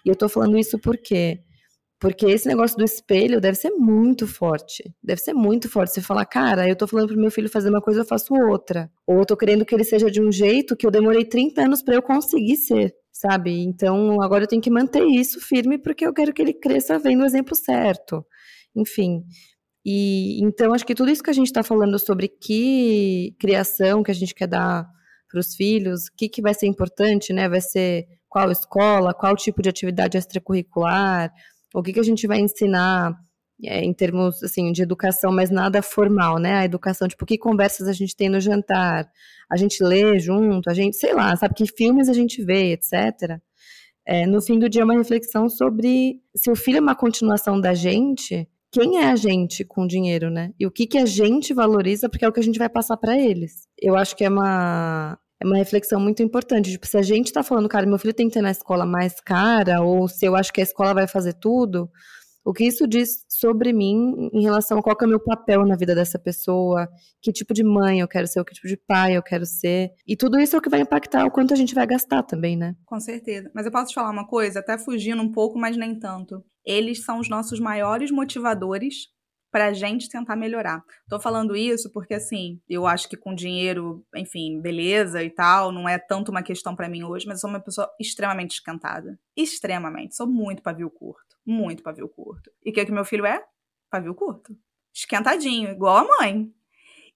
E 0.06 0.10
eu 0.10 0.16
tô 0.16 0.28
falando 0.28 0.58
isso 0.58 0.80
porque 0.80 1.40
porque 2.00 2.28
esse 2.28 2.48
negócio 2.48 2.78
do 2.78 2.84
espelho 2.84 3.42
deve 3.42 3.58
ser 3.58 3.72
muito 3.72 4.28
forte. 4.28 4.94
Deve 5.04 5.20
ser 5.20 5.34
muito 5.34 5.68
forte. 5.68 5.94
Você 5.94 6.02
falar, 6.02 6.26
cara, 6.26 6.68
eu 6.70 6.76
tô 6.76 6.86
falando 6.86 7.08
pro 7.08 7.18
meu 7.18 7.32
filho 7.32 7.50
fazer 7.50 7.70
uma 7.70 7.82
coisa, 7.82 8.02
eu 8.02 8.06
faço 8.06 8.36
outra. 8.36 8.92
Ou 9.06 9.20
eu 9.20 9.26
tô 9.26 9.36
querendo 9.36 9.66
que 9.66 9.74
ele 9.74 9.84
seja 9.84 10.10
de 10.12 10.22
um 10.22 10.32
jeito 10.32 10.76
que 10.76 10.86
eu 10.86 10.92
demorei 10.92 11.26
30 11.26 11.64
anos 11.64 11.82
para 11.82 11.96
eu 11.96 12.02
conseguir 12.02 12.58
ser, 12.58 12.94
sabe? 13.12 13.64
Então 13.64 14.22
agora 14.22 14.44
eu 14.44 14.48
tenho 14.48 14.62
que 14.62 14.70
manter 14.70 15.04
isso 15.06 15.40
firme 15.42 15.80
porque 15.80 16.06
eu 16.06 16.14
quero 16.14 16.34
que 16.34 16.42
ele 16.42 16.54
cresça 16.54 17.00
vendo 17.00 17.24
o 17.24 17.26
exemplo 17.26 17.56
certo. 17.56 18.24
Enfim. 18.76 19.24
E 19.84 20.40
então 20.44 20.74
acho 20.74 20.86
que 20.86 20.94
tudo 20.94 21.10
isso 21.10 21.24
que 21.24 21.32
a 21.32 21.34
gente 21.34 21.48
está 21.48 21.64
falando 21.64 21.98
sobre 21.98 22.28
que 22.28 23.36
criação 23.40 24.04
que 24.04 24.12
a 24.12 24.16
gente 24.16 24.36
quer 24.36 24.48
dar 24.48 24.88
para 25.30 25.40
os 25.40 25.56
filhos, 25.56 26.08
o 26.08 26.16
que, 26.16 26.30
que 26.30 26.42
vai 26.42 26.54
ser 26.54 26.68
importante, 26.68 27.34
né? 27.34 27.50
Vai 27.50 27.62
ser 27.62 28.06
qual 28.30 28.52
escola, 28.52 29.14
qual 29.14 29.36
tipo 29.36 29.62
de 29.62 29.70
atividade 29.70 30.18
extracurricular, 30.18 31.32
o 31.74 31.84
que, 31.84 31.94
que 31.94 32.00
a 32.00 32.04
gente 32.04 32.28
vai 32.28 32.40
ensinar 32.40 33.18
é, 33.64 33.84
em 33.84 33.94
termos 33.94 34.44
assim 34.44 34.72
de 34.72 34.84
educação, 34.84 35.32
mas 35.32 35.50
nada 35.50 35.82
formal, 35.82 36.38
né? 36.38 36.54
A 36.54 36.66
educação, 36.66 37.08
tipo, 37.08 37.26
que 37.26 37.38
conversas 37.38 37.88
a 37.88 37.94
gente 37.94 38.16
tem 38.16 38.30
no 38.30 38.40
jantar, 38.40 39.10
a 39.50 39.58
gente 39.58 39.84
lê 39.84 40.20
junto, 40.20 40.70
a 40.70 40.74
gente, 40.74 40.96
sei 40.96 41.14
lá, 41.14 41.36
sabe 41.36 41.56
que 41.56 41.66
filmes 41.66 42.10
a 42.10 42.14
gente 42.14 42.44
vê, 42.44 42.74
etc. 42.74 43.40
É, 44.06 44.26
no 44.26 44.42
fim 44.42 44.60
do 44.60 44.70
dia, 44.70 44.86
uma 44.86 44.94
reflexão 44.94 45.50
sobre 45.50 46.22
se 46.36 46.50
o 46.50 46.56
filho 46.56 46.78
é 46.78 46.82
uma 46.82 46.96
continuação 46.96 47.60
da 47.60 47.74
gente, 47.74 48.48
quem 48.72 49.00
é 49.00 49.08
a 49.08 49.16
gente 49.16 49.66
com 49.66 49.88
dinheiro, 49.88 50.30
né? 50.30 50.54
E 50.60 50.66
o 50.66 50.72
que, 50.72 50.86
que 50.86 50.98
a 50.98 51.06
gente 51.06 51.54
valoriza, 51.54 52.08
porque 52.08 52.24
é 52.24 52.28
o 52.28 52.32
que 52.32 52.40
a 52.40 52.44
gente 52.44 52.60
vai 52.60 52.70
passar 52.70 52.98
para 52.98 53.18
eles. 53.18 53.68
Eu 53.78 53.96
acho 53.96 54.16
que 54.16 54.24
é 54.24 54.30
uma, 54.30 55.18
é 55.42 55.46
uma 55.46 55.58
reflexão 55.58 56.00
muito 56.00 56.24
importante. 56.24 56.72
Tipo, 56.72 56.88
se 56.88 56.98
a 56.98 57.02
gente 57.02 57.32
tá 57.32 57.44
falando, 57.44 57.70
cara, 57.70 57.86
meu 57.86 57.98
filho 57.98 58.14
tem 58.14 58.28
que 58.28 58.34
ter 58.34 58.42
na 58.42 58.52
escola 58.52 58.86
mais 58.86 59.20
cara, 59.22 59.82
ou 59.82 60.08
se 60.08 60.26
eu 60.26 60.36
acho 60.36 60.52
que 60.52 60.62
a 60.62 60.64
escola 60.64 60.94
vai 60.94 61.08
fazer 61.08 61.34
tudo, 61.34 61.90
O 62.48 62.54
que 62.54 62.64
isso 62.64 62.88
diz 62.88 63.26
sobre 63.28 63.74
mim 63.74 64.30
em 64.32 64.42
relação 64.42 64.80
a 64.80 64.82
qual 64.82 64.96
é 65.02 65.06
o 65.06 65.10
meu 65.10 65.20
papel 65.20 65.66
na 65.66 65.76
vida 65.76 65.94
dessa 65.94 66.18
pessoa, 66.18 66.88
que 67.22 67.30
tipo 67.30 67.54
de 67.54 67.62
mãe 67.62 68.00
eu 68.00 68.08
quero 68.08 68.26
ser, 68.26 68.42
que 68.46 68.54
tipo 68.54 68.70
de 68.70 68.78
pai 68.78 69.18
eu 69.18 69.22
quero 69.22 69.46
ser. 69.46 69.90
E 70.08 70.16
tudo 70.16 70.40
isso 70.40 70.56
é 70.56 70.60
o 70.60 70.62
que 70.62 70.70
vai 70.70 70.80
impactar 70.80 71.26
o 71.26 71.30
quanto 71.30 71.54
a 71.54 71.58
gente 71.58 71.76
vai 71.76 71.86
gastar 71.86 72.24
também, 72.24 72.56
né? 72.56 72.74
Com 72.86 73.02
certeza. 73.02 73.52
Mas 73.54 73.66
eu 73.66 73.72
posso 73.74 73.90
te 73.90 73.96
falar 73.96 74.12
uma 74.12 74.26
coisa, 74.26 74.60
até 74.60 74.78
fugindo 74.78 75.22
um 75.22 75.30
pouco, 75.30 75.60
mas 75.60 75.76
nem 75.76 76.00
tanto. 76.00 76.42
Eles 76.66 77.04
são 77.04 77.20
os 77.20 77.28
nossos 77.28 77.60
maiores 77.60 78.12
motivadores 78.12 79.08
para 79.58 79.70
a 79.70 79.74
gente 79.74 80.08
tentar 80.08 80.36
melhorar. 80.36 80.84
Tô 81.10 81.20
falando 81.20 81.56
isso 81.56 81.92
porque, 81.92 82.14
assim, 82.14 82.62
eu 82.70 82.86
acho 82.86 83.10
que 83.10 83.18
com 83.18 83.34
dinheiro, 83.34 84.06
enfim, 84.16 84.62
beleza 84.62 85.24
e 85.24 85.32
tal, 85.32 85.72
não 85.72 85.90
é 85.90 85.98
tanto 85.98 86.30
uma 86.30 86.44
questão 86.44 86.76
para 86.76 86.88
mim 86.88 87.04
hoje, 87.04 87.26
mas 87.26 87.38
eu 87.38 87.42
sou 87.42 87.50
uma 87.50 87.60
pessoa 87.60 87.90
extremamente 88.00 88.52
esquentada. 88.52 89.20
Extremamente. 89.36 90.16
Sou 90.16 90.28
muito 90.28 90.62
pavio 90.62 90.92
curto. 90.92 91.36
Muito 91.44 91.82
pavio 91.82 92.08
curto. 92.08 92.52
E 92.64 92.70
o 92.70 92.74
que, 92.74 92.82
é 92.82 92.86
que 92.86 92.92
meu 92.92 93.04
filho 93.04 93.26
é? 93.26 93.44
Pavio 93.90 94.14
curto. 94.14 94.56
Esquentadinho, 94.94 95.72
igual 95.72 95.98
a 95.98 96.08
mãe. 96.20 96.54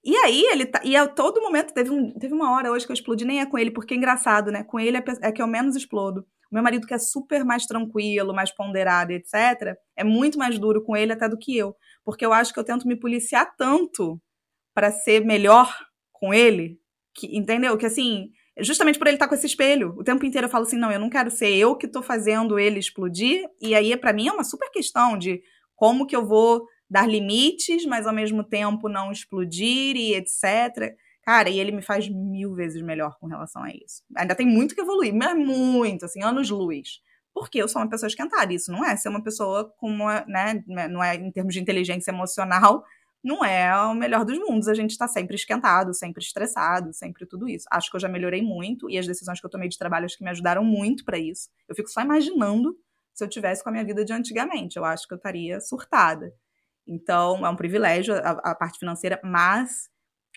E 0.04 0.16
aí, 0.16 0.42
ele 0.50 0.66
tá. 0.66 0.80
E 0.82 0.96
a 0.96 1.06
todo 1.06 1.40
momento, 1.40 1.72
teve, 1.72 1.90
um, 1.90 2.12
teve 2.18 2.34
uma 2.34 2.50
hora 2.56 2.72
hoje 2.72 2.84
que 2.84 2.90
eu 2.90 2.94
explodi, 2.94 3.24
nem 3.24 3.40
é 3.40 3.46
com 3.46 3.56
ele, 3.56 3.70
porque 3.70 3.94
é 3.94 3.96
engraçado, 3.96 4.50
né? 4.50 4.64
Com 4.64 4.80
ele 4.80 4.96
é, 4.96 5.04
é 5.20 5.30
que 5.30 5.40
eu 5.40 5.46
menos 5.46 5.76
explodo. 5.76 6.26
O 6.50 6.54
meu 6.54 6.62
marido, 6.64 6.88
que 6.88 6.92
é 6.92 6.98
super 6.98 7.44
mais 7.44 7.66
tranquilo, 7.66 8.34
mais 8.34 8.50
ponderado, 8.50 9.12
etc., 9.12 9.76
é 9.96 10.02
muito 10.02 10.36
mais 10.36 10.58
duro 10.58 10.82
com 10.82 10.96
ele 10.96 11.12
até 11.12 11.28
do 11.28 11.38
que 11.38 11.56
eu 11.56 11.72
porque 12.04 12.24
eu 12.24 12.32
acho 12.32 12.52
que 12.52 12.58
eu 12.58 12.64
tento 12.64 12.86
me 12.86 12.96
policiar 12.96 13.54
tanto 13.56 14.20
para 14.74 14.90
ser 14.90 15.24
melhor 15.24 15.74
com 16.12 16.32
ele, 16.32 16.78
que 17.14 17.36
entendeu? 17.36 17.76
Que 17.76 17.86
assim, 17.86 18.30
justamente 18.58 18.98
por 18.98 19.06
ele 19.06 19.16
estar 19.16 19.26
tá 19.26 19.28
com 19.28 19.34
esse 19.34 19.46
espelho, 19.46 19.94
o 19.96 20.04
tempo 20.04 20.24
inteiro 20.24 20.46
eu 20.46 20.50
falo 20.50 20.64
assim, 20.64 20.78
não, 20.78 20.90
eu 20.90 21.00
não 21.00 21.10
quero 21.10 21.30
ser 21.30 21.54
eu 21.54 21.76
que 21.76 21.86
estou 21.86 22.02
fazendo 22.02 22.58
ele 22.58 22.78
explodir, 22.78 23.44
e 23.60 23.74
aí 23.74 23.96
para 23.96 24.12
mim 24.12 24.28
é 24.28 24.32
uma 24.32 24.44
super 24.44 24.70
questão 24.70 25.16
de 25.16 25.42
como 25.74 26.06
que 26.06 26.16
eu 26.16 26.26
vou 26.26 26.66
dar 26.88 27.08
limites, 27.08 27.86
mas 27.86 28.06
ao 28.06 28.14
mesmo 28.14 28.44
tempo 28.44 28.88
não 28.88 29.10
explodir 29.10 29.96
e 29.96 30.14
etc. 30.14 30.94
Cara, 31.22 31.48
e 31.48 31.58
ele 31.58 31.72
me 31.72 31.82
faz 31.82 32.08
mil 32.08 32.54
vezes 32.54 32.82
melhor 32.82 33.16
com 33.18 33.26
relação 33.26 33.62
a 33.62 33.70
isso. 33.70 34.02
Ainda 34.16 34.34
tem 34.34 34.46
muito 34.46 34.74
que 34.74 34.80
evoluir, 34.80 35.14
mas 35.14 35.36
muito, 35.36 36.04
assim, 36.04 36.22
anos 36.22 36.50
luz 36.50 37.00
porque 37.34 37.58
eu 37.58 37.68
sou 37.68 37.80
uma 37.80 37.88
pessoa 37.88 38.08
esquentada. 38.08 38.52
Isso 38.52 38.70
não 38.70 38.84
é 38.84 38.96
ser 38.96 39.08
uma 39.08 39.22
pessoa 39.22 39.72
com 39.78 39.88
uma, 39.88 40.24
né, 40.26 40.62
não 40.66 41.02
é 41.02 41.14
em 41.14 41.30
termos 41.30 41.54
de 41.54 41.60
inteligência 41.60 42.10
emocional, 42.10 42.84
não 43.22 43.44
é 43.44 43.74
o 43.86 43.94
melhor 43.94 44.24
dos 44.24 44.38
mundos. 44.38 44.68
A 44.68 44.74
gente 44.74 44.90
está 44.90 45.06
sempre 45.06 45.36
esquentado, 45.36 45.94
sempre 45.94 46.22
estressado, 46.22 46.92
sempre 46.92 47.26
tudo 47.26 47.48
isso. 47.48 47.66
Acho 47.70 47.90
que 47.90 47.96
eu 47.96 48.00
já 48.00 48.08
melhorei 48.08 48.42
muito 48.42 48.90
e 48.90 48.98
as 48.98 49.06
decisões 49.06 49.40
que 49.40 49.46
eu 49.46 49.50
tomei 49.50 49.68
de 49.68 49.78
trabalho 49.78 50.04
acho 50.04 50.18
que 50.18 50.24
me 50.24 50.30
ajudaram 50.30 50.64
muito 50.64 51.04
para 51.04 51.18
isso. 51.18 51.48
Eu 51.68 51.74
fico 51.74 51.88
só 51.88 52.00
imaginando 52.00 52.76
se 53.14 53.22
eu 53.24 53.28
tivesse 53.28 53.62
com 53.62 53.68
a 53.68 53.72
minha 53.72 53.84
vida 53.84 54.04
de 54.04 54.12
antigamente. 54.12 54.76
Eu 54.76 54.84
acho 54.84 55.06
que 55.06 55.14
eu 55.14 55.16
estaria 55.16 55.60
surtada. 55.60 56.34
Então, 56.86 57.46
é 57.46 57.48
um 57.48 57.56
privilégio 57.56 58.14
a, 58.14 58.30
a 58.30 58.54
parte 58.54 58.78
financeira, 58.78 59.20
mas 59.22 59.88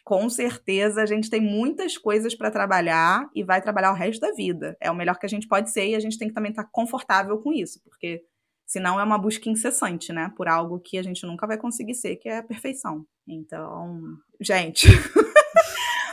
com 0.05 0.29
certeza 0.29 1.01
a 1.01 1.05
gente 1.07 1.31
tem 1.31 1.41
muitas 1.41 1.97
coisas 1.97 2.35
para 2.35 2.51
trabalhar 2.51 3.27
e 3.33 3.43
vai 3.43 3.59
trabalhar 3.59 3.91
o 3.91 3.95
resto 3.95 4.21
da 4.21 4.31
vida. 4.31 4.77
É 4.79 4.91
o 4.91 4.95
melhor 4.95 5.17
que 5.17 5.25
a 5.25 5.29
gente 5.29 5.47
pode 5.47 5.71
ser 5.71 5.87
e 5.87 5.95
a 5.95 5.99
gente 5.99 6.19
tem 6.19 6.27
que 6.27 6.33
também 6.33 6.51
estar 6.51 6.63
tá 6.63 6.69
confortável 6.71 7.39
com 7.39 7.51
isso, 7.51 7.81
porque 7.83 8.23
senão 8.67 8.99
é 8.99 9.03
uma 9.03 9.17
busca 9.17 9.49
incessante, 9.49 10.13
né, 10.13 10.31
por 10.37 10.47
algo 10.47 10.79
que 10.79 10.99
a 10.99 11.03
gente 11.03 11.25
nunca 11.25 11.47
vai 11.47 11.57
conseguir 11.57 11.95
ser, 11.95 12.17
que 12.17 12.29
é 12.29 12.37
a 12.37 12.43
perfeição. 12.43 13.03
Então, 13.27 13.99
gente, 14.39 14.87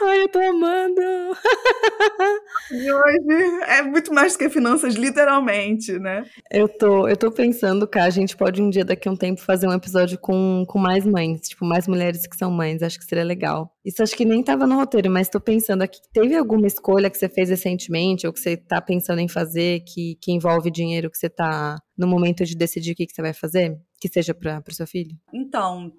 Ai, 0.05 0.23
eu 0.23 0.29
tô 0.29 0.41
amando! 0.41 1.01
De 2.71 2.93
hoje 2.93 3.63
é 3.69 3.83
muito 3.83 4.13
mais 4.13 4.33
do 4.33 4.39
que 4.39 4.51
finanças, 4.51 4.95
literalmente, 4.95 5.99
né? 5.99 6.25
Eu 6.51 6.67
tô, 6.69 7.07
eu 7.07 7.17
tô 7.17 7.31
pensando 7.31 7.87
que 7.87 7.99
a 7.99 8.11
gente 8.11 8.37
pode 8.37 8.61
um 8.61 8.69
dia, 8.69 8.85
daqui 8.85 9.09
a 9.09 9.13
um 9.13 9.17
tempo, 9.17 9.41
fazer 9.41 9.69
um 9.69 9.73
episódio 9.73 10.19
com, 10.19 10.65
com 10.67 10.79
mais 10.79 11.07
mães, 11.07 11.41
tipo, 11.43 11.65
mais 11.65 11.87
mulheres 11.87 12.27
que 12.27 12.37
são 12.37 12.51
mães. 12.51 12.83
Acho 12.83 12.99
que 12.99 13.05
seria 13.05 13.25
legal. 13.25 13.73
Isso 13.85 14.03
acho 14.03 14.17
que 14.17 14.25
nem 14.25 14.43
tava 14.43 14.67
no 14.67 14.75
roteiro, 14.75 15.11
mas 15.11 15.29
tô 15.29 15.41
pensando 15.41 15.83
aqui. 15.83 16.01
Teve 16.13 16.35
alguma 16.35 16.67
escolha 16.67 17.09
que 17.09 17.17
você 17.17 17.29
fez 17.29 17.51
recentemente, 17.51 18.27
ou 18.27 18.33
que 18.33 18.41
você 18.41 18.57
tá 18.57 18.81
pensando 18.81 19.21
em 19.21 19.29
fazer, 19.29 19.85
que, 19.85 20.17
que 20.21 20.33
envolve 20.33 20.71
dinheiro, 20.71 21.11
que 21.11 21.19
você 21.19 21.29
tá 21.29 21.77
no 21.97 22.07
momento 22.09 22.45
de 22.45 22.57
decidir 22.57 22.93
o 22.93 22.95
que, 22.97 23.07
que 23.07 23.15
você 23.15 23.23
vai 23.23 23.33
fazer? 23.33 23.79
Que 24.01 24.09
seja 24.09 24.35
para 24.35 24.63
o 24.69 24.75
seu 24.75 24.87
filho? 24.87 25.17
Então, 25.33 25.93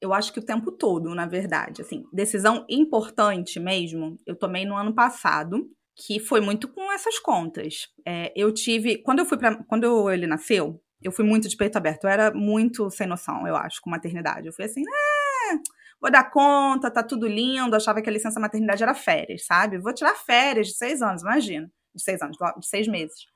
eu 0.00 0.12
acho 0.12 0.32
que 0.32 0.38
o 0.38 0.44
tempo 0.44 0.72
todo, 0.72 1.14
na 1.14 1.26
verdade. 1.26 1.82
Assim, 1.82 2.04
decisão 2.12 2.64
importante 2.68 3.58
mesmo, 3.58 4.18
eu 4.26 4.36
tomei 4.36 4.64
no 4.64 4.76
ano 4.76 4.94
passado, 4.94 5.68
que 5.94 6.20
foi 6.20 6.40
muito 6.40 6.68
com 6.68 6.92
essas 6.92 7.18
contas. 7.18 7.88
É, 8.06 8.32
eu 8.36 8.52
tive. 8.52 8.98
Quando 9.02 9.20
eu 9.20 9.26
fui 9.26 9.38
para 9.38 9.62
Quando 9.64 9.84
eu, 9.84 10.10
ele 10.10 10.26
nasceu, 10.26 10.80
eu 11.02 11.10
fui 11.12 11.24
muito 11.24 11.48
de 11.48 11.56
peito 11.56 11.76
aberto. 11.76 12.04
Eu 12.04 12.10
era 12.10 12.32
muito 12.32 12.90
sem 12.90 13.06
noção, 13.06 13.46
eu 13.46 13.56
acho, 13.56 13.80
com 13.80 13.90
maternidade. 13.90 14.46
Eu 14.46 14.52
fui 14.52 14.64
assim, 14.64 14.82
é, 14.82 15.54
vou 16.00 16.10
dar 16.10 16.30
conta, 16.30 16.90
tá 16.90 17.02
tudo 17.02 17.26
lindo. 17.26 17.74
achava 17.74 18.02
que 18.02 18.10
a 18.10 18.12
licença 18.12 18.40
maternidade 18.40 18.82
era 18.82 18.94
férias, 18.94 19.46
sabe? 19.46 19.78
Vou 19.78 19.94
tirar 19.94 20.14
férias 20.16 20.68
de 20.68 20.74
seis 20.74 21.00
anos, 21.02 21.22
imagina. 21.22 21.70
De 21.94 22.02
seis 22.02 22.20
anos, 22.20 22.36
de 22.36 22.66
seis 22.66 22.86
meses. 22.86 23.26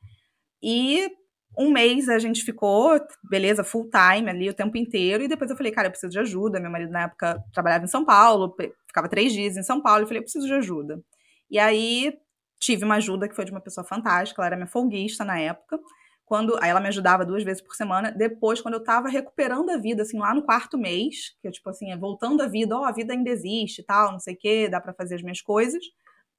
E 0.62 1.10
um 1.58 1.70
mês 1.70 2.08
a 2.08 2.18
gente 2.18 2.44
ficou, 2.44 2.98
beleza, 3.22 3.64
full 3.64 3.90
time 3.90 4.30
ali 4.30 4.48
o 4.48 4.54
tempo 4.54 4.76
inteiro, 4.76 5.22
e 5.22 5.28
depois 5.28 5.50
eu 5.50 5.56
falei, 5.56 5.72
cara, 5.72 5.88
eu 5.88 5.90
preciso 5.90 6.12
de 6.12 6.18
ajuda. 6.18 6.60
Meu 6.60 6.70
marido 6.70 6.92
na 6.92 7.02
época 7.02 7.42
trabalhava 7.52 7.84
em 7.84 7.88
São 7.88 8.04
Paulo, 8.04 8.54
ficava 8.86 9.08
três 9.08 9.32
dias 9.32 9.56
em 9.56 9.62
São 9.62 9.80
Paulo, 9.80 10.02
eu 10.02 10.06
falei, 10.06 10.20
eu 10.20 10.24
preciso 10.24 10.46
de 10.46 10.54
ajuda. 10.54 11.02
E 11.50 11.58
aí 11.58 12.14
tive 12.58 12.84
uma 12.84 12.96
ajuda 12.96 13.28
que 13.28 13.34
foi 13.34 13.44
de 13.44 13.50
uma 13.50 13.60
pessoa 13.60 13.84
fantástica, 13.84 14.40
ela 14.40 14.46
era 14.46 14.56
minha 14.56 14.66
folguista 14.66 15.24
na 15.24 15.38
época. 15.38 15.78
Quando, 16.24 16.56
aí 16.62 16.70
ela 16.70 16.80
me 16.80 16.86
ajudava 16.86 17.26
duas 17.26 17.42
vezes 17.42 17.60
por 17.60 17.74
semana. 17.74 18.12
Depois, 18.12 18.60
quando 18.60 18.74
eu 18.74 18.84
tava 18.84 19.08
recuperando 19.08 19.68
a 19.70 19.76
vida, 19.76 20.02
assim, 20.02 20.16
lá 20.16 20.32
no 20.32 20.44
quarto 20.44 20.78
mês, 20.78 21.36
que 21.42 21.48
eu, 21.48 21.50
tipo 21.50 21.68
assim, 21.68 21.96
voltando 21.98 22.40
a 22.40 22.46
vida, 22.46 22.76
ó, 22.76 22.82
oh, 22.82 22.84
a 22.84 22.92
vida 22.92 23.12
ainda 23.12 23.28
existe 23.30 23.82
tal, 23.82 24.12
não 24.12 24.20
sei 24.20 24.34
o 24.34 24.38
quê, 24.38 24.68
dá 24.68 24.80
para 24.80 24.94
fazer 24.94 25.16
as 25.16 25.22
minhas 25.22 25.40
coisas, 25.40 25.82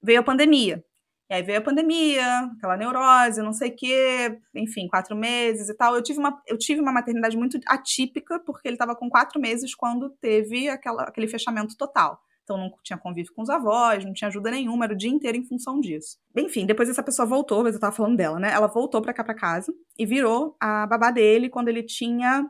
veio 0.01 0.22
a 0.22 0.24
pandemia. 0.24 0.82
E 1.32 1.34
aí 1.34 1.43
veio 1.43 1.59
a 1.59 1.61
pandemia, 1.61 2.51
aquela 2.57 2.75
neurose, 2.75 3.41
não 3.41 3.53
sei 3.53 3.69
o 3.69 3.75
quê, 3.77 4.38
enfim, 4.53 4.89
quatro 4.89 5.15
meses 5.15 5.69
e 5.69 5.73
tal. 5.73 5.95
Eu 5.95 6.03
tive 6.03 6.19
uma, 6.19 6.38
eu 6.45 6.57
tive 6.57 6.82
uma 6.82 6.91
maternidade 6.91 7.38
muito 7.38 7.57
atípica, 7.67 8.38
porque 8.41 8.67
ele 8.67 8.75
estava 8.75 8.93
com 8.97 9.09
quatro 9.09 9.39
meses 9.39 9.73
quando 9.73 10.09
teve 10.09 10.67
aquela, 10.67 11.03
aquele 11.03 11.29
fechamento 11.29 11.77
total. 11.77 12.19
Então 12.43 12.57
não 12.57 12.69
tinha 12.84 12.99
convívio 12.99 13.32
com 13.34 13.43
os 13.43 13.49
avós, 13.49 14.03
não 14.03 14.11
tinha 14.11 14.27
ajuda 14.27 14.51
nenhuma, 14.51 14.84
era 14.84 14.93
o 14.93 14.97
dia 14.97 15.09
inteiro 15.09 15.38
em 15.38 15.45
função 15.45 15.79
disso. 15.79 16.17
Enfim, 16.36 16.65
depois 16.65 16.89
essa 16.89 17.01
pessoa 17.01 17.25
voltou, 17.25 17.63
mas 17.63 17.75
eu 17.75 17.79
tava 17.79 17.95
falando 17.95 18.17
dela, 18.17 18.38
né? 18.38 18.51
Ela 18.51 18.67
voltou 18.67 19.01
pra 19.01 19.13
cá 19.13 19.23
pra 19.23 19.34
casa 19.34 19.73
e 19.97 20.05
virou 20.05 20.57
a 20.59 20.86
babá 20.86 21.11
dele 21.11 21.47
quando 21.47 21.69
ele 21.69 21.84
tinha 21.84 22.45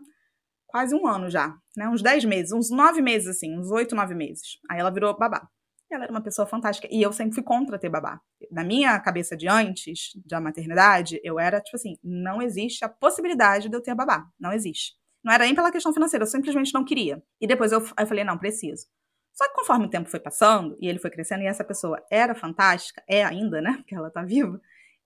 quase 0.66 0.96
um 0.96 1.06
ano 1.06 1.30
já, 1.30 1.56
né? 1.78 1.88
Uns 1.88 2.02
dez 2.02 2.26
meses, 2.26 2.52
uns 2.52 2.72
nove 2.72 3.00
meses 3.00 3.28
assim, 3.28 3.56
uns 3.60 3.70
oito, 3.70 3.96
nove 3.96 4.16
meses. 4.16 4.58
Aí 4.68 4.80
ela 4.80 4.90
virou 4.90 5.16
babá. 5.16 5.48
Ela 5.94 6.06
era 6.06 6.12
uma 6.12 6.22
pessoa 6.22 6.48
fantástica. 6.48 6.88
E 6.92 7.02
eu 7.02 7.12
sempre 7.12 7.36
fui 7.36 7.44
contra 7.44 7.78
ter 7.78 7.90
babá. 7.90 8.20
Na 8.50 8.64
minha 8.64 9.00
cabeça 9.00 9.36
de 9.36 9.48
antes 9.48 10.12
da 10.26 10.40
maternidade, 10.40 11.20
eu 11.24 11.40
era 11.40 11.60
tipo 11.62 11.76
assim: 11.76 11.98
não 12.04 12.42
existe 12.42 12.84
a 12.86 12.90
possibilidade 12.90 13.70
de 13.70 13.76
eu 13.76 13.82
ter 13.82 13.94
babá. 13.94 14.26
Não 14.40 14.52
existe. 14.54 14.94
Não 15.24 15.32
era 15.32 15.44
nem 15.44 15.54
pela 15.54 15.72
questão 15.72 15.94
financeira, 15.94 16.24
eu 16.24 16.28
simplesmente 16.28 16.74
não 16.74 16.84
queria. 16.84 17.22
E 17.40 17.46
depois 17.46 17.72
eu, 17.72 17.80
eu 17.80 18.08
falei: 18.08 18.24
não, 18.24 18.38
preciso. 18.38 18.88
Só 19.34 19.48
que 19.48 19.56
conforme 19.56 19.86
o 19.86 19.90
tempo 19.90 20.10
foi 20.10 20.20
passando 20.20 20.78
e 20.80 20.88
ele 20.88 21.00
foi 21.00 21.10
crescendo, 21.10 21.44
e 21.44 21.48
essa 21.48 21.64
pessoa 21.64 22.04
era 22.12 22.36
fantástica, 22.36 23.04
é 23.08 23.24
ainda, 23.24 23.62
né? 23.62 23.74
Porque 23.78 23.96
ela 23.96 24.10
tá 24.10 24.24
viva 24.24 24.60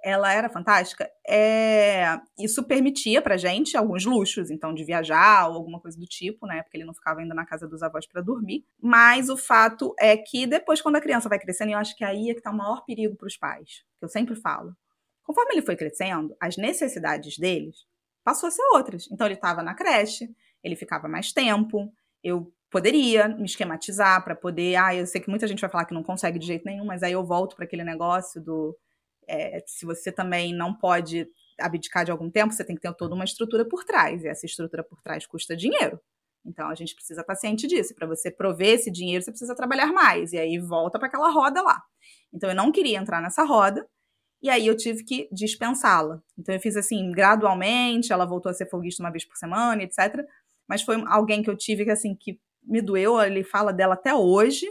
ela 0.05 0.31
era 0.31 0.47
fantástica, 0.47 1.09
é... 1.27 2.19
isso 2.37 2.63
permitia 2.63 3.23
pra 3.23 3.37
gente 3.37 3.75
alguns 3.75 4.05
luxos, 4.05 4.51
então 4.51 4.71
de 4.71 4.83
viajar 4.83 5.49
ou 5.49 5.55
alguma 5.55 5.81
coisa 5.81 5.97
do 5.97 6.05
tipo, 6.05 6.45
né? 6.45 6.61
Porque 6.61 6.77
ele 6.77 6.85
não 6.85 6.93
ficava 6.93 7.21
ainda 7.21 7.33
na 7.33 7.43
casa 7.43 7.67
dos 7.67 7.81
avós 7.81 8.05
para 8.07 8.21
dormir. 8.21 8.63
Mas 8.79 9.29
o 9.29 9.35
fato 9.35 9.95
é 9.99 10.15
que 10.15 10.45
depois, 10.45 10.79
quando 10.79 10.97
a 10.97 11.01
criança 11.01 11.27
vai 11.27 11.39
crescendo, 11.39 11.71
eu 11.71 11.79
acho 11.79 11.95
que 11.97 12.03
aí 12.03 12.29
é 12.29 12.35
que 12.35 12.41
tá 12.41 12.51
o 12.51 12.55
maior 12.55 12.85
perigo 12.85 13.15
para 13.15 13.25
os 13.25 13.35
pais, 13.35 13.83
que 13.97 14.05
eu 14.05 14.07
sempre 14.07 14.35
falo. 14.35 14.75
Conforme 15.23 15.55
ele 15.55 15.63
foi 15.63 15.75
crescendo, 15.75 16.37
as 16.39 16.55
necessidades 16.55 17.39
deles 17.39 17.75
passou 18.23 18.47
a 18.47 18.51
ser 18.51 18.61
outras. 18.75 19.09
Então 19.11 19.25
ele 19.25 19.33
estava 19.33 19.63
na 19.63 19.73
creche, 19.73 20.29
ele 20.63 20.75
ficava 20.75 21.07
mais 21.07 21.33
tempo, 21.33 21.91
eu 22.23 22.53
poderia 22.69 23.27
me 23.27 23.45
esquematizar 23.45 24.23
para 24.23 24.35
poder, 24.35 24.75
ah, 24.75 24.93
eu 24.93 25.07
sei 25.07 25.19
que 25.19 25.29
muita 25.31 25.47
gente 25.47 25.61
vai 25.61 25.69
falar 25.69 25.85
que 25.85 25.95
não 25.95 26.03
consegue 26.03 26.37
de 26.37 26.45
jeito 26.45 26.65
nenhum, 26.65 26.85
mas 26.85 27.01
aí 27.01 27.13
eu 27.13 27.25
volto 27.25 27.55
para 27.55 27.65
aquele 27.65 27.83
negócio 27.83 28.39
do 28.39 28.77
é, 29.27 29.63
se 29.65 29.85
você 29.85 30.11
também 30.11 30.53
não 30.53 30.73
pode 30.73 31.27
abdicar 31.59 32.03
de 32.03 32.11
algum 32.11 32.29
tempo, 32.29 32.53
você 32.53 32.63
tem 32.63 32.75
que 32.75 32.81
ter 32.81 32.93
toda 32.95 33.15
uma 33.15 33.23
estrutura 33.23 33.65
por 33.67 33.83
trás, 33.83 34.23
e 34.23 34.27
essa 34.27 34.45
estrutura 34.45 34.83
por 34.83 35.01
trás 35.01 35.25
custa 35.25 35.55
dinheiro. 35.55 35.99
Então 36.45 36.69
a 36.69 36.75
gente 36.75 36.93
precisa 36.93 37.21
estar 37.21 37.35
ciente 37.35 37.65
disso. 37.65 37.95
Para 37.95 38.07
você 38.07 38.29
prover 38.29 38.75
esse 38.75 38.91
dinheiro, 38.91 39.23
você 39.23 39.31
precisa 39.31 39.55
trabalhar 39.55 39.87
mais, 39.87 40.33
e 40.33 40.37
aí 40.37 40.59
volta 40.59 40.99
para 40.99 41.07
aquela 41.07 41.29
roda 41.29 41.61
lá. 41.61 41.81
Então 42.33 42.49
eu 42.49 42.55
não 42.55 42.71
queria 42.71 42.97
entrar 42.97 43.21
nessa 43.21 43.43
roda, 43.43 43.87
e 44.41 44.49
aí 44.49 44.67
eu 44.67 44.77
tive 44.77 45.03
que 45.03 45.27
dispensá-la. 45.31 46.21
Então 46.37 46.53
eu 46.53 46.61
fiz 46.61 46.75
assim, 46.75 47.11
gradualmente, 47.11 48.13
ela 48.13 48.25
voltou 48.25 48.49
a 48.49 48.53
ser 48.53 48.69
folguista 48.69 49.01
uma 49.01 49.11
vez 49.11 49.25
por 49.25 49.37
semana, 49.37 49.81
etc. 49.81 50.23
Mas 50.67 50.81
foi 50.83 51.01
alguém 51.07 51.41
que 51.41 51.49
eu 51.49 51.57
tive 51.57 51.85
que 51.85 51.91
assim 51.91 52.15
que 52.15 52.39
me 52.63 52.81
doeu, 52.81 53.19
ele 53.21 53.43
fala 53.43 53.71
dela 53.71 53.93
até 53.93 54.13
hoje, 54.13 54.67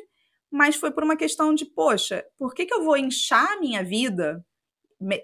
mas 0.55 0.77
foi 0.77 0.93
por 0.93 1.03
uma 1.03 1.17
questão 1.17 1.53
de, 1.53 1.65
poxa, 1.65 2.25
por 2.39 2.55
que, 2.55 2.65
que 2.65 2.73
eu 2.73 2.85
vou 2.85 2.97
inchar 2.97 3.55
a 3.55 3.59
minha 3.59 3.83
vida 3.83 4.41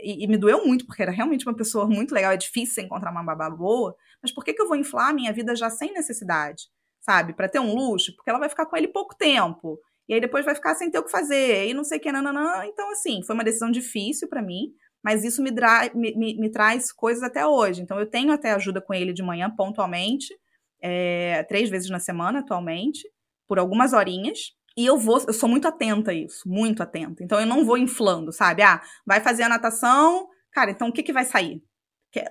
e, 0.00 0.24
e, 0.24 0.26
me 0.26 0.36
doeu 0.36 0.66
muito, 0.66 0.84
porque 0.84 1.02
era 1.02 1.12
realmente 1.12 1.46
uma 1.46 1.54
pessoa 1.54 1.86
muito 1.86 2.12
legal, 2.12 2.32
é 2.32 2.36
difícil 2.36 2.82
encontrar 2.82 3.12
uma 3.12 3.22
babá 3.22 3.48
boa, 3.48 3.94
mas 4.20 4.32
por 4.32 4.44
que, 4.44 4.52
que 4.52 4.60
eu 4.60 4.66
vou 4.66 4.76
inflar 4.76 5.10
a 5.10 5.12
minha 5.12 5.32
vida 5.32 5.54
já 5.54 5.70
sem 5.70 5.92
necessidade? 5.92 6.64
Sabe? 7.00 7.32
Para 7.32 7.48
ter 7.48 7.60
um 7.60 7.72
luxo, 7.72 8.12
porque 8.16 8.28
ela 8.28 8.40
vai 8.40 8.48
ficar 8.48 8.66
com 8.66 8.76
ele 8.76 8.88
pouco 8.88 9.16
tempo. 9.16 9.78
E 10.08 10.14
aí 10.14 10.20
depois 10.20 10.44
vai 10.44 10.56
ficar 10.56 10.74
sem 10.74 10.90
ter 10.90 10.98
o 10.98 11.04
que 11.04 11.12
fazer, 11.12 11.68
e 11.68 11.74
não 11.74 11.84
sei 11.84 11.98
o 11.98 12.00
que, 12.00 12.10
nananã. 12.10 12.66
Então, 12.66 12.90
assim, 12.90 13.22
foi 13.22 13.32
uma 13.36 13.44
decisão 13.44 13.70
difícil 13.70 14.28
para 14.28 14.42
mim, 14.42 14.72
mas 15.00 15.22
isso 15.22 15.40
me, 15.40 15.52
me, 15.94 16.16
me, 16.16 16.40
me, 16.40 16.50
traz 16.50 16.90
coisas 16.92 17.22
até 17.22 17.46
hoje. 17.46 17.80
Então, 17.80 18.00
eu 18.00 18.06
tenho 18.06 18.32
até 18.32 18.50
ajuda 18.50 18.80
com 18.80 18.92
ele 18.92 19.12
de 19.12 19.22
manhã, 19.22 19.48
pontualmente, 19.48 20.34
é, 20.82 21.44
três 21.44 21.70
vezes 21.70 21.88
na 21.88 22.00
semana 22.00 22.40
atualmente, 22.40 23.08
por 23.46 23.60
algumas 23.60 23.92
horinhas. 23.92 24.58
E 24.76 24.86
eu 24.86 24.96
vou, 24.96 25.22
eu 25.26 25.32
sou 25.32 25.48
muito 25.48 25.66
atenta 25.66 26.10
a 26.10 26.14
isso, 26.14 26.48
muito 26.48 26.82
atenta. 26.82 27.22
Então 27.22 27.40
eu 27.40 27.46
não 27.46 27.64
vou 27.64 27.76
inflando, 27.76 28.32
sabe? 28.32 28.62
Ah, 28.62 28.80
vai 29.04 29.20
fazer 29.20 29.42
a 29.42 29.48
natação, 29.48 30.28
cara, 30.52 30.70
então 30.70 30.88
o 30.88 30.92
que, 30.92 31.02
que 31.02 31.12
vai 31.12 31.24
sair? 31.24 31.62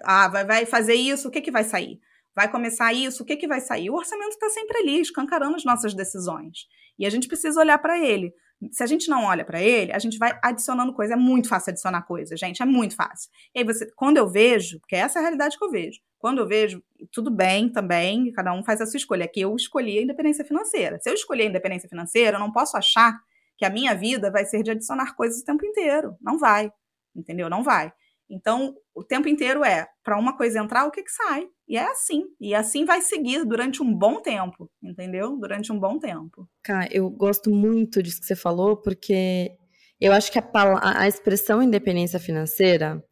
Ah, 0.04 0.28
vai, 0.28 0.46
vai 0.46 0.66
fazer 0.66 0.96
isso, 0.96 1.28
o 1.28 1.32
que, 1.32 1.42
que 1.42 1.52
vai 1.52 1.64
sair? 1.64 2.00
Vai 2.36 2.50
começar 2.50 2.94
isso, 2.94 3.24
o 3.24 3.26
que, 3.26 3.36
que 3.36 3.48
vai 3.48 3.60
sair? 3.60 3.90
O 3.90 3.96
orçamento 3.96 4.32
está 4.32 4.50
sempre 4.50 4.78
ali, 4.80 5.02
escancarando 5.02 5.56
as 5.56 5.66
nossas 5.66 5.94
decisões. 5.94 6.68
E 6.98 7.06
a 7.06 7.10
gente 7.10 7.28
precisa 7.28 7.60
olhar 7.60 7.78
para 7.80 8.00
ele. 8.00 8.34
Se 8.72 8.84
a 8.84 8.86
gente 8.86 9.10
não 9.10 9.24
olha 9.24 9.46
para 9.46 9.62
ele, 9.62 9.92
a 9.92 10.00
gente 10.00 10.18
vai 10.18 10.38
adicionando 10.44 10.94
coisa. 10.94 11.14
É 11.14 11.18
muito 11.18 11.48
fácil 11.48 11.72
adicionar 11.72 12.02
coisa, 12.04 12.36
gente. 12.36 12.62
É 12.62 12.66
muito 12.66 12.96
fácil. 12.96 13.30
E 13.56 13.60
aí 13.60 13.66
você, 13.66 13.90
quando 13.96 14.18
eu 14.18 14.28
vejo, 14.28 14.80
porque 14.80 14.96
essa 14.96 15.18
é 15.18 15.20
a 15.20 15.24
realidade 15.24 15.58
que 15.58 15.64
eu 15.64 15.72
vejo, 15.72 16.00
quando 16.20 16.40
eu 16.40 16.48
vejo, 16.48 16.84
tudo 17.12 17.32
bem 17.32 17.70
também, 17.70 18.32
cada 18.34 18.54
um 18.54 18.64
faz 18.64 18.82
a 18.82 18.86
sua 18.86 18.98
escolha. 18.98 19.26
Aqui 19.26 19.42
eu 19.42 19.56
escolhi 19.56 19.98
a 19.98 20.02
independência 20.02 20.44
financeira. 20.44 21.00
Se 21.00 21.10
eu 21.10 21.14
escolher 21.14 21.44
a 21.44 21.50
independência 21.50 21.90
financeira, 21.90 22.36
eu 22.36 22.40
não 22.40 22.52
posso 22.52 22.78
achar 22.78 23.18
que 23.58 23.66
a 23.66 23.70
minha 23.70 23.96
vida 23.96 24.30
vai 24.30 24.46
ser 24.46 24.62
de 24.62 24.72
adicionar 24.72 25.16
coisas 25.16 25.42
o 25.42 25.46
tempo 25.46 25.66
inteiro. 25.66 26.16
Não 26.22 26.38
vai. 26.38 26.72
Entendeu? 27.16 27.50
Não 27.50 27.64
vai. 27.64 27.92
Então, 28.30 28.76
o 28.94 29.04
tempo 29.04 29.28
inteiro 29.28 29.64
é 29.64 29.88
para 30.04 30.20
uma 30.20 30.38
coisa 30.38 30.60
entrar, 30.60 30.86
o 30.86 30.92
que, 30.92 31.02
que 31.02 31.12
sai? 31.12 31.48
E 31.68 31.78
é 31.78 31.90
assim. 31.90 32.26
E 32.40 32.54
assim 32.54 32.86
vai 32.86 33.02
seguir 33.02 33.44
durante 33.44 33.82
um 33.82 33.92
bom 33.92 34.22
tempo, 34.22 34.70
entendeu? 34.84 35.36
Durante 35.38 35.72
um 35.72 35.80
bom 35.80 35.98
tempo. 35.98 36.48
Cara, 36.64 36.88
eu 36.92 37.10
gosto 37.10 37.50
muito 37.50 38.04
disso 38.04 38.20
que 38.20 38.28
você 38.28 38.36
falou, 38.36 38.78
porque 38.78 39.52
eu 40.00 40.14
acho 40.14 40.32
que 40.32 40.38
a, 40.38 40.44
a 40.84 41.08
expressão 41.08 41.64
independência 41.64 42.20
financeira 42.20 43.04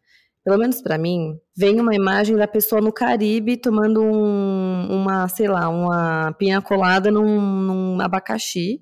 pelo 0.47 0.59
menos 0.59 0.81
para 0.81 0.97
mim, 0.97 1.37
vem 1.57 1.77
uma 1.77 1.93
imagem 1.93 2.37
da 2.37 2.47
pessoa 2.47 2.79
no 2.79 2.93
Caribe 2.93 3.57
tomando 3.57 4.01
um, 4.01 4.87
uma, 4.89 5.27
sei 5.27 5.45
lá, 5.49 5.67
uma 5.67 6.31
pinha 6.39 6.61
colada 6.61 7.11
num, 7.11 7.41
num 7.41 7.99
abacaxi. 7.99 8.81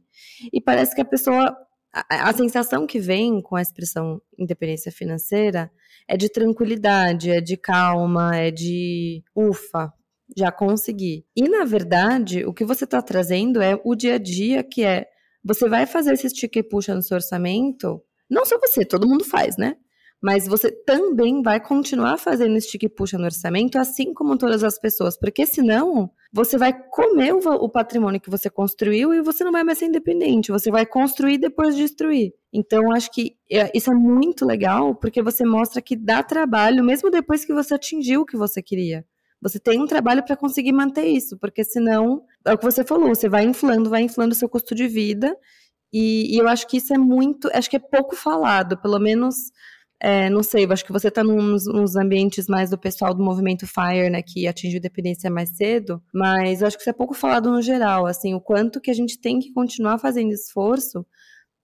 E 0.53 0.61
parece 0.61 0.93
que 0.93 1.01
a 1.01 1.05
pessoa. 1.05 1.57
A, 1.91 2.30
a, 2.30 2.34
sensação 2.34 2.86
que 2.86 2.99
vem 2.99 3.41
com 3.41 3.55
a 3.55 3.63
expressão 3.63 4.22
independência 4.38 4.91
financeira 4.91 5.72
é 6.07 6.16
de 6.16 6.30
tranquilidade, 6.30 7.32
é 7.32 7.41
de 7.41 7.57
calma, 7.57 8.36
é 8.36 8.51
de 8.51 9.24
ufa, 9.36 9.91
já 10.38 10.51
consegui. 10.51 11.26
E 11.36 11.49
na 11.49 11.66
verdade, 11.66 12.45
o 12.45 12.53
que 12.53 12.63
você 12.63 12.84
está 12.84 13.01
trazendo 13.01 13.59
é 13.59 13.82
o 13.84 13.95
dia 13.95 14.16
a 14.16 14.20
dia, 14.20 14.63
que 14.63 14.84
é 14.84 15.07
você 15.43 15.68
vai 15.68 15.88
fazer 15.88 16.13
esse 16.13 16.30
stick 16.30 16.57
e 16.57 16.61
puxa 16.61 16.93
no 16.93 17.01
seu 17.01 17.16
orçamento. 17.16 17.99
Não 18.30 18.45
só 18.45 18.59
você, 18.59 18.86
todo 18.86 19.07
mundo 19.07 19.26
faz, 19.26 19.57
né? 19.57 19.78
Mas 20.26 20.48
você 20.48 20.72
também 20.72 21.44
vai 21.44 21.60
continuar 21.60 22.18
fazendo 22.18 22.58
esse 22.58 22.80
e 22.82 22.90
puxa 22.90 23.16
no 23.16 23.26
orçamento, 23.26 23.78
assim 23.78 24.12
como 24.12 24.36
todas 24.36 24.64
as 24.64 24.80
pessoas, 24.80 25.16
porque 25.16 25.46
senão 25.46 26.10
você 26.34 26.58
vai 26.58 26.74
comer 26.74 27.32
o, 27.32 27.38
o, 27.38 27.70
patrimônio 27.70 28.20
que 28.20 28.32
você 28.32 28.50
construiu 28.50 29.14
e 29.14 29.22
você 29.22 29.44
não 29.44 29.52
vai 29.52 29.64
mais 29.64 29.78
ser 29.78 29.86
independente, 29.86 30.52
você 30.52 30.72
vai 30.72 30.84
construir 30.84 31.36
e 31.36 31.38
depois 31.38 31.76
destruir. 31.76 32.34
Então, 32.52 32.92
acho 32.92 33.12
que 33.12 33.38
é, 33.52 33.70
isso 33.78 33.92
é 33.92 33.94
muito 33.94 34.44
legal, 34.48 34.96
porque 34.96 35.22
você 35.22 35.46
mostra 35.46 35.80
que 35.80 35.96
dá 35.96 36.24
trabalho, 36.24 36.84
mesmo 36.84 37.12
depois 37.12 37.46
que 37.46 37.54
você 37.54 37.76
atingiu 37.76 38.22
o 38.22 38.26
que 38.26 38.36
você 38.36 38.64
queria. 38.64 39.06
Você 39.44 39.60
tem 39.60 39.80
um 39.80 39.86
trabalho 39.86 40.26
para 40.26 40.36
conseguir 40.36 40.74
manter 40.74 41.06
isso, 41.06 41.38
porque 41.38 41.64
senão, 41.64 42.24
é 42.44 42.52
o 42.52 42.58
que 42.58 42.66
você 42.66 42.84
falou, 42.84 43.10
você 43.10 43.30
vai 43.30 43.44
inflando, 43.44 43.92
vai 43.92 44.02
inflando 44.02 44.34
o 44.34 44.36
seu 44.36 44.50
custo 44.50 44.74
de 44.74 44.88
vida, 44.88 45.38
e, 45.94 46.36
e 46.36 46.40
eu 46.40 46.48
acho 46.48 46.68
que 46.68 46.78
isso 46.78 46.96
é 46.96 46.98
muito, 46.98 47.48
acho 47.54 47.70
que 47.70 47.76
é 47.76 47.80
pouco 47.80 48.16
falado, 48.16 48.76
pelo 48.82 48.98
menos 48.98 49.36
é, 50.08 50.30
não 50.30 50.43
sei, 50.43 50.68
acho 50.70 50.86
que 50.86 50.91
você 50.91 51.08
está 51.08 51.24
nos, 51.24 51.66
nos, 51.66 51.95
ambientes 51.95 52.45
mais 52.47 52.70
do 52.70 52.78
pessoal 52.78 53.12
do 53.12 53.24
movimento 53.24 53.66
FIRE, 53.66 54.12
né, 54.12 54.22
que 54.22 54.47
atingiu 54.47 54.80
dependência 54.80 55.32
mais 55.32 55.58
cedo, 55.58 55.99
mas 56.14 56.62
eu 56.62 56.68
acho 56.68 56.78
que 56.78 56.84
isso 56.84 56.91
é 56.91 56.93
pouco 56.93 57.16
falado 57.16 57.49
no 57.49 57.60
geral, 57.60 58.06
assim, 58.06 58.36
o 58.36 58.39
quanto 58.39 58.80
que 58.80 58.91
a 58.91 58.93
gente 58.93 59.20
tem 59.20 59.39
que 59.39 59.51
continuar 59.51 59.97
fazendo 59.97 60.32
esforço, 60.32 61.03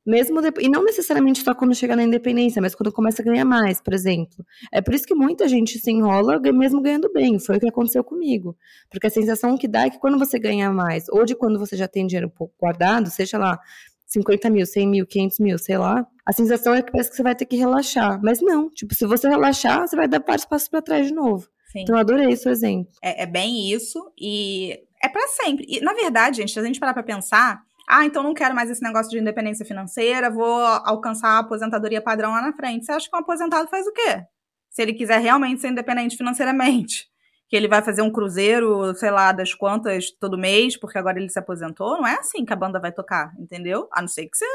mesmo 0.03 0.41
e 0.59 0.67
não 0.67 0.83
necessariamente 0.83 1.43
só 1.43 1.53
quando 1.53 1.75
chega 1.75 1.95
na 1.95 2.01
independência, 2.01 2.59
mas 2.59 2.73
quando 2.73 2.91
começa 2.91 3.21
a 3.21 3.25
ganhar 3.25 3.45
mais, 3.45 3.79
por 3.79 3.93
exemplo. 3.93 4.43
É 4.71 4.81
por 4.81 4.95
isso 4.95 5.05
que 5.05 5.13
muita 5.13 5.47
gente 5.47 5.77
se 5.77 5.91
enrola 5.91 6.39
mesmo 6.51 6.81
ganhando 6.81 7.11
bem, 7.13 7.37
foi 7.37 7.57
o 7.57 7.59
que 7.59 7.69
aconteceu 7.69 8.03
comigo. 8.03 8.57
Porque 8.89 9.05
a 9.05 9.11
sensação 9.11 9.55
que 9.55 9.67
dá 9.67 9.85
é 9.85 9.89
que 9.91 9.99
quando 9.99 10.17
você 10.17 10.39
ganha 10.39 10.71
mais, 10.71 11.05
ou 11.09 11.23
de 11.23 11.35
quando 11.35 11.59
você 11.59 11.77
já 11.77 11.87
tem 11.87 12.07
dinheiro 12.07 12.31
pouco 12.31 12.55
guardado, 12.59 13.11
seja 13.11 13.37
lá 13.37 13.59
50 14.11 14.49
mil, 14.49 14.65
100 14.65 14.87
mil, 14.87 15.07
500 15.07 15.39
mil, 15.39 15.57
sei 15.57 15.77
lá, 15.77 16.05
a 16.25 16.33
sensação 16.33 16.75
é 16.75 16.81
que 16.81 16.91
parece 16.91 17.09
que 17.09 17.15
você 17.15 17.23
vai 17.23 17.33
ter 17.33 17.45
que 17.45 17.55
relaxar. 17.55 18.19
Mas 18.21 18.41
não, 18.41 18.69
tipo, 18.69 18.93
se 18.93 19.05
você 19.05 19.29
relaxar, 19.29 19.87
você 19.87 19.95
vai 19.95 20.07
dar 20.07 20.21
vários 20.25 20.45
passos 20.45 20.67
para 20.67 20.81
trás 20.81 21.07
de 21.07 21.13
novo. 21.13 21.47
Sim. 21.71 21.81
Então, 21.83 21.95
eu 21.95 22.01
adorei 22.01 22.29
esse 22.29 22.49
exemplo. 22.49 22.91
É, 23.01 23.23
é 23.23 23.25
bem 23.25 23.71
isso, 23.71 23.99
e 24.19 24.77
é 25.01 25.07
para 25.07 25.25
sempre. 25.29 25.65
E, 25.67 25.79
na 25.79 25.93
verdade, 25.93 26.37
gente, 26.37 26.51
se 26.51 26.59
a 26.59 26.63
gente 26.63 26.79
parar 26.79 26.93
pra 26.93 27.03
pensar, 27.03 27.61
ah, 27.89 28.05
então 28.05 28.21
não 28.21 28.33
quero 28.33 28.53
mais 28.53 28.69
esse 28.69 28.83
negócio 28.83 29.09
de 29.09 29.19
independência 29.19 29.65
financeira, 29.65 30.29
vou 30.29 30.59
alcançar 30.61 31.29
a 31.29 31.39
aposentadoria 31.39 32.01
padrão 32.01 32.31
lá 32.31 32.41
na 32.41 32.53
frente. 32.53 32.85
Você 32.85 32.91
acha 32.91 33.09
que 33.09 33.15
um 33.15 33.19
aposentado 33.19 33.69
faz 33.69 33.87
o 33.87 33.93
quê? 33.93 34.23
Se 34.69 34.81
ele 34.81 34.93
quiser 34.93 35.19
realmente 35.19 35.61
ser 35.61 35.69
independente 35.69 36.17
financeiramente 36.17 37.10
que 37.51 37.57
ele 37.57 37.67
vai 37.67 37.83
fazer 37.83 38.01
um 38.01 38.09
cruzeiro, 38.09 38.95
sei 38.95 39.11
lá, 39.11 39.33
das 39.33 39.53
quantas 39.53 40.09
todo 40.09 40.37
mês, 40.37 40.77
porque 40.77 40.97
agora 40.97 41.19
ele 41.19 41.29
se 41.29 41.37
aposentou. 41.37 41.97
Não 41.97 42.07
é 42.07 42.13
assim 42.13 42.45
que 42.45 42.53
a 42.53 42.55
banda 42.55 42.79
vai 42.79 42.93
tocar, 42.93 43.33
entendeu? 43.37 43.89
A 43.91 43.99
não 43.99 44.07
ser 44.07 44.25
que 44.27 44.37
você, 44.37 44.45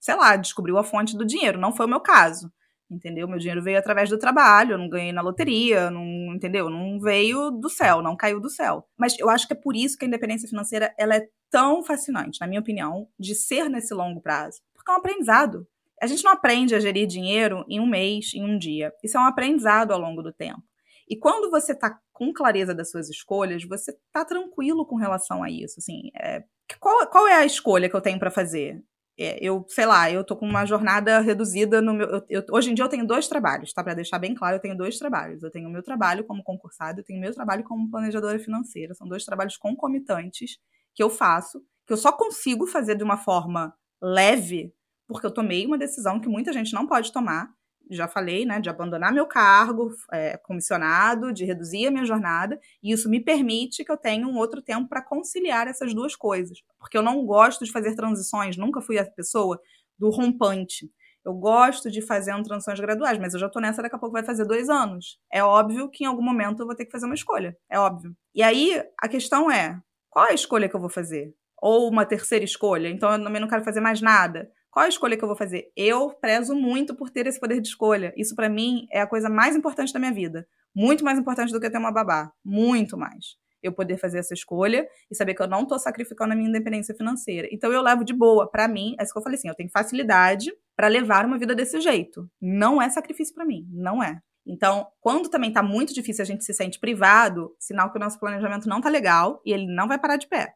sei 0.00 0.16
lá, 0.16 0.34
descobriu 0.34 0.76
a 0.76 0.82
fonte 0.82 1.16
do 1.16 1.24
dinheiro. 1.24 1.60
Não 1.60 1.70
foi 1.70 1.86
o 1.86 1.88
meu 1.88 2.00
caso, 2.00 2.52
entendeu? 2.90 3.28
Meu 3.28 3.38
dinheiro 3.38 3.62
veio 3.62 3.78
através 3.78 4.10
do 4.10 4.18
trabalho, 4.18 4.72
eu 4.72 4.78
não 4.78 4.88
ganhei 4.88 5.12
na 5.12 5.22
loteria, 5.22 5.92
não, 5.92 6.34
entendeu? 6.34 6.68
Não 6.68 6.98
veio 6.98 7.52
do 7.52 7.70
céu, 7.70 8.02
não 8.02 8.16
caiu 8.16 8.40
do 8.40 8.50
céu. 8.50 8.84
Mas 8.98 9.16
eu 9.16 9.30
acho 9.30 9.46
que 9.46 9.52
é 9.52 9.56
por 9.56 9.76
isso 9.76 9.96
que 9.96 10.04
a 10.04 10.08
independência 10.08 10.48
financeira 10.48 10.92
ela 10.98 11.14
é 11.14 11.28
tão 11.52 11.84
fascinante, 11.84 12.40
na 12.40 12.48
minha 12.48 12.60
opinião, 12.60 13.06
de 13.16 13.32
ser 13.32 13.68
nesse 13.70 13.94
longo 13.94 14.20
prazo. 14.20 14.58
Porque 14.74 14.90
é 14.90 14.94
um 14.94 14.98
aprendizado. 14.98 15.68
A 16.02 16.06
gente 16.08 16.24
não 16.24 16.32
aprende 16.32 16.74
a 16.74 16.80
gerir 16.80 17.06
dinheiro 17.06 17.64
em 17.68 17.78
um 17.78 17.86
mês, 17.86 18.32
em 18.34 18.42
um 18.42 18.58
dia. 18.58 18.92
Isso 19.04 19.16
é 19.16 19.20
um 19.20 19.26
aprendizado 19.26 19.92
ao 19.92 20.00
longo 20.00 20.20
do 20.20 20.32
tempo. 20.32 20.64
E 21.10 21.16
quando 21.16 21.50
você 21.50 21.72
está 21.72 21.98
com 22.12 22.32
clareza 22.32 22.72
das 22.72 22.88
suas 22.88 23.10
escolhas, 23.10 23.64
você 23.64 23.90
está 23.90 24.24
tranquilo 24.24 24.86
com 24.86 24.94
relação 24.94 25.42
a 25.42 25.50
isso. 25.50 25.80
Assim, 25.80 26.10
é, 26.16 26.44
qual, 26.78 27.04
qual 27.08 27.26
é 27.26 27.34
a 27.34 27.44
escolha 27.44 27.90
que 27.90 27.96
eu 27.96 28.00
tenho 28.00 28.20
para 28.20 28.30
fazer? 28.30 28.80
É, 29.18 29.36
eu, 29.44 29.66
sei 29.68 29.86
lá, 29.86 30.08
eu 30.08 30.24
tô 30.24 30.36
com 30.36 30.46
uma 30.46 30.64
jornada 30.64 31.18
reduzida 31.18 31.82
no 31.82 31.92
meu. 31.92 32.08
Eu, 32.08 32.26
eu, 32.30 32.44
hoje 32.52 32.70
em 32.70 32.74
dia 32.74 32.84
eu 32.84 32.88
tenho 32.88 33.04
dois 33.04 33.26
trabalhos, 33.26 33.72
tá? 33.72 33.82
Para 33.82 33.94
deixar 33.94 34.20
bem 34.20 34.36
claro, 34.36 34.56
eu 34.56 34.60
tenho 34.60 34.76
dois 34.76 34.98
trabalhos. 34.98 35.42
Eu 35.42 35.50
tenho 35.50 35.68
o 35.68 35.72
meu 35.72 35.82
trabalho 35.82 36.24
como 36.24 36.44
concursado, 36.44 37.00
eu 37.00 37.04
tenho 37.04 37.18
o 37.18 37.22
meu 37.22 37.34
trabalho 37.34 37.64
como 37.64 37.90
planejadora 37.90 38.38
financeira. 38.38 38.94
São 38.94 39.08
dois 39.08 39.24
trabalhos 39.24 39.56
concomitantes 39.56 40.58
que 40.94 41.02
eu 41.02 41.10
faço, 41.10 41.60
que 41.86 41.92
eu 41.92 41.96
só 41.96 42.12
consigo 42.12 42.68
fazer 42.68 42.94
de 42.94 43.02
uma 43.02 43.16
forma 43.16 43.74
leve, 44.00 44.72
porque 45.08 45.26
eu 45.26 45.34
tomei 45.34 45.66
uma 45.66 45.76
decisão 45.76 46.20
que 46.20 46.28
muita 46.28 46.52
gente 46.52 46.72
não 46.72 46.86
pode 46.86 47.12
tomar, 47.12 47.50
já 47.90 48.06
falei, 48.06 48.44
né, 48.44 48.60
de 48.60 48.70
abandonar 48.70 49.12
meu 49.12 49.26
cargo 49.26 49.90
é, 50.12 50.36
comissionado, 50.38 51.32
de 51.32 51.44
reduzir 51.44 51.86
a 51.86 51.90
minha 51.90 52.04
jornada, 52.04 52.58
e 52.82 52.92
isso 52.92 53.08
me 53.08 53.20
permite 53.20 53.84
que 53.84 53.90
eu 53.90 53.96
tenha 53.96 54.26
um 54.26 54.36
outro 54.36 54.62
tempo 54.62 54.88
para 54.88 55.02
conciliar 55.02 55.66
essas 55.66 55.92
duas 55.92 56.14
coisas, 56.14 56.58
porque 56.78 56.96
eu 56.96 57.02
não 57.02 57.24
gosto 57.24 57.64
de 57.64 57.72
fazer 57.72 57.94
transições, 57.94 58.56
nunca 58.56 58.80
fui 58.80 58.98
a 58.98 59.04
pessoa 59.04 59.60
do 59.98 60.08
rompante. 60.10 60.90
Eu 61.24 61.34
gosto 61.34 61.90
de 61.90 62.00
fazer 62.00 62.32
transições 62.42 62.80
graduais, 62.80 63.18
mas 63.18 63.34
eu 63.34 63.40
já 63.40 63.46
estou 63.46 63.60
nessa, 63.60 63.82
daqui 63.82 63.94
a 63.94 63.98
pouco 63.98 64.14
vai 64.14 64.24
fazer 64.24 64.46
dois 64.46 64.70
anos. 64.70 65.18
É 65.30 65.44
óbvio 65.44 65.90
que 65.90 66.04
em 66.04 66.06
algum 66.06 66.22
momento 66.22 66.60
eu 66.60 66.66
vou 66.66 66.74
ter 66.74 66.86
que 66.86 66.90
fazer 66.90 67.04
uma 67.04 67.14
escolha, 67.14 67.54
é 67.70 67.78
óbvio. 67.78 68.16
E 68.34 68.42
aí 68.42 68.82
a 68.98 69.08
questão 69.08 69.50
é, 69.50 69.78
qual 70.08 70.26
é 70.26 70.30
a 70.30 70.34
escolha 70.34 70.68
que 70.68 70.74
eu 70.74 70.80
vou 70.80 70.88
fazer? 70.88 71.34
Ou 71.60 71.90
uma 71.90 72.06
terceira 72.06 72.44
escolha, 72.44 72.88
então 72.88 73.12
eu 73.12 73.22
também 73.22 73.40
não 73.40 73.48
quero 73.48 73.62
fazer 73.62 73.80
mais 73.80 74.00
nada 74.00 74.50
qual 74.70 74.86
a 74.86 74.88
escolha 74.88 75.16
que 75.16 75.24
eu 75.24 75.28
vou 75.28 75.36
fazer? 75.36 75.72
Eu 75.76 76.10
prezo 76.10 76.54
muito 76.54 76.94
por 76.94 77.10
ter 77.10 77.26
esse 77.26 77.40
poder 77.40 77.60
de 77.60 77.68
escolha. 77.68 78.12
Isso 78.16 78.36
para 78.36 78.48
mim 78.48 78.86
é 78.92 79.00
a 79.00 79.06
coisa 79.06 79.28
mais 79.28 79.56
importante 79.56 79.92
da 79.92 79.98
minha 79.98 80.12
vida. 80.12 80.46
Muito 80.74 81.04
mais 81.04 81.18
importante 81.18 81.52
do 81.52 81.60
que 81.60 81.68
ter 81.68 81.78
uma 81.78 81.92
babá. 81.92 82.32
Muito 82.44 82.96
mais. 82.96 83.36
Eu 83.62 83.72
poder 83.72 83.98
fazer 83.98 84.18
essa 84.18 84.32
escolha 84.32 84.88
e 85.10 85.14
saber 85.14 85.34
que 85.34 85.42
eu 85.42 85.48
não 85.48 85.66
tô 85.66 85.78
sacrificando 85.78 86.32
a 86.32 86.36
minha 86.36 86.48
independência 86.48 86.94
financeira. 86.94 87.48
Então 87.50 87.72
eu 87.72 87.82
levo 87.82 88.04
de 88.04 88.14
boa. 88.14 88.48
Para 88.48 88.68
mim, 88.68 88.94
é 88.98 89.02
isso 89.02 89.12
que 89.12 89.18
eu 89.18 89.22
falei 89.22 89.38
assim, 89.38 89.48
eu 89.48 89.54
tenho 89.54 89.70
facilidade 89.70 90.52
para 90.76 90.86
levar 90.86 91.26
uma 91.26 91.36
vida 91.36 91.54
desse 91.54 91.80
jeito. 91.80 92.30
Não 92.40 92.80
é 92.80 92.88
sacrifício 92.88 93.34
para 93.34 93.44
mim, 93.44 93.66
não 93.70 94.02
é. 94.02 94.20
Então, 94.46 94.86
quando 95.00 95.28
também 95.28 95.52
tá 95.52 95.62
muito 95.62 95.92
difícil, 95.92 96.22
a 96.22 96.26
gente 96.26 96.44
se 96.44 96.54
sente 96.54 96.78
privado, 96.78 97.54
sinal 97.58 97.90
que 97.90 97.98
o 97.98 98.00
nosso 98.00 98.18
planejamento 98.18 98.68
não 98.68 98.80
tá 98.80 98.88
legal 98.88 99.42
e 99.44 99.52
ele 99.52 99.66
não 99.66 99.86
vai 99.86 99.98
parar 99.98 100.16
de 100.16 100.26
pé. 100.26 100.54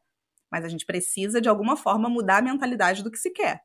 Mas 0.50 0.64
a 0.64 0.68
gente 0.68 0.86
precisa 0.86 1.40
de 1.40 1.48
alguma 1.48 1.76
forma 1.76 2.08
mudar 2.08 2.38
a 2.38 2.42
mentalidade 2.42 3.02
do 3.02 3.10
que 3.10 3.18
se 3.18 3.30
quer. 3.30 3.60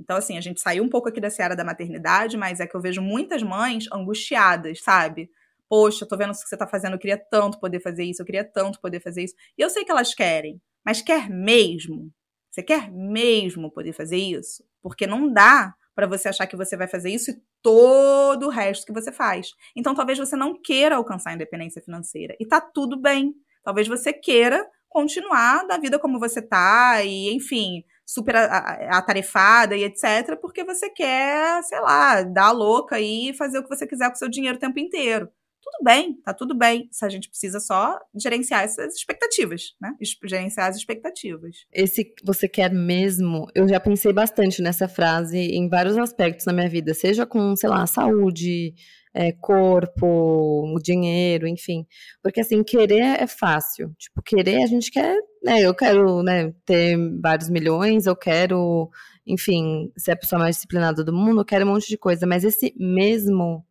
Então, 0.00 0.16
assim, 0.16 0.38
a 0.38 0.40
gente 0.40 0.60
saiu 0.60 0.82
um 0.82 0.88
pouco 0.88 1.08
aqui 1.08 1.20
da 1.20 1.28
seara 1.28 1.54
da 1.54 1.62
maternidade, 1.62 2.36
mas 2.36 2.58
é 2.58 2.66
que 2.66 2.74
eu 2.74 2.80
vejo 2.80 3.02
muitas 3.02 3.42
mães 3.42 3.84
angustiadas, 3.92 4.82
sabe? 4.82 5.30
Poxa, 5.68 6.06
tô 6.06 6.16
vendo 6.16 6.30
o 6.30 6.32
que 6.32 6.48
você 6.48 6.56
tá 6.56 6.66
fazendo, 6.66 6.94
eu 6.94 6.98
queria 6.98 7.18
tanto 7.18 7.60
poder 7.60 7.80
fazer 7.80 8.04
isso, 8.04 8.22
eu 8.22 8.26
queria 8.26 8.44
tanto 8.44 8.80
poder 8.80 9.00
fazer 9.00 9.24
isso. 9.24 9.34
E 9.56 9.62
eu 9.62 9.68
sei 9.68 9.84
que 9.84 9.92
elas 9.92 10.14
querem, 10.14 10.60
mas 10.84 11.02
quer 11.02 11.28
mesmo? 11.28 12.10
Você 12.50 12.62
quer 12.62 12.90
mesmo 12.90 13.70
poder 13.70 13.92
fazer 13.92 14.16
isso? 14.16 14.64
Porque 14.82 15.06
não 15.06 15.32
dá 15.32 15.74
para 15.94 16.06
você 16.06 16.28
achar 16.28 16.46
que 16.46 16.56
você 16.56 16.76
vai 16.76 16.88
fazer 16.88 17.10
isso 17.10 17.30
e 17.30 17.42
todo 17.62 18.46
o 18.46 18.50
resto 18.50 18.86
que 18.86 18.92
você 18.92 19.12
faz. 19.12 19.52
Então, 19.76 19.94
talvez 19.94 20.18
você 20.18 20.34
não 20.34 20.60
queira 20.60 20.96
alcançar 20.96 21.30
a 21.30 21.34
independência 21.34 21.82
financeira. 21.82 22.34
E 22.40 22.46
tá 22.46 22.60
tudo 22.60 22.98
bem. 22.98 23.34
Talvez 23.62 23.86
você 23.86 24.12
queira 24.12 24.66
continuar 24.88 25.66
da 25.66 25.78
vida 25.78 25.98
como 25.98 26.18
você 26.18 26.42
tá 26.42 27.04
e, 27.04 27.32
enfim, 27.32 27.84
super 28.12 28.34
atarefada 28.36 29.76
e 29.76 29.84
etc, 29.84 30.36
porque 30.40 30.64
você 30.64 30.90
quer, 30.90 31.62
sei 31.62 31.80
lá, 31.80 32.22
dar 32.22 32.46
a 32.46 32.52
louca 32.52 33.00
e 33.00 33.32
fazer 33.34 33.58
o 33.58 33.62
que 33.62 33.68
você 33.68 33.86
quiser 33.86 34.08
com 34.08 34.14
o 34.14 34.18
seu 34.18 34.28
dinheiro 34.28 34.56
o 34.56 34.60
tempo 34.60 34.78
inteiro 34.78 35.28
tudo 35.70 35.84
bem, 35.84 36.14
tá 36.24 36.34
tudo 36.34 36.56
bem. 36.56 36.88
Se 36.90 37.04
a 37.04 37.08
gente 37.08 37.28
precisa 37.28 37.60
só 37.60 37.98
gerenciar 38.14 38.64
essas 38.64 38.94
expectativas, 38.94 39.74
né? 39.80 39.94
Gerenciar 40.24 40.68
as 40.68 40.76
expectativas. 40.76 41.64
Esse 41.72 42.12
você 42.24 42.48
quer 42.48 42.72
mesmo, 42.72 43.46
eu 43.54 43.68
já 43.68 43.78
pensei 43.78 44.12
bastante 44.12 44.60
nessa 44.60 44.88
frase 44.88 45.38
em 45.38 45.68
vários 45.68 45.96
aspectos 45.96 46.46
na 46.46 46.52
minha 46.52 46.68
vida, 46.68 46.92
seja 46.94 47.24
com, 47.24 47.54
sei 47.54 47.68
lá, 47.68 47.86
saúde, 47.86 48.74
é, 49.14 49.32
corpo, 49.32 50.78
dinheiro, 50.82 51.46
enfim. 51.46 51.86
Porque 52.22 52.40
assim, 52.40 52.62
querer 52.62 53.20
é 53.20 53.26
fácil. 53.26 53.94
Tipo, 53.98 54.22
querer 54.22 54.62
a 54.62 54.66
gente 54.66 54.90
quer, 54.90 55.16
né? 55.42 55.60
Eu 55.60 55.74
quero 55.74 56.22
né, 56.22 56.52
ter 56.64 56.96
vários 57.20 57.50
milhões, 57.50 58.06
eu 58.06 58.16
quero, 58.16 58.90
enfim, 59.26 59.92
ser 59.96 60.12
a 60.12 60.16
pessoa 60.16 60.40
mais 60.40 60.56
disciplinada 60.56 61.04
do 61.04 61.12
mundo, 61.12 61.40
eu 61.40 61.44
quero 61.44 61.66
um 61.66 61.72
monte 61.72 61.88
de 61.88 61.98
coisa. 61.98 62.26
Mas 62.26 62.44
esse 62.44 62.74
mesmo 62.78 63.64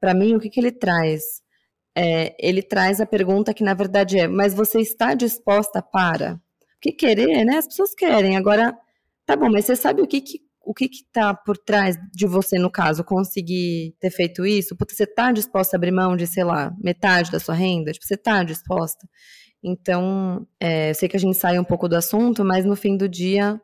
para 0.00 0.14
mim, 0.14 0.34
o 0.34 0.40
que, 0.40 0.48
que 0.48 0.58
ele 0.58 0.72
traz? 0.72 1.42
É, 1.94 2.34
ele 2.40 2.62
traz 2.62 3.00
a 3.00 3.06
pergunta 3.06 3.52
que, 3.52 3.62
na 3.62 3.74
verdade, 3.74 4.18
é: 4.18 4.26
mas 4.26 4.54
você 4.54 4.80
está 4.80 5.14
disposta 5.14 5.82
para? 5.82 6.40
Porque 6.74 6.92
querer, 6.92 7.44
né? 7.44 7.58
As 7.58 7.66
pessoas 7.66 7.94
querem. 7.94 8.36
Agora, 8.36 8.76
tá 9.26 9.36
bom, 9.36 9.50
mas 9.50 9.66
você 9.66 9.76
sabe 9.76 10.00
o 10.02 10.06
que, 10.06 10.20
que 10.20 10.40
o 10.62 10.74
que 10.74 10.84
está 10.86 11.34
por 11.34 11.56
trás 11.56 11.96
de 12.12 12.26
você, 12.26 12.58
no 12.58 12.70
caso, 12.70 13.02
conseguir 13.02 13.94
ter 14.00 14.10
feito 14.10 14.44
isso? 14.46 14.76
Porque 14.76 14.94
você 14.94 15.04
está 15.04 15.32
disposta 15.32 15.76
a 15.76 15.78
abrir 15.78 15.90
mão 15.90 16.16
de, 16.16 16.26
sei 16.26 16.44
lá, 16.44 16.72
metade 16.82 17.30
da 17.30 17.40
sua 17.40 17.54
renda? 17.54 17.92
Tipo, 17.92 18.06
você 18.06 18.14
está 18.14 18.42
disposta? 18.44 19.08
Então, 19.62 20.46
é, 20.60 20.90
eu 20.90 20.94
sei 20.94 21.08
que 21.08 21.16
a 21.16 21.20
gente 21.20 21.36
sai 21.36 21.58
um 21.58 21.64
pouco 21.64 21.88
do 21.88 21.96
assunto, 21.96 22.44
mas 22.44 22.64
no 22.64 22.76
fim 22.76 22.96
do 22.96 23.08
dia, 23.08 23.60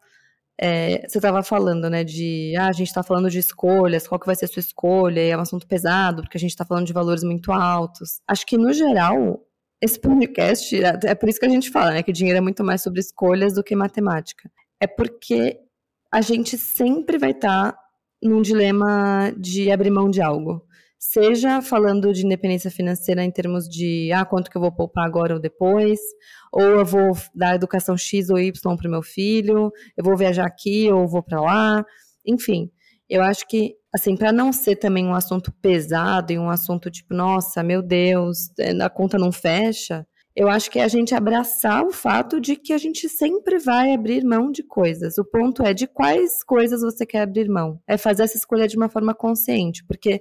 é, 0.60 1.06
você 1.06 1.18
estava 1.18 1.42
falando, 1.42 1.88
né, 1.90 2.04
de 2.04 2.54
ah, 2.58 2.68
a 2.68 2.72
gente 2.72 2.88
está 2.88 3.02
falando 3.02 3.30
de 3.30 3.38
escolhas, 3.38 4.08
qual 4.08 4.18
que 4.18 4.26
vai 4.26 4.34
ser 4.34 4.46
a 4.46 4.48
sua 4.48 4.60
escolha, 4.60 5.20
e 5.20 5.30
é 5.30 5.36
um 5.36 5.40
assunto 5.40 5.66
pesado, 5.66 6.22
porque 6.22 6.38
a 6.38 6.40
gente 6.40 6.50
está 6.50 6.64
falando 6.64 6.86
de 6.86 6.92
valores 6.92 7.22
muito 7.22 7.52
altos. 7.52 8.20
Acho 8.26 8.46
que, 8.46 8.56
no 8.56 8.72
geral, 8.72 9.40
esse 9.80 10.00
podcast, 10.00 10.74
é, 10.82 10.98
é 11.04 11.14
por 11.14 11.28
isso 11.28 11.38
que 11.38 11.46
a 11.46 11.50
gente 11.50 11.70
fala, 11.70 11.92
né, 11.92 12.02
que 12.02 12.12
dinheiro 12.12 12.38
é 12.38 12.42
muito 12.42 12.64
mais 12.64 12.82
sobre 12.82 13.00
escolhas 13.00 13.54
do 13.54 13.62
que 13.62 13.76
matemática. 13.76 14.50
É 14.80 14.86
porque 14.86 15.58
a 16.16 16.20
gente 16.22 16.56
sempre 16.56 17.18
vai 17.18 17.32
estar 17.32 17.72
tá 17.72 17.78
num 18.22 18.40
dilema 18.40 19.32
de 19.36 19.70
abrir 19.70 19.90
mão 19.90 20.08
de 20.08 20.22
algo 20.22 20.66
seja 20.98 21.60
falando 21.62 22.12
de 22.12 22.24
independência 22.24 22.70
financeira 22.70 23.22
em 23.22 23.30
termos 23.30 23.68
de 23.68 24.10
ah, 24.12 24.24
quanto 24.24 24.50
que 24.50 24.56
eu 24.56 24.60
vou 24.60 24.72
poupar 24.72 25.04
agora 25.04 25.34
ou 25.34 25.40
depois, 25.40 26.00
ou 26.50 26.62
eu 26.62 26.84
vou 26.84 27.12
dar 27.34 27.54
educação 27.54 27.96
X 27.96 28.30
ou 28.30 28.38
Y 28.38 28.76
para 28.76 28.88
o 28.88 28.90
meu 28.90 29.02
filho, 29.02 29.70
eu 29.96 30.02
vou 30.02 30.16
viajar 30.16 30.46
aqui 30.46 30.90
ou 30.90 31.06
vou 31.06 31.22
para 31.22 31.40
lá, 31.40 31.84
enfim. 32.26 32.70
Eu 33.08 33.22
acho 33.22 33.46
que, 33.46 33.74
assim, 33.94 34.16
para 34.16 34.32
não 34.32 34.52
ser 34.52 34.76
também 34.76 35.06
um 35.06 35.14
assunto 35.14 35.52
pesado 35.62 36.32
e 36.32 36.38
um 36.38 36.50
assunto 36.50 36.90
tipo, 36.90 37.14
nossa, 37.14 37.62
meu 37.62 37.82
Deus, 37.82 38.50
é, 38.58 38.70
a 38.82 38.90
conta 38.90 39.16
não 39.16 39.30
fecha, 39.30 40.04
eu 40.36 40.50
acho 40.50 40.70
que 40.70 40.78
é 40.78 40.84
a 40.84 40.88
gente 40.88 41.14
abraçar 41.14 41.82
o 41.82 41.90
fato 41.90 42.38
de 42.38 42.56
que 42.56 42.74
a 42.74 42.78
gente 42.78 43.08
sempre 43.08 43.58
vai 43.58 43.94
abrir 43.94 44.22
mão 44.22 44.52
de 44.52 44.62
coisas. 44.62 45.16
O 45.16 45.24
ponto 45.24 45.62
é 45.62 45.72
de 45.72 45.86
quais 45.86 46.44
coisas 46.44 46.82
você 46.82 47.06
quer 47.06 47.22
abrir 47.22 47.48
mão. 47.48 47.80
É 47.88 47.96
fazer 47.96 48.24
essa 48.24 48.36
escolha 48.36 48.68
de 48.68 48.76
uma 48.76 48.90
forma 48.90 49.14
consciente, 49.14 49.82
porque 49.86 50.20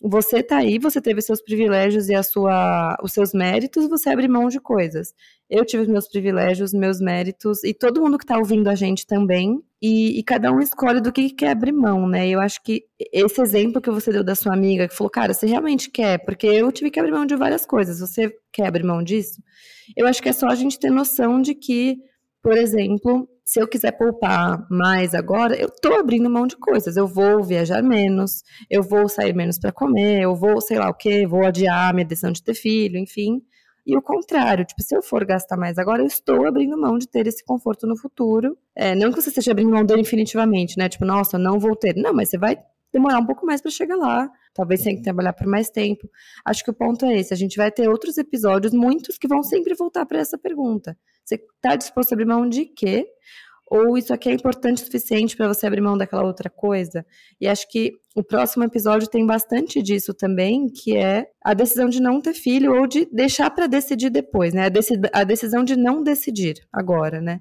você 0.00 0.40
tá 0.40 0.58
aí, 0.58 0.78
você 0.78 1.00
teve 1.00 1.20
seus 1.20 1.42
privilégios 1.42 2.08
e 2.08 2.14
a 2.14 2.22
sua, 2.22 2.96
os 3.02 3.12
seus 3.12 3.34
méritos, 3.34 3.88
você 3.88 4.10
abre 4.10 4.28
mão 4.28 4.48
de 4.48 4.60
coisas. 4.60 5.12
Eu 5.50 5.64
tive 5.64 5.82
os 5.82 5.88
meus 5.88 6.08
privilégios, 6.08 6.72
meus 6.72 7.00
méritos, 7.00 7.64
e 7.64 7.74
todo 7.74 8.00
mundo 8.00 8.16
que 8.16 8.24
está 8.24 8.38
ouvindo 8.38 8.68
a 8.68 8.74
gente 8.74 9.06
também, 9.06 9.60
e, 9.82 10.18
e, 10.18 10.22
cada 10.22 10.52
um 10.52 10.60
escolhe 10.60 11.00
do 11.00 11.10
que 11.10 11.30
quer 11.30 11.50
abrir 11.50 11.72
mão, 11.72 12.06
né? 12.06 12.28
Eu 12.28 12.38
acho 12.40 12.62
que 12.62 12.84
esse 13.12 13.40
exemplo 13.40 13.80
que 13.80 13.90
você 13.90 14.12
deu 14.12 14.22
da 14.22 14.34
sua 14.34 14.52
amiga, 14.52 14.86
que 14.86 14.94
falou, 14.94 15.10
cara, 15.10 15.32
você 15.32 15.46
realmente 15.46 15.90
quer? 15.90 16.18
Porque 16.24 16.46
eu 16.46 16.70
tive 16.70 16.90
que 16.90 17.00
abrir 17.00 17.12
mão 17.12 17.26
de 17.26 17.34
várias 17.34 17.66
coisas, 17.66 17.98
você 17.98 18.30
quer 18.52 18.66
abrir 18.68 18.84
mão 18.84 19.02
disso? 19.02 19.42
Eu 19.96 20.06
acho 20.06 20.22
que 20.22 20.28
é 20.28 20.32
só 20.32 20.46
a 20.48 20.54
gente 20.54 20.78
ter 20.78 20.90
noção 20.90 21.40
de 21.40 21.54
que, 21.54 21.96
por 22.42 22.56
exemplo, 22.56 23.28
se 23.50 23.60
eu 23.60 23.66
quiser 23.66 23.90
poupar 23.92 24.64
mais 24.70 25.12
agora, 25.12 25.56
eu 25.56 25.66
estou 25.66 25.98
abrindo 25.98 26.30
mão 26.30 26.46
de 26.46 26.56
coisas. 26.56 26.96
Eu 26.96 27.08
vou 27.08 27.42
viajar 27.42 27.82
menos, 27.82 28.44
eu 28.70 28.80
vou 28.80 29.08
sair 29.08 29.34
menos 29.34 29.58
para 29.58 29.72
comer, 29.72 30.22
eu 30.22 30.36
vou, 30.36 30.60
sei 30.60 30.78
lá 30.78 30.88
o 30.88 30.94
quê, 30.94 31.26
vou 31.26 31.44
adiar 31.44 31.92
minha 31.92 32.06
decisão 32.06 32.30
de 32.30 32.44
ter 32.44 32.54
filho, 32.54 32.96
enfim. 32.96 33.42
E 33.86 33.96
o 33.96 34.02
contrário, 34.02 34.64
tipo, 34.64 34.82
se 34.82 34.94
eu 34.94 35.02
for 35.02 35.24
gastar 35.24 35.56
mais 35.56 35.78
agora, 35.78 36.02
eu 36.02 36.06
estou 36.06 36.46
abrindo 36.46 36.78
mão 36.78 36.98
de 36.98 37.08
ter 37.08 37.26
esse 37.26 37.44
conforto 37.44 37.86
no 37.86 37.96
futuro. 37.96 38.56
É, 38.74 38.94
não 38.94 39.10
que 39.10 39.20
você 39.20 39.30
esteja 39.30 39.52
abrindo 39.52 39.70
mão 39.70 39.84
dele 39.84 40.02
infinitivamente, 40.02 40.78
né? 40.78 40.88
Tipo, 40.88 41.04
nossa, 41.04 41.38
não 41.38 41.58
vou 41.58 41.74
ter. 41.74 41.96
Não, 41.96 42.12
mas 42.12 42.28
você 42.28 42.38
vai 42.38 42.58
demorar 42.92 43.18
um 43.18 43.26
pouco 43.26 43.46
mais 43.46 43.60
para 43.60 43.70
chegar 43.70 43.96
lá. 43.96 44.30
Talvez 44.54 44.82
tenha 44.82 44.96
que 44.96 45.02
trabalhar 45.02 45.32
por 45.32 45.46
mais 45.46 45.70
tempo. 45.70 46.08
Acho 46.44 46.64
que 46.64 46.70
o 46.70 46.74
ponto 46.74 47.04
é 47.06 47.18
esse. 47.18 47.32
A 47.32 47.36
gente 47.36 47.56
vai 47.56 47.70
ter 47.70 47.88
outros 47.88 48.18
episódios, 48.18 48.72
muitos, 48.72 49.16
que 49.16 49.28
vão 49.28 49.42
sempre 49.42 49.74
voltar 49.74 50.04
para 50.06 50.18
essa 50.18 50.36
pergunta. 50.36 50.96
Você 51.24 51.36
está 51.36 51.76
disposto 51.76 52.12
a 52.12 52.14
abrir 52.14 52.26
mão 52.26 52.48
de 52.48 52.66
quê? 52.66 53.06
Ou 53.70 53.96
isso 53.96 54.12
aqui 54.12 54.28
é 54.28 54.32
importante 54.32 54.82
o 54.82 54.84
suficiente 54.84 55.36
para 55.36 55.46
você 55.46 55.64
abrir 55.64 55.80
mão 55.80 55.96
daquela 55.96 56.24
outra 56.24 56.50
coisa? 56.50 57.06
E 57.40 57.46
acho 57.46 57.70
que 57.70 57.92
o 58.16 58.22
próximo 58.24 58.64
episódio 58.64 59.08
tem 59.08 59.24
bastante 59.24 59.80
disso 59.80 60.12
também, 60.12 60.66
que 60.66 60.96
é 60.96 61.28
a 61.40 61.54
decisão 61.54 61.88
de 61.88 62.02
não 62.02 62.20
ter 62.20 62.34
filho 62.34 62.74
ou 62.74 62.88
de 62.88 63.06
deixar 63.12 63.48
para 63.50 63.68
decidir 63.68 64.10
depois, 64.10 64.52
né? 64.52 64.66
A, 65.12 65.22
decisão 65.22 65.62
de 65.62 65.76
não 65.76 66.02
decidir 66.02 66.56
agora, 66.72 67.20
né? 67.20 67.38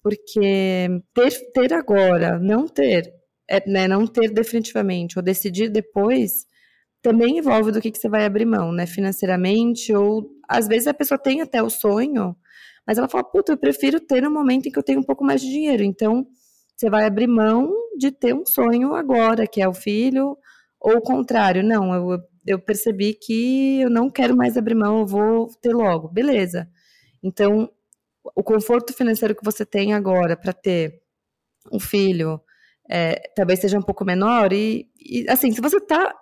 Porque 0.00 0.88
ter, 1.12 1.52
ter 1.52 1.72
agora, 1.72 2.38
não 2.38 2.68
ter, 2.68 3.12
é, 3.50 3.68
né, 3.68 3.88
não 3.88 4.06
ter 4.06 4.30
definitivamente, 4.30 5.18
ou 5.18 5.24
decidir 5.24 5.70
depois, 5.70 6.46
também 7.02 7.38
envolve 7.38 7.72
do 7.72 7.80
que, 7.80 7.90
que 7.90 7.98
você 7.98 8.08
vai 8.08 8.24
abrir 8.24 8.46
mão, 8.46 8.70
né? 8.70 8.86
Financeiramente, 8.86 9.92
ou 9.92 10.30
às 10.48 10.68
vezes 10.68 10.86
a 10.86 10.94
pessoa 10.94 11.18
tem 11.18 11.40
até 11.40 11.60
o 11.60 11.68
sonho, 11.68 12.36
mas 12.86 12.98
ela 12.98 13.08
fala, 13.08 13.24
puta, 13.24 13.52
eu 13.52 13.56
prefiro 13.56 14.00
ter 14.00 14.22
no 14.22 14.30
momento 14.30 14.66
em 14.66 14.72
que 14.72 14.78
eu 14.78 14.82
tenho 14.82 15.00
um 15.00 15.04
pouco 15.04 15.24
mais 15.24 15.40
de 15.40 15.48
dinheiro. 15.48 15.82
Então, 15.82 16.26
você 16.76 16.90
vai 16.90 17.04
abrir 17.04 17.26
mão 17.26 17.72
de 17.96 18.10
ter 18.10 18.34
um 18.34 18.44
sonho 18.44 18.94
agora, 18.94 19.46
que 19.46 19.62
é 19.62 19.68
o 19.68 19.74
filho, 19.74 20.36
ou 20.80 20.96
o 20.96 21.02
contrário, 21.02 21.62
não, 21.62 21.94
eu, 21.94 22.20
eu 22.46 22.58
percebi 22.58 23.14
que 23.14 23.80
eu 23.80 23.90
não 23.90 24.10
quero 24.10 24.36
mais 24.36 24.56
abrir 24.56 24.74
mão, 24.74 25.00
eu 25.00 25.06
vou 25.06 25.48
ter 25.62 25.72
logo. 25.72 26.08
Beleza. 26.08 26.68
Então, 27.22 27.70
o 28.34 28.42
conforto 28.42 28.92
financeiro 28.92 29.34
que 29.34 29.44
você 29.44 29.64
tem 29.64 29.94
agora 29.94 30.36
para 30.36 30.52
ter 30.52 31.02
um 31.72 31.80
filho 31.80 32.40
é, 32.90 33.30
talvez 33.34 33.60
seja 33.60 33.78
um 33.78 33.82
pouco 33.82 34.04
menor. 34.04 34.52
E, 34.52 34.88
e 34.98 35.24
assim, 35.28 35.50
se 35.50 35.60
você 35.60 35.78
está 35.78 36.14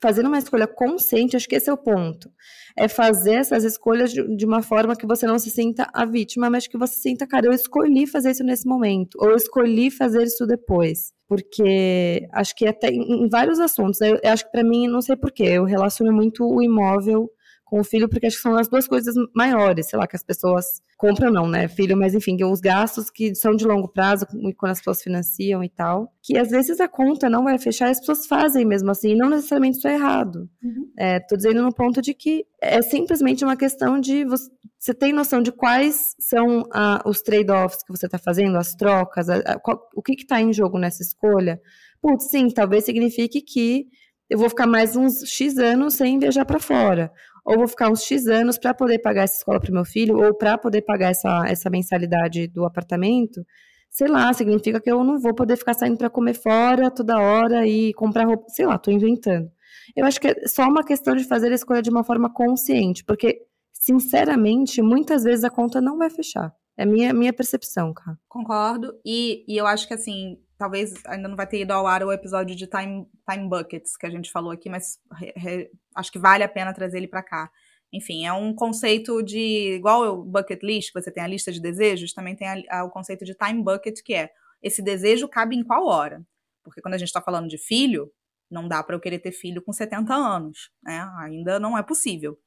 fazendo 0.00 0.26
uma 0.26 0.38
escolha 0.38 0.66
consciente, 0.66 1.36
acho 1.36 1.48
que 1.48 1.56
esse 1.56 1.70
é 1.70 1.72
o 1.72 1.76
ponto. 1.76 2.30
É 2.76 2.88
fazer 2.88 3.34
essas 3.34 3.64
escolhas 3.64 4.12
de, 4.12 4.36
de, 4.36 4.44
uma 4.44 4.62
forma 4.62 4.96
que 4.96 5.06
você 5.06 5.26
não 5.26 5.38
se 5.38 5.50
sinta 5.50 5.88
a 5.92 6.04
vítima, 6.04 6.50
mas 6.50 6.66
que 6.66 6.78
você 6.78 6.94
sinta, 6.94 7.26
cara, 7.26 7.46
eu 7.46 7.52
escolhi 7.52 8.06
fazer 8.06 8.30
isso 8.32 8.44
nesse 8.44 8.66
momento, 8.66 9.16
ou 9.18 9.30
eu 9.30 9.36
escolhi 9.36 9.90
fazer 9.90 10.24
isso 10.24 10.46
depois. 10.46 11.12
Porque 11.28 12.28
acho 12.32 12.54
que 12.54 12.66
até 12.66 12.88
em, 12.88 13.24
em 13.24 13.28
vários 13.28 13.58
assuntos, 13.58 13.98
né, 14.00 14.10
eu, 14.10 14.20
eu 14.22 14.30
acho 14.30 14.44
que 14.44 14.52
para 14.52 14.62
mim, 14.62 14.86
não 14.86 15.00
sei 15.00 15.16
porquê, 15.16 15.44
eu 15.44 15.64
relaciono 15.64 16.12
muito 16.12 16.44
o 16.44 16.62
imóvel 16.62 17.28
com 17.66 17.80
o 17.80 17.84
filho, 17.84 18.08
porque 18.08 18.26
acho 18.26 18.36
que 18.36 18.42
são 18.42 18.56
as 18.56 18.68
duas 18.68 18.86
coisas 18.86 19.14
maiores, 19.34 19.88
sei 19.88 19.98
lá, 19.98 20.06
que 20.06 20.14
as 20.14 20.22
pessoas 20.22 20.80
compram 20.96 21.32
não, 21.32 21.48
né, 21.48 21.66
filho, 21.66 21.96
mas 21.96 22.14
enfim, 22.14 22.42
os 22.44 22.60
gastos 22.60 23.10
que 23.10 23.34
são 23.34 23.56
de 23.56 23.66
longo 23.66 23.88
prazo, 23.88 24.24
quando 24.56 24.70
as 24.70 24.78
pessoas 24.78 25.02
financiam 25.02 25.64
e 25.64 25.68
tal, 25.68 26.12
que 26.22 26.38
às 26.38 26.48
vezes 26.48 26.80
a 26.80 26.86
conta 26.86 27.28
não 27.28 27.42
vai 27.42 27.58
fechar, 27.58 27.90
as 27.90 27.98
pessoas 27.98 28.24
fazem 28.24 28.64
mesmo 28.64 28.92
assim, 28.92 29.10
e 29.10 29.16
não 29.16 29.28
necessariamente 29.28 29.78
isso 29.78 29.88
é 29.88 29.94
errado. 29.94 30.48
Uhum. 30.62 30.92
É, 30.96 31.18
tô 31.18 31.36
dizendo 31.36 31.60
no 31.60 31.74
ponto 31.74 32.00
de 32.00 32.14
que 32.14 32.46
é 32.62 32.80
simplesmente 32.82 33.44
uma 33.44 33.56
questão 33.56 34.00
de 34.00 34.24
você, 34.24 34.48
você 34.78 34.94
tem 34.94 35.12
noção 35.12 35.42
de 35.42 35.50
quais 35.50 36.14
são 36.20 36.62
ah, 36.72 37.02
os 37.04 37.20
trade-offs 37.20 37.82
que 37.82 37.90
você 37.90 38.06
está 38.06 38.16
fazendo, 38.16 38.56
as 38.56 38.76
trocas, 38.76 39.28
a, 39.28 39.38
a, 39.38 39.58
qual, 39.58 39.90
o 39.92 40.00
que 40.00 40.12
está 40.12 40.40
em 40.40 40.52
jogo 40.52 40.78
nessa 40.78 41.02
escolha? 41.02 41.60
Putz, 42.00 42.30
sim, 42.30 42.48
talvez 42.48 42.84
signifique 42.84 43.42
que 43.42 43.88
eu 44.30 44.38
vou 44.38 44.48
ficar 44.48 44.66
mais 44.66 44.94
uns 44.94 45.24
X 45.24 45.58
anos 45.58 45.94
sem 45.94 46.18
viajar 46.20 46.44
para 46.44 46.60
fora 46.60 47.12
ou 47.46 47.58
vou 47.58 47.68
ficar 47.68 47.88
uns 47.88 48.02
X 48.02 48.26
anos 48.26 48.58
para 48.58 48.74
poder 48.74 48.98
pagar 48.98 49.22
essa 49.22 49.36
escola 49.36 49.60
para 49.60 49.70
o 49.70 49.74
meu 49.74 49.84
filho, 49.84 50.18
ou 50.18 50.34
para 50.34 50.58
poder 50.58 50.82
pagar 50.82 51.10
essa, 51.10 51.44
essa 51.46 51.70
mensalidade 51.70 52.48
do 52.48 52.64
apartamento, 52.64 53.40
sei 53.88 54.08
lá, 54.08 54.32
significa 54.32 54.80
que 54.80 54.90
eu 54.90 55.04
não 55.04 55.20
vou 55.20 55.32
poder 55.32 55.56
ficar 55.56 55.74
saindo 55.74 55.96
para 55.96 56.10
comer 56.10 56.34
fora 56.34 56.90
toda 56.90 57.18
hora 57.18 57.66
e 57.66 57.94
comprar 57.94 58.26
roupa, 58.26 58.48
sei 58.48 58.66
lá, 58.66 58.76
tô 58.76 58.90
inventando. 58.90 59.48
Eu 59.96 60.04
acho 60.04 60.20
que 60.20 60.26
é 60.26 60.48
só 60.48 60.66
uma 60.68 60.84
questão 60.84 61.14
de 61.14 61.24
fazer 61.24 61.52
a 61.52 61.54
escolha 61.54 61.80
de 61.80 61.88
uma 61.88 62.02
forma 62.02 62.28
consciente, 62.28 63.04
porque, 63.04 63.40
sinceramente, 63.72 64.82
muitas 64.82 65.22
vezes 65.22 65.44
a 65.44 65.50
conta 65.50 65.80
não 65.80 65.96
vai 65.96 66.10
fechar. 66.10 66.52
É 66.76 66.82
a 66.82 66.86
minha, 66.86 67.14
minha 67.14 67.32
percepção, 67.32 67.94
cara. 67.94 68.18
Concordo. 68.28 68.92
E, 69.04 69.44
e 69.48 69.56
eu 69.56 69.66
acho 69.66 69.86
que, 69.86 69.94
assim, 69.94 70.36
talvez 70.58 70.94
ainda 71.06 71.28
não 71.28 71.36
vai 71.36 71.46
ter 71.46 71.60
ido 71.60 71.72
ao 71.72 71.86
ar 71.86 72.02
o 72.02 72.12
episódio 72.12 72.56
de 72.56 72.66
Time, 72.66 73.06
time 73.30 73.48
Buckets 73.48 73.96
que 73.96 74.06
a 74.06 74.10
gente 74.10 74.30
falou 74.30 74.50
aqui, 74.50 74.68
mas 74.68 74.98
re, 75.12 75.32
re, 75.36 75.70
acho 75.94 76.10
que 76.10 76.18
vale 76.18 76.42
a 76.42 76.48
pena 76.48 76.72
trazer 76.72 76.98
ele 76.98 77.08
para 77.08 77.22
cá. 77.22 77.50
Enfim, 77.92 78.26
é 78.26 78.32
um 78.32 78.54
conceito 78.54 79.22
de. 79.22 79.74
Igual 79.76 80.20
o 80.20 80.24
bucket 80.24 80.62
list, 80.62 80.92
que 80.92 81.00
você 81.00 81.10
tem 81.10 81.22
a 81.22 81.26
lista 81.26 81.52
de 81.52 81.60
desejos, 81.60 82.12
também 82.12 82.34
tem 82.34 82.48
a, 82.48 82.80
a, 82.80 82.84
o 82.84 82.90
conceito 82.90 83.24
de 83.24 83.34
time 83.34 83.62
bucket, 83.62 84.02
que 84.02 84.14
é 84.14 84.30
esse 84.62 84.82
desejo 84.82 85.28
cabe 85.28 85.56
em 85.56 85.62
qual 85.62 85.86
hora? 85.86 86.26
Porque 86.64 86.80
quando 86.80 86.94
a 86.94 86.98
gente 86.98 87.08
está 87.08 87.22
falando 87.22 87.48
de 87.48 87.58
filho, 87.58 88.10
não 88.50 88.66
dá 88.66 88.82
para 88.82 88.96
eu 88.96 89.00
querer 89.00 89.18
ter 89.20 89.32
filho 89.32 89.62
com 89.62 89.72
70 89.72 90.12
anos, 90.14 90.70
né? 90.82 91.08
Ainda 91.20 91.60
não 91.60 91.78
é 91.78 91.82
possível. 91.82 92.38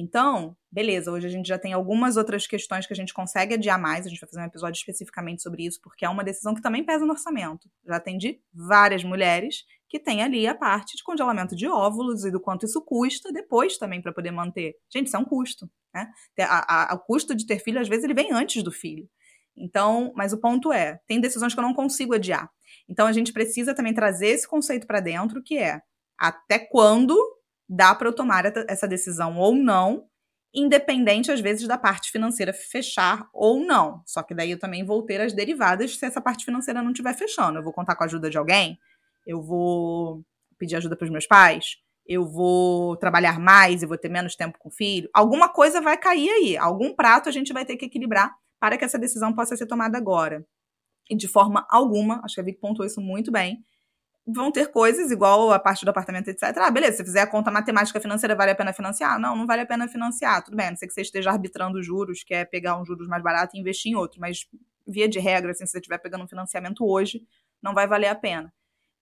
Então, 0.00 0.56
beleza, 0.70 1.10
hoje 1.10 1.26
a 1.26 1.30
gente 1.30 1.48
já 1.48 1.58
tem 1.58 1.72
algumas 1.72 2.16
outras 2.16 2.46
questões 2.46 2.86
que 2.86 2.92
a 2.92 2.96
gente 2.96 3.12
consegue 3.12 3.54
adiar 3.54 3.80
mais, 3.80 4.06
a 4.06 4.08
gente 4.08 4.20
vai 4.20 4.30
fazer 4.30 4.40
um 4.40 4.46
episódio 4.46 4.78
especificamente 4.78 5.42
sobre 5.42 5.66
isso, 5.66 5.80
porque 5.82 6.04
é 6.04 6.08
uma 6.08 6.22
decisão 6.22 6.54
que 6.54 6.62
também 6.62 6.84
pesa 6.84 7.04
no 7.04 7.10
orçamento. 7.10 7.68
Já 7.84 7.96
atendi 7.96 8.40
várias 8.54 9.02
mulheres 9.02 9.64
que 9.88 9.98
têm 9.98 10.22
ali 10.22 10.46
a 10.46 10.54
parte 10.54 10.96
de 10.96 11.02
congelamento 11.02 11.56
de 11.56 11.66
óvulos 11.66 12.24
e 12.24 12.30
do 12.30 12.38
quanto 12.38 12.64
isso 12.64 12.80
custa 12.80 13.32
depois 13.32 13.76
também 13.76 14.00
para 14.00 14.12
poder 14.12 14.30
manter. 14.30 14.76
Gente, 14.88 15.08
isso 15.08 15.16
é 15.16 15.18
um 15.18 15.24
custo, 15.24 15.68
né? 15.92 16.08
A, 16.42 16.92
a, 16.92 16.94
o 16.94 17.00
custo 17.00 17.34
de 17.34 17.44
ter 17.44 17.58
filho, 17.58 17.80
às 17.80 17.88
vezes, 17.88 18.04
ele 18.04 18.14
vem 18.14 18.32
antes 18.32 18.62
do 18.62 18.70
filho. 18.70 19.10
Então, 19.56 20.12
mas 20.14 20.32
o 20.32 20.38
ponto 20.38 20.72
é, 20.72 21.00
tem 21.08 21.20
decisões 21.20 21.54
que 21.54 21.58
eu 21.58 21.64
não 21.64 21.74
consigo 21.74 22.14
adiar. 22.14 22.48
Então 22.88 23.04
a 23.04 23.12
gente 23.12 23.32
precisa 23.32 23.74
também 23.74 23.92
trazer 23.92 24.28
esse 24.28 24.46
conceito 24.46 24.86
para 24.86 25.00
dentro, 25.00 25.42
que 25.42 25.58
é 25.58 25.82
até 26.16 26.60
quando 26.60 27.16
dá 27.68 27.94
para 27.94 28.08
eu 28.08 28.12
tomar 28.12 28.44
essa 28.68 28.88
decisão 28.88 29.36
ou 29.36 29.54
não, 29.54 30.06
independente 30.54 31.30
às 31.30 31.40
vezes 31.40 31.68
da 31.68 31.76
parte 31.76 32.10
financeira 32.10 32.52
fechar 32.52 33.28
ou 33.32 33.60
não. 33.60 34.02
Só 34.06 34.22
que 34.22 34.34
daí 34.34 34.50
eu 34.50 34.58
também 34.58 34.84
vou 34.84 35.02
ter 35.02 35.20
as 35.20 35.32
derivadas 35.32 35.96
se 35.96 36.06
essa 36.06 36.20
parte 36.20 36.44
financeira 36.44 36.82
não 36.82 36.90
estiver 36.90 37.14
fechando. 37.14 37.58
Eu 37.58 37.62
vou 37.62 37.72
contar 37.72 37.94
com 37.94 38.04
a 38.04 38.06
ajuda 38.06 38.30
de 38.30 38.38
alguém, 38.38 38.78
eu 39.26 39.42
vou 39.42 40.24
pedir 40.58 40.76
ajuda 40.76 40.96
para 40.96 41.04
os 41.04 41.10
meus 41.10 41.26
pais, 41.26 41.76
eu 42.06 42.26
vou 42.26 42.96
trabalhar 42.96 43.38
mais 43.38 43.82
e 43.82 43.86
vou 43.86 43.98
ter 43.98 44.08
menos 44.08 44.34
tempo 44.34 44.58
com 44.58 44.70
o 44.70 44.72
filho. 44.72 45.10
Alguma 45.12 45.48
coisa 45.48 45.80
vai 45.80 45.98
cair 45.98 46.30
aí, 46.30 46.56
algum 46.56 46.94
prato 46.94 47.28
a 47.28 47.32
gente 47.32 47.52
vai 47.52 47.64
ter 47.64 47.76
que 47.76 47.84
equilibrar 47.84 48.34
para 48.58 48.78
que 48.78 48.84
essa 48.84 48.98
decisão 48.98 49.34
possa 49.34 49.56
ser 49.56 49.66
tomada 49.66 49.98
agora. 49.98 50.44
E 51.10 51.16
de 51.16 51.28
forma 51.28 51.66
alguma, 51.70 52.20
acho 52.24 52.34
que 52.34 52.40
a 52.40 52.44
Vic 52.44 52.58
pontuou 52.58 52.86
isso 52.86 53.00
muito 53.00 53.30
bem, 53.30 53.62
vão 54.30 54.52
ter 54.52 54.70
coisas, 54.70 55.10
igual 55.10 55.50
a 55.50 55.58
parte 55.58 55.84
do 55.84 55.88
apartamento, 55.88 56.28
etc. 56.28 56.54
Ah, 56.58 56.70
beleza, 56.70 56.98
se 56.98 57.04
fizer 57.04 57.22
a 57.22 57.26
conta 57.26 57.50
matemática 57.50 57.98
financeira, 57.98 58.34
vale 58.34 58.50
a 58.50 58.54
pena 58.54 58.72
financiar? 58.74 59.18
Não, 59.18 59.34
não 59.34 59.46
vale 59.46 59.62
a 59.62 59.66
pena 59.66 59.88
financiar. 59.88 60.44
Tudo 60.44 60.56
bem, 60.56 60.66
a 60.66 60.70
não 60.70 60.76
ser 60.76 60.86
que 60.86 60.92
você 60.92 61.00
esteja 61.00 61.30
arbitrando 61.30 61.82
juros, 61.82 62.22
que 62.22 62.34
é 62.34 62.44
pegar 62.44 62.78
um 62.78 62.84
juros 62.84 63.08
mais 63.08 63.22
barato 63.22 63.56
e 63.56 63.60
investir 63.60 63.92
em 63.92 63.94
outro. 63.94 64.20
Mas, 64.20 64.46
via 64.86 65.08
de 65.08 65.18
regra, 65.18 65.52
assim, 65.52 65.64
se 65.64 65.72
você 65.72 65.78
estiver 65.78 65.98
pegando 65.98 66.24
um 66.24 66.28
financiamento 66.28 66.84
hoje, 66.84 67.22
não 67.62 67.72
vai 67.72 67.86
valer 67.88 68.08
a 68.08 68.14
pena. 68.14 68.52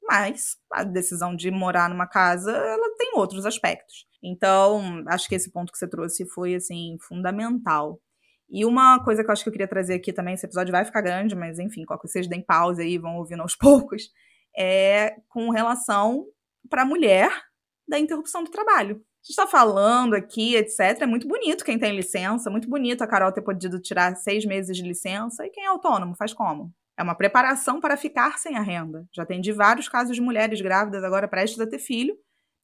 Mas 0.03 0.57
a 0.72 0.85
decisão 0.85 1.35
de 1.35 1.51
morar 1.51 1.91
numa 1.91 2.07
casa, 2.07 2.53
ela 2.53 2.95
tem 2.97 3.12
outros 3.16 3.45
aspectos. 3.45 4.07
Então, 4.22 5.03
acho 5.09 5.29
que 5.29 5.35
esse 5.35 5.51
ponto 5.51 5.72
que 5.72 5.79
você 5.79 5.89
trouxe 5.89 6.24
foi, 6.31 6.55
assim, 6.55 6.97
fundamental. 7.01 8.01
E 8.49 8.64
uma 8.64 9.03
coisa 9.03 9.24
que 9.24 9.29
eu 9.29 9.33
acho 9.33 9.43
que 9.43 9.49
eu 9.49 9.53
queria 9.53 9.66
trazer 9.66 9.95
aqui 9.95 10.12
também, 10.12 10.35
esse 10.35 10.47
episódio 10.47 10.70
vai 10.70 10.85
ficar 10.85 11.01
grande, 11.01 11.35
mas 11.35 11.59
enfim, 11.59 11.85
qualquer 11.85 12.07
que 12.07 12.12
vocês 12.12 12.29
deem 12.29 12.43
pausa 12.43 12.83
aí, 12.83 12.97
vão 12.97 13.16
ouvindo 13.16 13.43
aos 13.43 13.57
poucos, 13.59 14.11
é 14.57 15.17
com 15.29 15.51
relação 15.51 16.27
para 16.69 16.83
a 16.83 16.87
mulher 16.87 17.31
da 17.89 17.99
interrupção 17.99 18.43
do 18.43 18.51
trabalho. 18.51 18.97
A 18.97 19.27
gente 19.27 19.31
está 19.31 19.47
falando 19.47 20.15
aqui, 20.15 20.55
etc. 20.57 21.01
É 21.01 21.07
muito 21.07 21.27
bonito 21.27 21.65
quem 21.65 21.79
tem 21.79 21.95
licença, 21.95 22.51
muito 22.51 22.69
bonito 22.69 23.03
a 23.03 23.07
Carol 23.07 23.33
ter 23.33 23.43
podido 23.43 23.81
tirar 23.81 24.15
seis 24.17 24.45
meses 24.45 24.77
de 24.77 24.83
licença. 24.83 25.45
E 25.45 25.51
quem 25.51 25.65
é 25.65 25.69
autônomo 25.69 26.15
faz 26.17 26.33
como? 26.33 26.73
É 26.99 27.03
uma 27.03 27.15
preparação 27.15 27.81
para 27.81 27.97
ficar 27.97 28.39
sem 28.39 28.57
a 28.57 28.63
renda. 28.63 29.07
Já 29.15 29.25
atendi 29.25 29.53
vários 29.53 29.89
casos 29.89 30.15
de 30.15 30.23
mulheres 30.23 30.61
grávidas 30.61 31.05
agora 31.05 31.29
prestes 31.29 31.61
a 31.61 31.67
ter 31.67 31.79
filho, 31.79 32.17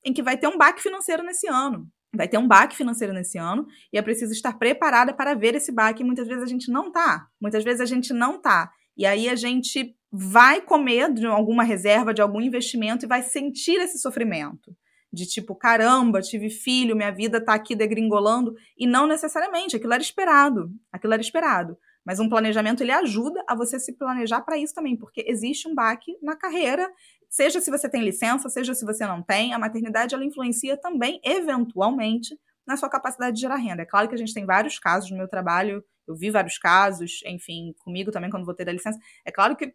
em 0.04 0.12
que 0.12 0.22
vai 0.22 0.36
ter 0.36 0.48
um 0.48 0.56
baque 0.56 0.82
financeiro 0.82 1.22
nesse 1.22 1.46
ano 1.48 1.88
vai 2.14 2.28
ter 2.28 2.38
um 2.38 2.46
baque 2.46 2.76
financeiro 2.76 3.12
nesse 3.12 3.38
ano 3.38 3.66
e 3.92 3.98
é 3.98 4.02
preciso 4.02 4.32
estar 4.32 4.58
preparada 4.58 5.14
para 5.14 5.34
ver 5.34 5.54
esse 5.54 5.72
baque. 5.72 6.04
Muitas 6.04 6.28
vezes 6.28 6.42
a 6.42 6.46
gente 6.46 6.70
não 6.70 6.92
tá. 6.92 7.26
Muitas 7.40 7.64
vezes 7.64 7.80
a 7.80 7.86
gente 7.86 8.12
não 8.12 8.40
tá. 8.40 8.70
E 8.96 9.06
aí 9.06 9.28
a 9.28 9.34
gente 9.34 9.96
vai 10.12 10.60
comer 10.60 11.12
de 11.12 11.26
alguma 11.26 11.64
reserva, 11.64 12.12
de 12.12 12.20
algum 12.20 12.40
investimento 12.40 13.04
e 13.04 13.08
vai 13.08 13.22
sentir 13.22 13.80
esse 13.80 13.98
sofrimento. 13.98 14.76
De 15.12 15.26
tipo, 15.26 15.54
caramba, 15.54 16.20
tive 16.20 16.50
filho, 16.50 16.96
minha 16.96 17.10
vida 17.10 17.42
tá 17.42 17.54
aqui 17.54 17.74
degringolando. 17.74 18.54
E 18.76 18.86
não 18.86 19.06
necessariamente, 19.06 19.76
aquilo 19.76 19.92
era 19.92 20.02
esperado. 20.02 20.70
Aquilo 20.90 21.12
era 21.12 21.22
esperado. 21.22 21.76
Mas 22.04 22.18
um 22.18 22.28
planejamento 22.28 22.82
ele 22.82 22.92
ajuda 22.92 23.44
a 23.46 23.54
você 23.54 23.78
se 23.78 23.92
planejar 23.92 24.40
para 24.42 24.58
isso 24.58 24.74
também, 24.74 24.96
porque 24.96 25.24
existe 25.26 25.68
um 25.68 25.74
baque 25.74 26.16
na 26.20 26.34
carreira 26.34 26.90
Seja 27.32 27.62
se 27.62 27.70
você 27.70 27.88
tem 27.88 28.04
licença, 28.04 28.50
seja 28.50 28.74
se 28.74 28.84
você 28.84 29.06
não 29.06 29.22
tem, 29.22 29.54
a 29.54 29.58
maternidade 29.58 30.14
ela 30.14 30.22
influencia 30.22 30.76
também, 30.76 31.18
eventualmente, 31.24 32.38
na 32.66 32.76
sua 32.76 32.90
capacidade 32.90 33.36
de 33.36 33.40
gerar 33.40 33.56
renda. 33.56 33.80
É 33.80 33.86
claro 33.86 34.06
que 34.06 34.14
a 34.14 34.18
gente 34.18 34.34
tem 34.34 34.44
vários 34.44 34.78
casos 34.78 35.10
no 35.10 35.16
meu 35.16 35.26
trabalho, 35.26 35.82
eu 36.06 36.14
vi 36.14 36.30
vários 36.30 36.58
casos, 36.58 37.22
enfim, 37.24 37.74
comigo 37.78 38.10
também 38.10 38.28
quando 38.28 38.44
vou 38.44 38.52
ter 38.52 38.68
a 38.68 38.72
licença. 38.72 38.98
É 39.24 39.32
claro 39.32 39.56
que 39.56 39.72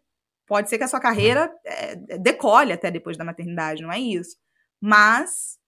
pode 0.48 0.70
ser 0.70 0.78
que 0.78 0.84
a 0.84 0.88
sua 0.88 1.00
carreira 1.00 1.52
é, 1.64 1.96
decole 2.18 2.72
até 2.72 2.90
depois 2.90 3.16
da 3.16 3.24
maternidade, 3.24 3.82
não 3.82 3.92
é 3.92 3.98
isso. 4.00 4.36
Mas, 4.80 5.58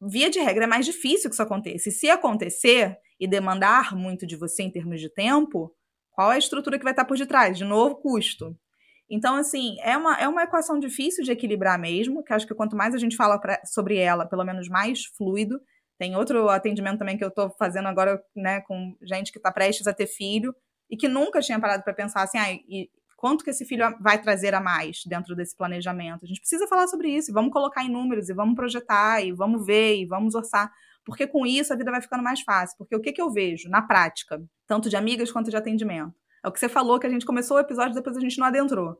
via 0.00 0.30
de 0.30 0.40
regra, 0.40 0.64
é 0.64 0.66
mais 0.66 0.86
difícil 0.86 1.28
que 1.28 1.34
isso 1.34 1.42
aconteça. 1.42 1.88
E 1.88 1.92
se 1.92 2.08
acontecer 2.08 2.96
e 3.20 3.28
demandar 3.28 3.94
muito 3.94 4.26
de 4.26 4.36
você 4.36 4.62
em 4.62 4.70
termos 4.70 5.00
de 5.00 5.12
tempo, 5.12 5.72
qual 6.10 6.32
é 6.32 6.36
a 6.36 6.38
estrutura 6.38 6.78
que 6.78 6.84
vai 6.84 6.92
estar 6.92 7.04
por 7.04 7.16
detrás? 7.16 7.56
De 7.56 7.64
novo, 7.64 7.96
custo. 7.96 8.56
Então, 9.10 9.36
assim, 9.36 9.76
é 9.80 9.96
uma, 9.96 10.18
é 10.18 10.26
uma 10.26 10.44
equação 10.44 10.78
difícil 10.78 11.22
de 11.22 11.30
equilibrar 11.30 11.78
mesmo, 11.78 12.24
que 12.24 12.32
acho 12.32 12.46
que 12.46 12.54
quanto 12.54 12.74
mais 12.74 12.94
a 12.94 12.98
gente 12.98 13.16
fala 13.16 13.38
pra, 13.38 13.60
sobre 13.66 13.98
ela, 13.98 14.26
pelo 14.26 14.44
menos 14.44 14.68
mais 14.68 15.04
fluido. 15.16 15.60
Tem 15.98 16.16
outro 16.16 16.48
atendimento 16.48 16.98
também 16.98 17.18
que 17.18 17.24
eu 17.24 17.28
estou 17.28 17.50
fazendo 17.58 17.88
agora, 17.88 18.22
né, 18.34 18.62
com 18.62 18.96
gente 19.02 19.30
que 19.30 19.38
está 19.38 19.52
prestes 19.52 19.86
a 19.86 19.92
ter 19.92 20.06
filho 20.06 20.54
e 20.90 20.96
que 20.96 21.08
nunca 21.08 21.40
tinha 21.40 21.60
parado 21.60 21.84
para 21.84 21.94
pensar 21.94 22.22
assim, 22.22 22.38
ah, 22.38 22.52
e 22.52 22.90
quanto 23.22 23.44
que 23.44 23.50
esse 23.50 23.64
filho 23.64 23.84
vai 24.00 24.20
trazer 24.20 24.52
a 24.52 24.60
mais 24.60 25.02
dentro 25.06 25.36
desse 25.36 25.56
planejamento. 25.56 26.24
A 26.24 26.26
gente 26.26 26.40
precisa 26.40 26.66
falar 26.66 26.88
sobre 26.88 27.08
isso, 27.08 27.30
e 27.30 27.32
vamos 27.32 27.52
colocar 27.52 27.84
em 27.84 27.88
números, 27.88 28.28
e 28.28 28.34
vamos 28.34 28.56
projetar, 28.56 29.24
e 29.24 29.30
vamos 29.30 29.64
ver, 29.64 29.96
e 29.96 30.04
vamos 30.04 30.34
orçar, 30.34 30.68
porque 31.04 31.24
com 31.24 31.46
isso 31.46 31.72
a 31.72 31.76
vida 31.76 31.92
vai 31.92 32.02
ficando 32.02 32.24
mais 32.24 32.40
fácil. 32.40 32.76
Porque 32.76 32.96
o 32.96 33.00
que, 33.00 33.12
que 33.12 33.22
eu 33.22 33.30
vejo 33.30 33.68
na 33.68 33.80
prática, 33.80 34.42
tanto 34.66 34.90
de 34.90 34.96
amigas 34.96 35.30
quanto 35.30 35.50
de 35.50 35.56
atendimento? 35.56 36.12
É 36.44 36.48
o 36.48 36.50
que 36.50 36.58
você 36.58 36.68
falou, 36.68 36.98
que 36.98 37.06
a 37.06 37.10
gente 37.10 37.24
começou 37.24 37.58
o 37.58 37.60
episódio, 37.60 37.94
depois 37.94 38.16
a 38.16 38.20
gente 38.20 38.40
não 38.40 38.48
adentrou. 38.48 38.96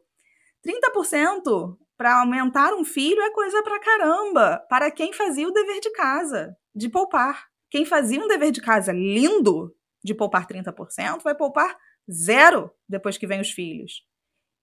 30% 0.64 1.76
para 1.96 2.20
aumentar 2.20 2.74
um 2.74 2.84
filho 2.84 3.20
é 3.20 3.30
coisa 3.32 3.60
pra 3.64 3.80
caramba. 3.80 4.64
Para 4.68 4.88
quem 4.92 5.12
fazia 5.12 5.48
o 5.48 5.52
dever 5.52 5.80
de 5.80 5.90
casa, 5.90 6.56
de 6.72 6.88
poupar. 6.88 7.48
Quem 7.68 7.84
fazia 7.84 8.20
um 8.20 8.28
dever 8.28 8.52
de 8.52 8.60
casa 8.60 8.92
lindo, 8.92 9.74
de 10.04 10.14
poupar 10.14 10.46
30%, 10.46 11.24
vai 11.24 11.34
poupar 11.34 11.76
zero 12.08 12.70
depois 12.88 13.18
que 13.18 13.26
vem 13.26 13.40
os 13.40 13.50
filhos. 13.50 14.11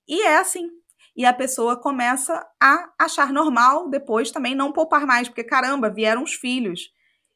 E 0.09 0.23
é 0.23 0.37
assim. 0.37 0.67
E 1.15 1.23
a 1.25 1.33
pessoa 1.33 1.79
começa 1.79 2.43
a 2.59 2.89
achar 2.99 3.31
normal 3.31 3.89
depois 3.89 4.31
também 4.31 4.55
não 4.55 4.73
poupar 4.73 5.05
mais, 5.05 5.29
porque 5.29 5.43
caramba, 5.43 5.89
vieram 5.89 6.23
os 6.23 6.33
filhos 6.33 6.89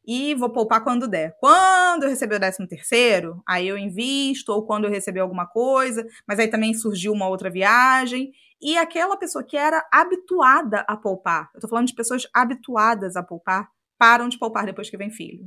e 0.05 0.35
vou 0.35 0.51
poupar 0.51 0.83
quando 0.83 1.07
der. 1.07 1.35
Quando 1.39 2.03
eu 2.03 2.09
receber 2.09 2.35
o 2.35 2.39
décimo 2.39 2.67
terceiro, 2.67 3.41
aí 3.47 3.67
eu 3.67 3.77
invisto, 3.77 4.51
ou 4.51 4.65
quando 4.65 4.85
eu 4.85 4.89
receber 4.89 5.19
alguma 5.19 5.45
coisa, 5.45 6.05
mas 6.27 6.39
aí 6.39 6.47
também 6.47 6.73
surgiu 6.73 7.13
uma 7.13 7.27
outra 7.27 7.49
viagem. 7.49 8.31
E 8.61 8.77
aquela 8.77 9.17
pessoa 9.17 9.43
que 9.43 9.57
era 9.57 9.85
habituada 9.91 10.83
a 10.87 10.97
poupar, 10.97 11.49
eu 11.53 11.61
tô 11.61 11.67
falando 11.67 11.87
de 11.87 11.95
pessoas 11.95 12.23
habituadas 12.33 13.15
a 13.15 13.23
poupar, 13.23 13.67
param 13.97 14.29
de 14.29 14.39
poupar 14.39 14.65
depois 14.65 14.89
que 14.89 14.97
vem 14.97 15.11
filho. 15.11 15.45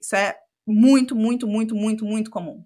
Isso 0.00 0.14
é 0.14 0.36
muito, 0.66 1.16
muito, 1.16 1.46
muito, 1.46 1.74
muito, 1.74 2.04
muito 2.04 2.30
comum. 2.30 2.62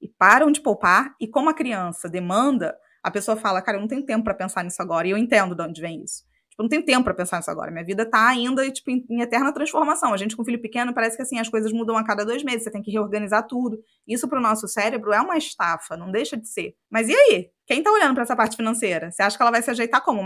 E 0.00 0.08
param 0.08 0.50
de 0.50 0.60
poupar, 0.60 1.14
e 1.20 1.28
como 1.28 1.48
a 1.48 1.54
criança 1.54 2.08
demanda, 2.08 2.76
a 3.04 3.10
pessoa 3.10 3.36
fala, 3.36 3.60
cara, 3.60 3.76
eu 3.76 3.82
não 3.82 3.88
tenho 3.88 4.04
tempo 4.04 4.24
para 4.24 4.32
pensar 4.32 4.64
nisso 4.64 4.80
agora, 4.80 5.06
e 5.06 5.10
eu 5.10 5.18
entendo 5.18 5.54
de 5.54 5.62
onde 5.62 5.80
vem 5.80 6.02
isso. 6.02 6.24
Tipo, 6.48 6.62
não 6.62 6.68
tenho 6.68 6.84
tempo 6.84 7.04
para 7.04 7.14
pensar 7.14 7.36
nisso 7.36 7.50
agora. 7.50 7.70
Minha 7.70 7.84
vida 7.84 8.08
tá 8.08 8.28
ainda, 8.28 8.68
tipo, 8.70 8.90
em, 8.90 9.04
em, 9.10 9.20
eterna 9.20 9.52
transformação. 9.52 10.14
A 10.14 10.16
gente 10.16 10.36
com 10.36 10.44
filho 10.44 10.62
pequeno 10.62 10.94
parece 10.94 11.16
que 11.16 11.22
assim, 11.22 11.38
as 11.38 11.48
coisas 11.48 11.72
mudam 11.72 11.96
a 11.98 12.04
cada 12.04 12.24
dois 12.24 12.42
meses, 12.42 12.62
você 12.62 12.70
tem 12.70 12.80
que 12.80 12.90
reorganizar 12.90 13.46
tudo. 13.46 13.78
Isso 14.06 14.26
pro 14.28 14.40
nosso 14.40 14.66
cérebro 14.66 15.12
é 15.12 15.20
uma 15.20 15.36
estafa, 15.36 15.96
não 15.96 16.10
deixa 16.10 16.36
de 16.36 16.48
ser. 16.48 16.74
Mas 16.90 17.08
e 17.08 17.14
aí? 17.14 17.50
Quem 17.66 17.82
tá 17.82 17.90
olhando 17.90 18.14
para 18.14 18.22
essa 18.22 18.36
parte 18.36 18.56
financeira? 18.56 19.10
Você 19.10 19.22
acha 19.22 19.36
que 19.36 19.42
ela 19.42 19.50
vai 19.50 19.62
se 19.62 19.70
ajeitar 19.70 20.02
como? 20.02 20.22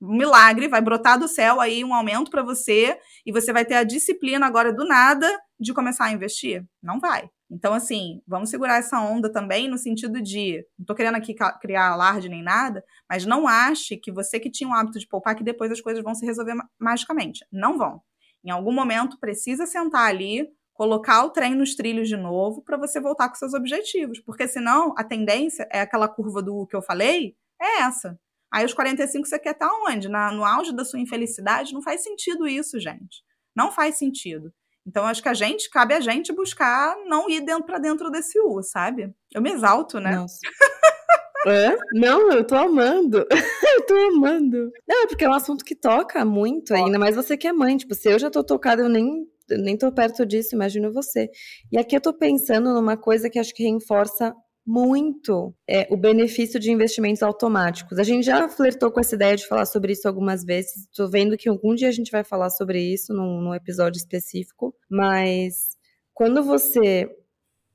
Um 0.00 0.16
milagre, 0.16 0.68
vai 0.68 0.80
brotar 0.80 1.18
do 1.18 1.26
céu 1.26 1.60
aí 1.60 1.84
um 1.84 1.94
aumento 1.94 2.30
para 2.30 2.42
você 2.42 2.98
e 3.26 3.32
você 3.32 3.52
vai 3.52 3.64
ter 3.64 3.74
a 3.74 3.84
disciplina 3.84 4.46
agora 4.46 4.72
do 4.72 4.84
nada 4.86 5.28
de 5.58 5.74
começar 5.74 6.06
a 6.06 6.12
investir? 6.12 6.64
Não 6.82 7.00
vai. 7.00 7.28
Então, 7.50 7.72
assim, 7.72 8.20
vamos 8.26 8.50
segurar 8.50 8.78
essa 8.78 9.00
onda 9.00 9.32
também 9.32 9.68
no 9.68 9.78
sentido 9.78 10.20
de. 10.20 10.64
Não 10.78 10.84
tô 10.84 10.94
querendo 10.94 11.16
aqui 11.16 11.34
criar 11.60 11.88
alarde 11.88 12.28
nem 12.28 12.42
nada, 12.42 12.84
mas 13.08 13.24
não 13.24 13.48
ache 13.48 13.96
que 13.96 14.12
você 14.12 14.38
que 14.38 14.50
tinha 14.50 14.68
o 14.68 14.74
hábito 14.74 14.98
de 14.98 15.06
poupar, 15.08 15.34
que 15.34 15.42
depois 15.42 15.72
as 15.72 15.80
coisas 15.80 16.02
vão 16.02 16.14
se 16.14 16.26
resolver 16.26 16.54
magicamente. 16.78 17.44
Não 17.50 17.78
vão. 17.78 18.02
Em 18.44 18.50
algum 18.50 18.72
momento 18.72 19.18
precisa 19.18 19.66
sentar 19.66 20.06
ali, 20.08 20.46
colocar 20.74 21.24
o 21.24 21.30
trem 21.30 21.54
nos 21.54 21.74
trilhos 21.74 22.08
de 22.08 22.16
novo 22.16 22.62
para 22.62 22.76
você 22.76 23.00
voltar 23.00 23.28
com 23.28 23.34
seus 23.34 23.54
objetivos. 23.54 24.20
Porque 24.20 24.46
senão 24.46 24.94
a 24.96 25.02
tendência 25.02 25.66
é 25.72 25.80
aquela 25.80 26.08
curva 26.08 26.42
do 26.42 26.66
que 26.66 26.76
eu 26.76 26.82
falei, 26.82 27.34
é 27.60 27.80
essa. 27.82 28.18
Aí 28.52 28.64
os 28.64 28.74
45 28.74 29.26
você 29.26 29.38
quer 29.38 29.52
estar 29.52 29.70
onde? 29.86 30.08
Na, 30.08 30.32
no 30.32 30.44
auge 30.44 30.74
da 30.74 30.84
sua 30.84 31.00
infelicidade? 31.00 31.74
Não 31.74 31.82
faz 31.82 32.02
sentido 32.02 32.46
isso, 32.46 32.78
gente. 32.80 33.22
Não 33.54 33.70
faz 33.70 33.96
sentido. 33.98 34.52
Então, 34.86 35.04
acho 35.04 35.22
que 35.22 35.28
a 35.28 35.34
gente, 35.34 35.68
cabe 35.68 35.92
a 35.92 36.00
gente 36.00 36.32
buscar 36.32 36.96
não 37.06 37.28
ir 37.28 37.42
dentro 37.42 37.64
para 37.64 37.78
dentro 37.78 38.10
desse 38.10 38.40
U, 38.40 38.62
sabe? 38.62 39.12
Eu 39.34 39.42
me 39.42 39.50
exalto, 39.50 40.00
né? 40.00 40.16
Nossa. 40.16 40.38
É? 41.46 41.76
Não, 41.94 42.32
eu 42.32 42.44
tô 42.44 42.56
amando. 42.56 43.24
eu 43.30 43.86
tô 43.86 43.94
amando. 43.94 44.72
Não, 44.86 45.04
é 45.04 45.06
porque 45.06 45.24
é 45.24 45.28
um 45.28 45.34
assunto 45.34 45.64
que 45.64 45.74
toca 45.74 46.24
muito, 46.24 46.74
ainda 46.74 46.98
mais 46.98 47.14
você 47.14 47.36
que 47.36 47.46
é 47.46 47.52
mãe. 47.52 47.76
Tipo, 47.76 47.94
se 47.94 48.10
eu 48.10 48.18
já 48.18 48.28
tô 48.28 48.42
tocada, 48.42 48.82
eu 48.82 48.88
nem, 48.88 49.24
eu 49.48 49.58
nem 49.58 49.76
tô 49.76 49.90
perto 49.92 50.26
disso, 50.26 50.56
imagino 50.56 50.92
você. 50.92 51.30
E 51.70 51.78
aqui 51.78 51.96
eu 51.96 52.00
tô 52.00 52.12
pensando 52.12 52.74
numa 52.74 52.96
coisa 52.96 53.30
que 53.30 53.38
acho 53.38 53.54
que 53.54 53.62
reforça 53.62 54.34
muito 54.68 55.54
é, 55.66 55.88
o 55.90 55.96
benefício 55.96 56.60
de 56.60 56.70
investimentos 56.70 57.22
automáticos. 57.22 57.98
A 57.98 58.02
gente 58.02 58.26
já 58.26 58.46
flertou 58.50 58.90
com 58.92 59.00
essa 59.00 59.14
ideia 59.14 59.34
de 59.34 59.48
falar 59.48 59.64
sobre 59.64 59.94
isso 59.94 60.06
algumas 60.06 60.44
vezes. 60.44 60.84
Estou 60.84 61.08
vendo 61.10 61.38
que 61.38 61.48
algum 61.48 61.74
dia 61.74 61.88
a 61.88 61.92
gente 61.92 62.12
vai 62.12 62.22
falar 62.22 62.50
sobre 62.50 62.78
isso 62.78 63.14
num, 63.14 63.40
num 63.40 63.54
episódio 63.54 63.96
específico. 63.96 64.74
Mas 64.90 65.78
quando 66.12 66.42
você 66.42 67.10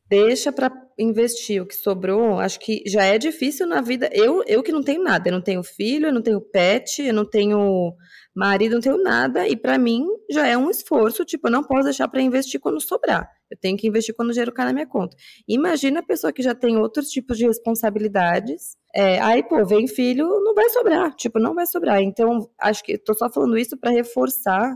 deixa 0.08 0.52
para 0.52 0.72
investir 1.00 1.64
o 1.64 1.66
que 1.66 1.74
sobrou, 1.74 2.40
acho 2.40 2.60
que 2.60 2.84
já 2.86 3.04
é 3.04 3.18
difícil 3.18 3.66
na 3.66 3.82
vida. 3.82 4.08
Eu, 4.14 4.44
eu 4.46 4.62
que 4.62 4.72
não 4.72 4.84
tenho 4.84 5.02
nada, 5.02 5.28
eu 5.28 5.34
não 5.34 5.42
tenho 5.42 5.64
filho, 5.64 6.06
eu 6.06 6.14
não 6.14 6.22
tenho 6.22 6.40
pet, 6.40 7.02
eu 7.02 7.14
não 7.14 7.26
tenho 7.26 7.96
marido, 8.36 8.74
não 8.74 8.82
tenho 8.82 9.02
nada, 9.02 9.48
e 9.48 9.56
para 9.56 9.80
mim 9.80 10.06
já 10.30 10.48
é 10.48 10.56
um 10.56 10.70
esforço, 10.70 11.26
tipo, 11.26 11.48
eu 11.48 11.52
não 11.52 11.64
posso 11.64 11.86
deixar 11.86 12.08
para 12.08 12.22
investir 12.22 12.60
quando 12.60 12.80
sobrar. 12.80 13.28
Eu 13.54 13.58
tenho 13.58 13.78
que 13.78 13.88
investir 13.88 14.16
quando 14.16 14.30
o 14.30 14.32
dinheiro 14.32 14.52
cai 14.52 14.66
na 14.66 14.74
minha 14.74 14.88
conta. 14.88 15.16
Imagina 15.48 16.00
a 16.00 16.04
pessoa 16.04 16.34
que 16.34 16.42
já 16.42 16.56
tem 16.56 16.76
outros 16.76 17.10
tipos 17.10 17.38
de 17.38 17.46
responsabilidades. 17.46 18.76
É, 18.92 19.20
aí, 19.22 19.44
pô, 19.44 19.64
vem 19.64 19.88
filho, 19.88 20.28
não 20.44 20.56
vai 20.56 20.68
sobrar. 20.70 21.14
Tipo, 21.14 21.38
não 21.38 21.54
vai 21.54 21.68
sobrar. 21.68 22.02
Então, 22.02 22.50
acho 22.60 22.84
que 22.84 22.98
tô 22.98 23.14
só 23.14 23.30
falando 23.30 23.56
isso 23.56 23.78
para 23.78 23.92
reforçar 23.92 24.76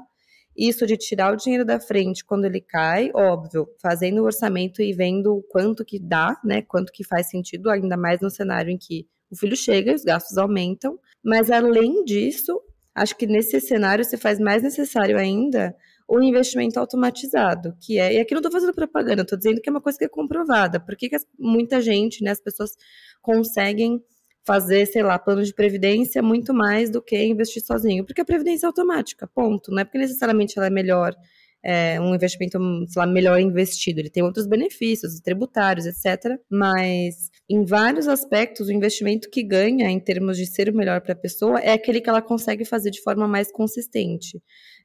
isso 0.55 0.85
de 0.85 0.95
tirar 0.95 1.33
o 1.33 1.35
dinheiro 1.35 1.65
da 1.65 1.79
frente 1.79 2.23
quando 2.23 2.45
ele 2.45 2.61
cai, 2.61 3.09
óbvio, 3.15 3.67
fazendo 3.81 4.21
o 4.21 4.25
orçamento 4.25 4.79
e 4.79 4.93
vendo 4.93 5.43
quanto 5.49 5.83
que 5.83 5.99
dá, 5.99 6.39
né? 6.43 6.61
Quanto 6.61 6.93
que 6.93 7.03
faz 7.03 7.31
sentido, 7.31 7.71
ainda 7.71 7.97
mais 7.97 8.21
no 8.21 8.29
cenário 8.29 8.69
em 8.69 8.77
que 8.77 9.07
o 9.31 9.35
filho 9.35 9.55
chega 9.55 9.91
e 9.91 9.95
os 9.95 10.03
gastos 10.03 10.37
aumentam. 10.37 10.99
Mas 11.23 11.49
além 11.49 12.03
disso, 12.03 12.61
acho 12.93 13.17
que 13.17 13.25
nesse 13.25 13.59
cenário 13.59 14.05
se 14.05 14.17
faz 14.17 14.39
mais 14.39 14.61
necessário 14.61 15.17
ainda 15.17 15.75
o 16.07 16.21
investimento 16.21 16.79
automatizado, 16.79 17.75
que 17.81 17.99
é, 17.99 18.13
e 18.13 18.19
aqui 18.19 18.33
não 18.33 18.39
estou 18.39 18.51
fazendo 18.51 18.73
propaganda, 18.73 19.23
estou 19.23 19.37
dizendo 19.37 19.61
que 19.61 19.67
é 19.67 19.71
uma 19.71 19.81
coisa 19.81 19.97
que 19.97 20.05
é 20.05 20.09
comprovada. 20.09 20.79
Por 20.79 20.95
que, 20.95 21.09
que 21.09 21.17
muita 21.37 21.81
gente, 21.81 22.23
né, 22.23 22.31
as 22.31 22.39
pessoas 22.39 22.71
conseguem 23.21 24.01
fazer, 24.45 24.85
sei 24.85 25.03
lá, 25.03 25.19
plano 25.19 25.43
de 25.43 25.53
previdência 25.53 26.23
muito 26.23 26.53
mais 26.53 26.89
do 26.89 27.01
que 27.01 27.21
investir 27.21 27.61
sozinho? 27.61 28.05
Porque 28.05 28.21
a 28.21 28.25
previdência 28.25 28.65
é 28.65 28.67
automática, 28.67 29.27
ponto. 29.27 29.69
Não 29.69 29.79
é 29.79 29.83
porque 29.83 29.97
necessariamente 29.97 30.57
ela 30.57 30.67
é 30.67 30.69
melhor, 30.69 31.13
é, 31.61 31.99
um 31.99 32.15
investimento, 32.15 32.57
sei 32.87 32.99
lá, 33.01 33.05
melhor 33.05 33.37
investido. 33.41 33.99
Ele 33.99 34.09
tem 34.09 34.23
outros 34.23 34.47
benefícios, 34.47 35.19
tributários, 35.19 35.85
etc. 35.85 36.39
Mas, 36.49 37.29
em 37.49 37.65
vários 37.65 38.07
aspectos, 38.07 38.69
o 38.69 38.71
investimento 38.71 39.29
que 39.29 39.43
ganha 39.43 39.89
em 39.89 39.99
termos 39.99 40.37
de 40.37 40.45
ser 40.45 40.69
o 40.69 40.73
melhor 40.73 41.01
para 41.01 41.11
a 41.11 41.17
pessoa 41.17 41.59
é 41.59 41.73
aquele 41.73 41.99
que 41.99 42.09
ela 42.09 42.21
consegue 42.21 42.63
fazer 42.63 42.91
de 42.91 43.01
forma 43.01 43.27
mais 43.27 43.51
consistente. 43.51 44.41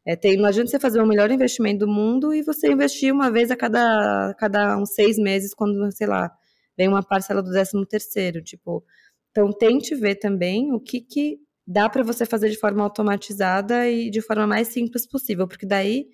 É, 0.07 0.17
tem, 0.17 0.37
não 0.37 0.47
adianta 0.47 0.71
você 0.71 0.81
fazer 0.81 1.01
o 1.01 1.07
melhor 1.07 1.31
investimento 1.31 1.87
do 1.87 1.89
mundo 1.89 2.35
e 2.35 2.43
você 2.43 2.73
investir 2.73 3.13
uma 3.13 3.31
vez 3.31 3.51
a 3.51 3.57
cada, 3.57 4.35
cada 4.39 4.77
uns 4.77 4.95
seis 4.95 5.17
meses, 5.17 5.55
quando, 5.55 5.91
sei 5.93 6.07
lá, 6.09 6.31
vem 6.77 6.89
uma 6.89 7.03
parcela 7.03 7.43
do 7.43 7.51
décimo 7.51 7.87
terceiro. 7.87 8.43
Tipo, 8.43 8.85
então 9.31 9.53
tente 9.53 9.95
ver 9.95 10.17
também 10.17 10.73
o 10.73 10.81
que, 10.81 11.01
que 11.01 11.39
dá 11.67 11.89
para 11.89 12.03
você 12.03 12.27
fazer 12.27 12.51
de 12.51 12.59
forma 12.59 12.83
automatizada 12.83 13.89
e 13.89 14.11
de 14.11 14.21
forma 14.21 14.47
mais 14.47 14.69
simples 14.69 15.07
possível, 15.07 15.47
porque 15.47 15.67
daí 15.67 16.07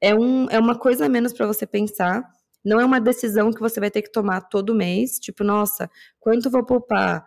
é, 0.00 0.14
um, 0.14 0.48
é 0.50 0.58
uma 0.58 0.78
coisa 0.78 1.06
a 1.06 1.08
menos 1.08 1.32
para 1.32 1.46
você 1.46 1.66
pensar. 1.66 2.22
Não 2.64 2.80
é 2.80 2.84
uma 2.84 3.00
decisão 3.00 3.52
que 3.52 3.60
você 3.60 3.80
vai 3.80 3.90
ter 3.90 4.02
que 4.02 4.12
tomar 4.12 4.42
todo 4.42 4.74
mês, 4.74 5.18
tipo, 5.18 5.42
nossa, 5.42 5.90
quanto 6.20 6.50
vou 6.50 6.64
poupar? 6.64 7.24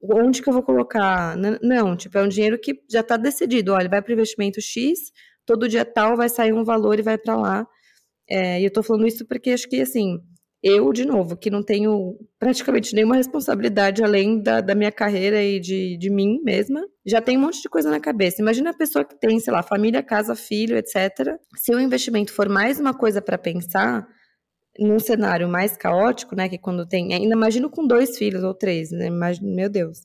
Onde 0.00 0.42
que 0.42 0.48
eu 0.48 0.52
vou 0.52 0.62
colocar? 0.62 1.36
Não, 1.62 1.96
tipo, 1.96 2.18
é 2.18 2.22
um 2.22 2.28
dinheiro 2.28 2.58
que 2.58 2.80
já 2.88 3.00
está 3.00 3.16
decidido. 3.16 3.72
Olha, 3.72 3.88
vai 3.88 4.00
para 4.02 4.10
o 4.10 4.12
investimento 4.14 4.60
X, 4.60 5.10
todo 5.46 5.68
dia 5.68 5.84
tal 5.84 6.16
vai 6.16 6.28
sair 6.28 6.52
um 6.52 6.64
valor 6.64 6.98
e 6.98 7.02
vai 7.02 7.16
para 7.16 7.36
lá. 7.36 7.66
É, 8.28 8.60
e 8.60 8.64
eu 8.64 8.72
tô 8.72 8.82
falando 8.82 9.06
isso 9.06 9.26
porque 9.26 9.50
acho 9.50 9.68
que, 9.68 9.80
assim, 9.80 10.18
eu, 10.62 10.92
de 10.92 11.04
novo, 11.04 11.36
que 11.36 11.48
não 11.48 11.62
tenho 11.62 12.16
praticamente 12.38 12.94
nenhuma 12.94 13.16
responsabilidade 13.16 14.02
além 14.02 14.42
da, 14.42 14.60
da 14.60 14.74
minha 14.74 14.90
carreira 14.90 15.42
e 15.42 15.60
de, 15.60 15.96
de 15.96 16.10
mim 16.10 16.40
mesma, 16.42 16.84
já 17.06 17.20
tem 17.20 17.36
um 17.36 17.42
monte 17.42 17.62
de 17.62 17.68
coisa 17.68 17.90
na 17.90 18.00
cabeça. 18.00 18.42
Imagina 18.42 18.70
a 18.70 18.76
pessoa 18.76 19.04
que 19.04 19.18
tem, 19.18 19.38
sei 19.38 19.52
lá, 19.52 19.62
família, 19.62 20.02
casa, 20.02 20.34
filho, 20.34 20.76
etc. 20.76 21.36
Se 21.56 21.72
o 21.72 21.80
investimento 21.80 22.32
for 22.32 22.48
mais 22.48 22.80
uma 22.80 22.92
coisa 22.92 23.22
para 23.22 23.38
pensar, 23.38 24.06
num 24.78 24.98
cenário 24.98 25.48
mais 25.48 25.76
caótico, 25.76 26.34
né, 26.34 26.48
que 26.48 26.58
quando 26.58 26.86
tem, 26.86 27.14
ainda 27.14 27.34
imagino 27.34 27.70
com 27.70 27.86
dois 27.86 28.18
filhos 28.18 28.42
ou 28.42 28.52
três, 28.54 28.90
né, 28.90 29.06
imagino, 29.06 29.54
meu 29.54 29.70
Deus. 29.70 30.00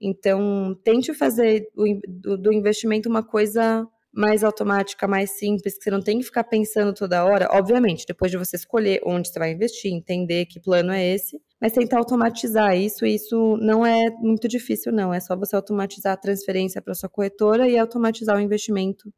Então, 0.00 0.74
tente 0.82 1.14
fazer 1.14 1.68
do, 2.08 2.36
do 2.36 2.52
investimento 2.52 3.08
uma 3.08 3.22
coisa 3.22 3.86
mais 4.12 4.42
automática, 4.42 5.06
mais 5.06 5.38
simples, 5.38 5.76
que 5.76 5.84
você 5.84 5.90
não 5.90 6.00
tem 6.00 6.18
que 6.18 6.24
ficar 6.24 6.44
pensando 6.44 6.92
toda 6.92 7.24
hora. 7.24 7.48
Obviamente, 7.52 8.04
depois 8.06 8.30
de 8.30 8.36
você 8.36 8.56
escolher 8.56 9.00
onde 9.04 9.28
você 9.28 9.38
vai 9.38 9.52
investir, 9.52 9.92
entender 9.92 10.46
que 10.46 10.60
plano 10.60 10.92
é 10.92 11.14
esse, 11.14 11.40
mas 11.60 11.72
tentar 11.72 11.98
automatizar 11.98 12.76
isso, 12.76 13.06
e 13.06 13.14
isso 13.14 13.56
não 13.58 13.84
é 13.84 14.10
muito 14.18 14.48
difícil, 14.48 14.92
não. 14.92 15.12
É 15.12 15.20
só 15.20 15.36
você 15.36 15.54
automatizar 15.54 16.14
a 16.14 16.16
transferência 16.16 16.82
para 16.82 16.94
sua 16.94 17.08
corretora 17.08 17.68
e 17.68 17.78
automatizar 17.78 18.36
o 18.36 18.40
investimento 18.40 19.12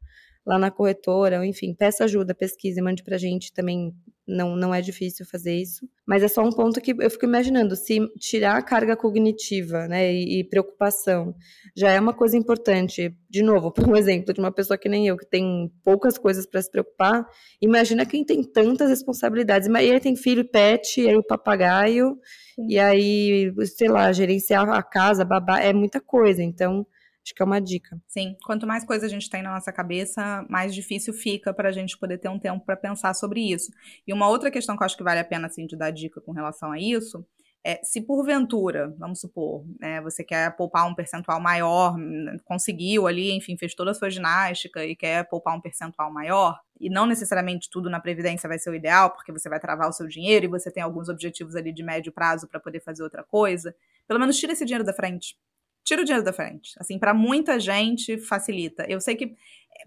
lá 0.45 0.59
na 0.59 0.69
corretora, 0.69 1.39
ou 1.39 1.43
enfim, 1.43 1.73
peça 1.73 2.03
ajuda, 2.03 2.35
pesquise, 2.35 2.81
mande 2.81 3.03
para 3.03 3.15
a 3.15 3.19
gente 3.19 3.53
também 3.53 3.93
não, 4.27 4.55
não 4.55 4.73
é 4.73 4.81
difícil 4.81 5.25
fazer 5.25 5.55
isso. 5.55 5.87
Mas 6.05 6.23
é 6.23 6.27
só 6.27 6.41
um 6.41 6.51
ponto 6.51 6.79
que 6.81 6.95
eu 6.97 7.09
fico 7.09 7.25
imaginando, 7.25 7.75
se 7.75 7.99
tirar 8.19 8.57
a 8.57 8.61
carga 8.61 8.95
cognitiva 8.95 9.87
né, 9.87 10.13
e, 10.13 10.39
e 10.39 10.43
preocupação 10.43 11.35
já 11.75 11.91
é 11.91 11.99
uma 11.99 12.13
coisa 12.13 12.37
importante. 12.37 13.15
De 13.29 13.41
novo, 13.41 13.71
por 13.71 13.87
um 13.87 13.95
exemplo 13.95 14.33
de 14.33 14.39
uma 14.39 14.51
pessoa 14.51 14.77
que 14.77 14.87
nem 14.87 15.07
eu, 15.07 15.17
que 15.17 15.25
tem 15.25 15.71
poucas 15.83 16.17
coisas 16.17 16.45
para 16.45 16.61
se 16.61 16.71
preocupar, 16.71 17.27
imagina 17.61 18.05
quem 18.05 18.23
tem 18.23 18.43
tantas 18.43 18.89
responsabilidades. 18.89 19.67
E 19.67 19.75
aí 19.75 19.99
tem 19.99 20.15
filho, 20.15 20.45
pet, 20.45 21.01
e 21.01 21.09
aí 21.09 21.15
o 21.15 21.23
papagaio, 21.23 22.17
Sim. 22.55 22.67
e 22.69 22.79
aí, 22.79 23.53
sei 23.65 23.89
lá, 23.89 24.11
gerenciar 24.11 24.69
a 24.69 24.83
casa, 24.83 25.25
babá, 25.25 25.59
é 25.59 25.73
muita 25.73 25.99
coisa. 25.99 26.43
Então, 26.43 26.85
Acho 27.25 27.33
que 27.33 27.41
é 27.41 27.45
uma 27.45 27.61
dica. 27.61 27.97
Sim, 28.07 28.35
quanto 28.45 28.67
mais 28.67 28.83
coisa 28.83 29.05
a 29.05 29.09
gente 29.09 29.29
tem 29.29 29.41
na 29.41 29.53
nossa 29.53 29.71
cabeça, 29.71 30.45
mais 30.49 30.75
difícil 30.75 31.13
fica 31.13 31.53
para 31.53 31.69
a 31.69 31.71
gente 31.71 31.97
poder 31.97 32.17
ter 32.17 32.29
um 32.29 32.39
tempo 32.39 32.65
para 32.65 32.75
pensar 32.75 33.13
sobre 33.13 33.39
isso. 33.41 33.71
E 34.05 34.13
uma 34.13 34.27
outra 34.27 34.51
questão 34.51 34.75
que 34.75 34.83
eu 34.83 34.85
acho 34.85 34.97
que 34.97 35.03
vale 35.03 35.19
a 35.19 35.25
pena 35.25 35.47
assim, 35.47 35.65
de 35.65 35.77
dar 35.77 35.91
dica 35.91 36.19
com 36.19 36.33
relação 36.33 36.71
a 36.71 36.79
isso 36.79 37.25
é, 37.65 37.79
se 37.81 38.01
porventura, 38.01 38.93
vamos 38.99 39.21
supor, 39.21 39.63
né, 39.79 40.01
você 40.01 40.21
quer 40.23 40.53
poupar 40.57 40.85
um 40.85 40.93
percentual 40.93 41.39
maior, 41.39 41.95
conseguiu 42.43 43.07
ali, 43.07 43.31
enfim, 43.31 43.57
fez 43.57 43.73
toda 43.73 43.91
a 43.91 43.93
sua 43.93 44.09
ginástica 44.09 44.83
e 44.85 44.95
quer 44.95 45.23
poupar 45.29 45.55
um 45.55 45.61
percentual 45.61 46.11
maior, 46.11 46.59
e 46.77 46.89
não 46.89 47.05
necessariamente 47.05 47.69
tudo 47.71 47.89
na 47.89 48.01
Previdência 48.01 48.49
vai 48.49 48.59
ser 48.59 48.69
o 48.69 48.75
ideal, 48.75 49.11
porque 49.11 49.31
você 49.31 49.47
vai 49.47 49.61
travar 49.61 49.87
o 49.87 49.93
seu 49.93 50.07
dinheiro 50.07 50.45
e 50.45 50.49
você 50.49 50.69
tem 50.69 50.83
alguns 50.83 51.07
objetivos 51.07 51.55
ali 51.55 51.71
de 51.71 51.83
médio 51.83 52.11
prazo 52.11 52.49
para 52.49 52.59
poder 52.59 52.81
fazer 52.81 53.01
outra 53.01 53.23
coisa, 53.23 53.73
pelo 54.05 54.19
menos 54.19 54.37
tira 54.37 54.51
esse 54.51 54.65
dinheiro 54.65 54.83
da 54.83 54.93
frente 54.93 55.37
tira 55.83 56.01
o 56.01 56.05
dinheiro 56.05 56.23
da 56.23 56.33
frente. 56.33 56.71
Assim, 56.79 56.97
para 56.97 57.13
muita 57.13 57.59
gente 57.59 58.17
facilita. 58.17 58.85
Eu 58.87 59.01
sei 59.01 59.15
que 59.15 59.35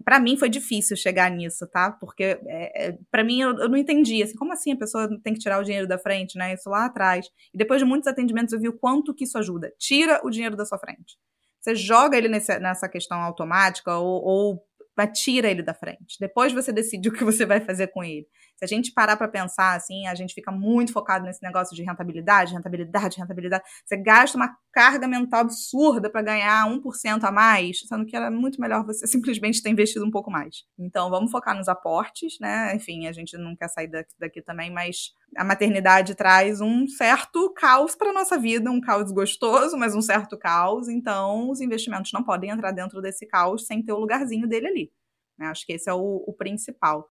para 0.03 0.19
mim 0.19 0.37
foi 0.37 0.49
difícil 0.49 0.95
chegar 0.95 1.29
nisso, 1.31 1.65
tá? 1.67 1.91
Porque 1.91 2.39
é, 2.45 2.87
é 2.87 2.97
para 3.09 3.23
mim 3.23 3.41
eu, 3.41 3.57
eu, 3.57 3.69
não 3.69 3.77
entendi, 3.77 4.21
assim, 4.21 4.35
como 4.35 4.53
assim 4.53 4.73
a 4.73 4.77
pessoa 4.77 5.09
tem 5.23 5.33
que 5.33 5.39
tirar 5.39 5.59
o 5.59 5.63
dinheiro 5.63 5.87
da 5.87 5.97
frente, 5.97 6.37
né? 6.37 6.53
Isso 6.53 6.69
lá 6.69 6.85
atrás. 6.85 7.27
E 7.53 7.57
depois 7.57 7.79
de 7.79 7.85
muitos 7.85 8.07
atendimentos 8.07 8.53
eu 8.53 8.59
vi 8.59 8.67
o 8.67 8.77
quanto 8.77 9.13
que 9.13 9.23
isso 9.23 9.37
ajuda. 9.37 9.73
Tira 9.77 10.21
o 10.23 10.29
dinheiro 10.29 10.55
da 10.55 10.65
sua 10.65 10.77
frente. 10.77 11.17
Você 11.59 11.75
joga 11.75 12.17
ele 12.17 12.27
nesse, 12.27 12.57
nessa 12.59 12.87
questão 12.87 13.19
automática 13.19 13.97
ou, 13.97 14.23
ou 14.23 14.67
tira 15.05 15.49
ele 15.49 15.61
da 15.61 15.73
frente. 15.73 16.17
Depois 16.19 16.53
você 16.53 16.71
decide 16.71 17.09
o 17.09 17.13
que 17.13 17.23
você 17.23 17.45
vai 17.45 17.59
fazer 17.59 17.87
com 17.87 18.03
ele. 18.03 18.25
Se 18.57 18.65
a 18.65 18.67
gente 18.67 18.91
parar 18.91 19.15
para 19.15 19.27
pensar 19.27 19.75
assim, 19.75 20.07
a 20.07 20.15
gente 20.15 20.33
fica 20.33 20.51
muito 20.51 20.91
focado 20.91 21.25
nesse 21.25 21.43
negócio 21.43 21.75
de 21.75 21.83
rentabilidade, 21.83 22.53
rentabilidade, 22.53 23.17
rentabilidade. 23.17 23.63
Você 23.85 23.95
gasta 23.97 24.35
uma 24.35 24.57
carga 24.73 25.07
mental 25.07 25.41
absurda 25.41 26.09
para 26.09 26.23
ganhar 26.23 26.67
1% 26.67 27.23
a 27.23 27.31
mais, 27.31 27.79
sendo 27.87 28.05
que 28.05 28.15
era 28.15 28.31
muito 28.31 28.59
melhor 28.59 28.83
você 28.83 29.05
simplesmente 29.07 29.61
ter 29.61 29.69
investido 29.69 30.05
um 30.05 30.11
pouco 30.11 30.31
mais. 30.31 30.63
Então, 30.77 31.09
vamos 31.11 31.29
focar 31.29 31.55
nos 31.55 31.67
aportes, 31.67 32.39
né? 32.41 32.75
Enfim, 32.75 33.05
a 33.05 33.11
gente 33.11 33.37
não 33.37 33.55
quer 33.55 33.67
sair 33.69 33.87
daqui, 33.87 34.13
daqui 34.19 34.41
também, 34.41 34.71
mas 34.71 35.11
a 35.35 35.43
maternidade 35.43 36.15
traz 36.15 36.59
um 36.59 36.87
certo 36.87 37.53
caos 37.53 37.95
para 37.95 38.11
nossa 38.11 38.37
vida, 38.39 38.71
um 38.71 38.81
caos 38.81 39.11
gostoso, 39.11 39.77
mas 39.77 39.95
um 39.95 40.01
certo 40.01 40.37
caos. 40.37 40.89
Então, 40.89 41.51
os 41.51 41.61
investimentos 41.61 42.11
não 42.11 42.23
podem 42.23 42.49
entrar 42.49 42.71
dentro 42.71 43.01
desse 43.01 43.27
caos 43.27 43.67
sem 43.67 43.83
ter 43.83 43.93
o 43.93 43.99
lugarzinho 43.99 44.47
dele 44.47 44.67
ali. 44.67 44.91
Né? 45.37 45.47
Acho 45.47 45.65
que 45.65 45.73
esse 45.73 45.89
é 45.89 45.93
o, 45.93 46.23
o 46.25 46.33
principal. 46.33 47.07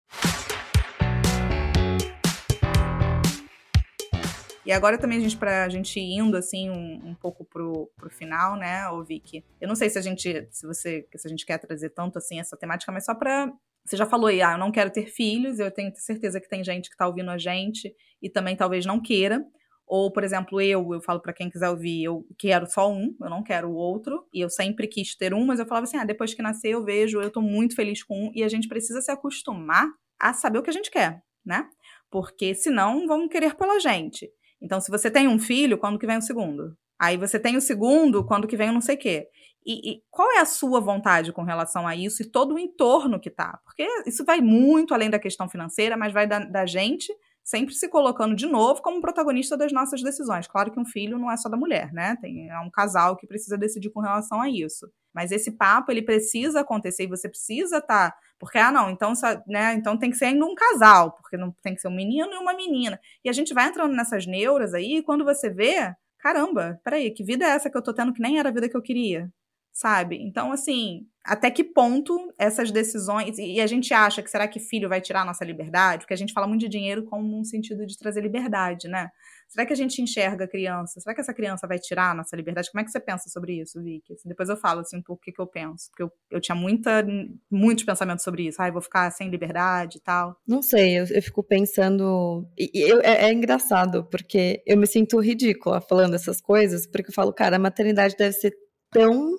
E 4.66 4.72
agora 4.72 4.98
também 4.98 5.18
a 5.18 5.20
gente, 5.20 5.36
pra 5.36 5.68
gente 5.68 6.00
indo 6.00 6.36
assim 6.36 6.68
um, 6.68 7.10
um 7.10 7.14
pouco 7.14 7.44
pro, 7.44 7.88
pro 7.96 8.10
final, 8.10 8.56
né, 8.56 8.88
ô 8.88 9.04
Vicky? 9.04 9.44
Eu 9.60 9.68
não 9.68 9.76
sei 9.76 9.88
se 9.88 9.96
a 9.96 10.02
gente, 10.02 10.48
se 10.50 10.66
você, 10.66 11.06
se 11.14 11.28
a 11.28 11.30
gente 11.30 11.46
quer 11.46 11.58
trazer 11.58 11.90
tanto 11.90 12.18
assim 12.18 12.40
essa 12.40 12.56
temática, 12.56 12.90
mas 12.90 13.04
só 13.04 13.14
pra. 13.14 13.52
Você 13.84 13.96
já 13.96 14.04
falou 14.04 14.26
aí, 14.26 14.42
ah, 14.42 14.54
eu 14.54 14.58
não 14.58 14.72
quero 14.72 14.90
ter 14.90 15.06
filhos, 15.06 15.60
eu 15.60 15.70
tenho 15.70 15.92
certeza 15.94 16.40
que 16.40 16.48
tem 16.48 16.64
gente 16.64 16.90
que 16.90 16.96
tá 16.96 17.06
ouvindo 17.06 17.30
a 17.30 17.38
gente 17.38 17.94
e 18.20 18.28
também 18.28 18.56
talvez 18.56 18.84
não 18.84 19.00
queira. 19.00 19.46
Ou, 19.86 20.10
por 20.10 20.24
exemplo, 20.24 20.60
eu, 20.60 20.94
eu 20.94 21.00
falo 21.00 21.20
para 21.20 21.32
quem 21.32 21.48
quiser 21.48 21.68
ouvir, 21.68 22.02
eu 22.02 22.26
quero 22.36 22.66
só 22.66 22.90
um, 22.90 23.14
eu 23.22 23.30
não 23.30 23.44
quero 23.44 23.68
o 23.68 23.74
outro, 23.76 24.26
e 24.34 24.40
eu 24.40 24.50
sempre 24.50 24.88
quis 24.88 25.14
ter 25.14 25.32
um, 25.32 25.46
mas 25.46 25.60
eu 25.60 25.66
falava 25.66 25.84
assim: 25.84 25.96
ah, 25.96 26.04
depois 26.04 26.34
que 26.34 26.42
nascer 26.42 26.70
eu 26.70 26.82
vejo, 26.84 27.20
eu 27.20 27.30
tô 27.30 27.40
muito 27.40 27.76
feliz 27.76 28.02
com 28.02 28.26
um, 28.26 28.32
e 28.34 28.42
a 28.42 28.48
gente 28.48 28.66
precisa 28.66 29.00
se 29.00 29.12
acostumar 29.12 29.86
a 30.18 30.34
saber 30.34 30.58
o 30.58 30.62
que 30.64 30.70
a 30.70 30.72
gente 30.72 30.90
quer, 30.90 31.22
né? 31.44 31.68
Porque 32.10 32.52
senão 32.52 33.06
vão 33.06 33.28
querer 33.28 33.54
pela 33.54 33.78
gente. 33.78 34.28
Então, 34.60 34.80
se 34.80 34.90
você 34.90 35.10
tem 35.10 35.28
um 35.28 35.38
filho, 35.38 35.78
quando 35.78 35.98
que 35.98 36.06
vem 36.06 36.18
o 36.18 36.22
segundo? 36.22 36.76
Aí 36.98 37.16
você 37.16 37.38
tem 37.38 37.56
o 37.56 37.60
segundo, 37.60 38.24
quando 38.24 38.46
que 38.46 38.56
vem 38.56 38.70
o 38.70 38.72
não 38.72 38.80
sei 38.80 38.96
o 38.96 38.98
quê. 38.98 39.28
E, 39.64 39.90
e, 39.90 40.02
qual 40.10 40.30
é 40.32 40.38
a 40.38 40.46
sua 40.46 40.80
vontade 40.80 41.32
com 41.32 41.42
relação 41.42 41.86
a 41.88 41.96
isso 41.96 42.22
e 42.22 42.30
todo 42.30 42.54
o 42.54 42.58
entorno 42.58 43.18
que 43.18 43.28
tá? 43.28 43.58
Porque 43.64 43.84
isso 44.06 44.24
vai 44.24 44.40
muito 44.40 44.94
além 44.94 45.10
da 45.10 45.18
questão 45.18 45.48
financeira, 45.48 45.96
mas 45.96 46.12
vai 46.12 46.26
da, 46.26 46.38
da 46.38 46.64
gente 46.64 47.12
sempre 47.46 47.74
se 47.74 47.88
colocando 47.88 48.34
de 48.34 48.44
novo 48.44 48.82
como 48.82 49.00
protagonista 49.00 49.56
das 49.56 49.72
nossas 49.72 50.02
decisões. 50.02 50.48
Claro 50.48 50.72
que 50.72 50.80
um 50.80 50.84
filho 50.84 51.16
não 51.16 51.30
é 51.30 51.36
só 51.36 51.48
da 51.48 51.56
mulher, 51.56 51.92
né? 51.92 52.16
Tem 52.20 52.48
é 52.48 52.58
um 52.58 52.70
casal 52.70 53.16
que 53.16 53.26
precisa 53.26 53.56
decidir 53.56 53.90
com 53.90 54.00
relação 54.00 54.40
a 54.40 54.50
isso. 54.50 54.90
Mas 55.14 55.30
esse 55.30 55.52
papo 55.52 55.92
ele 55.92 56.02
precisa 56.02 56.60
acontecer 56.60 57.04
e 57.04 57.08
você 57.08 57.28
precisa 57.28 57.78
estar, 57.78 58.10
tá, 58.10 58.16
porque 58.38 58.58
ah 58.58 58.70
não, 58.72 58.90
então 58.90 59.12
né, 59.46 59.74
então 59.74 59.98
tem 59.98 60.10
que 60.10 60.16
ser 60.16 60.26
ainda 60.26 60.44
um 60.46 60.54
casal, 60.54 61.12
porque 61.12 61.36
não 61.36 61.52
tem 61.62 61.74
que 61.74 61.80
ser 61.80 61.88
um 61.88 61.94
menino 61.94 62.32
e 62.32 62.36
uma 62.38 62.54
menina. 62.54 63.00
E 63.24 63.28
a 63.28 63.32
gente 63.32 63.54
vai 63.54 63.68
entrando 63.68 63.94
nessas 63.94 64.26
neuras 64.26 64.74
aí, 64.74 64.98
e 64.98 65.02
quando 65.02 65.24
você 65.24 65.50
vê, 65.50 65.92
caramba, 66.18 66.80
peraí, 66.84 67.10
que 67.12 67.24
vida 67.24 67.44
é 67.44 67.50
essa 67.50 67.70
que 67.70 67.76
eu 67.76 67.82
tô 67.82 67.94
tendo 67.94 68.12
que 68.12 68.22
nem 68.22 68.38
era 68.38 68.48
a 68.50 68.52
vida 68.52 68.68
que 68.68 68.76
eu 68.76 68.82
queria? 68.82 69.30
Sabe? 69.76 70.16
Então, 70.22 70.52
assim, 70.52 71.06
até 71.22 71.50
que 71.50 71.62
ponto 71.62 72.32
essas 72.38 72.70
decisões. 72.70 73.36
E 73.36 73.60
a 73.60 73.66
gente 73.66 73.92
acha 73.92 74.22
que 74.22 74.30
será 74.30 74.48
que 74.48 74.58
filho 74.58 74.88
vai 74.88 75.02
tirar 75.02 75.20
a 75.20 75.24
nossa 75.26 75.44
liberdade? 75.44 76.04
Porque 76.04 76.14
a 76.14 76.16
gente 76.16 76.32
fala 76.32 76.46
muito 76.46 76.62
de 76.62 76.68
dinheiro 76.68 77.04
como 77.04 77.38
um 77.38 77.44
sentido 77.44 77.84
de 77.84 77.98
trazer 77.98 78.22
liberdade, 78.22 78.88
né? 78.88 79.10
Será 79.46 79.66
que 79.66 79.74
a 79.74 79.76
gente 79.76 80.00
enxerga 80.00 80.44
a 80.44 80.48
criança? 80.48 80.98
Será 80.98 81.14
que 81.14 81.20
essa 81.20 81.34
criança 81.34 81.66
vai 81.66 81.78
tirar 81.78 82.12
a 82.12 82.14
nossa 82.14 82.34
liberdade? 82.34 82.70
Como 82.72 82.80
é 82.80 82.84
que 82.84 82.90
você 82.90 82.98
pensa 82.98 83.28
sobre 83.28 83.60
isso, 83.60 83.82
Vicky? 83.82 84.14
Assim, 84.14 84.30
depois 84.30 84.48
eu 84.48 84.56
falo 84.56 84.80
assim 84.80 84.96
um 84.96 85.02
pouco 85.02 85.20
o 85.20 85.24
que, 85.24 85.30
que 85.30 85.42
eu 85.42 85.46
penso. 85.46 85.90
Porque 85.90 86.04
eu, 86.04 86.10
eu 86.30 86.40
tinha 86.40 86.56
muita, 86.56 87.06
muitos 87.50 87.84
pensamentos 87.84 88.24
sobre 88.24 88.46
isso. 88.46 88.62
Eu 88.62 88.72
vou 88.72 88.80
ficar 88.80 89.10
sem 89.10 89.28
liberdade 89.28 89.98
e 89.98 90.00
tal. 90.00 90.38
Não 90.48 90.62
sei, 90.62 91.00
eu, 91.00 91.04
eu 91.10 91.22
fico 91.22 91.42
pensando. 91.42 92.48
E, 92.56 92.70
eu, 92.80 93.02
é, 93.02 93.26
é 93.26 93.32
engraçado, 93.32 94.08
porque 94.10 94.62
eu 94.66 94.78
me 94.78 94.86
sinto 94.86 95.20
ridícula 95.20 95.82
falando 95.82 96.14
essas 96.14 96.40
coisas, 96.40 96.86
porque 96.86 97.10
eu 97.10 97.14
falo, 97.14 97.30
cara, 97.30 97.56
a 97.56 97.58
maternidade 97.58 98.16
deve 98.16 98.32
ser 98.32 98.54
tão 98.90 99.36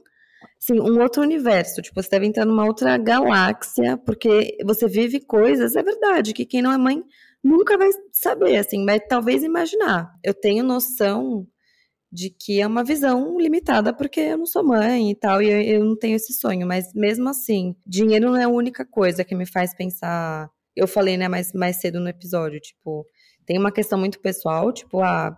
Sim, 0.60 0.80
um 0.80 1.00
outro 1.02 1.22
universo. 1.22 1.82
Tipo, 1.82 2.02
você 2.02 2.10
deve 2.10 2.26
entrar 2.26 2.46
numa 2.46 2.66
outra 2.66 2.98
galáxia, 2.98 3.98
porque 3.98 4.58
você 4.66 4.88
vive 4.88 5.20
coisas, 5.20 5.76
é 5.76 5.84
verdade, 5.84 6.34
que 6.34 6.46
quem 6.46 6.62
não 6.62 6.72
é 6.72 6.78
mãe 6.78 7.04
nunca 7.44 7.78
vai 7.78 7.90
saber, 8.12 8.58
assim, 8.58 8.84
mas 8.84 9.02
talvez 9.08 9.44
imaginar. 9.44 10.12
Eu 10.24 10.34
tenho 10.34 10.64
noção 10.64 11.48
de 12.12 12.30
que 12.30 12.62
é 12.62 12.68
uma 12.68 12.84
visão 12.84 13.38
limitada, 13.40 13.94
porque 13.94 14.20
eu 14.20 14.38
não 14.38 14.46
sou 14.46 14.64
mãe 14.64 15.12
e 15.12 15.16
tal, 15.16 15.42
e 15.42 15.50
eu, 15.50 15.62
eu 15.80 15.86
não 15.86 15.98
tenho 15.98 16.16
esse 16.16 16.34
sonho, 16.34 16.66
mas 16.66 16.94
mesmo 16.94 17.30
assim, 17.30 17.76
dinheiro 17.86 18.32
não 18.32 18.38
é 18.38 18.44
a 18.46 18.50
única 18.50 18.86
coisa 18.86 19.24
que 19.24 19.36
me 19.36 19.46
faz 19.46 19.74
pensar. 19.76 20.50
Eu 20.76 20.88
falei, 20.88 21.18
né, 21.18 21.28
mais, 21.28 21.54
mais 21.54 21.78
cedo 21.78 22.00
no 22.00 22.10
episódio, 22.10 22.60
tipo, 22.60 23.06
tem 23.46 23.58
uma 23.58 23.72
questão 23.72 24.00
muito 24.00 24.20
pessoal, 24.20 24.72
tipo, 24.72 25.02
ah, 25.02 25.38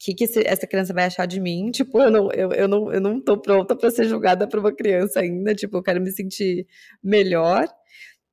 que, 0.00 0.14
que 0.14 0.24
esse, 0.24 0.42
essa 0.46 0.66
criança 0.66 0.94
vai 0.94 1.04
achar 1.04 1.26
de 1.26 1.38
mim? 1.38 1.70
Tipo, 1.80 2.00
eu 2.00 2.10
não, 2.10 2.32
eu, 2.32 2.50
eu 2.52 2.66
não, 2.66 2.92
eu 2.92 3.00
não 3.00 3.20
tô 3.20 3.36
pronta 3.38 3.76
para 3.76 3.90
ser 3.90 4.06
julgada 4.06 4.48
por 4.48 4.58
uma 4.58 4.72
criança 4.74 5.20
ainda. 5.20 5.54
Tipo, 5.54 5.76
eu 5.76 5.82
quero 5.82 6.00
me 6.00 6.10
sentir 6.10 6.66
melhor. 7.02 7.68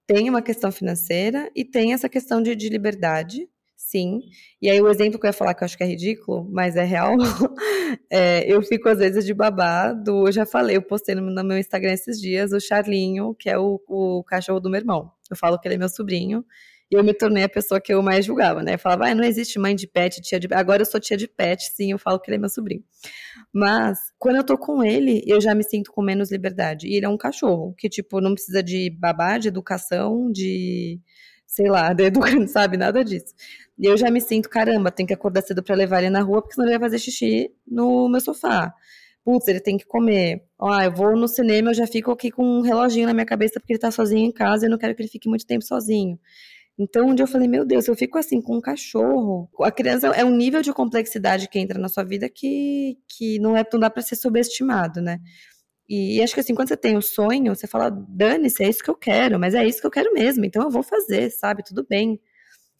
Tem 0.07 0.29
uma 0.29 0.41
questão 0.41 0.71
financeira 0.71 1.51
e 1.53 1.65
tem 1.65 1.93
essa 1.93 2.07
questão 2.07 2.41
de, 2.41 2.55
de 2.55 2.69
liberdade, 2.69 3.49
sim. 3.75 4.21
E 4.61 4.69
aí 4.69 4.81
o 4.81 4.87
exemplo 4.87 5.19
que 5.19 5.25
eu 5.25 5.29
ia 5.29 5.33
falar 5.33 5.53
que 5.53 5.63
eu 5.63 5.65
acho 5.65 5.77
que 5.77 5.83
é 5.83 5.87
ridículo, 5.87 6.47
mas 6.49 6.77
é 6.77 6.83
real, 6.85 7.15
é, 8.09 8.49
eu 8.49 8.61
fico 8.61 8.87
às 8.87 8.99
vezes 8.99 9.25
de 9.25 9.33
babado. 9.33 10.25
Eu 10.25 10.31
já 10.31 10.45
falei, 10.45 10.77
eu 10.77 10.81
postei 10.81 11.13
no, 11.13 11.21
no 11.21 11.43
meu 11.43 11.57
Instagram 11.57 11.91
esses 11.91 12.21
dias 12.21 12.53
o 12.53 12.59
Charlinho, 12.61 13.35
que 13.35 13.49
é 13.49 13.57
o, 13.57 13.81
o 13.85 14.23
cachorro 14.23 14.61
do 14.61 14.69
meu 14.69 14.79
irmão. 14.79 15.11
Eu 15.29 15.35
falo 15.35 15.59
que 15.59 15.67
ele 15.67 15.75
é 15.75 15.77
meu 15.77 15.89
sobrinho. 15.89 16.45
Eu 16.89 17.03
me 17.03 17.13
tornei 17.13 17.43
a 17.43 17.49
pessoa 17.49 17.81
que 17.81 17.93
eu 17.93 18.01
mais 18.01 18.25
julgava, 18.25 18.63
né? 18.63 18.75
Eu 18.75 18.79
falava, 18.79 19.07
ah, 19.07 19.15
não 19.15 19.23
existe 19.23 19.59
mãe 19.59 19.75
de 19.75 19.87
pet, 19.87 20.21
tia 20.21 20.39
de 20.39 20.47
Agora 20.53 20.81
eu 20.81 20.85
sou 20.85 20.99
tia 20.99 21.17
de 21.17 21.27
pet, 21.27 21.71
sim, 21.73 21.91
eu 21.91 21.99
falo 21.99 22.19
que 22.19 22.29
ele 22.29 22.37
é 22.37 22.39
meu 22.39 22.49
sobrinho. 22.49 22.83
Mas, 23.53 23.99
quando 24.17 24.37
eu 24.37 24.43
tô 24.43 24.57
com 24.57 24.83
ele, 24.83 25.21
eu 25.25 25.41
já 25.41 25.53
me 25.53 25.63
sinto 25.63 25.91
com 25.91 26.01
menos 26.01 26.31
liberdade. 26.31 26.87
E 26.87 26.95
ele 26.95 27.05
é 27.05 27.09
um 27.09 27.17
cachorro, 27.17 27.73
que, 27.77 27.89
tipo, 27.89 28.21
não 28.21 28.33
precisa 28.33 28.63
de 28.63 28.89
babá, 28.89 29.37
de 29.37 29.49
educação, 29.49 30.31
de 30.31 30.99
sei 31.45 31.69
lá, 31.69 31.91
de 31.93 32.03
educação, 32.03 32.47
sabe? 32.47 32.77
Nada 32.77 33.03
disso. 33.03 33.33
E 33.79 33.85
eu 33.85 33.97
já 33.97 34.09
me 34.11 34.21
sinto, 34.21 34.49
caramba, 34.49 34.91
tem 34.91 35.05
que 35.05 35.13
acordar 35.13 35.41
cedo 35.41 35.63
para 35.63 35.75
levar 35.75 35.99
ele 35.99 36.09
na 36.09 36.21
rua, 36.21 36.41
porque 36.41 36.55
senão 36.55 36.67
ele 36.67 36.77
vai 36.77 36.89
fazer 36.89 36.99
xixi 36.99 37.51
no 37.67 38.09
meu 38.09 38.21
sofá. 38.21 38.73
Putz, 39.23 39.47
ele 39.47 39.59
tem 39.59 39.77
que 39.77 39.85
comer. 39.85 40.43
Ó, 40.57 40.81
eu 40.81 40.91
vou 40.93 41.15
no 41.17 41.27
cinema, 41.27 41.71
eu 41.71 41.73
já 41.73 41.85
fico 41.85 42.11
aqui 42.11 42.31
com 42.31 42.43
um 42.43 42.61
reloginho 42.61 43.07
na 43.07 43.13
minha 43.13 43.25
cabeça 43.25 43.59
porque 43.59 43.73
ele 43.73 43.79
tá 43.79 43.91
sozinho 43.91 44.25
em 44.25 44.31
casa 44.31 44.65
e 44.65 44.67
eu 44.67 44.71
não 44.71 44.77
quero 44.77 44.95
que 44.95 45.01
ele 45.01 45.09
fique 45.09 45.27
muito 45.27 45.45
tempo 45.45 45.65
sozinho. 45.65 46.17
Então, 46.79 47.07
um 47.07 47.15
dia 47.15 47.23
eu 47.23 47.27
falei, 47.27 47.47
meu 47.47 47.65
Deus, 47.65 47.87
eu 47.87 47.95
fico 47.95 48.19
assim 48.19 48.39
com 48.39 48.57
um 48.57 48.61
cachorro. 48.61 49.49
A 49.61 49.71
criança 49.71 50.07
é 50.09 50.23
um 50.23 50.35
nível 50.35 50.61
de 50.61 50.71
complexidade 50.71 51.49
que 51.49 51.57
entra 51.57 51.79
na 51.79 51.89
sua 51.89 52.03
vida 52.03 52.29
que, 52.29 52.97
que 53.07 53.39
não, 53.39 53.57
é, 53.57 53.65
não 53.73 53.79
dá 53.79 53.89
para 53.89 54.03
ser 54.03 54.15
subestimado, 54.15 55.01
né? 55.01 55.19
E, 55.89 56.17
e, 56.17 56.23
acho 56.23 56.33
que 56.33 56.39
assim, 56.41 56.53
quando 56.53 56.67
você 56.69 56.77
tem 56.77 56.95
o 56.95 56.99
um 56.99 57.01
sonho, 57.01 57.55
você 57.55 57.65
fala, 57.67 57.89
dane-se, 57.89 58.63
é 58.63 58.69
isso 58.69 58.83
que 58.83 58.89
eu 58.89 58.95
quero, 58.95 59.39
mas 59.39 59.55
é 59.55 59.65
isso 59.65 59.79
que 59.81 59.87
eu 59.87 59.91
quero 59.91 60.13
mesmo, 60.13 60.45
então 60.45 60.63
eu 60.63 60.69
vou 60.69 60.83
fazer, 60.83 61.31
sabe? 61.31 61.63
Tudo 61.63 61.85
bem. 61.89 62.19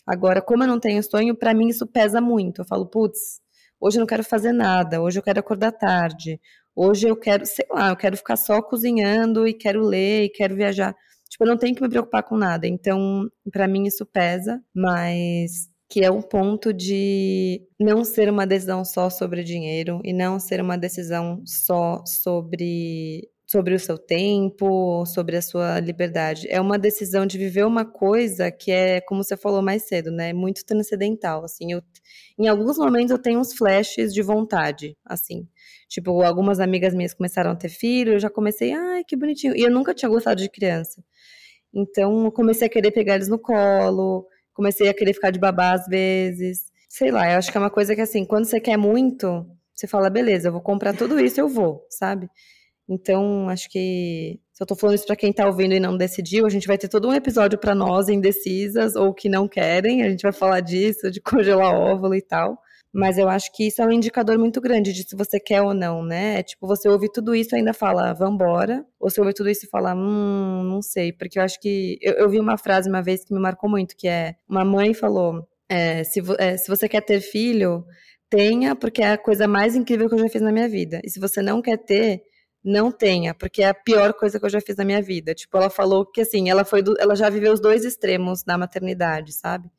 Agora, 0.06 0.41
como 0.41 0.64
eu 0.64 0.68
não 0.68 0.80
tenho 0.80 1.03
sonho, 1.03 1.36
para 1.36 1.53
mim 1.53 1.69
isso 1.69 1.88
pesa 1.88 2.22
muito. 2.22 2.61
Eu 2.61 2.65
falo, 2.65 2.86
putz, 2.88 3.41
hoje 3.80 3.98
eu 3.98 4.02
não 4.02 4.07
quero 4.07 4.24
fazer 4.24 4.52
nada, 4.53 5.02
hoje 5.02 5.19
eu 5.19 5.24
quero 5.24 5.40
acordar 5.40 5.72
tarde, 5.72 6.40
hoje 6.76 7.07
eu 7.07 7.15
quero, 7.18 7.45
sei 7.45 7.65
lá, 7.72 7.90
eu 7.90 7.95
quero 7.98 8.18
ficar 8.18 8.38
só 8.38 8.61
cozinhando 8.61 9.48
e 9.48 9.53
quero 9.53 9.82
ler 9.82 10.26
e 10.26 10.30
quero 10.30 10.56
viajar. 10.56 10.95
Tipo, 11.29 11.43
eu 11.43 11.47
não 11.49 11.57
tenho 11.57 11.75
que 11.75 11.81
me 11.81 11.89
preocupar 11.89 12.23
com 12.23 12.37
nada. 12.37 12.67
Então, 12.67 13.29
para 13.51 13.67
mim 13.67 13.85
isso 13.85 14.05
pesa, 14.05 14.61
mas 14.73 15.69
que 15.89 16.03
é 16.03 16.11
um 16.11 16.21
ponto 16.21 16.73
de 16.73 17.61
não 17.79 18.03
ser 18.03 18.29
uma 18.29 18.45
decisão 18.45 18.83
só 18.83 19.09
sobre 19.09 19.43
dinheiro 19.43 20.01
e 20.03 20.13
não 20.13 20.39
ser 20.39 20.61
uma 20.61 20.77
decisão 20.77 21.41
só 21.45 22.03
sobre 22.05 23.29
sobre 23.49 23.73
o 23.73 23.79
seu 23.79 23.97
tempo, 23.97 25.05
sobre 25.05 25.37
a 25.37 25.41
sua 25.41 25.79
liberdade. 25.79 26.47
É 26.49 26.59
uma 26.59 26.77
decisão 26.77 27.25
de 27.25 27.37
viver 27.37 27.65
uma 27.65 27.85
coisa 27.85 28.51
que 28.51 28.71
é, 28.71 28.99
como 28.99 29.23
você 29.23 29.37
falou 29.37 29.61
mais 29.61 29.83
cedo, 29.83 30.11
né, 30.11 30.33
muito 30.33 30.65
transcendental, 30.65 31.45
assim. 31.45 31.71
Eu, 31.71 31.81
em 32.37 32.47
alguns 32.49 32.77
momentos 32.77 33.09
eu 33.09 33.17
tenho 33.17 33.39
uns 33.39 33.53
flashes 33.53 34.13
de 34.13 34.21
vontade, 34.21 34.97
assim. 35.05 35.47
Tipo, 35.87 36.21
algumas 36.23 36.59
amigas 36.59 36.93
minhas 36.93 37.13
começaram 37.13 37.51
a 37.51 37.55
ter 37.55 37.69
filho, 37.69 38.13
eu 38.13 38.19
já 38.19 38.29
comecei, 38.29 38.73
ai, 38.73 39.03
que 39.05 39.15
bonitinho. 39.15 39.55
E 39.55 39.61
eu 39.61 39.71
nunca 39.71 39.93
tinha 39.93 40.09
gostado 40.09 40.41
de 40.41 40.49
criança. 40.49 41.01
Então, 41.73 42.31
comecei 42.31 42.68
a 42.68 42.69
querer 42.69 42.91
pegar 42.91 43.15
eles 43.15 43.27
no 43.27 43.39
colo, 43.39 44.26
comecei 44.53 44.89
a 44.89 44.94
querer 44.94 45.14
ficar 45.14 45.31
de 45.31 45.39
babá 45.39 45.73
às 45.73 45.85
vezes. 45.88 46.72
Sei 46.89 47.11
lá, 47.11 47.31
eu 47.31 47.38
acho 47.38 47.52
que 47.52 47.57
é 47.57 47.61
uma 47.61 47.69
coisa 47.69 47.95
que, 47.95 48.02
assim, 48.02 48.26
quando 48.26 48.45
você 48.45 48.60
quer 48.60 48.77
muito, 48.77 49.45
você 49.76 49.88
fala, 49.88 50.10
beleza, 50.10 50.48
eu 50.48 50.52
vou 50.52 50.61
comprar 50.61 50.95
tudo 50.95 51.19
isso, 51.19 51.39
eu 51.39 51.48
vou, 51.48 51.85
sabe? 51.89 52.30
Então, 52.89 53.49
acho 53.49 53.69
que 53.69 54.39
se 54.53 54.64
eu 54.64 54.68
tô 54.68 54.76
falando 54.76 54.95
isso 54.95 55.06
para 55.06 55.15
quem 55.15 55.34
tá 55.34 55.45
ouvindo 55.45 55.73
e 55.73 55.80
não 55.80 55.98
decidiu, 55.98 56.45
a 56.45 56.49
gente 56.49 56.68
vai 56.68 56.77
ter 56.77 56.88
todo 56.88 57.07
um 57.07 57.14
episódio 57.14 57.60
para 57.60 57.76
nós 57.76 58.07
indecisas 58.10 58.95
ou 58.95 59.14
que 59.14 59.27
não 59.30 59.48
querem, 59.48 60.03
a 60.03 60.10
gente 60.10 60.22
vai 60.22 60.31
falar 60.31 60.61
disso, 60.61 61.11
de 61.11 61.22
congelar 61.22 61.73
óvulo 61.76 62.15
e 62.15 62.22
tal. 62.22 62.57
Mas 62.98 63.19
eu 63.19 63.30
acho 63.30 63.52
que 63.53 63.68
isso 63.68 63.80
é 63.80 63.86
um 63.86 63.91
indicador 63.91 64.40
muito 64.40 64.60
grande 64.60 64.91
de 64.91 65.07
se 65.07 65.15
você 65.15 65.40
quer 65.40 65.61
ou 65.61 65.72
não, 65.72 66.03
né? 66.03 66.40
É 66.40 66.44
tipo, 66.44 66.65
você 66.65 66.90
ouve 66.90 67.07
tudo 67.11 67.36
isso 67.36 67.53
e 67.53 67.60
ainda 67.60 67.72
fala, 67.72 68.11
vambora. 68.11 68.84
Ou 68.99 69.07
você 69.07 69.22
ouve 69.22 69.36
tudo 69.36 69.52
isso 69.52 69.68
e 69.68 69.69
fala, 69.69 69.94
hum, 69.94 70.64
não 70.64 70.82
sei. 70.82 71.14
Porque 71.14 71.38
eu 71.38 71.44
acho 71.44 71.60
que. 71.60 71.99
Eu, 72.02 72.14
eu 72.15 72.28
vi 72.28 72.40
uma 72.40 72.57
frase 72.57 72.90
uma 72.90 73.03
vez 73.03 73.24
que 73.24 73.32
me 73.36 73.40
marcou 73.40 73.69
muito, 73.69 73.95
que 73.95 74.07
é: 74.07 74.34
uma 74.49 74.65
mãe 74.65 74.95
falou, 74.95 75.48
é, 75.69 76.03
se, 76.03 76.24
é, 76.40 76.57
se 76.57 76.68
você 76.68 76.90
quer 76.90 77.02
ter 77.02 77.22
filho, 77.22 77.86
tenha, 78.32 78.76
porque 78.76 79.03
é 79.03 79.11
a 79.11 79.18
coisa 79.18 79.48
mais 79.48 79.76
incrível 79.76 80.10
que 80.10 80.15
eu 80.15 80.19
já 80.19 80.30
fiz 80.30 80.41
na 80.41 80.52
minha 80.52 80.68
vida. 80.68 80.99
E 81.03 81.10
se 81.11 81.19
você 81.19 81.40
não 81.40 81.61
quer 81.61 81.78
ter, 81.78 82.24
não 82.64 82.91
tenha, 82.91 83.36
porque 83.36 83.61
é 83.61 83.68
a 83.69 83.76
pior 83.76 84.11
coisa 84.14 84.40
que 84.40 84.45
eu 84.45 84.49
já 84.49 84.60
fiz 84.60 84.76
na 84.76 84.84
minha 84.84 85.03
vida. 85.03 85.36
Tipo, 85.36 85.57
ela 85.57 85.69
falou 85.69 86.03
que 86.03 86.22
assim, 86.22 86.49
ela 86.49 86.65
foi 86.65 86.82
do, 86.82 86.95
ela 86.99 87.15
já 87.15 87.30
viveu 87.30 87.53
os 87.53 87.61
dois 87.61 87.86
extremos 87.86 88.44
na 88.44 88.57
maternidade, 88.57 89.34
sabe? 89.34 89.69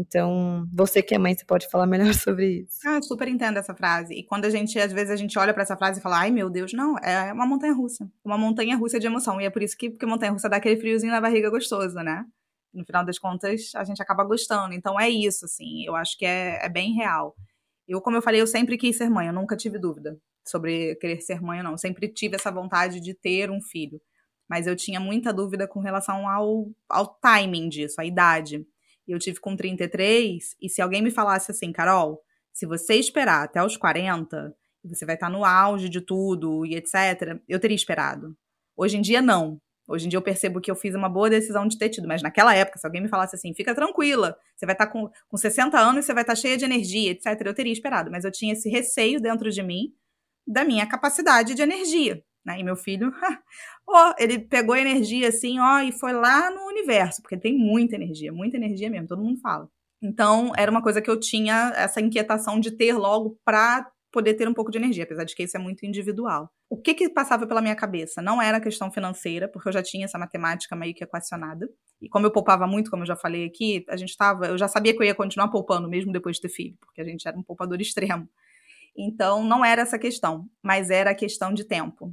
Então, 0.00 0.66
você 0.72 1.02
que 1.02 1.14
é 1.14 1.18
mãe, 1.18 1.34
você 1.34 1.44
pode 1.44 1.68
falar 1.68 1.86
melhor 1.86 2.12
sobre 2.14 2.62
isso. 2.62 2.78
Ah, 2.86 3.00
super 3.02 3.28
entendo 3.28 3.58
essa 3.58 3.74
frase. 3.74 4.14
E 4.14 4.24
quando 4.24 4.46
a 4.46 4.50
gente, 4.50 4.78
às 4.78 4.92
vezes, 4.92 5.10
a 5.10 5.16
gente 5.16 5.38
olha 5.38 5.52
para 5.52 5.62
essa 5.62 5.76
frase 5.76 6.00
e 6.00 6.02
fala, 6.02 6.20
ai 6.20 6.30
meu 6.30 6.48
Deus, 6.48 6.72
não, 6.72 6.96
é 6.98 7.30
uma 7.32 7.46
montanha 7.46 7.74
russa. 7.74 8.10
Uma 8.24 8.38
montanha 8.38 8.76
russa 8.76 8.98
de 8.98 9.06
emoção. 9.06 9.38
E 9.40 9.44
é 9.44 9.50
por 9.50 9.62
isso 9.62 9.76
que, 9.76 9.90
que 9.90 10.06
montanha 10.06 10.32
russa 10.32 10.48
dá 10.48 10.56
aquele 10.56 10.80
friozinho 10.80 11.12
na 11.12 11.20
barriga 11.20 11.50
gostoso, 11.50 11.96
né? 11.96 12.24
No 12.72 12.84
final 12.84 13.04
das 13.04 13.18
contas, 13.18 13.72
a 13.74 13.84
gente 13.84 14.00
acaba 14.00 14.24
gostando. 14.24 14.72
Então 14.72 14.98
é 14.98 15.10
isso, 15.10 15.44
assim, 15.44 15.84
eu 15.84 15.94
acho 15.94 16.16
que 16.16 16.24
é, 16.24 16.64
é 16.64 16.68
bem 16.68 16.94
real. 16.94 17.34
Eu, 17.86 18.00
como 18.00 18.16
eu 18.16 18.22
falei, 18.22 18.40
eu 18.40 18.46
sempre 18.46 18.78
quis 18.78 18.96
ser 18.96 19.10
mãe, 19.10 19.26
eu 19.26 19.32
nunca 19.32 19.56
tive 19.56 19.78
dúvida 19.78 20.16
sobre 20.46 20.94
querer 20.96 21.20
ser 21.20 21.42
mãe 21.42 21.58
ou 21.58 21.64
não. 21.64 21.72
Eu 21.72 21.78
sempre 21.78 22.08
tive 22.08 22.36
essa 22.36 22.50
vontade 22.50 23.00
de 23.00 23.12
ter 23.12 23.50
um 23.50 23.60
filho. 23.60 24.00
Mas 24.48 24.66
eu 24.66 24.74
tinha 24.74 24.98
muita 24.98 25.32
dúvida 25.32 25.68
com 25.68 25.80
relação 25.80 26.28
ao, 26.28 26.68
ao 26.88 27.06
timing 27.06 27.68
disso, 27.68 28.00
à 28.00 28.04
idade. 28.04 28.66
Eu 29.10 29.18
tive 29.18 29.40
com 29.40 29.56
33, 29.56 30.56
e 30.60 30.68
se 30.68 30.80
alguém 30.80 31.02
me 31.02 31.10
falasse 31.10 31.50
assim, 31.50 31.72
Carol, 31.72 32.22
se 32.52 32.66
você 32.66 32.94
esperar 32.94 33.44
até 33.44 33.62
os 33.62 33.76
40, 33.76 34.54
você 34.84 35.04
vai 35.04 35.14
estar 35.14 35.28
no 35.28 35.44
auge 35.44 35.88
de 35.88 36.00
tudo 36.00 36.64
e 36.64 36.76
etc., 36.76 37.40
eu 37.48 37.58
teria 37.58 37.74
esperado. 37.74 38.36
Hoje 38.76 38.96
em 38.96 39.00
dia, 39.00 39.20
não. 39.20 39.60
Hoje 39.88 40.06
em 40.06 40.08
dia 40.08 40.16
eu 40.16 40.22
percebo 40.22 40.60
que 40.60 40.70
eu 40.70 40.76
fiz 40.76 40.94
uma 40.94 41.08
boa 41.08 41.28
decisão 41.28 41.66
de 41.66 41.76
ter 41.76 41.88
tido, 41.88 42.06
mas 42.06 42.22
naquela 42.22 42.54
época, 42.54 42.78
se 42.78 42.86
alguém 42.86 43.02
me 43.02 43.08
falasse 43.08 43.34
assim, 43.34 43.52
fica 43.52 43.74
tranquila, 43.74 44.36
você 44.54 44.64
vai 44.64 44.74
estar 44.74 44.86
com, 44.86 45.10
com 45.28 45.36
60 45.36 45.76
anos, 45.78 46.04
você 46.04 46.14
vai 46.14 46.22
estar 46.22 46.36
cheia 46.36 46.56
de 46.56 46.64
energia, 46.64 47.10
etc., 47.10 47.26
eu 47.44 47.54
teria 47.54 47.72
esperado. 47.72 48.10
Mas 48.10 48.24
eu 48.24 48.30
tinha 48.30 48.52
esse 48.52 48.68
receio 48.70 49.20
dentro 49.20 49.50
de 49.50 49.62
mim 49.62 49.92
da 50.46 50.64
minha 50.64 50.86
capacidade 50.86 51.54
de 51.54 51.62
energia. 51.62 52.22
Né? 52.44 52.60
E 52.60 52.64
meu 52.64 52.76
filho, 52.76 53.12
ó, 53.86 54.14
ele 54.18 54.38
pegou 54.38 54.74
energia 54.74 55.28
assim, 55.28 55.58
ó, 55.58 55.80
e 55.80 55.92
foi 55.92 56.12
lá 56.12 56.50
no 56.50 56.62
universo, 56.66 57.20
porque 57.20 57.36
tem 57.36 57.56
muita 57.56 57.96
energia, 57.96 58.32
muita 58.32 58.56
energia 58.56 58.88
mesmo, 58.88 59.08
todo 59.08 59.22
mundo 59.22 59.40
fala. 59.40 59.68
Então, 60.02 60.52
era 60.56 60.70
uma 60.70 60.82
coisa 60.82 61.02
que 61.02 61.10
eu 61.10 61.20
tinha 61.20 61.72
essa 61.76 62.00
inquietação 62.00 62.58
de 62.58 62.70
ter 62.70 62.94
logo 62.94 63.38
para 63.44 63.86
poder 64.10 64.34
ter 64.34 64.48
um 64.48 64.54
pouco 64.54 64.70
de 64.70 64.78
energia, 64.78 65.04
apesar 65.04 65.24
de 65.24 65.34
que 65.34 65.42
isso 65.42 65.56
é 65.56 65.60
muito 65.60 65.86
individual. 65.86 66.50
O 66.68 66.80
que 66.80 66.94
que 66.94 67.08
passava 67.08 67.46
pela 67.46 67.60
minha 67.60 67.76
cabeça? 67.76 68.20
Não 68.20 68.40
era 68.40 68.60
questão 68.60 68.90
financeira, 68.90 69.48
porque 69.48 69.68
eu 69.68 69.72
já 69.72 69.82
tinha 69.82 70.04
essa 70.04 70.18
matemática 70.18 70.74
meio 70.74 70.94
que 70.94 71.04
equacionada. 71.04 71.68
E 72.00 72.08
como 72.08 72.26
eu 72.26 72.30
poupava 72.30 72.66
muito, 72.66 72.90
como 72.90 73.02
eu 73.02 73.06
já 73.06 73.16
falei 73.16 73.44
aqui, 73.44 73.84
a 73.88 73.96
gente 73.96 74.16
tava, 74.16 74.46
eu 74.46 74.58
já 74.58 74.66
sabia 74.68 74.92
que 74.92 75.00
eu 75.00 75.06
ia 75.06 75.14
continuar 75.14 75.48
poupando 75.48 75.88
mesmo 75.88 76.12
depois 76.12 76.36
de 76.36 76.42
ter 76.42 76.48
filho, 76.48 76.76
porque 76.80 77.00
a 77.00 77.04
gente 77.04 77.26
era 77.26 77.38
um 77.38 77.42
poupador 77.42 77.80
extremo. 77.80 78.28
Então, 78.96 79.44
não 79.44 79.64
era 79.64 79.82
essa 79.82 79.98
questão, 79.98 80.46
mas 80.62 80.90
era 80.90 81.10
a 81.10 81.14
questão 81.14 81.52
de 81.52 81.64
tempo. 81.64 82.12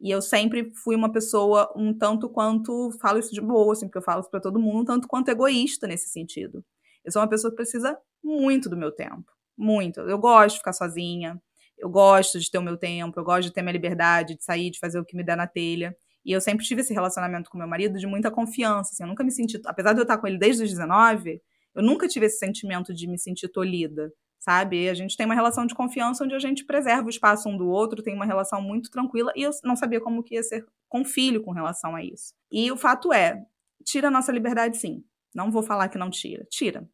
E 0.00 0.10
eu 0.10 0.22
sempre 0.22 0.72
fui 0.82 0.96
uma 0.96 1.12
pessoa 1.12 1.70
um 1.76 1.92
tanto 1.96 2.28
quanto, 2.28 2.90
falo 3.00 3.18
isso 3.18 3.32
de 3.34 3.40
boa, 3.40 3.72
assim, 3.72 3.86
porque 3.86 3.98
eu 3.98 4.02
falo 4.02 4.20
isso 4.20 4.30
para 4.30 4.40
todo 4.40 4.58
mundo, 4.58 4.80
um 4.80 4.84
tanto 4.84 5.06
quanto 5.06 5.28
egoísta 5.28 5.86
nesse 5.86 6.08
sentido. 6.08 6.64
Eu 7.04 7.12
sou 7.12 7.20
uma 7.20 7.28
pessoa 7.28 7.50
que 7.50 7.56
precisa 7.56 7.98
muito 8.22 8.68
do 8.70 8.76
meu 8.76 8.90
tempo, 8.92 9.30
muito. 9.56 10.00
Eu 10.00 10.18
gosto 10.18 10.54
de 10.54 10.58
ficar 10.58 10.72
sozinha, 10.72 11.40
eu 11.78 11.90
gosto 11.90 12.38
de 12.40 12.50
ter 12.50 12.58
o 12.58 12.62
meu 12.62 12.76
tempo, 12.78 13.18
eu 13.20 13.24
gosto 13.24 13.48
de 13.48 13.52
ter 13.52 13.62
minha 13.62 13.72
liberdade, 13.72 14.36
de 14.36 14.44
sair, 14.44 14.70
de 14.70 14.78
fazer 14.78 14.98
o 14.98 15.04
que 15.04 15.16
me 15.16 15.22
der 15.24 15.36
na 15.36 15.46
telha. 15.46 15.94
E 16.24 16.32
eu 16.32 16.40
sempre 16.40 16.64
tive 16.64 16.82
esse 16.82 16.94
relacionamento 16.94 17.50
com 17.50 17.58
meu 17.58 17.68
marido 17.68 17.98
de 17.98 18.06
muita 18.06 18.30
confiança, 18.30 18.90
assim, 18.92 19.02
eu 19.02 19.08
nunca 19.08 19.24
me 19.24 19.30
senti, 19.30 19.60
apesar 19.66 19.92
de 19.92 20.00
eu 20.00 20.02
estar 20.02 20.18
com 20.18 20.26
ele 20.26 20.38
desde 20.38 20.62
os 20.62 20.70
19, 20.70 21.40
eu 21.74 21.82
nunca 21.82 22.08
tive 22.08 22.26
esse 22.26 22.38
sentimento 22.38 22.92
de 22.94 23.06
me 23.06 23.18
sentir 23.18 23.48
tolhida 23.48 24.12
sabe? 24.40 24.88
A 24.88 24.94
gente 24.94 25.16
tem 25.16 25.26
uma 25.26 25.34
relação 25.34 25.66
de 25.66 25.74
confiança 25.74 26.24
onde 26.24 26.34
a 26.34 26.38
gente 26.38 26.64
preserva 26.64 27.06
o 27.06 27.10
espaço 27.10 27.48
um 27.48 27.56
do 27.56 27.68
outro, 27.68 28.02
tem 28.02 28.14
uma 28.14 28.24
relação 28.24 28.60
muito 28.60 28.90
tranquila, 28.90 29.32
e 29.36 29.42
eu 29.42 29.50
não 29.62 29.76
sabia 29.76 30.00
como 30.00 30.22
que 30.22 30.34
ia 30.34 30.42
ser 30.42 30.66
com 30.88 31.04
filho 31.04 31.42
com 31.42 31.52
relação 31.52 31.94
a 31.94 32.02
isso. 32.02 32.34
E 32.50 32.72
o 32.72 32.76
fato 32.76 33.12
é, 33.12 33.44
tira 33.84 34.08
a 34.08 34.10
nossa 34.10 34.32
liberdade 34.32 34.78
sim. 34.78 35.04
Não 35.32 35.50
vou 35.50 35.62
falar 35.62 35.88
que 35.88 35.98
não 35.98 36.10
tira. 36.10 36.44
Tira. 36.50 36.88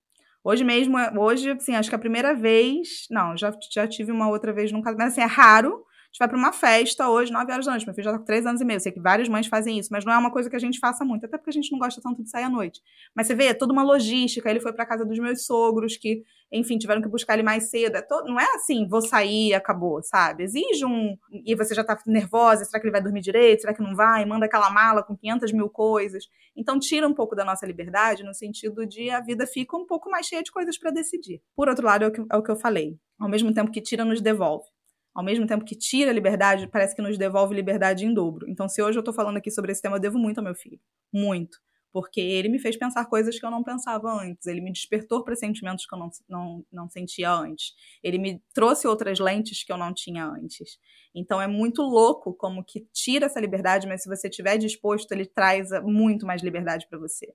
Hoje 0.45 0.63
mesmo, 0.63 0.97
hoje, 1.19 1.51
assim, 1.51 1.75
acho 1.75 1.89
que 1.89 1.95
a 1.95 1.99
primeira 1.99 2.35
vez. 2.35 3.07
Não, 3.11 3.37
já, 3.37 3.53
já 3.73 3.87
tive 3.87 4.13
uma 4.13 4.29
outra 4.29 4.53
vez 4.53 4.71
num 4.71 4.83
mas 4.83 5.13
assim, 5.13 5.23
é 5.23 5.25
raro 5.25 5.85
gente 6.07 6.19
vai 6.19 6.29
para 6.29 6.39
uma 6.39 6.53
festa 6.53 7.09
hoje, 7.09 7.33
9 7.33 7.53
horas 7.53 7.67
da 7.67 7.73
noite. 7.73 7.87
Meu 7.87 7.95
filho 7.95 8.05
já 8.05 8.13
tá 8.13 8.19
com 8.19 8.25
3 8.25 8.47
anos 8.47 8.61
e 8.61 8.65
meio. 8.65 8.81
Sei 8.81 8.93
que 8.93 9.01
várias 9.01 9.29
mães 9.29 9.47
fazem 9.47 9.79
isso, 9.79 9.89
mas 9.93 10.05
não 10.05 10.13
é 10.13 10.19
uma 10.19 10.31
coisa 10.31 10.49
que 10.49 10.57
a 10.57 10.59
gente 10.59 10.79
faça 10.79 11.05
muito, 11.05 11.27
até 11.27 11.37
porque 11.37 11.51
a 11.51 11.53
gente 11.53 11.71
não 11.71 11.79
gosta 11.79 12.01
tanto 12.01 12.23
de 12.23 12.31
sair 12.31 12.45
à 12.45 12.51
noite. 12.51 12.81
Mas 13.15 13.27
você 13.27 13.35
vê, 13.35 13.47
é 13.47 13.55
toda 13.55 13.73
uma 13.73 13.83
logística. 13.83 14.49
Ele 14.49 14.61
foi 14.61 14.73
para 14.73 14.87
casa 14.87 15.05
dos 15.05 15.19
meus 15.19 15.45
sogros, 15.45 15.97
que, 15.97 16.23
enfim, 16.51 16.79
tiveram 16.79 17.03
que 17.03 17.09
buscar 17.09 17.35
ele 17.35 17.43
mais 17.43 17.71
cedo. 17.71 17.97
É 17.97 18.03
todo... 18.03 18.27
Não 18.27 18.41
é 18.41 18.47
assim, 18.55 18.89
vou 18.89 19.03
sair 19.03 19.55
acabou, 19.55 20.03
sabe? 20.03 20.45
Exige 20.45 20.85
um. 20.85 21.17
E 21.31 21.55
você 21.55 21.75
já 21.75 21.85
tá 21.85 21.99
nervosa, 22.07 22.65
será 22.65 22.81
que 22.81 22.87
ele 22.87 22.93
vai 22.93 23.03
dormir 23.03 23.21
direito? 23.21 23.61
Será 23.61 23.75
que 23.75 23.83
não 23.83 23.95
vai? 23.95 24.25
Manda 24.25 24.47
aquela 24.47 24.71
mala 24.71 25.03
com 25.03 25.17
500 25.17 25.53
mil 25.53 25.69
coisas. 25.69 26.25
Então, 26.57 26.79
tira 26.79 27.07
um 27.07 27.15
pouco 27.15 27.35
da 27.35 27.45
nossa 27.45 27.67
liberdade, 27.67 28.25
no 28.25 28.33
sentido 28.33 28.87
de 28.87 29.11
a 29.11 29.21
vida 29.21 29.47
fica 29.47 29.77
um 29.77 29.87
pouco 29.87 30.11
mais 30.11 30.27
cheia 30.27 30.43
de 30.43 30.51
coisas 30.51 30.79
para 30.79 30.91
decidir. 30.91 31.43
Por 31.55 31.69
outro 31.69 31.85
lado, 31.85 32.05
é 32.05 32.13
é 32.31 32.37
o 32.37 32.43
que 32.43 32.51
eu 32.51 32.57
falei. 32.57 32.99
Ao 33.19 33.29
mesmo 33.29 33.53
tempo 33.53 33.71
que 33.71 33.81
tira, 33.81 34.05
nos 34.05 34.21
devolve 34.21 34.76
ao 35.17 35.25
mesmo 35.25 35.47
tempo 35.47 35.65
que 35.65 35.75
tira 35.75 36.13
liberdade, 36.13 36.69
parece 36.69 36.95
que 36.95 37.01
nos 37.01 37.17
devolve 37.17 37.55
liberdade 37.55 38.05
em 38.05 38.13
dobro. 38.13 38.47
Então, 38.51 38.69
se 38.69 38.83
hoje 38.83 38.99
eu 38.99 39.01
estou 39.01 39.15
falando 39.15 39.39
aqui 39.39 39.51
sobre 39.51 39.73
esse 39.73 39.81
tema, 39.81 39.97
eu 39.97 40.01
devo 40.01 40.19
muito 40.19 40.37
ao 40.37 40.45
meu 40.45 40.55
filho. 40.55 40.79
Muito. 41.11 41.59
Porque 41.91 42.21
ele 42.21 42.51
me 42.51 42.59
fez 42.59 42.77
pensar 42.77 43.07
coisas 43.07 43.39
que 43.39 43.47
eu 43.47 43.51
não 43.51 43.65
pensava 43.65 44.13
antes. 44.13 44.47
Ele 44.47 44.61
me 44.61 44.71
despertou 44.71 45.25
para 45.25 45.35
sentimentos 45.35 45.87
que 45.87 45.95
eu 45.95 45.99
não, 45.99 46.11
não, 46.29 46.67
não 46.71 46.91
sentia 46.91 47.33
antes. 47.33 47.73
Ele 48.05 48.19
me 48.19 48.43
trouxe 48.53 48.87
outras 48.87 49.19
lentes 49.19 49.65
que 49.65 49.73
eu 49.73 49.79
não 49.79 49.95
tinha 49.95 50.27
antes. 50.27 50.79
Então, 51.15 51.41
é 51.41 51.47
muito 51.47 51.81
louco 51.81 52.35
como 52.35 52.63
que 52.63 52.87
tira 52.93 53.25
essa 53.25 53.41
liberdade, 53.41 53.87
mas 53.87 54.03
se 54.03 54.11
você 54.11 54.29
estiver 54.29 54.59
disposto, 54.59 55.11
ele 55.13 55.25
traz 55.25 55.71
muito 55.83 56.27
mais 56.27 56.43
liberdade 56.43 56.87
para 56.91 56.99
você. 56.99 57.33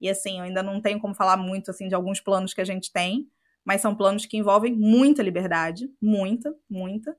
E 0.00 0.08
assim, 0.08 0.38
eu 0.38 0.44
ainda 0.44 0.62
não 0.62 0.80
tenho 0.80 1.00
como 1.00 1.16
falar 1.16 1.36
muito 1.36 1.72
assim 1.72 1.88
de 1.88 1.96
alguns 1.96 2.20
planos 2.20 2.54
que 2.54 2.60
a 2.60 2.64
gente 2.64 2.92
tem, 2.92 3.28
mas 3.64 3.80
são 3.80 3.94
planos 3.94 4.26
que 4.26 4.36
envolvem 4.36 4.74
muita 4.74 5.22
liberdade, 5.22 5.88
muita, 6.00 6.54
muita, 6.68 7.16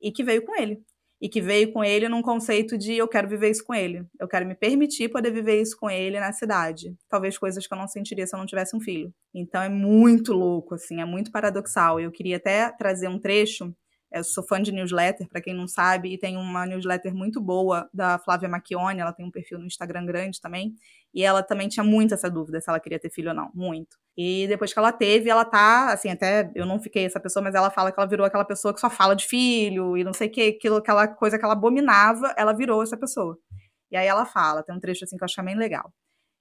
e 0.00 0.10
que 0.10 0.24
veio 0.24 0.42
com 0.44 0.54
ele. 0.56 0.82
E 1.20 1.28
que 1.28 1.40
veio 1.40 1.72
com 1.72 1.82
ele 1.82 2.08
num 2.08 2.20
conceito 2.20 2.76
de 2.76 2.94
eu 2.94 3.08
quero 3.08 3.28
viver 3.28 3.50
isso 3.50 3.64
com 3.64 3.72
ele. 3.72 4.04
Eu 4.20 4.28
quero 4.28 4.44
me 4.44 4.54
permitir 4.54 5.08
poder 5.08 5.30
viver 5.30 5.62
isso 5.62 5.76
com 5.78 5.88
ele 5.88 6.20
na 6.20 6.32
cidade. 6.32 6.94
Talvez 7.08 7.38
coisas 7.38 7.66
que 7.66 7.72
eu 7.72 7.78
não 7.78 7.88
sentiria 7.88 8.26
se 8.26 8.34
eu 8.34 8.38
não 8.38 8.44
tivesse 8.44 8.76
um 8.76 8.80
filho. 8.80 9.14
Então 9.32 9.62
é 9.62 9.68
muito 9.68 10.34
louco, 10.34 10.74
assim, 10.74 11.00
é 11.00 11.04
muito 11.04 11.30
paradoxal. 11.30 11.98
Eu 11.98 12.10
queria 12.10 12.36
até 12.36 12.70
trazer 12.72 13.08
um 13.08 13.18
trecho 13.18 13.74
eu 14.14 14.22
sou 14.22 14.44
fã 14.46 14.62
de 14.62 14.70
newsletter, 14.70 15.28
para 15.28 15.40
quem 15.40 15.52
não 15.52 15.66
sabe, 15.66 16.12
e 16.12 16.18
tem 16.18 16.36
uma 16.36 16.64
newsletter 16.64 17.12
muito 17.12 17.40
boa 17.40 17.88
da 17.92 18.18
Flávia 18.18 18.48
Macchione, 18.48 19.00
ela 19.00 19.12
tem 19.12 19.26
um 19.26 19.30
perfil 19.30 19.58
no 19.58 19.66
Instagram 19.66 20.06
grande 20.06 20.40
também, 20.40 20.74
e 21.12 21.24
ela 21.24 21.42
também 21.42 21.68
tinha 21.68 21.82
muito 21.82 22.14
essa 22.14 22.30
dúvida 22.30 22.60
se 22.60 22.70
ela 22.70 22.78
queria 22.78 22.98
ter 22.98 23.10
filho 23.10 23.30
ou 23.30 23.34
não, 23.34 23.50
muito. 23.52 23.96
E 24.16 24.46
depois 24.46 24.72
que 24.72 24.78
ela 24.78 24.92
teve, 24.92 25.28
ela 25.28 25.44
tá, 25.44 25.92
assim, 25.92 26.10
até 26.10 26.48
eu 26.54 26.64
não 26.64 26.80
fiquei 26.80 27.04
essa 27.04 27.18
pessoa, 27.18 27.42
mas 27.42 27.56
ela 27.56 27.70
fala 27.70 27.90
que 27.90 27.98
ela 27.98 28.08
virou 28.08 28.24
aquela 28.24 28.44
pessoa 28.44 28.72
que 28.72 28.78
só 28.78 28.88
fala 28.88 29.16
de 29.16 29.26
filho 29.26 29.96
e 29.96 30.04
não 30.04 30.12
sei 30.12 30.28
o 30.28 30.30
que, 30.30 30.48
aquilo, 30.50 30.76
aquela 30.76 31.08
coisa 31.08 31.36
que 31.36 31.44
ela 31.44 31.54
abominava, 31.54 32.32
ela 32.36 32.52
virou 32.52 32.82
essa 32.82 32.96
pessoa. 32.96 33.36
E 33.90 33.96
aí 33.96 34.06
ela 34.06 34.24
fala, 34.24 34.62
tem 34.62 34.74
um 34.74 34.80
trecho 34.80 35.04
assim 35.04 35.16
que 35.16 35.24
eu 35.24 35.26
achei 35.26 35.44
bem 35.44 35.56
legal. 35.56 35.92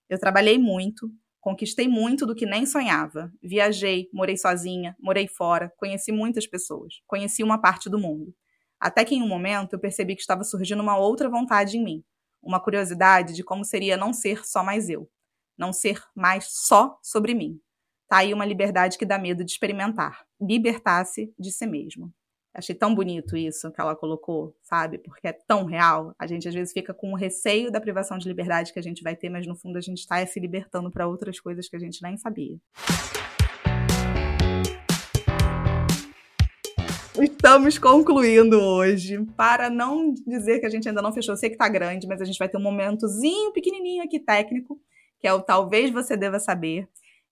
Eu 0.10 0.20
trabalhei 0.20 0.60
muito, 0.60 1.10
Conquistei 1.44 1.90
muito 1.90 2.26
do 2.26 2.34
que 2.34 2.46
nem 2.46 2.66
sonhava. 2.66 3.30
Viajei, 3.44 4.10
morei 4.14 4.38
sozinha, 4.38 4.96
morei 4.98 5.28
fora, 5.28 5.74
conheci 5.76 6.10
muitas 6.10 6.48
pessoas, 6.48 7.02
conheci 7.06 7.44
uma 7.44 7.58
parte 7.58 7.90
do 7.90 8.00
mundo. 8.00 8.34
Até 8.80 9.04
que 9.04 9.14
em 9.14 9.22
um 9.22 9.28
momento 9.28 9.74
eu 9.74 9.80
percebi 9.80 10.16
que 10.16 10.22
estava 10.22 10.46
surgindo 10.46 10.82
uma 10.82 10.98
outra 10.98 11.30
vontade 11.30 11.78
em 11.78 11.84
mim, 11.84 12.04
uma 12.42 12.62
curiosidade 12.62 13.34
de 13.34 13.44
como 13.44 13.66
seria 13.66 13.98
não 13.98 14.14
ser 14.14 14.48
só 14.48 14.64
mais 14.64 14.88
eu, 14.88 15.12
não 15.58 15.74
ser 15.74 16.02
mais 16.16 16.46
só 16.48 16.98
sobre 17.04 17.34
mim. 17.34 17.60
Tá 18.08 18.20
aí 18.20 18.34
uma 18.34 18.46
liberdade 18.46 18.98
que 18.98 19.06
dá 19.06 19.20
medo 19.20 19.44
de 19.44 19.52
experimentar, 19.52 20.26
libertar-se 20.40 21.34
de 21.38 21.52
si 21.52 21.68
mesmo. 21.68 22.10
Achei 22.56 22.76
tão 22.76 22.94
bonito 22.94 23.36
isso 23.36 23.72
que 23.72 23.82
ela 23.82 23.96
colocou, 23.96 24.56
sabe? 24.62 25.00
Porque 25.00 25.28
é 25.28 25.34
tão 25.34 25.66
real. 25.66 26.14
A 26.20 26.28
gente 26.28 26.48
às 26.48 26.54
vezes 26.54 26.72
fica 26.72 26.94
com 26.94 27.12
o 27.12 27.16
receio 27.16 27.72
da 27.72 27.82
privação 27.82 28.16
de 28.20 28.28
liberdade 28.28 28.72
que 28.72 28.78
a 28.78 28.84
gente 28.84 29.02
vai 29.02 29.16
ter, 29.16 29.28
mas 29.28 29.48
no 29.48 29.56
fundo 29.56 29.76
a 29.76 29.82
gente 29.82 29.98
está 29.98 30.24
se 30.24 30.40
libertando 30.40 30.92
para 30.92 31.08
outras 31.08 31.40
coisas 31.40 31.68
que 31.68 31.76
a 31.76 31.80
gente 31.80 32.04
nem 32.04 32.16
sabia. 32.16 32.56
Estamos 37.20 37.80
concluindo 37.80 38.62
hoje. 38.62 39.26
Para 39.36 39.68
não 39.72 40.14
dizer 40.14 40.60
que 40.60 40.68
a 40.68 40.70
gente 40.70 40.88
ainda 40.88 41.02
não 41.02 41.12
fechou, 41.12 41.34
eu 41.34 41.38
sei 41.38 41.50
que 41.50 41.58
tá 41.58 41.68
grande, 41.68 42.06
mas 42.06 42.22
a 42.22 42.26
gente 42.26 42.38
vai 42.38 42.48
ter 42.48 42.58
um 42.58 42.62
momentozinho 42.62 43.52
pequenininho 43.52 44.04
aqui 44.04 44.20
técnico, 44.20 44.80
que 45.20 45.28
é 45.28 45.34
o 45.34 45.42
talvez 45.42 45.90
você 45.90 46.16
deva 46.16 46.40
saber 46.40 46.88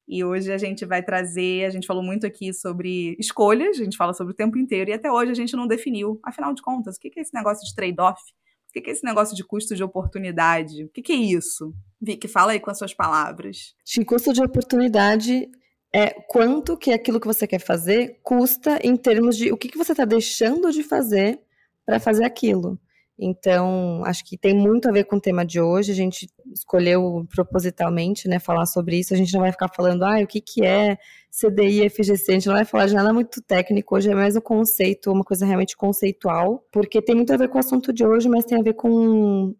E 0.07 0.23
hoje 0.23 0.51
a 0.51 0.57
gente 0.57 0.85
vai 0.85 1.03
trazer, 1.03 1.65
a 1.65 1.69
gente 1.69 1.87
falou 1.87 2.03
muito 2.03 2.25
aqui 2.27 2.53
sobre 2.53 3.15
escolhas, 3.19 3.79
a 3.79 3.83
gente 3.83 3.95
fala 3.95 4.13
sobre 4.13 4.33
o 4.33 4.35
tempo 4.35 4.57
inteiro, 4.57 4.89
e 4.89 4.93
até 4.93 5.11
hoje 5.11 5.31
a 5.31 5.35
gente 5.35 5.55
não 5.55 5.67
definiu, 5.67 6.19
afinal 6.23 6.53
de 6.53 6.61
contas, 6.61 6.97
o 6.97 6.99
que 6.99 7.11
é 7.17 7.21
esse 7.21 7.33
negócio 7.33 7.65
de 7.65 7.73
trade-off? 7.73 8.21
O 8.69 8.81
que 8.81 8.89
é 8.89 8.93
esse 8.93 9.03
negócio 9.03 9.35
de 9.35 9.43
custo 9.43 9.75
de 9.75 9.83
oportunidade? 9.83 10.85
O 10.85 10.89
que 10.89 11.11
é 11.11 11.15
isso? 11.15 11.73
Vicky, 12.01 12.27
fala 12.27 12.53
aí 12.53 12.59
com 12.59 12.71
as 12.71 12.77
suas 12.77 12.93
palavras. 12.93 13.75
De 13.85 14.05
custo 14.05 14.31
de 14.31 14.41
oportunidade 14.41 15.49
é 15.93 16.09
quanto 16.09 16.77
que 16.77 16.91
aquilo 16.91 17.19
que 17.19 17.27
você 17.27 17.45
quer 17.45 17.59
fazer 17.59 18.19
custa 18.23 18.79
em 18.81 18.95
termos 18.95 19.35
de 19.35 19.51
o 19.51 19.57
que, 19.57 19.67
que 19.67 19.77
você 19.77 19.91
está 19.91 20.05
deixando 20.05 20.71
de 20.71 20.83
fazer 20.83 21.41
para 21.85 21.99
fazer 21.99 22.23
aquilo. 22.23 22.79
Então, 23.23 24.02
acho 24.03 24.26
que 24.26 24.35
tem 24.35 24.52
muito 24.52 24.89
a 24.89 24.91
ver 24.91 25.03
com 25.03 25.18
o 25.18 25.22
tema 25.22 25.45
de 25.45 25.61
hoje. 25.61 25.91
A 25.91 25.95
gente 25.95 26.27
escolheu 26.52 27.23
propositalmente, 27.30 28.27
né, 28.27 28.39
falar 28.39 28.65
sobre 28.65 28.98
isso. 28.98 29.14
A 29.14 29.18
gente 29.18 29.31
não 29.31 29.41
vai 29.41 29.52
ficar 29.52 29.69
falando, 29.69 30.03
ah, 30.03 30.19
o 30.23 30.26
que, 30.26 30.41
que 30.41 30.65
é 30.65 30.98
CDI, 31.30 31.88
FGC. 31.88 32.31
A 32.31 32.34
gente 32.34 32.48
não 32.48 32.56
vai 32.56 32.65
falar 32.65 32.88
de 32.88 32.95
nada 32.95 33.14
muito 33.14 33.39
técnico. 33.43 33.95
Hoje 33.95 34.10
é 34.10 34.15
mais 34.15 34.35
um 34.35 34.41
conceito, 34.41 35.11
uma 35.11 35.23
coisa 35.23 35.45
realmente 35.45 35.77
conceitual, 35.77 36.65
porque 36.72 36.99
tem 36.99 37.14
muito 37.14 37.31
a 37.31 37.38
ver 37.38 37.48
com 37.48 37.57
o 37.57 37.60
assunto 37.60 37.93
de 37.93 38.03
hoje, 38.03 38.27
mas 38.27 38.43
tem 38.43 38.60
a 38.60 38.64
ver 38.64 38.73
com 38.73 39.53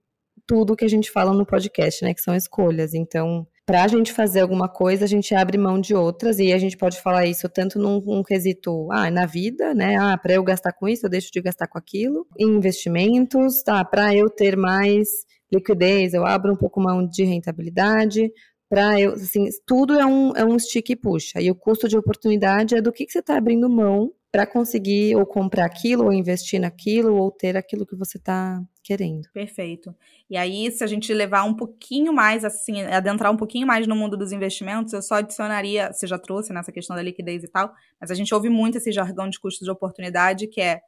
tudo 0.48 0.76
que 0.76 0.84
a 0.86 0.90
gente 0.90 1.12
fala 1.12 1.32
no 1.32 1.46
podcast, 1.46 2.04
né, 2.04 2.16
que 2.16 2.22
são 2.22 2.36
escolhas. 2.36 2.96
Então, 2.96 3.46
para 3.66 3.84
a 3.84 3.88
gente 3.88 4.12
fazer 4.12 4.42
alguma 4.42 4.68
coisa, 4.68 5.06
a 5.06 5.08
gente 5.08 5.34
abre 5.36 5.58
mão 5.58 5.80
de 5.80 5.94
outras, 5.94 6.40
e 6.40 6.52
a 6.52 6.58
gente 6.58 6.76
pode 6.76 7.00
falar 7.00 7.26
isso 7.26 7.48
tanto 7.48 7.80
num, 7.80 8.02
num 8.02 8.24
quesito, 8.24 8.92
ah, 8.92 9.10
na 9.10 9.26
vida, 9.26 9.74
né? 9.74 9.98
Ah, 9.98 10.18
para 10.18 10.34
eu 10.34 10.44
gastar 10.44 10.74
com 10.74 10.88
isso, 10.90 11.06
eu 11.06 11.10
deixo 11.10 11.32
de 11.32 11.42
gastar 11.42 11.68
com 11.68 11.78
aquilo. 11.78 12.28
Em 12.38 12.48
investimentos, 12.48 13.64
tá? 13.64 13.84
Para 13.86 14.16
eu 14.16 14.30
ter 14.30 14.58
mais 14.58 15.08
liquidez, 15.52 16.14
eu 16.14 16.26
abro 16.26 16.54
um 16.54 16.56
pouco 16.56 16.82
mão 16.82 17.06
de 17.06 17.24
rentabilidade. 17.24 18.32
Para 18.70 19.00
eu, 19.00 19.14
assim, 19.14 19.48
tudo 19.66 20.00
é 20.00 20.06
um, 20.06 20.36
é 20.36 20.46
um 20.46 20.58
stick 20.58 20.90
e 20.90 20.96
puxa. 20.96 21.42
E 21.42 21.52
o 21.52 21.56
custo 21.56 21.88
de 21.88 21.98
oportunidade 21.98 22.76
é 22.76 22.82
do 22.82 22.92
que, 22.92 23.06
que 23.06 23.12
você 23.12 23.20
está 23.20 23.38
abrindo 23.38 23.70
mão 23.70 24.12
para 24.32 24.48
conseguir 24.48 25.16
ou 25.18 25.26
comprar 25.26 25.66
aquilo, 25.66 26.06
ou 26.06 26.14
investir 26.14 26.60
naquilo, 26.60 27.16
ou 27.16 27.30
ter 27.30 27.58
aquilo 27.58 27.86
que 27.86 27.98
você 27.98 28.18
está 28.18 28.62
querendo. 28.92 29.30
Perfeito. 29.34 29.96
E 30.30 30.36
aí, 30.36 30.70
se 30.70 30.84
a 30.84 30.88
gente 30.88 31.14
levar 31.14 31.44
um 31.44 31.54
pouquinho 31.54 32.12
mais, 32.12 32.44
assim, 32.44 32.82
adentrar 32.84 33.32
um 33.32 33.38
pouquinho 33.38 33.66
mais 33.66 33.88
no 33.88 33.96
mundo 33.96 34.18
dos 34.18 34.34
investimentos, 34.34 34.92
eu 34.92 35.02
só 35.02 35.16
adicionaria, 35.16 35.94
você 35.94 36.06
já 36.06 36.20
trouxe 36.20 36.52
nessa 36.52 36.72
questão 36.72 36.96
da 36.96 37.02
liquidez 37.02 37.44
e 37.44 37.48
tal, 37.48 37.74
mas 38.00 38.12
a 38.12 38.16
gente 38.16 38.34
ouve 38.34 38.50
muito 38.50 38.78
esse 38.78 38.92
jargão 38.92 39.30
de 39.30 39.40
custo 39.40 39.64
de 39.64 39.72
oportunidade, 39.72 40.48
que 40.48 40.60
é 40.60 40.82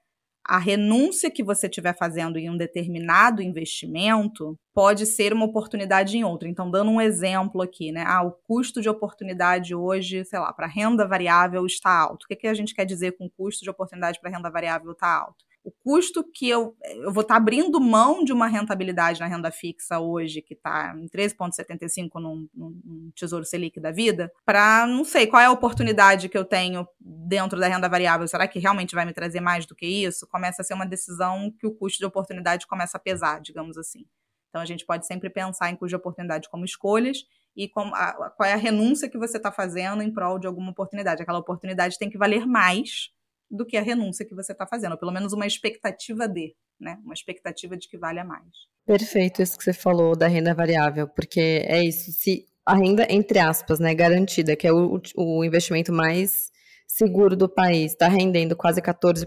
a 0.45 0.57
renúncia 0.57 1.31
que 1.31 1.41
você 1.41 1.67
estiver 1.67 1.97
fazendo 1.97 2.37
em 2.37 2.49
um 2.49 2.57
determinado 2.57 3.41
investimento 3.41 4.59
pode 4.73 5.05
ser 5.05 5.31
uma 5.31 5.45
oportunidade 5.45 6.17
em 6.17 6.25
outro. 6.25 6.49
Então, 6.49 6.69
dando 6.69 6.91
um 6.91 6.99
exemplo 6.99 7.61
aqui, 7.61 7.93
né? 7.93 8.03
Ah, 8.05 8.23
o 8.23 8.31
custo 8.31 8.81
de 8.81 8.89
oportunidade 8.89 9.73
hoje, 9.73 10.25
sei 10.25 10.39
lá, 10.39 10.51
para 10.51 10.67
renda 10.67 11.07
variável 11.07 11.65
está 11.65 11.97
alto. 11.97 12.25
O 12.25 12.27
que, 12.27 12.35
que 12.35 12.47
a 12.47 12.53
gente 12.53 12.75
quer 12.75 12.85
dizer 12.85 13.13
com 13.13 13.29
custo 13.29 13.63
de 13.63 13.69
oportunidade 13.69 14.19
para 14.19 14.29
renda 14.29 14.49
variável 14.49 14.91
está 14.91 15.07
alto? 15.07 15.45
O 15.63 15.71
custo 15.71 16.23
que 16.23 16.49
eu, 16.49 16.75
eu 16.83 17.11
vou 17.11 17.21
estar 17.21 17.35
tá 17.35 17.37
abrindo 17.37 17.79
mão 17.79 18.23
de 18.23 18.33
uma 18.33 18.47
rentabilidade 18.47 19.19
na 19.21 19.27
renda 19.27 19.49
fixa 19.49 19.99
hoje, 19.99 20.41
que 20.41 20.53
está 20.53 20.93
em 20.97 21.07
13,75 21.07 22.09
num, 22.15 22.49
num 22.53 23.11
Tesouro 23.15 23.45
Selic 23.45 23.79
da 23.79 23.91
vida, 23.91 24.31
para 24.45 24.85
não 24.85 25.05
sei 25.05 25.25
qual 25.25 25.41
é 25.41 25.45
a 25.45 25.51
oportunidade 25.51 26.27
que 26.27 26.37
eu 26.37 26.43
tenho 26.43 26.85
dentro 26.99 27.57
da 27.59 27.67
renda 27.67 27.87
variável. 27.87 28.27
Será 28.27 28.47
que 28.47 28.59
realmente 28.59 28.93
vai 28.93 29.05
me 29.05 29.13
trazer 29.13 29.39
mais 29.39 29.65
do 29.65 29.73
que 29.73 29.85
isso? 29.85 30.27
Começa 30.27 30.61
a 30.61 30.65
ser 30.65 30.73
uma 30.73 30.85
decisão 30.85 31.49
que 31.57 31.65
o 31.65 31.73
custo 31.73 31.99
de 31.99 32.05
oportunidade 32.05 32.67
começa 32.67 32.97
a 32.97 32.99
pesar, 32.99 33.39
digamos 33.39 33.77
assim. 33.77 34.05
Então 34.49 34.61
a 34.61 34.65
gente 34.65 34.85
pode 34.85 35.07
sempre 35.07 35.29
pensar 35.29 35.69
em 35.69 35.75
custo 35.75 35.89
de 35.89 35.95
oportunidade 35.95 36.49
como 36.49 36.65
escolhas 36.65 37.25
e 37.55 37.69
com 37.69 37.83
a, 37.95 38.31
qual 38.35 38.49
é 38.49 38.53
a 38.53 38.57
renúncia 38.57 39.09
que 39.09 39.17
você 39.17 39.37
está 39.37 39.51
fazendo 39.51 40.03
em 40.03 40.11
prol 40.11 40.37
de 40.37 40.45
alguma 40.45 40.71
oportunidade. 40.71 41.21
Aquela 41.21 41.39
oportunidade 41.39 41.97
tem 41.97 42.09
que 42.09 42.17
valer 42.17 42.45
mais 42.45 43.11
do 43.53 43.65
que 43.65 43.77
a 43.77 43.81
renúncia 43.81 44.25
que 44.25 44.33
você 44.33 44.51
está 44.51 44.65
fazendo, 44.65 44.93
ou 44.93 44.97
pelo 44.97 45.11
menos 45.11 45.31
uma 45.31 45.45
expectativa 45.45 46.27
de, 46.27 46.55
né? 46.79 46.97
Uma 47.03 47.13
expectativa 47.13 47.77
de 47.77 47.87
que 47.87 47.97
valha 47.97 48.23
mais. 48.23 48.47
Perfeito 48.85 49.41
isso 49.41 49.57
que 49.57 49.63
você 49.63 49.73
falou 49.73 50.15
da 50.15 50.27
renda 50.27 50.53
variável, 50.53 51.07
porque 51.07 51.63
é 51.65 51.83
isso, 51.83 52.11
se 52.11 52.45
a 52.65 52.75
renda, 52.75 53.05
entre 53.09 53.39
aspas, 53.39 53.79
né, 53.79 53.93
garantida, 53.93 54.55
que 54.55 54.67
é 54.67 54.73
o, 54.73 54.99
o 55.15 55.43
investimento 55.43 55.93
mais 55.93 56.51
seguro 56.87 57.35
do 57.35 57.49
país, 57.49 57.91
está 57.91 58.07
rendendo 58.07 58.55
quase 58.55 58.81
14%, 58.81 59.25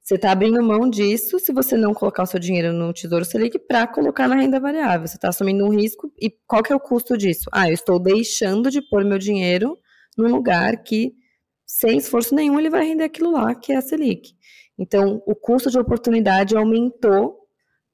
você 0.00 0.14
está 0.14 0.32
abrindo 0.32 0.62
mão 0.62 0.88
disso 0.88 1.38
se 1.38 1.52
você 1.52 1.76
não 1.76 1.94
colocar 1.94 2.24
o 2.24 2.26
seu 2.26 2.40
dinheiro 2.40 2.72
no 2.72 2.92
Tesouro 2.92 3.24
Selic 3.24 3.58
para 3.58 3.86
colocar 3.86 4.28
na 4.28 4.36
renda 4.36 4.58
variável. 4.58 5.06
Você 5.06 5.16
está 5.16 5.28
assumindo 5.28 5.64
um 5.64 5.70
risco. 5.70 6.12
E 6.20 6.30
qual 6.46 6.62
que 6.62 6.72
é 6.72 6.76
o 6.76 6.80
custo 6.80 7.16
disso? 7.16 7.48
Ah, 7.52 7.68
eu 7.68 7.74
estou 7.74 8.00
deixando 8.00 8.70
de 8.70 8.82
pôr 8.82 9.04
meu 9.04 9.18
dinheiro 9.18 9.78
num 10.16 10.28
lugar 10.28 10.82
que 10.82 11.14
sem 11.74 11.96
esforço 11.96 12.34
nenhum, 12.34 12.58
ele 12.58 12.68
vai 12.68 12.86
render 12.86 13.04
aquilo 13.04 13.32
lá, 13.32 13.54
que 13.54 13.72
é 13.72 13.76
a 13.76 13.80
Selic. 13.80 14.34
Então, 14.78 15.22
o 15.26 15.34
custo 15.34 15.70
de 15.70 15.78
oportunidade 15.78 16.54
aumentou 16.54 17.38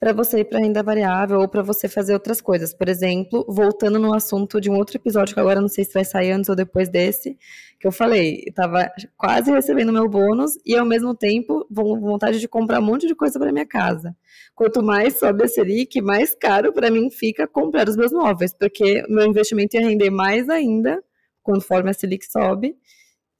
para 0.00 0.12
você 0.12 0.40
ir 0.40 0.46
para 0.46 0.58
renda 0.58 0.82
variável 0.82 1.40
ou 1.40 1.48
para 1.48 1.62
você 1.62 1.88
fazer 1.88 2.12
outras 2.12 2.40
coisas. 2.40 2.74
Por 2.74 2.88
exemplo, 2.88 3.46
voltando 3.48 3.96
no 4.00 4.12
assunto 4.12 4.60
de 4.60 4.68
um 4.68 4.76
outro 4.76 4.96
episódio 4.96 5.32
que 5.32 5.40
agora 5.40 5.60
não 5.60 5.68
sei 5.68 5.84
se 5.84 5.94
vai 5.94 6.04
sair 6.04 6.32
antes 6.32 6.50
ou 6.50 6.56
depois 6.56 6.88
desse, 6.88 7.38
que 7.78 7.86
eu 7.86 7.92
falei, 7.92 8.42
estava 8.48 8.90
quase 9.16 9.50
recebendo 9.52 9.92
meu 9.92 10.08
bônus 10.08 10.58
e 10.66 10.76
ao 10.76 10.84
mesmo 10.84 11.14
tempo 11.14 11.64
vontade 11.70 12.40
de 12.40 12.48
comprar 12.48 12.80
um 12.80 12.84
monte 12.84 13.06
de 13.06 13.14
coisa 13.14 13.38
para 13.38 13.52
minha 13.52 13.66
casa. 13.66 14.14
Quanto 14.56 14.82
mais 14.82 15.20
sobe 15.20 15.44
a 15.44 15.48
Selic, 15.48 16.00
mais 16.00 16.34
caro 16.34 16.72
para 16.72 16.90
mim 16.90 17.10
fica 17.10 17.46
comprar 17.46 17.88
os 17.88 17.96
meus 17.96 18.12
móveis, 18.12 18.52
porque 18.52 19.04
meu 19.08 19.24
investimento 19.24 19.76
ia 19.76 19.86
render 19.86 20.10
mais 20.10 20.48
ainda 20.48 21.00
conforme 21.44 21.90
a 21.90 21.94
Selic 21.94 22.26
sobe 22.26 22.76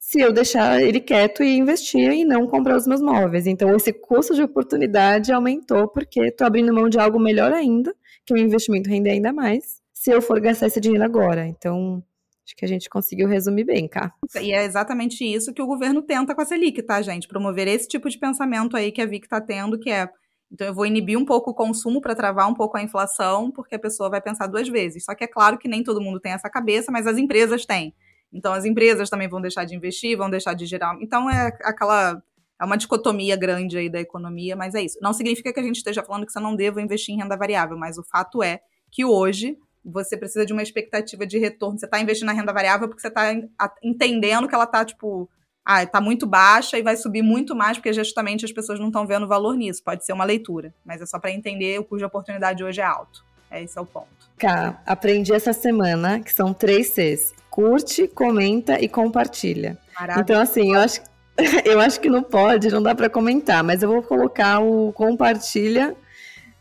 se 0.09 0.19
eu 0.19 0.33
deixar 0.33 0.81
ele 0.81 0.99
quieto 0.99 1.43
e 1.43 1.55
investir 1.55 2.11
e 2.11 2.25
não 2.25 2.47
comprar 2.47 2.75
os 2.75 2.87
meus 2.87 2.99
móveis. 2.99 3.45
Então, 3.45 3.75
esse 3.75 3.93
custo 3.93 4.33
de 4.33 4.41
oportunidade 4.41 5.31
aumentou 5.31 5.87
porque 5.87 6.19
estou 6.19 6.47
abrindo 6.47 6.73
mão 6.73 6.89
de 6.89 6.97
algo 6.97 7.19
melhor 7.19 7.53
ainda, 7.53 7.95
que 8.25 8.33
o 8.33 8.37
investimento 8.37 8.89
rende 8.89 9.07
ainda 9.07 9.31
mais, 9.31 9.83
se 9.93 10.09
eu 10.09 10.19
for 10.19 10.39
gastar 10.39 10.65
esse 10.65 10.81
dinheiro 10.81 11.03
agora. 11.03 11.45
Então, 11.45 12.03
acho 12.43 12.55
que 12.55 12.65
a 12.65 12.67
gente 12.67 12.89
conseguiu 12.89 13.27
resumir 13.27 13.65
bem, 13.65 13.87
cá. 13.87 14.11
E 14.41 14.51
é 14.51 14.65
exatamente 14.65 15.23
isso 15.23 15.53
que 15.53 15.61
o 15.61 15.67
governo 15.67 16.01
tenta 16.01 16.33
com 16.33 16.41
a 16.41 16.45
Selic, 16.45 16.81
tá, 16.81 16.99
gente? 17.03 17.27
Promover 17.27 17.67
esse 17.67 17.87
tipo 17.87 18.09
de 18.09 18.17
pensamento 18.17 18.75
aí 18.75 18.91
que 18.91 19.03
a 19.03 19.05
Vic 19.05 19.27
está 19.27 19.39
tendo, 19.39 19.77
que 19.77 19.91
é 19.91 20.09
então 20.51 20.65
eu 20.65 20.73
vou 20.73 20.87
inibir 20.87 21.19
um 21.19 21.25
pouco 21.25 21.51
o 21.51 21.53
consumo 21.53 22.01
para 22.01 22.15
travar 22.15 22.49
um 22.49 22.55
pouco 22.55 22.75
a 22.75 22.81
inflação, 22.81 23.51
porque 23.51 23.75
a 23.75 23.79
pessoa 23.79 24.09
vai 24.09 24.19
pensar 24.19 24.47
duas 24.47 24.67
vezes. 24.67 25.05
Só 25.05 25.13
que 25.13 25.23
é 25.23 25.27
claro 25.27 25.59
que 25.59 25.67
nem 25.67 25.83
todo 25.83 26.01
mundo 26.01 26.19
tem 26.19 26.31
essa 26.31 26.49
cabeça, 26.49 26.91
mas 26.91 27.05
as 27.05 27.19
empresas 27.19 27.63
têm. 27.63 27.93
Então 28.31 28.53
as 28.53 28.65
empresas 28.65 29.09
também 29.09 29.27
vão 29.27 29.41
deixar 29.41 29.65
de 29.65 29.75
investir, 29.75 30.17
vão 30.17 30.29
deixar 30.29 30.53
de 30.53 30.65
gerar. 30.65 30.97
Então 31.01 31.29
é 31.29 31.47
aquela 31.63 32.21
é 32.59 32.65
uma 32.65 32.77
dicotomia 32.77 33.37
grande 33.37 33.77
aí 33.77 33.89
da 33.89 34.01
economia, 34.01 34.55
mas 34.55 34.75
é 34.75 34.81
isso. 34.81 34.99
Não 35.01 35.13
significa 35.13 35.53
que 35.53 35.59
a 35.59 35.63
gente 35.63 35.77
esteja 35.77 36.03
falando 36.03 36.25
que 36.25 36.31
você 36.31 36.41
não 36.41 36.55
deva 36.55 36.81
investir 36.81 37.15
em 37.15 37.17
renda 37.17 37.37
variável, 37.37 37.77
mas 37.77 37.97
o 37.97 38.03
fato 38.03 38.43
é 38.43 38.59
que 38.91 39.05
hoje 39.05 39.57
você 39.83 40.17
precisa 40.17 40.45
de 40.45 40.51
uma 40.51 40.61
expectativa 40.61 41.25
de 41.25 41.39
retorno. 41.39 41.79
Você 41.79 41.85
está 41.85 42.01
investindo 42.01 42.27
na 42.27 42.33
renda 42.33 42.51
variável 42.51 42.89
porque 42.89 43.01
você 43.01 43.07
está 43.07 43.33
entendendo 43.81 44.45
que 44.45 44.53
ela 44.53 44.65
está, 44.65 44.83
tipo, 44.83 45.29
ah, 45.63 45.83
está 45.83 46.01
muito 46.01 46.27
baixa 46.27 46.77
e 46.77 46.81
vai 46.81 46.97
subir 46.97 47.21
muito 47.21 47.55
mais 47.55 47.77
porque 47.77 47.93
justamente 47.93 48.43
as 48.43 48.51
pessoas 48.51 48.77
não 48.77 48.87
estão 48.87 49.07
vendo 49.07 49.25
valor 49.25 49.55
nisso. 49.55 49.81
Pode 49.81 50.05
ser 50.05 50.11
uma 50.11 50.25
leitura, 50.25 50.73
mas 50.83 51.01
é 51.01 51.05
só 51.05 51.17
para 51.17 51.31
entender 51.31 51.79
o 51.79 51.85
cujo 51.85 52.05
oportunidade 52.05 52.61
hoje 52.61 52.81
é 52.81 52.85
alto. 52.85 53.23
Esse 53.51 53.77
é 53.77 53.81
o 53.81 53.85
ponto. 53.85 54.07
Cá, 54.37 54.81
aprendi 54.85 55.33
essa 55.33 55.53
semana 55.53 56.19
que 56.19 56.31
são 56.31 56.53
três 56.53 56.89
Cs 56.89 57.33
curte, 57.49 58.07
comenta 58.07 58.79
e 58.79 58.87
compartilha. 58.87 59.77
Maravilha. 59.99 60.21
Então, 60.21 60.41
assim, 60.41 60.73
eu 60.73 60.79
acho, 60.79 61.01
eu 61.65 61.79
acho 61.79 61.99
que 61.99 62.09
não 62.09 62.23
pode, 62.23 62.69
não 62.69 62.81
dá 62.81 62.95
para 62.95 63.09
comentar, 63.09 63.63
mas 63.63 63.83
eu 63.83 63.89
vou 63.89 64.03
colocar 64.03 64.59
o 64.59 64.91
compartilha 64.93 65.95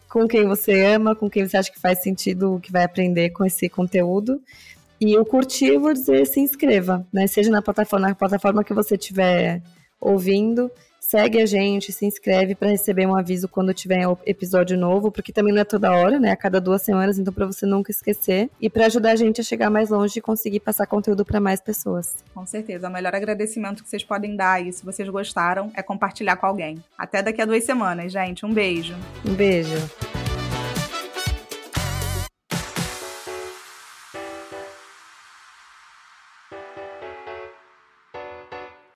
com 0.09 0.27
quem 0.27 0.47
você 0.47 0.87
ama, 0.87 1.15
com 1.15 1.29
quem 1.29 1.47
você 1.47 1.57
acha 1.57 1.71
que 1.71 1.81
faz 1.81 2.03
sentido, 2.03 2.59
que 2.63 2.73
vai 2.73 2.85
aprender 2.85 3.31
com 3.31 3.45
esse 3.45 3.69
conteúdo. 3.69 4.41
E 5.01 5.17
o 5.17 5.25
curtir, 5.25 5.75
eu 5.75 5.81
vou 5.81 5.93
dizer, 5.93 6.27
se 6.27 6.41
inscreva, 6.41 7.07
né? 7.13 7.27
Seja 7.27 7.51
na 7.51 7.63
plataforma, 7.63 8.09
na 8.09 8.15
plataforma 8.15 8.65
que 8.65 8.75
você 8.75 8.97
estiver 8.97 9.63
ouvindo, 10.01 10.71
segue 11.09 11.41
a 11.41 11.47
gente, 11.47 11.91
se 11.91 12.05
inscreve 12.05 12.55
para 12.55 12.69
receber 12.69 13.07
um 13.07 13.17
aviso 13.17 13.49
quando 13.49 13.73
tiver 13.73 14.03
episódio 14.27 14.77
novo, 14.77 15.11
porque 15.11 15.33
também 15.33 15.55
não 15.55 15.63
é 15.63 15.65
toda 15.65 15.91
hora, 15.91 16.21
né? 16.21 16.33
A 16.33 16.37
cada 16.37 16.61
duas 16.61 16.83
semanas, 16.83 17.19
então 17.19 17.33
para 17.33 17.47
você 17.47 17.65
nunca 17.65 17.91
esquecer 17.91 18.51
e 18.61 18.69
para 18.69 18.85
ajudar 18.85 19.13
a 19.13 19.17
gente 19.17 19.41
a 19.41 19.45
chegar 19.45 19.71
mais 19.71 19.89
longe 19.89 20.19
e 20.19 20.23
conseguir 20.23 20.61
passar 20.61 20.87
conteúdo 20.87 21.25
para 21.25 21.41
mais 21.41 21.63
pessoas. 21.63 22.17
Com 22.35 22.45
certeza, 22.45 22.89
o 22.89 22.93
melhor 22.93 23.15
agradecimento 23.15 23.83
que 23.83 23.89
vocês 23.89 24.05
podem 24.05 24.37
dar 24.37 24.53
aí, 24.53 24.71
se 24.71 24.85
vocês 24.85 25.09
gostaram, 25.09 25.73
é 25.75 25.83
compartilhar 25.83 26.37
com 26.37 26.45
alguém. 26.45 26.85
Até 26.99 27.23
daqui 27.23 27.41
a 27.41 27.47
duas 27.47 27.65
semanas, 27.65 28.13
gente. 28.13 28.45
Um 28.45 28.53
beijo. 28.53 28.95
Um 29.27 29.33
beijo. 29.33 30.18